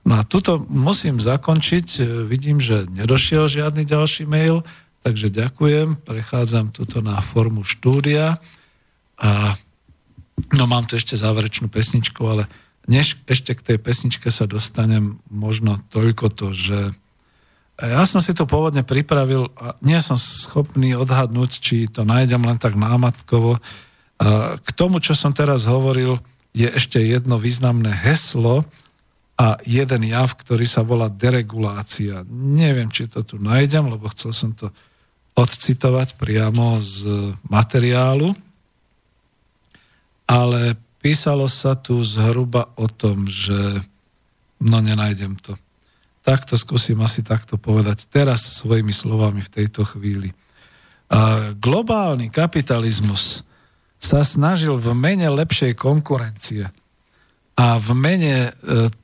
No 0.08 0.20
a 0.20 0.24
tuto 0.24 0.64
musím 0.72 1.20
zakončiť. 1.20 2.04
Vidím, 2.28 2.64
že 2.64 2.88
nedošiel 2.88 3.52
žiadny 3.52 3.84
ďalší 3.84 4.24
mail, 4.24 4.64
takže 5.04 5.28
ďakujem. 5.28 6.00
Prechádzam 6.08 6.72
tuto 6.72 7.04
na 7.04 7.20
formu 7.20 7.68
štúdia 7.68 8.40
a 9.20 9.60
no 10.56 10.64
mám 10.68 10.88
tu 10.88 10.95
ešte 10.95 11.20
záverečnú 11.20 11.68
pesničku, 11.68 12.20
ale 12.24 12.48
než 12.89 13.19
ešte 13.30 13.55
k 13.55 13.65
tej 13.73 13.77
pesničke 13.80 14.27
sa 14.27 14.43
dostanem, 14.43 15.23
možno 15.31 15.80
toľko 15.91 16.27
to, 16.34 16.47
že 16.51 16.80
Ja 17.81 18.05
som 18.05 18.22
si 18.22 18.38
to 18.38 18.45
pôvodne 18.45 18.85
pripravil 18.85 19.49
a 19.57 19.73
nie 19.81 19.97
som 19.97 20.14
schopný 20.14 20.93
odhadnúť, 20.93 21.51
či 21.57 21.89
to 21.89 22.05
nájdem 22.05 22.45
len 22.45 22.61
tak 22.61 22.77
námatkovo. 22.77 23.57
K 24.61 24.69
tomu, 24.77 25.01
čo 25.01 25.18
som 25.18 25.34
teraz 25.34 25.65
hovoril, 25.65 26.22
je 26.53 26.69
ešte 26.69 27.01
jedno 27.01 27.41
významné 27.41 27.89
heslo 27.89 28.61
a 29.41 29.57
jeden 29.65 30.05
jav, 30.05 30.38
ktorý 30.38 30.69
sa 30.69 30.85
volá 30.85 31.10
deregulácia. 31.10 32.22
Neviem, 32.30 32.93
či 32.93 33.10
to 33.10 33.26
tu 33.26 33.41
nájdem, 33.41 33.89
lebo 33.89 34.05
chcel 34.14 34.38
som 34.38 34.53
to 34.53 34.69
odcitovať 35.34 36.14
priamo 36.22 36.77
z 36.77 37.34
materiálu, 37.49 38.38
ale 40.30 40.77
písalo 41.04 41.52
sa 41.52 41.76
tu 41.76 42.00
zhruba 42.00 42.72
o 42.80 42.88
tom, 42.88 43.28
že 43.28 43.84
no 44.64 44.80
nenájdem 44.80 45.36
to. 45.36 45.60
Tak 46.24 46.48
to 46.48 46.56
skúsim 46.56 46.96
asi 47.04 47.20
takto 47.20 47.60
povedať 47.60 48.08
teraz 48.08 48.64
svojimi 48.64 48.96
slovami 48.96 49.44
v 49.44 49.52
tejto 49.52 49.84
chvíli. 49.84 50.32
A 51.12 51.52
globálny 51.52 52.32
kapitalizmus 52.32 53.44
sa 54.00 54.24
snažil 54.24 54.80
v 54.80 54.96
mene 54.96 55.28
lepšej 55.28 55.76
konkurencie 55.76 56.72
a 57.54 57.78
v 57.78 57.90
mene 57.94 58.50
e, 58.50 58.52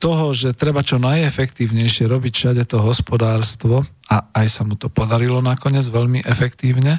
toho, 0.00 0.34
že 0.34 0.56
treba 0.56 0.82
čo 0.82 0.98
najefektívnejšie 0.98 2.08
robiť 2.08 2.32
všade 2.34 2.64
to 2.66 2.82
hospodárstvo, 2.82 3.86
a 4.10 4.16
aj 4.34 4.46
sa 4.50 4.62
mu 4.66 4.74
to 4.74 4.90
podarilo 4.90 5.38
nakoniec 5.38 5.86
veľmi 5.86 6.26
efektívne, 6.26 6.98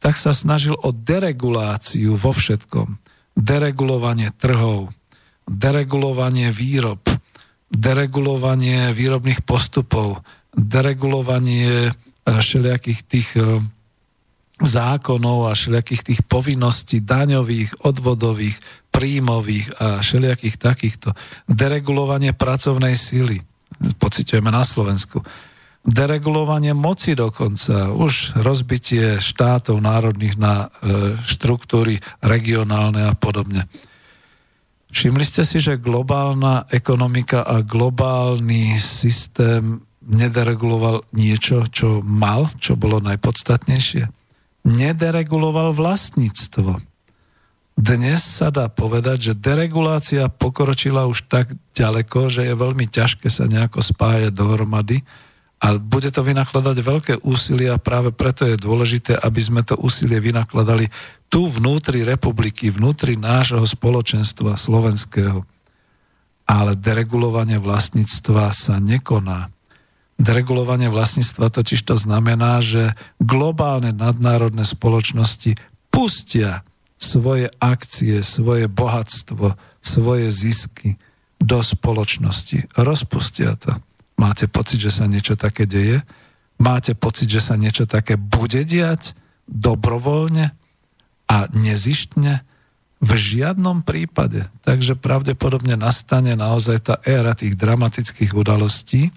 tak 0.00 0.16
sa 0.16 0.32
snažil 0.32 0.72
o 0.80 0.88
dereguláciu 0.88 2.16
vo 2.16 2.32
všetkom. 2.32 2.96
Deregulovanie 3.38 4.34
trhov, 4.34 4.90
deregulovanie 5.46 6.50
výrob, 6.50 6.98
deregulovanie 7.70 8.90
výrobných 8.90 9.46
postupov, 9.46 10.26
deregulovanie 10.58 11.88
e, 11.88 11.90
všelijakých 12.26 13.00
tých 13.06 13.28
e, 13.38 13.62
zákonov 14.58 15.48
a 15.48 15.52
všelijakých 15.54 16.02
tých 16.02 16.20
povinností 16.26 16.98
daňových, 17.06 17.86
odvodových, 17.86 18.58
príjmových 18.90 19.78
a 19.78 20.02
všelijakých 20.02 20.56
takýchto. 20.58 21.14
Deregulovanie 21.46 22.34
pracovnej 22.34 22.98
síly. 22.98 23.38
Pocitujeme 24.02 24.50
na 24.50 24.66
Slovensku. 24.66 25.22
Deregulovanie 25.88 26.76
moci 26.76 27.16
dokonca. 27.16 27.88
Už 27.96 28.36
rozbitie 28.36 29.16
štátov 29.24 29.80
národných 29.80 30.36
na 30.36 30.68
e, 30.68 31.16
štruktúry 31.24 31.96
regionálne 32.20 33.08
a 33.08 33.16
podobne. 33.16 33.64
Všimli 34.92 35.24
ste 35.24 35.48
si, 35.48 35.60
že 35.64 35.80
globálna 35.80 36.68
ekonomika 36.68 37.44
a 37.44 37.64
globálny 37.64 38.76
systém 38.76 39.80
nedereguloval 40.04 41.08
niečo, 41.16 41.64
čo 41.68 42.04
mal, 42.04 42.52
čo 42.60 42.76
bolo 42.76 43.00
najpodstatnejšie? 43.00 44.18
nedereguloval 44.68 45.72
vlastníctvo. 45.72 46.84
Dnes 47.78 48.20
sa 48.26 48.50
dá 48.50 48.66
povedať, 48.66 49.32
že 49.32 49.38
deregulácia 49.38 50.26
pokročila 50.26 51.06
už 51.06 51.30
tak 51.30 51.54
ďaleko, 51.78 52.26
že 52.26 52.50
je 52.50 52.54
veľmi 52.58 52.90
ťažké 52.90 53.30
sa 53.30 53.46
nejako 53.46 53.80
spájať 53.80 54.34
dohromady 54.34 55.06
a 55.58 55.74
bude 55.74 56.14
to 56.14 56.22
vynakladať 56.22 56.76
veľké 56.78 57.14
úsilie 57.26 57.66
a 57.66 57.82
práve 57.82 58.14
preto 58.14 58.46
je 58.46 58.54
dôležité, 58.54 59.18
aby 59.18 59.40
sme 59.42 59.66
to 59.66 59.74
úsilie 59.74 60.22
vynakladali 60.22 60.86
tu 61.26 61.50
vnútri 61.50 62.06
republiky, 62.06 62.70
vnútri 62.70 63.18
nášho 63.18 63.66
spoločenstva 63.66 64.54
slovenského. 64.54 65.42
Ale 66.48 66.78
deregulovanie 66.78 67.58
vlastníctva 67.58 68.54
sa 68.54 68.78
nekoná. 68.78 69.50
Deregulovanie 70.16 70.88
vlastníctva 70.88 71.50
totiž 71.50 71.84
to 71.84 71.98
znamená, 71.98 72.62
že 72.62 72.94
globálne 73.18 73.90
nadnárodné 73.90 74.62
spoločnosti 74.62 75.58
pustia 75.90 76.62
svoje 76.98 77.50
akcie, 77.58 78.22
svoje 78.22 78.70
bohatstvo, 78.70 79.58
svoje 79.82 80.30
zisky 80.30 80.98
do 81.38 81.62
spoločnosti. 81.62 82.66
Rozpustia 82.74 83.54
to. 83.58 83.78
Máte 84.18 84.50
pocit, 84.50 84.82
že 84.82 84.90
sa 84.90 85.06
niečo 85.06 85.38
také 85.38 85.64
deje? 85.64 86.02
Máte 86.58 86.98
pocit, 86.98 87.30
že 87.30 87.38
sa 87.38 87.54
niečo 87.54 87.86
také 87.86 88.18
bude 88.18 88.66
diať 88.66 89.14
dobrovoľne 89.46 90.50
a 91.30 91.36
nezištne? 91.54 92.42
V 92.98 93.14
žiadnom 93.14 93.86
prípade. 93.86 94.50
Takže 94.66 94.98
pravdepodobne 94.98 95.78
nastane 95.78 96.34
naozaj 96.34 96.78
tá 96.82 96.94
éra 97.06 97.38
tých 97.38 97.54
dramatických 97.54 98.34
udalostí, 98.34 99.14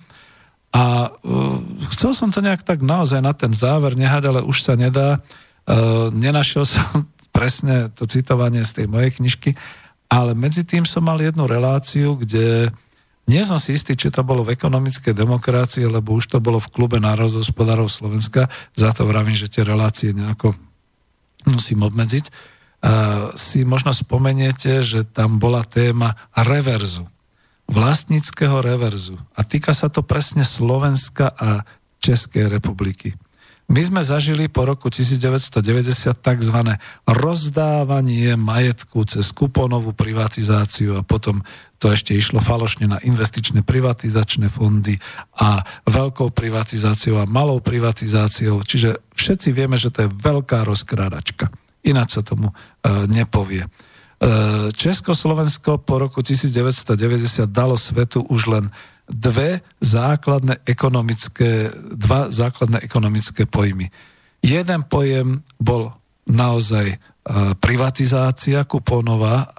a 0.72 1.12
uh, 1.12 1.60
chcel 1.92 2.16
som 2.16 2.32
to 2.32 2.40
nejak 2.40 2.64
tak 2.64 2.80
naozaj 2.80 3.20
na 3.20 3.36
ten 3.36 3.52
záver 3.52 4.00
nehať, 4.00 4.24
ale 4.32 4.40
už 4.40 4.64
sa 4.64 4.80
nedá. 4.80 5.20
Uh, 5.68 6.08
nenašiel 6.16 6.64
som 6.64 6.88
presne 7.36 7.92
to 7.92 8.08
citovanie 8.08 8.64
z 8.64 8.84
tej 8.84 8.86
mojej 8.88 9.12
knižky, 9.20 9.52
ale 10.08 10.32
medzi 10.32 10.64
tým 10.64 10.88
som 10.88 11.04
mal 11.04 11.20
jednu 11.20 11.44
reláciu, 11.48 12.16
kde 12.16 12.72
nie 13.32 13.48
som 13.48 13.56
si 13.56 13.80
istý, 13.80 13.96
či 13.96 14.12
to 14.12 14.28
bolo 14.28 14.44
v 14.44 14.52
ekonomickej 14.60 15.16
demokracii, 15.16 15.88
lebo 15.88 16.20
už 16.20 16.36
to 16.36 16.44
bolo 16.44 16.60
v 16.60 16.68
klube 16.68 17.00
národohospodárov 17.00 17.88
Slovenska. 17.88 18.52
Za 18.76 18.92
to 18.92 19.08
vravím, 19.08 19.40
že 19.40 19.48
tie 19.48 19.64
relácie 19.64 20.12
nejako 20.12 20.52
musím 21.48 21.88
obmedziť. 21.88 22.28
Si 23.40 23.64
možno 23.64 23.96
spomeniete, 23.96 24.84
že 24.84 25.08
tam 25.08 25.40
bola 25.40 25.64
téma 25.64 26.20
reverzu 26.36 27.08
vlastníckého 27.72 28.60
reverzu. 28.60 29.16
A 29.32 29.48
týka 29.48 29.72
sa 29.72 29.88
to 29.88 30.04
presne 30.04 30.44
Slovenska 30.44 31.32
a 31.32 31.64
Českej 32.04 32.52
republiky. 32.52 33.16
My 33.72 33.80
sme 33.88 34.04
zažili 34.04 34.52
po 34.52 34.68
roku 34.68 34.92
1990 34.92 35.64
tzv. 36.20 36.58
rozdávanie 37.08 38.36
majetku 38.36 39.08
cez 39.08 39.32
kuponovú 39.32 39.96
privatizáciu 39.96 41.00
a 41.00 41.08
potom 41.08 41.40
to 41.80 41.88
ešte 41.88 42.12
išlo 42.12 42.44
falošne 42.44 42.92
na 42.92 43.00
investičné 43.00 43.64
privatizačné 43.64 44.52
fondy 44.52 45.00
a 45.40 45.64
veľkou 45.88 46.36
privatizáciou 46.36 47.24
a 47.24 47.30
malou 47.32 47.64
privatizáciou. 47.64 48.60
Čiže 48.60 49.08
všetci 49.16 49.56
vieme, 49.56 49.80
že 49.80 49.88
to 49.88 50.04
je 50.04 50.10
veľká 50.20 50.68
rozkrádačka. 50.68 51.48
Ináč 51.88 52.20
sa 52.20 52.28
tomu 52.28 52.52
e, 52.52 52.54
nepovie. 53.08 53.64
E, 53.64 53.70
Československo 54.76 55.80
po 55.80 55.96
roku 55.96 56.20
1990 56.20 57.48
dalo 57.48 57.80
svetu 57.80 58.20
už 58.28 58.52
len 58.52 58.66
dve 59.10 59.66
základné 59.82 60.64
ekonomické, 60.66 61.70
dva 61.96 62.32
základné 62.32 62.84
ekonomické 62.86 63.46
pojmy. 63.50 63.90
Jeden 64.42 64.82
pojem 64.88 65.46
bol 65.62 65.94
naozaj 66.26 66.88
e, 66.90 66.98
privatizácia 67.60 68.66
kuponová, 68.66 69.54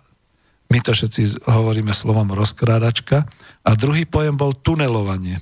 my 0.73 0.79
to 0.81 0.97
všetci 0.97 1.45
hovoríme 1.45 1.93
slovom 1.93 2.33
rozkrádačka, 2.33 3.29
a 3.63 3.71
druhý 3.79 4.09
pojem 4.09 4.35
bol 4.35 4.57
tunelovanie. 4.57 5.39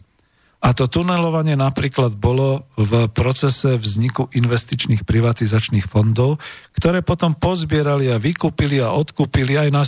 A 0.61 0.77
to 0.77 0.93
tunelovanie 0.93 1.57
napríklad 1.57 2.21
bolo 2.21 2.69
v 2.77 3.09
procese 3.09 3.81
vzniku 3.81 4.29
investičných 4.29 5.09
privatizačných 5.09 5.89
fondov, 5.89 6.37
ktoré 6.77 7.01
potom 7.01 7.33
pozbierali 7.33 8.13
a 8.13 8.21
vykúpili 8.21 8.77
a 8.85 8.93
odkúpili 8.93 9.57
aj 9.57 9.69
na, 9.73 9.83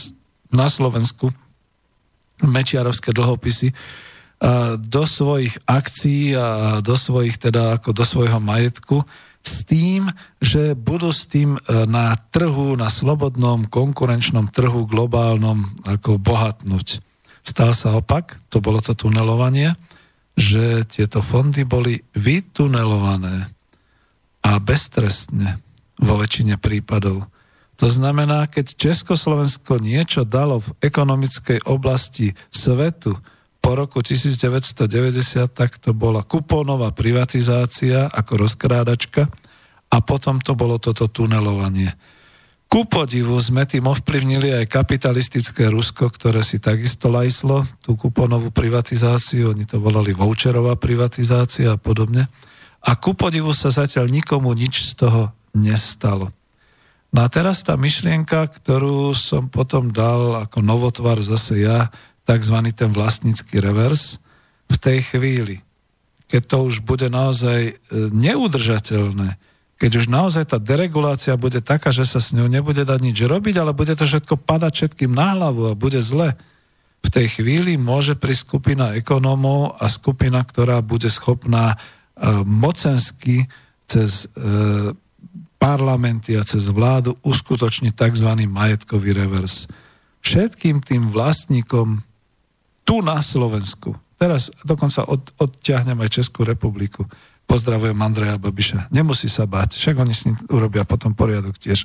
na 0.48 0.72
Slovensku 0.72 1.28
mečiarovské 2.44 3.14
dlhopisy 3.14 3.70
do 4.82 5.06
svojich 5.06 5.54
akcií 5.70 6.34
a 6.34 6.82
do 6.82 6.98
svojich, 6.98 7.38
teda 7.38 7.78
ako 7.78 7.94
do 7.94 8.02
svojho 8.02 8.42
majetku 8.42 9.06
s 9.38 9.62
tým, 9.62 10.10
že 10.42 10.74
budú 10.74 11.14
s 11.14 11.30
tým 11.30 11.54
e, 11.54 11.60
na 11.86 12.14
trhu, 12.30 12.78
na 12.78 12.90
slobodnom 12.90 13.66
konkurenčnom 13.66 14.50
trhu 14.50 14.86
globálnom 14.86 15.66
ako 15.86 16.18
bohatnúť. 16.18 17.02
Stal 17.42 17.74
sa 17.74 17.94
opak, 17.94 18.38
to 18.50 18.62
bolo 18.62 18.78
to 18.78 18.94
tunelovanie 18.94 19.74
že 20.36 20.88
tieto 20.88 21.20
fondy 21.20 21.68
boli 21.68 22.00
vytunelované 22.16 23.52
a 24.42 24.50
beztrestne 24.58 25.60
vo 26.00 26.18
väčšine 26.18 26.56
prípadov. 26.56 27.28
To 27.80 27.88
znamená, 27.88 28.46
keď 28.46 28.76
Československo 28.76 29.80
niečo 29.80 30.22
dalo 30.28 30.60
v 30.60 30.76
ekonomickej 30.84 31.64
oblasti 31.66 32.36
svetu 32.52 33.16
po 33.62 33.78
roku 33.78 34.02
1990, 34.02 34.90
tak 35.54 35.78
to 35.78 35.94
bola 35.94 36.26
kupónová 36.26 36.90
privatizácia 36.90 38.10
ako 38.10 38.46
rozkrádačka 38.46 39.30
a 39.92 39.96
potom 40.02 40.42
to 40.42 40.58
bolo 40.58 40.82
toto 40.82 41.06
tunelovanie. 41.06 41.94
Ku 42.72 42.88
podivu 42.88 43.36
sme 43.36 43.68
tým 43.68 43.84
ovplyvnili 43.84 44.64
aj 44.64 44.72
kapitalistické 44.72 45.68
Rusko, 45.68 46.08
ktoré 46.08 46.40
si 46.40 46.56
takisto 46.56 47.12
lajslo 47.12 47.68
tú 47.84 48.00
kuponovú 48.00 48.48
privatizáciu, 48.48 49.52
oni 49.52 49.68
to 49.68 49.76
volali 49.76 50.16
voucherová 50.16 50.80
privatizácia 50.80 51.76
a 51.76 51.76
podobne. 51.76 52.24
A 52.80 52.96
ku 52.96 53.12
podivu 53.12 53.52
sa 53.52 53.68
zatiaľ 53.68 54.08
nikomu 54.08 54.56
nič 54.56 54.88
z 54.88 55.04
toho 55.04 55.36
nestalo. 55.52 56.32
No 57.12 57.24
a 57.24 57.28
teraz 57.28 57.60
tá 57.60 57.76
myšlienka, 57.76 58.48
ktorú 58.48 59.12
som 59.12 59.52
potom 59.52 59.92
dal 59.92 60.48
ako 60.48 60.64
novotvar 60.64 61.20
zase 61.20 61.60
ja, 61.60 61.92
tzv. 62.24 62.56
ten 62.72 62.88
vlastnícky 62.88 63.60
revers, 63.60 64.16
v 64.72 64.76
tej 64.80 64.98
chvíli, 65.04 65.60
keď 66.32 66.42
to 66.48 66.56
už 66.72 66.80
bude 66.80 67.12
naozaj 67.12 67.60
e, 67.68 67.72
neudržateľné, 67.92 69.36
keď 69.76 69.90
už 70.00 70.06
naozaj 70.08 70.48
tá 70.48 70.56
deregulácia 70.56 71.36
bude 71.36 71.60
taká, 71.60 71.92
že 71.92 72.08
sa 72.08 72.22
s 72.22 72.32
ňou 72.32 72.48
nebude 72.48 72.80
dať 72.80 73.00
nič 73.02 73.18
robiť, 73.20 73.60
ale 73.60 73.76
bude 73.76 73.92
to 73.92 74.08
všetko 74.08 74.40
padať 74.40 74.72
všetkým 74.72 75.12
na 75.12 75.36
hlavu 75.36 75.68
a 75.68 75.76
bude 75.76 76.00
zle, 76.00 76.32
v 77.02 77.08
tej 77.10 77.26
chvíli 77.42 77.74
môže 77.74 78.14
prísť 78.14 78.46
skupina 78.46 78.94
ekonómov 78.94 79.74
a 79.82 79.90
skupina, 79.90 80.38
ktorá 80.38 80.78
bude 80.86 81.10
schopná 81.10 81.74
uh, 81.74 82.46
mocensky 82.46 83.50
cez 83.90 84.30
uh, 84.38 84.94
parlamenty 85.62 86.34
a 86.34 86.42
cez 86.42 86.66
vládu 86.66 87.14
uskutočniť 87.22 87.94
tzv. 87.94 88.30
majetkový 88.50 89.14
revers. 89.14 89.70
Všetkým 90.26 90.82
tým 90.82 91.14
vlastníkom 91.14 92.02
tu 92.82 92.98
na 92.98 93.22
Slovensku, 93.22 93.94
teraz 94.18 94.50
dokonca 94.66 95.06
od, 95.06 95.22
odťahnem 95.38 96.02
aj 96.02 96.18
Českú 96.18 96.42
republiku, 96.42 97.06
Pozdravujem 97.42 97.98
Andreja 98.00 98.38
Babiša. 98.40 98.88
Nemusí 98.94 99.26
sa 99.28 99.44
báť, 99.44 99.76
však 99.76 99.98
oni 99.98 100.14
s 100.14 100.24
ním 100.24 100.38
urobia 100.48 100.86
potom 100.88 101.12
poriadok 101.12 101.58
tiež. 101.58 101.84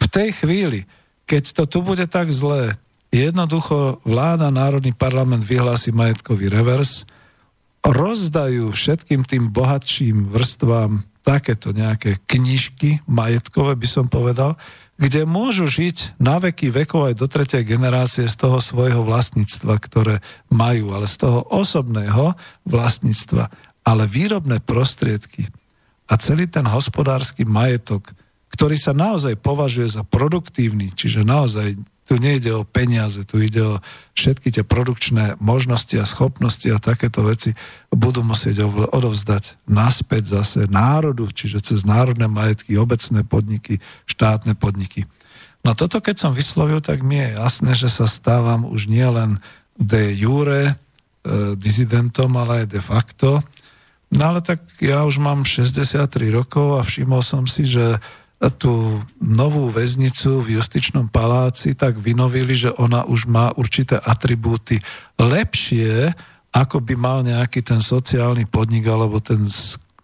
V 0.00 0.06
tej 0.10 0.34
chvíli, 0.34 0.90
keď 1.28 1.54
to 1.54 1.62
tu 1.70 1.78
bude 1.86 2.02
tak 2.10 2.34
zlé, 2.34 2.74
jednoducho 3.14 4.02
vláda, 4.02 4.50
Národný 4.50 4.90
parlament 4.90 5.46
vyhlási 5.46 5.94
majetkový 5.94 6.50
revers, 6.50 7.06
rozdajú 7.86 8.74
všetkým 8.74 9.22
tým 9.22 9.52
bohatším 9.54 10.34
vrstvám 10.34 11.04
takéto 11.24 11.72
nejaké 11.72 12.20
knižky 12.28 13.00
majetkové, 13.08 13.74
by 13.80 13.88
som 13.88 14.06
povedal, 14.12 14.60
kde 14.94 15.26
môžu 15.26 15.66
žiť 15.66 16.20
na 16.22 16.38
veky 16.38 16.70
vekov 16.70 17.10
aj 17.10 17.14
do 17.18 17.26
tretej 17.26 17.66
generácie 17.66 18.28
z 18.30 18.36
toho 18.38 18.62
svojho 18.62 19.02
vlastníctva, 19.02 19.74
ktoré 19.82 20.22
majú, 20.52 20.94
ale 20.94 21.10
z 21.10 21.26
toho 21.26 21.42
osobného 21.50 22.38
vlastníctva. 22.62 23.50
Ale 23.82 24.06
výrobné 24.06 24.62
prostriedky 24.62 25.50
a 26.06 26.14
celý 26.20 26.46
ten 26.46 26.68
hospodársky 26.68 27.42
majetok, 27.42 28.14
ktorý 28.54 28.76
sa 28.78 28.94
naozaj 28.94 29.34
považuje 29.40 29.88
za 29.90 30.06
produktívny, 30.06 30.94
čiže 30.94 31.26
naozaj 31.26 31.74
tu 32.04 32.20
nejde 32.20 32.52
o 32.52 32.68
peniaze, 32.68 33.24
tu 33.24 33.40
ide 33.40 33.64
o 33.64 33.74
všetky 34.12 34.52
tie 34.52 34.64
produkčné 34.64 35.40
možnosti 35.40 35.96
a 35.96 36.04
schopnosti 36.04 36.68
a 36.68 36.82
takéto 36.82 37.24
veci 37.24 37.56
budú 37.88 38.20
musieť 38.20 38.68
odovzdať 38.92 39.64
naspäť 39.64 40.40
zase 40.40 40.68
národu, 40.68 41.28
čiže 41.32 41.64
cez 41.64 41.88
národné 41.88 42.28
majetky, 42.28 42.76
obecné 42.76 43.24
podniky, 43.24 43.80
štátne 44.04 44.52
podniky. 44.52 45.08
No 45.64 45.72
toto 45.72 46.04
keď 46.04 46.28
som 46.28 46.32
vyslovil, 46.36 46.84
tak 46.84 47.00
mi 47.00 47.16
je 47.16 47.40
jasné, 47.40 47.72
že 47.72 47.88
sa 47.88 48.04
stávam 48.04 48.68
už 48.68 48.84
nielen 48.86 49.40
de 49.80 50.12
jure 50.12 50.62
e, 50.68 50.74
dizidentom, 51.56 52.36
ale 52.36 52.64
aj 52.64 52.66
de 52.68 52.82
facto 52.84 53.40
No 54.14 54.30
ale 54.30 54.40
tak 54.46 54.62
ja 54.78 55.02
už 55.02 55.18
mám 55.18 55.42
63 55.42 56.06
rokov 56.30 56.78
a 56.78 56.86
všimol 56.86 57.18
som 57.18 57.50
si, 57.50 57.66
že 57.66 57.98
tú 58.52 59.00
novú 59.20 59.70
väznicu 59.72 60.42
v 60.42 60.60
justičnom 60.60 61.08
paláci 61.08 61.72
tak 61.72 61.96
vynovili, 61.96 62.52
že 62.56 62.70
ona 62.76 63.06
už 63.06 63.30
má 63.30 63.54
určité 63.56 63.96
atribúty 64.00 64.82
lepšie, 65.16 66.12
ako 66.54 66.82
by 66.82 66.94
mal 66.98 67.18
nejaký 67.24 67.64
ten 67.64 67.80
sociálny 67.80 68.46
podnik 68.46 68.84
alebo 68.86 69.18
ten, 69.22 69.46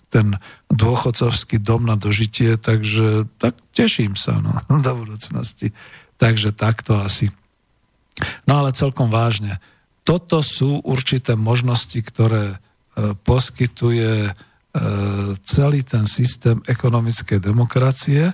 ten 0.08 0.38
dôchodcovský 0.70 1.60
dom 1.60 1.86
na 1.86 1.98
dožitie, 1.98 2.56
takže 2.56 3.28
tak 3.36 3.58
teším 3.76 4.14
sa 4.16 4.38
no, 4.40 4.56
do 4.86 4.92
budúcnosti. 4.94 5.74
Takže 6.20 6.52
takto 6.52 7.00
asi. 7.00 7.32
No 8.44 8.60
ale 8.60 8.76
celkom 8.76 9.08
vážne. 9.08 9.56
Toto 10.04 10.44
sú 10.44 10.84
určité 10.84 11.32
možnosti, 11.32 11.96
ktoré 11.96 12.60
E, 13.00 13.14
poskytuje 13.14 14.34
celý 15.42 15.82
ten 15.82 16.06
systém 16.06 16.62
ekonomickej 16.62 17.42
demokracie 17.42 18.30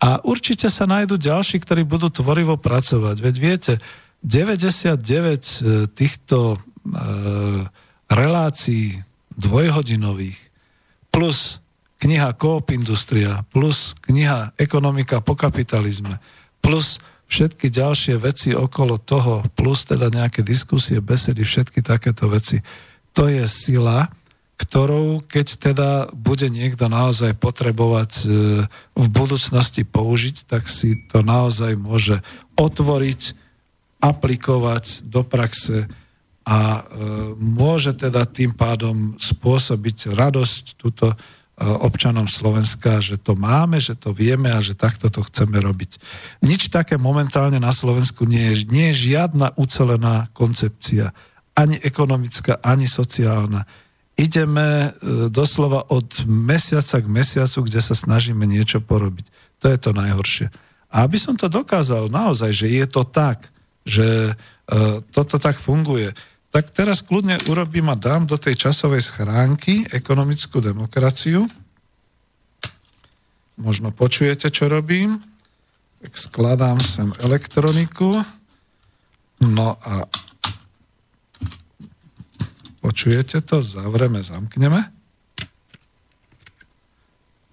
a 0.00 0.20
určite 0.24 0.68
sa 0.68 0.84
nájdú 0.84 1.16
ďalší, 1.16 1.60
ktorí 1.60 1.88
budú 1.88 2.12
tvorivo 2.12 2.60
pracovať. 2.60 3.16
Veď 3.20 3.34
viete, 3.40 3.72
99 4.20 5.00
e, 5.00 5.56
týchto 5.88 6.60
relácií 8.08 9.04
dvojhodinových 9.36 10.36
plus 11.12 11.60
kniha 12.00 12.32
Coop 12.36 12.72
Industria, 12.72 13.44
plus 13.52 13.92
kniha 14.08 14.56
Ekonomika 14.56 15.20
po 15.20 15.36
kapitalizme, 15.36 16.16
plus 16.64 16.96
všetky 17.28 17.68
ďalšie 17.68 18.16
veci 18.16 18.50
okolo 18.56 18.96
toho, 18.96 19.44
plus 19.52 19.84
teda 19.84 20.08
nejaké 20.08 20.40
diskusie, 20.40 20.98
besedy, 21.04 21.44
všetky 21.44 21.84
takéto 21.84 22.26
veci 22.32 22.64
to 23.12 23.26
je 23.26 23.44
sila, 23.46 24.06
ktorou 24.60 25.24
keď 25.24 25.46
teda 25.56 25.90
bude 26.12 26.52
niekto 26.52 26.92
naozaj 26.92 27.32
potrebovať 27.40 28.12
e, 28.20 28.24
v 28.92 29.06
budúcnosti 29.08 29.88
použiť, 29.88 30.44
tak 30.44 30.68
si 30.68 31.00
to 31.08 31.24
naozaj 31.24 31.80
môže 31.80 32.20
otvoriť, 32.60 33.48
aplikovať 34.04 35.08
do 35.08 35.24
praxe 35.24 35.88
a 36.44 36.58
e, 36.60 36.80
môže 37.40 37.96
teda 37.96 38.28
tým 38.28 38.52
pádom 38.52 39.16
spôsobiť 39.16 40.12
radosť 40.12 40.76
túto 40.76 41.08
e, 41.08 41.16
občanom 41.64 42.28
Slovenska, 42.28 43.00
že 43.00 43.16
to 43.16 43.32
máme, 43.40 43.80
že 43.80 43.96
to 43.96 44.12
vieme 44.12 44.52
a 44.52 44.60
že 44.60 44.76
takto 44.76 45.08
to 45.08 45.24
chceme 45.24 45.56
robiť. 45.56 45.96
Nič 46.44 46.68
také 46.68 47.00
momentálne 47.00 47.56
na 47.56 47.72
Slovensku 47.72 48.28
nie 48.28 48.52
je. 48.52 48.68
Nie 48.68 48.92
je 48.92 49.16
žiadna 49.16 49.56
ucelená 49.56 50.28
koncepcia 50.36 51.16
ani 51.56 51.76
ekonomická, 51.80 52.60
ani 52.60 52.88
sociálna. 52.88 53.64
Ideme 54.20 54.68
e, 54.68 54.88
doslova 55.32 55.88
od 55.88 56.28
mesiaca 56.28 57.00
k 57.00 57.08
mesiacu, 57.08 57.64
kde 57.64 57.80
sa 57.80 57.96
snažíme 57.96 58.44
niečo 58.44 58.84
porobiť. 58.84 59.24
To 59.64 59.72
je 59.72 59.78
to 59.80 59.96
najhoršie. 59.96 60.52
A 60.92 61.08
aby 61.08 61.16
som 61.16 61.40
to 61.40 61.48
dokázal 61.48 62.12
naozaj, 62.12 62.52
že 62.52 62.68
je 62.68 62.84
to 62.84 63.06
tak, 63.06 63.48
že 63.86 64.34
uh, 64.34 64.98
toto 65.14 65.38
tak 65.38 65.56
funguje, 65.62 66.10
tak 66.50 66.74
teraz 66.74 67.06
kľudne 67.06 67.38
urobím 67.46 67.94
a 67.94 67.96
dám 67.96 68.26
do 68.26 68.34
tej 68.34 68.58
časovej 68.58 69.06
schránky 69.06 69.86
ekonomickú 69.86 70.58
demokraciu. 70.58 71.46
Možno 73.54 73.94
počujete, 73.94 74.50
čo 74.50 74.66
robím. 74.66 75.22
Tak 76.02 76.12
skladám 76.18 76.82
sem 76.82 77.14
elektroniku. 77.22 78.18
No 79.46 79.78
a 79.78 80.10
Počujete 82.80 83.44
to? 83.44 83.60
Zavreme, 83.60 84.24
zamkneme. 84.24 84.80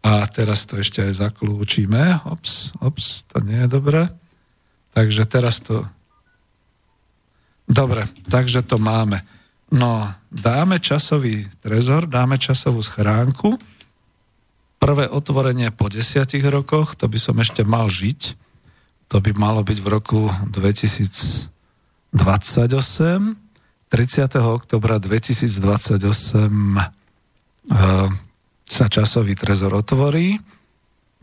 A 0.07 0.23
teraz 0.31 0.63
to 0.63 0.79
ešte 0.79 1.03
aj 1.03 1.19
zaklúčime. 1.19 2.23
Ops, 2.23 2.71
ops, 2.79 3.27
to 3.27 3.43
nie 3.43 3.59
je 3.59 3.67
dobré. 3.67 4.07
Takže 4.95 5.27
teraz 5.27 5.59
to... 5.59 5.83
Dobre, 7.67 8.07
takže 8.31 8.63
to 8.63 8.79
máme. 8.79 9.19
No, 9.67 10.07
dáme 10.31 10.79
časový 10.79 11.43
trezor, 11.59 12.07
dáme 12.07 12.39
časovú 12.39 12.79
schránku. 12.79 13.59
Prvé 14.79 15.11
otvorenie 15.11 15.75
po 15.75 15.91
desiatich 15.91 16.47
rokoch, 16.47 16.95
to 16.95 17.11
by 17.11 17.19
som 17.19 17.35
ešte 17.43 17.67
mal 17.67 17.91
žiť. 17.91 18.39
To 19.11 19.19
by 19.19 19.35
malo 19.35 19.59
byť 19.59 19.79
v 19.83 19.87
roku 19.91 20.31
2028 20.55 22.15
30. 23.87 24.35
oktobra 24.43 24.99
2028 24.99 26.03
uh, 26.03 26.87
sa 28.67 28.85
časový 28.91 29.33
trezor 29.39 29.71
otvorí. 29.71 30.43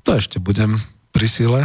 To 0.08 0.16
ešte 0.16 0.40
budem 0.40 0.80
pri 1.12 1.28
sile. 1.28 1.60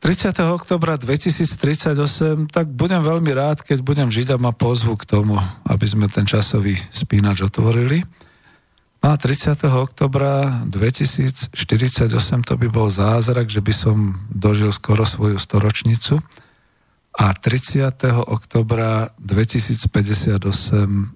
30. 0.00 0.32
oktobra 0.52 0.96
2038, 0.96 2.52
tak 2.52 2.68
budem 2.68 3.00
veľmi 3.00 3.32
rád, 3.32 3.64
keď 3.64 3.80
budem 3.80 4.08
žiť 4.08 4.32
a 4.32 4.40
ma 4.40 4.52
pozvu 4.52 4.96
k 4.96 5.08
tomu, 5.08 5.36
aby 5.66 5.86
sme 5.88 6.06
ten 6.06 6.28
časový 6.28 6.76
spínač 6.92 7.42
otvorili. 7.44 8.04
No 9.04 9.12
a 9.12 9.16
30. 9.18 9.56
oktobra 9.66 10.62
2048 10.68 11.52
to 12.48 12.54
by 12.56 12.68
bol 12.68 12.88
zázrak, 12.88 13.48
že 13.52 13.60
by 13.60 13.72
som 13.72 14.20
dožil 14.32 14.72
skoro 14.72 15.04
svoju 15.04 15.36
storočnicu 15.36 16.20
a 17.16 17.32
30. 17.32 17.96
oktobra 18.28 19.08
2058 19.16 20.44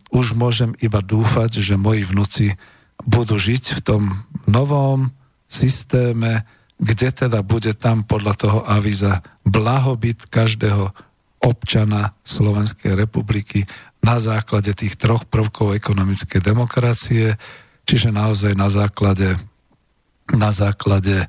už 0.08 0.26
môžem 0.32 0.72
iba 0.80 1.04
dúfať, 1.04 1.60
že 1.60 1.76
moji 1.76 2.08
vnúci 2.08 2.56
budú 3.04 3.36
žiť 3.36 3.64
v 3.76 3.80
tom 3.84 4.02
novom 4.48 5.12
systéme, 5.44 6.48
kde 6.80 7.12
teda 7.12 7.44
bude 7.44 7.76
tam 7.76 8.08
podľa 8.08 8.34
toho 8.40 8.60
avíza 8.64 9.20
blahobyt 9.44 10.32
každého 10.32 10.88
občana 11.44 12.16
Slovenskej 12.24 12.96
republiky 12.96 13.68
na 14.00 14.16
základe 14.16 14.72
tých 14.72 14.96
troch 14.96 15.28
prvkov 15.28 15.76
ekonomickej 15.76 16.40
demokracie, 16.40 17.36
čiže 17.84 18.08
naozaj 18.08 18.56
na 18.56 18.72
základe, 18.72 19.36
na 20.32 20.48
základe 20.48 21.28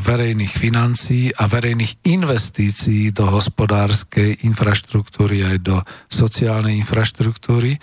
verejných 0.00 0.54
financií 0.56 1.28
a 1.36 1.44
verejných 1.44 2.08
investícií 2.08 3.12
do 3.12 3.28
hospodárskej 3.28 4.48
infraštruktúry 4.48 5.44
aj 5.44 5.56
do 5.60 5.76
sociálnej 6.08 6.80
infraštruktúry, 6.80 7.76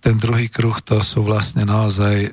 ten 0.00 0.20
druhý 0.20 0.52
kruh 0.52 0.76
to 0.84 1.00
sú 1.00 1.24
vlastne 1.24 1.64
naozaj 1.64 2.16
e, 2.20 2.30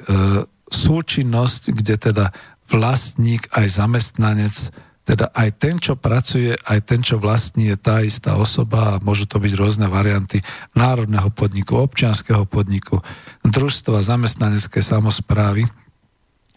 súčinnosť, 0.67 1.71
kde 1.71 1.95
teda 1.95 2.25
vlastník 2.67 3.47
aj 3.55 3.67
zamestnanec, 3.71 4.55
teda 5.03 5.31
aj 5.35 5.49
ten, 5.59 5.75
čo 5.79 5.99
pracuje, 5.99 6.55
aj 6.55 6.79
ten, 6.87 7.03
čo 7.03 7.19
vlastní, 7.19 7.71
je 7.71 7.77
tá 7.79 7.99
istá 7.99 8.39
osoba 8.39 8.95
a 8.95 9.01
môžu 9.03 9.27
to 9.27 9.39
byť 9.39 9.53
rôzne 9.59 9.87
varianty 9.91 10.39
národného 10.75 11.27
podniku, 11.31 11.83
občianského 11.83 12.47
podniku, 12.47 13.03
družstva, 13.43 13.99
zamestnanecké 13.99 14.79
samozprávy. 14.79 15.67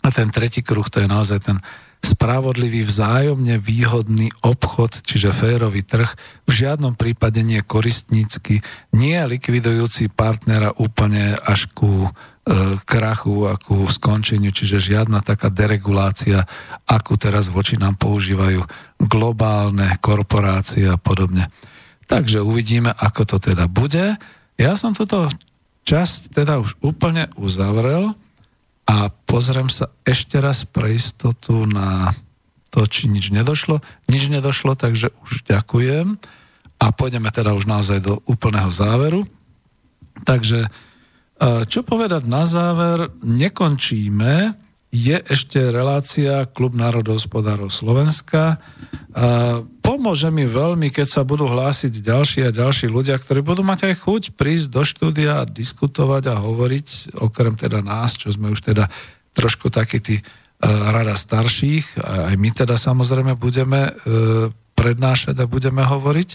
A 0.03 0.09
ten 0.13 0.29
tretí 0.33 0.61
kruh, 0.61 0.87
to 0.89 1.01
je 1.01 1.09
naozaj 1.09 1.41
ten 1.45 1.59
spravodlivý, 2.05 2.87
vzájomne 2.87 3.59
výhodný 3.59 4.31
obchod, 4.45 5.03
čiže 5.03 5.35
férový 5.35 5.83
trh, 5.83 6.07
v 6.47 6.53
žiadnom 6.53 6.95
prípade 6.95 7.43
nie 7.43 7.59
koristnícky, 7.65 8.63
nie 8.95 9.19
likvidujúci 9.19 10.13
partnera 10.13 10.71
úplne 10.77 11.35
až 11.43 11.67
ku 11.73 12.13
E, 12.47 12.79
krachu 12.87 13.51
a 13.51 13.59
ku 13.59 13.91
skončeniu, 13.91 14.55
čiže 14.55 14.79
žiadna 14.79 15.19
taká 15.19 15.51
deregulácia, 15.51 16.47
akú 16.87 17.19
teraz 17.19 17.51
voči 17.51 17.75
nám 17.75 17.99
používajú 17.99 18.63
globálne 19.03 19.99
korporácie 19.99 20.87
a 20.87 20.95
podobne. 20.95 21.51
Takže 22.07 22.39
uvidíme, 22.47 22.95
ako 22.95 23.35
to 23.35 23.37
teda 23.51 23.67
bude. 23.67 24.15
Ja 24.55 24.79
som 24.79 24.95
túto 24.95 25.27
časť 25.91 26.39
teda 26.39 26.63
už 26.63 26.79
úplne 26.87 27.27
uzavrel 27.35 28.15
a 28.87 29.11
pozriem 29.11 29.67
sa 29.67 29.91
ešte 30.07 30.39
raz 30.39 30.63
pre 30.63 30.95
istotu 30.95 31.67
na 31.67 32.15
to, 32.71 32.87
či 32.87 33.11
nič 33.11 33.35
nedošlo. 33.35 33.83
Nič 34.07 34.31
nedošlo, 34.31 34.79
takže 34.79 35.11
už 35.27 35.43
ďakujem 35.47 36.15
a 36.77 36.87
pôjdeme 36.95 37.31
teda 37.35 37.57
už 37.57 37.67
naozaj 37.67 37.99
do 38.05 38.23
úplného 38.31 38.71
záveru. 38.71 39.27
Takže 40.23 40.71
čo 41.67 41.81
povedať 41.85 42.25
na 42.25 42.49
záver? 42.49 43.13
Nekončíme. 43.21 44.55
Je 44.95 45.19
ešte 45.19 45.59
relácia 45.59 46.47
Klub 46.49 46.73
národohospodárov 46.73 47.69
Slovenska. 47.69 48.63
Pomôže 49.83 50.31
mi 50.31 50.47
veľmi, 50.47 50.89
keď 50.95 51.07
sa 51.11 51.23
budú 51.27 51.51
hlásiť 51.51 52.01
ďalší 52.01 52.41
a 52.47 52.55
ďalší 52.55 52.87
ľudia, 52.89 53.19
ktorí 53.19 53.43
budú 53.43 53.67
mať 53.67 53.93
aj 53.93 53.95
chuť 54.07 54.23
prísť 54.39 54.67
do 54.73 54.83
štúdia 54.87 55.43
a 55.43 55.49
diskutovať 55.49 56.33
a 56.33 56.41
hovoriť, 56.41 57.19
okrem 57.19 57.59
teda 57.59 57.83
nás, 57.83 58.15
čo 58.17 58.33
sme 58.33 58.55
už 58.55 58.63
teda 58.63 58.89
trošku 59.37 59.69
takí 59.69 60.01
tí 60.01 60.17
rada 60.65 61.13
starších, 61.13 62.01
aj 62.01 62.35
my 62.41 62.49
teda 62.49 62.81
samozrejme 62.81 63.37
budeme 63.37 63.93
e, 63.93 63.93
prednášať 64.73 65.37
a 65.45 65.51
budeme 65.51 65.85
hovoriť. 65.85 66.31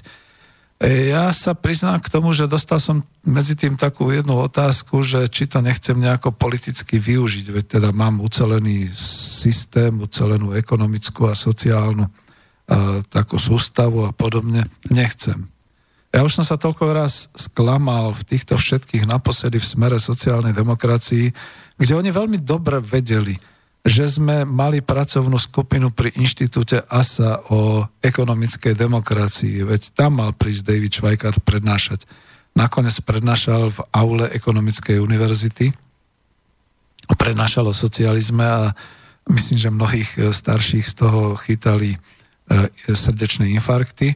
Ja 0.82 1.30
sa 1.30 1.53
priznám 1.53 2.02
k 2.02 2.10
tomu, 2.10 2.34
že 2.34 2.49
dostal 2.49 2.82
som 2.82 3.06
medzi 3.22 3.53
tým 3.53 3.78
takú 3.78 4.10
jednu 4.10 4.34
otázku, 4.41 5.06
že 5.06 5.30
či 5.30 5.45
to 5.45 5.62
nechcem 5.62 5.94
nejako 5.94 6.34
politicky 6.34 6.98
využiť, 6.98 7.45
veď 7.53 7.66
teda 7.78 7.90
mám 7.94 8.18
ucelený 8.18 8.90
systém, 8.98 9.94
ucelenú 10.02 10.58
ekonomickú 10.58 11.30
a 11.30 11.38
sociálnu 11.38 12.10
a, 12.10 12.10
takú 13.14 13.38
sústavu 13.38 14.10
a 14.10 14.12
podobne. 14.12 14.66
Nechcem. 14.90 15.45
Ja 16.10 16.26
už 16.26 16.41
som 16.41 16.45
sa 16.49 16.58
toľko 16.58 16.90
raz 16.90 17.30
sklamal 17.38 18.18
v 18.18 18.26
týchto 18.26 18.58
všetkých 18.58 19.06
naposledy 19.06 19.62
v 19.62 19.70
smere 19.70 20.02
sociálnej 20.02 20.58
demokracii, 20.58 21.30
kde 21.78 21.94
oni 21.94 22.10
veľmi 22.10 22.41
dobre 22.41 22.82
vedeli, 22.82 23.38
že 23.82 24.06
sme 24.06 24.45
mali 24.45 24.86
pracovnú 24.86 25.41
skupinu 25.41 25.90
pri 25.90 26.14
inštitúte 26.14 26.86
ASA 26.86 27.41
o 27.49 27.90
ekonomickej 28.06 28.78
demokracii. 28.78 29.66
Veď 29.66 29.82
tam 29.98 30.22
mal 30.22 30.38
prísť 30.38 30.62
David 30.70 30.94
Schweikart 30.94 31.41
prednášať. 31.41 32.06
Nakoniec 32.53 32.94
prednášal 33.02 33.74
v 33.74 33.80
aule 33.90 34.30
Ekonomickej 34.30 35.02
univerzity. 35.02 35.74
Prednášal 37.10 37.66
o 37.68 37.74
socializme 37.74 38.45
a 38.45 38.76
myslím, 39.34 39.58
že 39.58 39.70
mnohých 39.74 40.10
e, 40.16 40.20
starších 40.30 40.86
z 40.86 40.94
toho 41.02 41.34
chytali 41.41 41.95
e, 41.95 41.99
srdečné 42.86 43.49
infarkty 43.58 44.14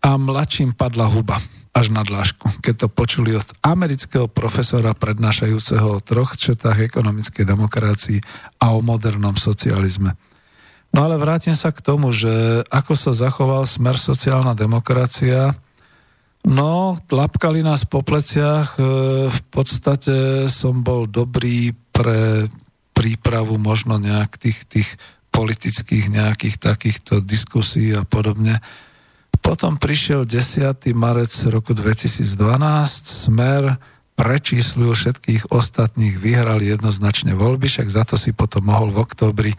a 0.00 0.16
mladším 0.16 0.72
padla 0.72 1.04
huba 1.10 1.38
až 1.76 1.92
na 1.92 2.00
dlášku, 2.00 2.64
keď 2.64 2.74
to 2.80 2.88
počuli 2.88 3.36
od 3.36 3.44
amerického 3.60 4.32
profesora 4.32 4.96
prednášajúceho 4.96 6.00
o 6.00 6.00
troch 6.00 6.32
četách 6.40 6.80
ekonomickej 6.88 7.44
demokracii 7.44 8.18
a 8.64 8.72
o 8.72 8.80
modernom 8.80 9.36
socializme. 9.36 10.16
No 10.96 11.04
ale 11.04 11.20
vrátim 11.20 11.52
sa 11.52 11.76
k 11.76 11.84
tomu, 11.84 12.16
že 12.16 12.64
ako 12.72 12.96
sa 12.96 13.12
zachoval 13.12 13.68
smer 13.68 14.00
sociálna 14.00 14.56
demokracia, 14.56 15.52
no 16.48 16.96
tlapkali 17.04 17.60
nás 17.60 17.84
po 17.84 18.00
pleciach, 18.00 18.80
e, 18.80 18.82
v 19.28 19.40
podstate 19.52 20.48
som 20.48 20.80
bol 20.80 21.04
dobrý 21.04 21.76
pre 21.92 22.48
prípravu 22.96 23.60
možno 23.60 24.00
nejak 24.00 24.40
tých, 24.40 24.64
tých 24.64 24.88
politických 25.28 26.08
nejakých 26.08 26.56
takýchto 26.56 27.20
diskusí 27.20 27.92
a 27.92 28.08
podobne 28.08 28.56
potom 29.46 29.78
prišiel 29.78 30.26
10. 30.26 30.74
marec 30.98 31.30
roku 31.46 31.70
2012, 31.70 32.34
Smer 33.06 33.78
prečíslil 34.18 34.90
všetkých 34.90 35.54
ostatných, 35.54 36.18
vyhrali 36.18 36.66
jednoznačne 36.66 37.38
voľby, 37.38 37.70
však 37.70 37.86
za 37.86 38.02
to 38.02 38.18
si 38.18 38.34
potom 38.34 38.66
mohol 38.66 38.90
v 38.90 39.06
októbri 39.06 39.52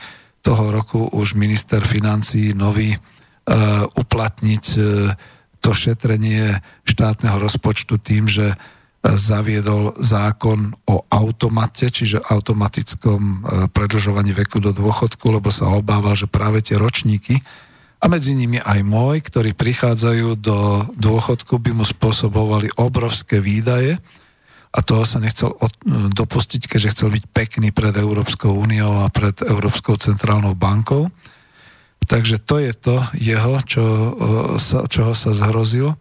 toho 0.43 0.75
roku 0.75 1.07
už 1.07 1.39
minister 1.39 1.79
financí 1.87 2.51
nový 2.51 2.99
uh, 2.99 3.87
uplatniť 3.87 4.65
uh, 4.75 5.15
to 5.63 5.71
šetrenie 5.71 6.59
štátneho 6.83 7.39
rozpočtu 7.39 7.95
tým, 7.95 8.27
že 8.27 8.51
uh, 8.51 8.57
zaviedol 9.15 9.95
zákon 10.03 10.75
o 10.83 11.07
automate, 11.07 11.87
čiže 11.87 12.19
automatickom 12.27 13.47
predlžovaní 13.71 14.35
veku 14.35 14.59
do 14.59 14.75
dôchodku, 14.75 15.31
lebo 15.31 15.47
sa 15.47 15.71
obával, 15.71 16.11
že 16.19 16.27
práve 16.27 16.59
tie 16.59 16.75
ročníky, 16.75 17.39
a 17.97 18.05
medzi 18.05 18.37
nimi 18.37 18.61
aj 18.61 18.85
môj, 18.85 19.25
ktorí 19.25 19.57
prichádzajú 19.57 20.37
do 20.37 20.85
dôchodku, 20.93 21.57
by 21.57 21.73
mu 21.73 21.81
spôsobovali 21.81 22.69
obrovské 22.77 23.41
výdaje 23.41 23.97
a 24.69 24.79
toho 24.85 25.01
sa 25.01 25.17
nechcel 25.17 25.49
od, 25.49 25.73
dopustiť, 26.13 26.69
keďže 26.69 26.93
chcel 26.93 27.09
byť 27.17 27.23
pekný 27.33 27.73
pred 27.73 27.97
Európskou 27.97 28.53
úniou 28.53 29.01
a 29.01 29.09
pred 29.09 29.33
Európskou 29.41 29.97
centrálnou 29.97 30.53
bankou. 30.53 31.09
Takže 32.05 32.37
to 32.39 32.61
je 32.61 32.71
to 32.77 32.95
jeho, 33.17 33.59
čo, 33.65 33.83
sa, 34.61 34.85
čoho 34.87 35.11
sa 35.17 35.33
zhrozil. 35.33 35.97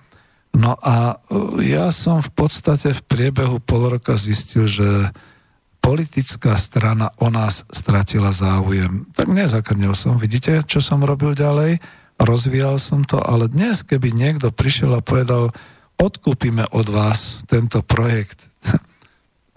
No 0.52 0.77
a 0.78 1.18
ja 1.64 1.89
som 1.90 2.20
v 2.20 2.31
podstate 2.31 2.93
v 2.93 3.02
priebehu 3.09 3.59
pol 3.59 3.97
roka 3.97 4.14
zistil, 4.14 4.68
že 4.68 5.10
politická 5.87 6.59
strana 6.59 7.15
o 7.23 7.31
nás 7.31 7.63
stratila 7.71 8.35
záujem. 8.35 9.07
Tak 9.15 9.31
nezakrnil 9.31 9.95
som. 9.95 10.19
Vidíte, 10.19 10.59
čo 10.67 10.83
som 10.83 11.07
robil 11.07 11.39
ďalej? 11.39 11.79
Rozvíjal 12.19 12.75
som 12.83 13.07
to, 13.07 13.23
ale 13.23 13.47
dnes, 13.47 13.87
keby 13.87 14.11
niekto 14.11 14.51
prišiel 14.51 14.99
a 14.99 15.05
povedal, 15.05 15.55
odkúpime 15.95 16.67
od 16.75 16.91
vás 16.91 17.47
tento 17.47 17.87
projekt, 17.87 18.51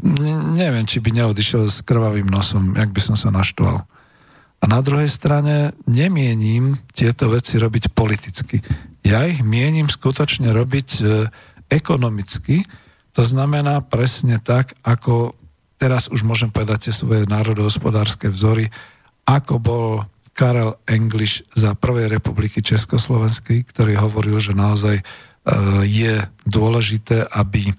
ne, 0.06 0.54
neviem, 0.54 0.86
či 0.86 1.02
by 1.02 1.18
neodišiel 1.18 1.66
s 1.66 1.82
krvavým 1.82 2.30
nosom, 2.30 2.78
jak 2.78 2.94
by 2.94 3.02
som 3.02 3.18
sa 3.18 3.34
naštval. 3.34 3.82
A 4.62 4.64
na 4.70 4.86
druhej 4.86 5.10
strane 5.10 5.74
nemienim 5.90 6.78
tieto 6.94 7.34
veci 7.34 7.58
robiť 7.58 7.90
politicky. 7.90 8.62
Ja 9.02 9.26
ich 9.26 9.42
mienim 9.42 9.90
skutočne 9.90 10.54
robiť 10.54 10.90
e, 11.00 11.04
ekonomicky, 11.74 12.62
to 13.18 13.26
znamená 13.26 13.82
presne 13.82 14.38
tak, 14.38 14.78
ako 14.86 15.39
teraz 15.80 16.12
už 16.12 16.28
môžem 16.28 16.52
povedať 16.52 16.92
tie 16.92 16.94
svoje 16.94 17.24
národohospodárske 17.26 18.28
vzory, 18.30 18.68
ako 19.24 19.56
bol 19.58 19.86
Karel 20.36 20.76
English 20.86 21.44
za 21.56 21.74
prvej 21.76 22.20
republiky 22.20 22.60
Československej, 22.60 23.64
ktorý 23.72 23.96
hovoril, 24.00 24.40
že 24.44 24.56
naozaj 24.56 25.00
e, 25.00 25.04
je 25.88 26.24
dôležité, 26.48 27.28
aby 27.32 27.72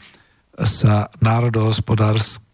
sa 0.60 1.12
národohospodárske 1.20 2.48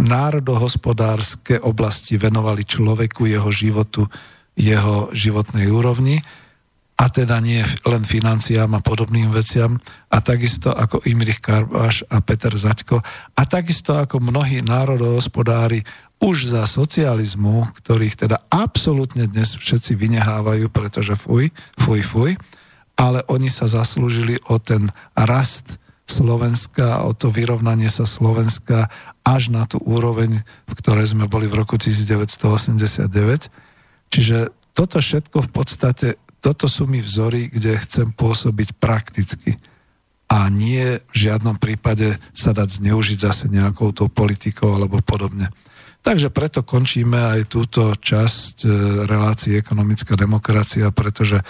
národohospodárske 0.00 1.60
oblasti 1.60 2.16
venovali 2.16 2.64
človeku, 2.64 3.28
jeho 3.28 3.50
životu, 3.52 4.08
jeho 4.56 5.12
životnej 5.12 5.68
úrovni 5.68 6.24
a 7.00 7.08
teda 7.08 7.40
nie 7.40 7.64
len 7.88 8.04
financiám 8.04 8.76
a 8.76 8.84
podobným 8.84 9.32
veciam, 9.32 9.80
a 10.12 10.20
takisto 10.20 10.68
ako 10.68 11.00
Imrich 11.08 11.40
Karbáš 11.40 12.04
a 12.12 12.20
Peter 12.20 12.52
Zaďko, 12.52 13.00
a 13.32 13.42
takisto 13.48 13.96
ako 13.96 14.20
mnohí 14.20 14.60
národohospodári 14.60 15.80
už 16.20 16.52
za 16.52 16.68
socializmu, 16.68 17.72
ktorých 17.80 18.28
teda 18.28 18.44
absolútne 18.52 19.24
dnes 19.24 19.56
všetci 19.56 19.96
vynehávajú, 19.96 20.68
pretože 20.68 21.16
fuj, 21.16 21.48
fuj, 21.80 22.04
fuj, 22.04 22.36
ale 23.00 23.24
oni 23.32 23.48
sa 23.48 23.64
zaslúžili 23.64 24.36
o 24.52 24.60
ten 24.60 24.92
rast 25.16 25.80
Slovenska, 26.04 27.00
o 27.08 27.16
to 27.16 27.32
vyrovnanie 27.32 27.88
sa 27.88 28.04
Slovenska 28.04 28.92
až 29.24 29.48
na 29.48 29.64
tú 29.64 29.80
úroveň, 29.80 30.44
v 30.68 30.72
ktorej 30.76 31.16
sme 31.16 31.24
boli 31.24 31.48
v 31.48 31.64
roku 31.64 31.80
1989. 31.80 33.08
Čiže 34.12 34.52
toto 34.76 35.00
všetko 35.00 35.48
v 35.48 35.50
podstate 35.54 36.20
toto 36.40 36.66
sú 36.66 36.88
mi 36.88 37.04
vzory, 37.04 37.52
kde 37.52 37.76
chcem 37.80 38.08
pôsobiť 38.12 38.80
prakticky. 38.80 39.60
a 40.30 40.46
nie 40.46 41.02
v 41.10 41.16
žiadnom 41.26 41.58
prípade 41.58 42.14
sa 42.30 42.54
dať 42.54 42.78
zneužiť 42.78 43.18
zase 43.18 43.50
nejakou 43.50 43.90
tou 43.90 44.06
politikou 44.06 44.70
alebo 44.70 45.02
podobne. 45.02 45.50
Takže 46.00 46.30
preto 46.30 46.62
končíme 46.62 47.18
aj 47.18 47.50
túto 47.50 47.92
časť 47.98 48.62
e, 48.62 48.68
relácie 49.10 49.58
ekonomická 49.58 50.14
demokracia, 50.14 50.88
pretože 50.94 51.42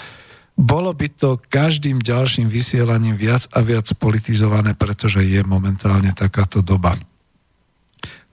bolo 0.56 0.90
by 0.96 1.06
to 1.12 1.38
každým 1.38 2.02
ďalším 2.02 2.50
vysielaním 2.50 3.14
viac 3.14 3.46
a 3.54 3.62
viac 3.62 3.86
politizované, 3.94 4.74
pretože 4.74 5.22
je 5.22 5.44
momentálne 5.46 6.10
takáto 6.16 6.64
doba. 6.64 6.98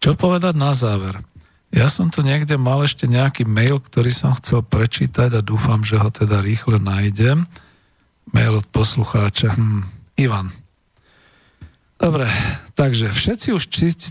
Čo 0.02 0.18
povedať 0.18 0.58
na 0.58 0.74
záver? 0.74 1.22
Ja 1.68 1.92
som 1.92 2.08
tu 2.08 2.24
niekde 2.24 2.56
mal 2.56 2.80
ešte 2.88 3.12
nejaký 3.12 3.44
mail, 3.44 3.84
ktorý 3.84 4.12
som 4.16 4.32
chcel 4.40 4.64
prečítať 4.64 5.36
a 5.36 5.42
dúfam, 5.44 5.84
že 5.84 6.00
ho 6.00 6.08
teda 6.08 6.40
rýchle 6.40 6.80
nájdem. 6.80 7.44
Mail 8.32 8.60
od 8.60 8.68
poslucháča. 8.72 9.52
Hm, 9.56 9.84
Ivan. 10.16 10.56
Dobre, 11.98 12.30
takže 12.78 13.10
všetci 13.10 13.58
už 13.58 13.64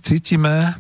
cítime, 0.02 0.74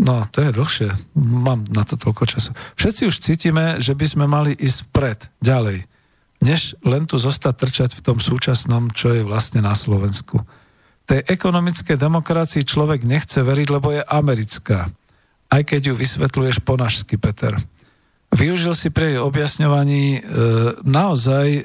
no 0.00 0.24
to 0.32 0.40
je 0.40 0.56
dlhšie, 0.56 0.88
mám 1.20 1.68
na 1.68 1.84
to 1.84 2.00
toľko 2.00 2.24
času. 2.24 2.56
Všetci 2.80 3.02
už 3.12 3.16
cítime, 3.20 3.76
že 3.76 3.92
by 3.92 4.06
sme 4.08 4.24
mali 4.24 4.56
ísť 4.56 4.88
vpred, 4.88 5.20
ďalej, 5.44 5.84
než 6.40 6.80
len 6.80 7.04
tu 7.04 7.20
zostať 7.20 7.54
trčať 7.60 7.90
v 8.00 8.04
tom 8.04 8.18
súčasnom, 8.24 8.88
čo 8.96 9.12
je 9.12 9.20
vlastne 9.20 9.60
na 9.60 9.76
Slovensku. 9.76 10.40
Tej 11.04 11.28
ekonomickej 11.28 12.00
demokracii 12.00 12.64
človek 12.64 13.04
nechce 13.04 13.44
veriť, 13.44 13.68
lebo 13.68 13.92
je 13.92 14.00
americká. 14.08 14.88
Aj 15.54 15.62
keď 15.62 15.90
ju 15.90 15.94
vysvetľuješ 15.94 16.66
po 16.66 16.74
našsky, 16.74 17.14
Peter. 17.14 17.54
Využil 18.34 18.74
si 18.74 18.90
pri 18.90 19.14
jej 19.14 19.20
objasňovaní 19.22 20.18
e, 20.18 20.20
naozaj 20.82 21.46
e, 21.54 21.62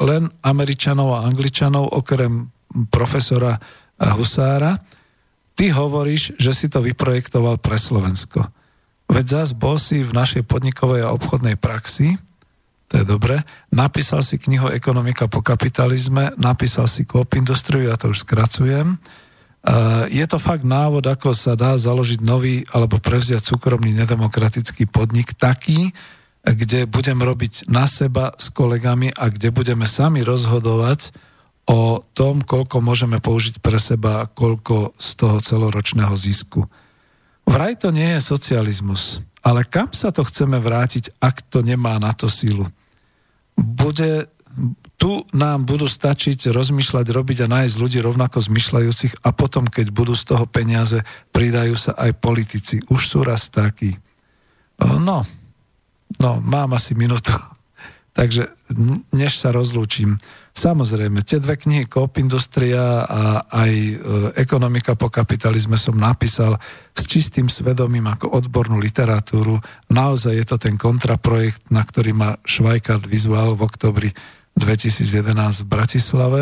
len 0.00 0.32
Američanov 0.40 1.20
a 1.20 1.28
Angličanov, 1.28 1.92
okrem 1.92 2.48
profesora 2.88 3.60
Husára. 4.00 4.80
Ty 5.52 5.64
hovoríš, 5.76 6.40
že 6.40 6.56
si 6.56 6.72
to 6.72 6.80
vyprojektoval 6.80 7.60
pre 7.60 7.76
Slovensko. 7.76 8.48
Veď 9.12 9.44
zás 9.44 9.50
bol 9.52 9.76
si 9.76 10.00
v 10.00 10.16
našej 10.16 10.48
podnikovej 10.48 11.04
a 11.04 11.12
obchodnej 11.12 11.60
praxi, 11.60 12.16
to 12.88 12.96
je 12.96 13.04
dobre, 13.04 13.44
napísal 13.68 14.24
si 14.24 14.40
knihu 14.40 14.72
Ekonomika 14.72 15.28
po 15.28 15.44
kapitalizme, 15.44 16.32
napísal 16.40 16.88
si 16.88 17.04
Coop 17.04 17.36
Industriu, 17.36 17.84
ja 17.84 18.00
to 18.00 18.08
už 18.08 18.24
skracujem, 18.24 18.96
je 20.08 20.24
to 20.30 20.38
fakt 20.38 20.62
návod, 20.62 21.04
ako 21.04 21.34
sa 21.34 21.58
dá 21.58 21.74
založiť 21.74 22.22
nový 22.22 22.62
alebo 22.70 23.02
prevziať 23.02 23.42
súkromný 23.42 23.92
nedemokratický 23.98 24.86
podnik 24.86 25.34
taký, 25.34 25.90
kde 26.46 26.88
budem 26.88 27.18
robiť 27.18 27.68
na 27.68 27.84
seba 27.84 28.32
s 28.38 28.48
kolegami 28.54 29.12
a 29.12 29.28
kde 29.28 29.50
budeme 29.52 29.84
sami 29.84 30.22
rozhodovať 30.22 31.12
o 31.68 32.00
tom, 32.16 32.40
koľko 32.40 32.80
môžeme 32.80 33.20
použiť 33.20 33.60
pre 33.60 33.76
seba 33.76 34.24
a 34.24 34.28
koľko 34.30 34.96
z 34.96 35.08
toho 35.20 35.36
celoročného 35.42 36.16
zisku. 36.16 36.64
Vraj 37.44 37.76
to 37.76 37.92
nie 37.92 38.16
je 38.16 38.24
socializmus, 38.24 39.20
ale 39.44 39.68
kam 39.68 39.92
sa 39.92 40.08
to 40.08 40.24
chceme 40.24 40.56
vrátiť, 40.56 41.20
ak 41.20 41.44
to 41.52 41.60
nemá 41.60 42.00
na 42.00 42.16
to 42.16 42.32
sílu? 42.32 42.64
Bude 43.58 44.32
tu 44.98 45.22
nám 45.30 45.62
budú 45.62 45.86
stačiť 45.86 46.50
rozmýšľať, 46.50 47.06
robiť 47.14 47.46
a 47.46 47.52
nájsť 47.54 47.74
ľudí 47.78 48.02
rovnako 48.02 48.42
zmyšľajúcich 48.42 49.22
a 49.22 49.30
potom, 49.30 49.70
keď 49.70 49.94
budú 49.94 50.18
z 50.18 50.34
toho 50.34 50.44
peniaze, 50.50 50.98
pridajú 51.30 51.78
sa 51.78 51.94
aj 51.94 52.18
politici. 52.18 52.82
Už 52.90 53.06
sú 53.06 53.22
raz 53.22 53.46
takí. 53.46 53.94
No, 54.82 55.22
no, 56.18 56.30
mám 56.42 56.74
asi 56.74 56.98
minútu. 56.98 57.30
Takže 58.18 58.50
než 59.14 59.38
sa 59.38 59.54
rozlúčim, 59.54 60.18
samozrejme, 60.50 61.22
tie 61.22 61.38
dve 61.38 61.54
knihy 61.54 61.86
Coop 61.86 62.18
Industria 62.18 63.06
a 63.06 63.46
aj 63.46 63.70
e, 63.70 63.94
Ekonomika 64.42 64.98
po 64.98 65.06
kapitalizme 65.06 65.78
som 65.78 65.94
napísal 65.94 66.58
s 66.90 67.06
čistým 67.06 67.46
svedomím 67.46 68.10
ako 68.10 68.34
odbornú 68.34 68.82
literatúru. 68.82 69.62
Naozaj 69.94 70.34
je 70.34 70.46
to 70.50 70.56
ten 70.58 70.74
kontraprojekt, 70.74 71.70
na 71.70 71.86
ktorý 71.86 72.10
ma 72.10 72.34
Švajkard 72.42 73.06
vyzval 73.06 73.54
v 73.54 73.62
oktobri 73.62 74.10
2011 74.58 75.64
v 75.64 75.66
Bratislave. 75.66 76.40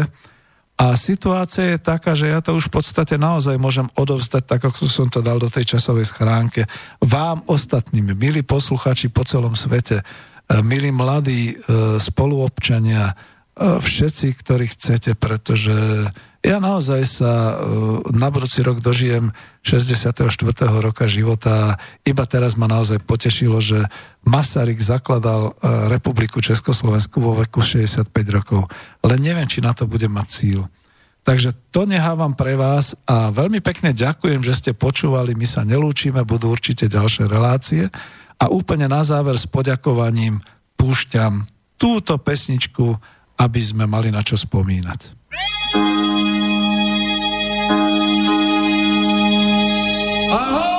A 0.77 0.93
situácia 0.93 1.73
je 1.73 1.79
taká, 1.81 2.13
že 2.13 2.29
ja 2.29 2.45
to 2.45 2.53
už 2.53 2.69
v 2.69 2.81
podstate 2.81 3.17
naozaj 3.17 3.57
môžem 3.57 3.89
odovzdať 3.97 4.45
tak, 4.45 4.61
ako 4.61 4.93
som 4.93 5.09
to 5.09 5.25
dal 5.25 5.41
do 5.41 5.49
tej 5.49 5.77
časovej 5.77 6.05
schránke. 6.05 6.69
Vám 7.01 7.49
ostatným, 7.49 8.13
milí 8.13 8.45
posluchači 8.45 9.09
po 9.09 9.25
celom 9.25 9.57
svete, 9.57 10.05
eh, 10.05 10.61
milí 10.61 10.93
mladí 10.93 11.57
eh, 11.57 11.97
spoluobčania, 11.97 13.09
eh, 13.09 13.81
všetci, 13.81 14.29
ktorí 14.37 14.67
chcete, 14.77 15.17
pretože 15.17 15.73
ja 16.47 16.63
naozaj 16.63 17.03
sa 17.03 17.59
na 18.15 18.31
budúci 18.31 18.63
rok 18.63 18.79
dožijem 18.79 19.35
64. 19.67 20.31
roka 20.79 21.11
života. 21.11 21.75
Iba 22.07 22.23
teraz 22.23 22.55
ma 22.55 22.71
naozaj 22.71 23.03
potešilo, 23.03 23.59
že 23.59 23.91
Masaryk 24.23 24.79
zakladal 24.79 25.59
e, 25.59 25.91
republiku 25.91 26.39
Československu 26.39 27.19
vo 27.19 27.35
veku 27.35 27.67
65 27.67 28.15
rokov. 28.31 28.71
Len 29.03 29.19
neviem, 29.19 29.51
či 29.51 29.59
na 29.59 29.75
to 29.75 29.91
bude 29.91 30.07
mať 30.07 30.27
cíl. 30.31 30.63
Takže 31.27 31.51
to 31.75 31.91
nehávam 31.91 32.39
pre 32.39 32.55
vás 32.55 32.95
a 33.03 33.35
veľmi 33.35 33.59
pekne 33.59 33.91
ďakujem, 33.91 34.47
že 34.47 34.55
ste 34.55 34.71
počúvali, 34.71 35.35
my 35.35 35.43
sa 35.43 35.67
nelúčime, 35.67 36.23
budú 36.23 36.55
určite 36.55 36.87
ďalšie 36.87 37.27
relácie 37.27 37.91
a 38.39 38.47
úplne 38.47 38.87
na 38.87 39.03
záver 39.03 39.35
s 39.35 39.51
poďakovaním 39.51 40.39
púšťam 40.79 41.43
túto 41.75 42.15
pesničku, 42.23 42.95
aby 43.43 43.61
sme 43.61 43.91
mali 43.91 44.15
na 44.15 44.23
čo 44.23 44.39
spomínať. 44.39 45.27
I 50.29 50.35
hope. 50.35 50.76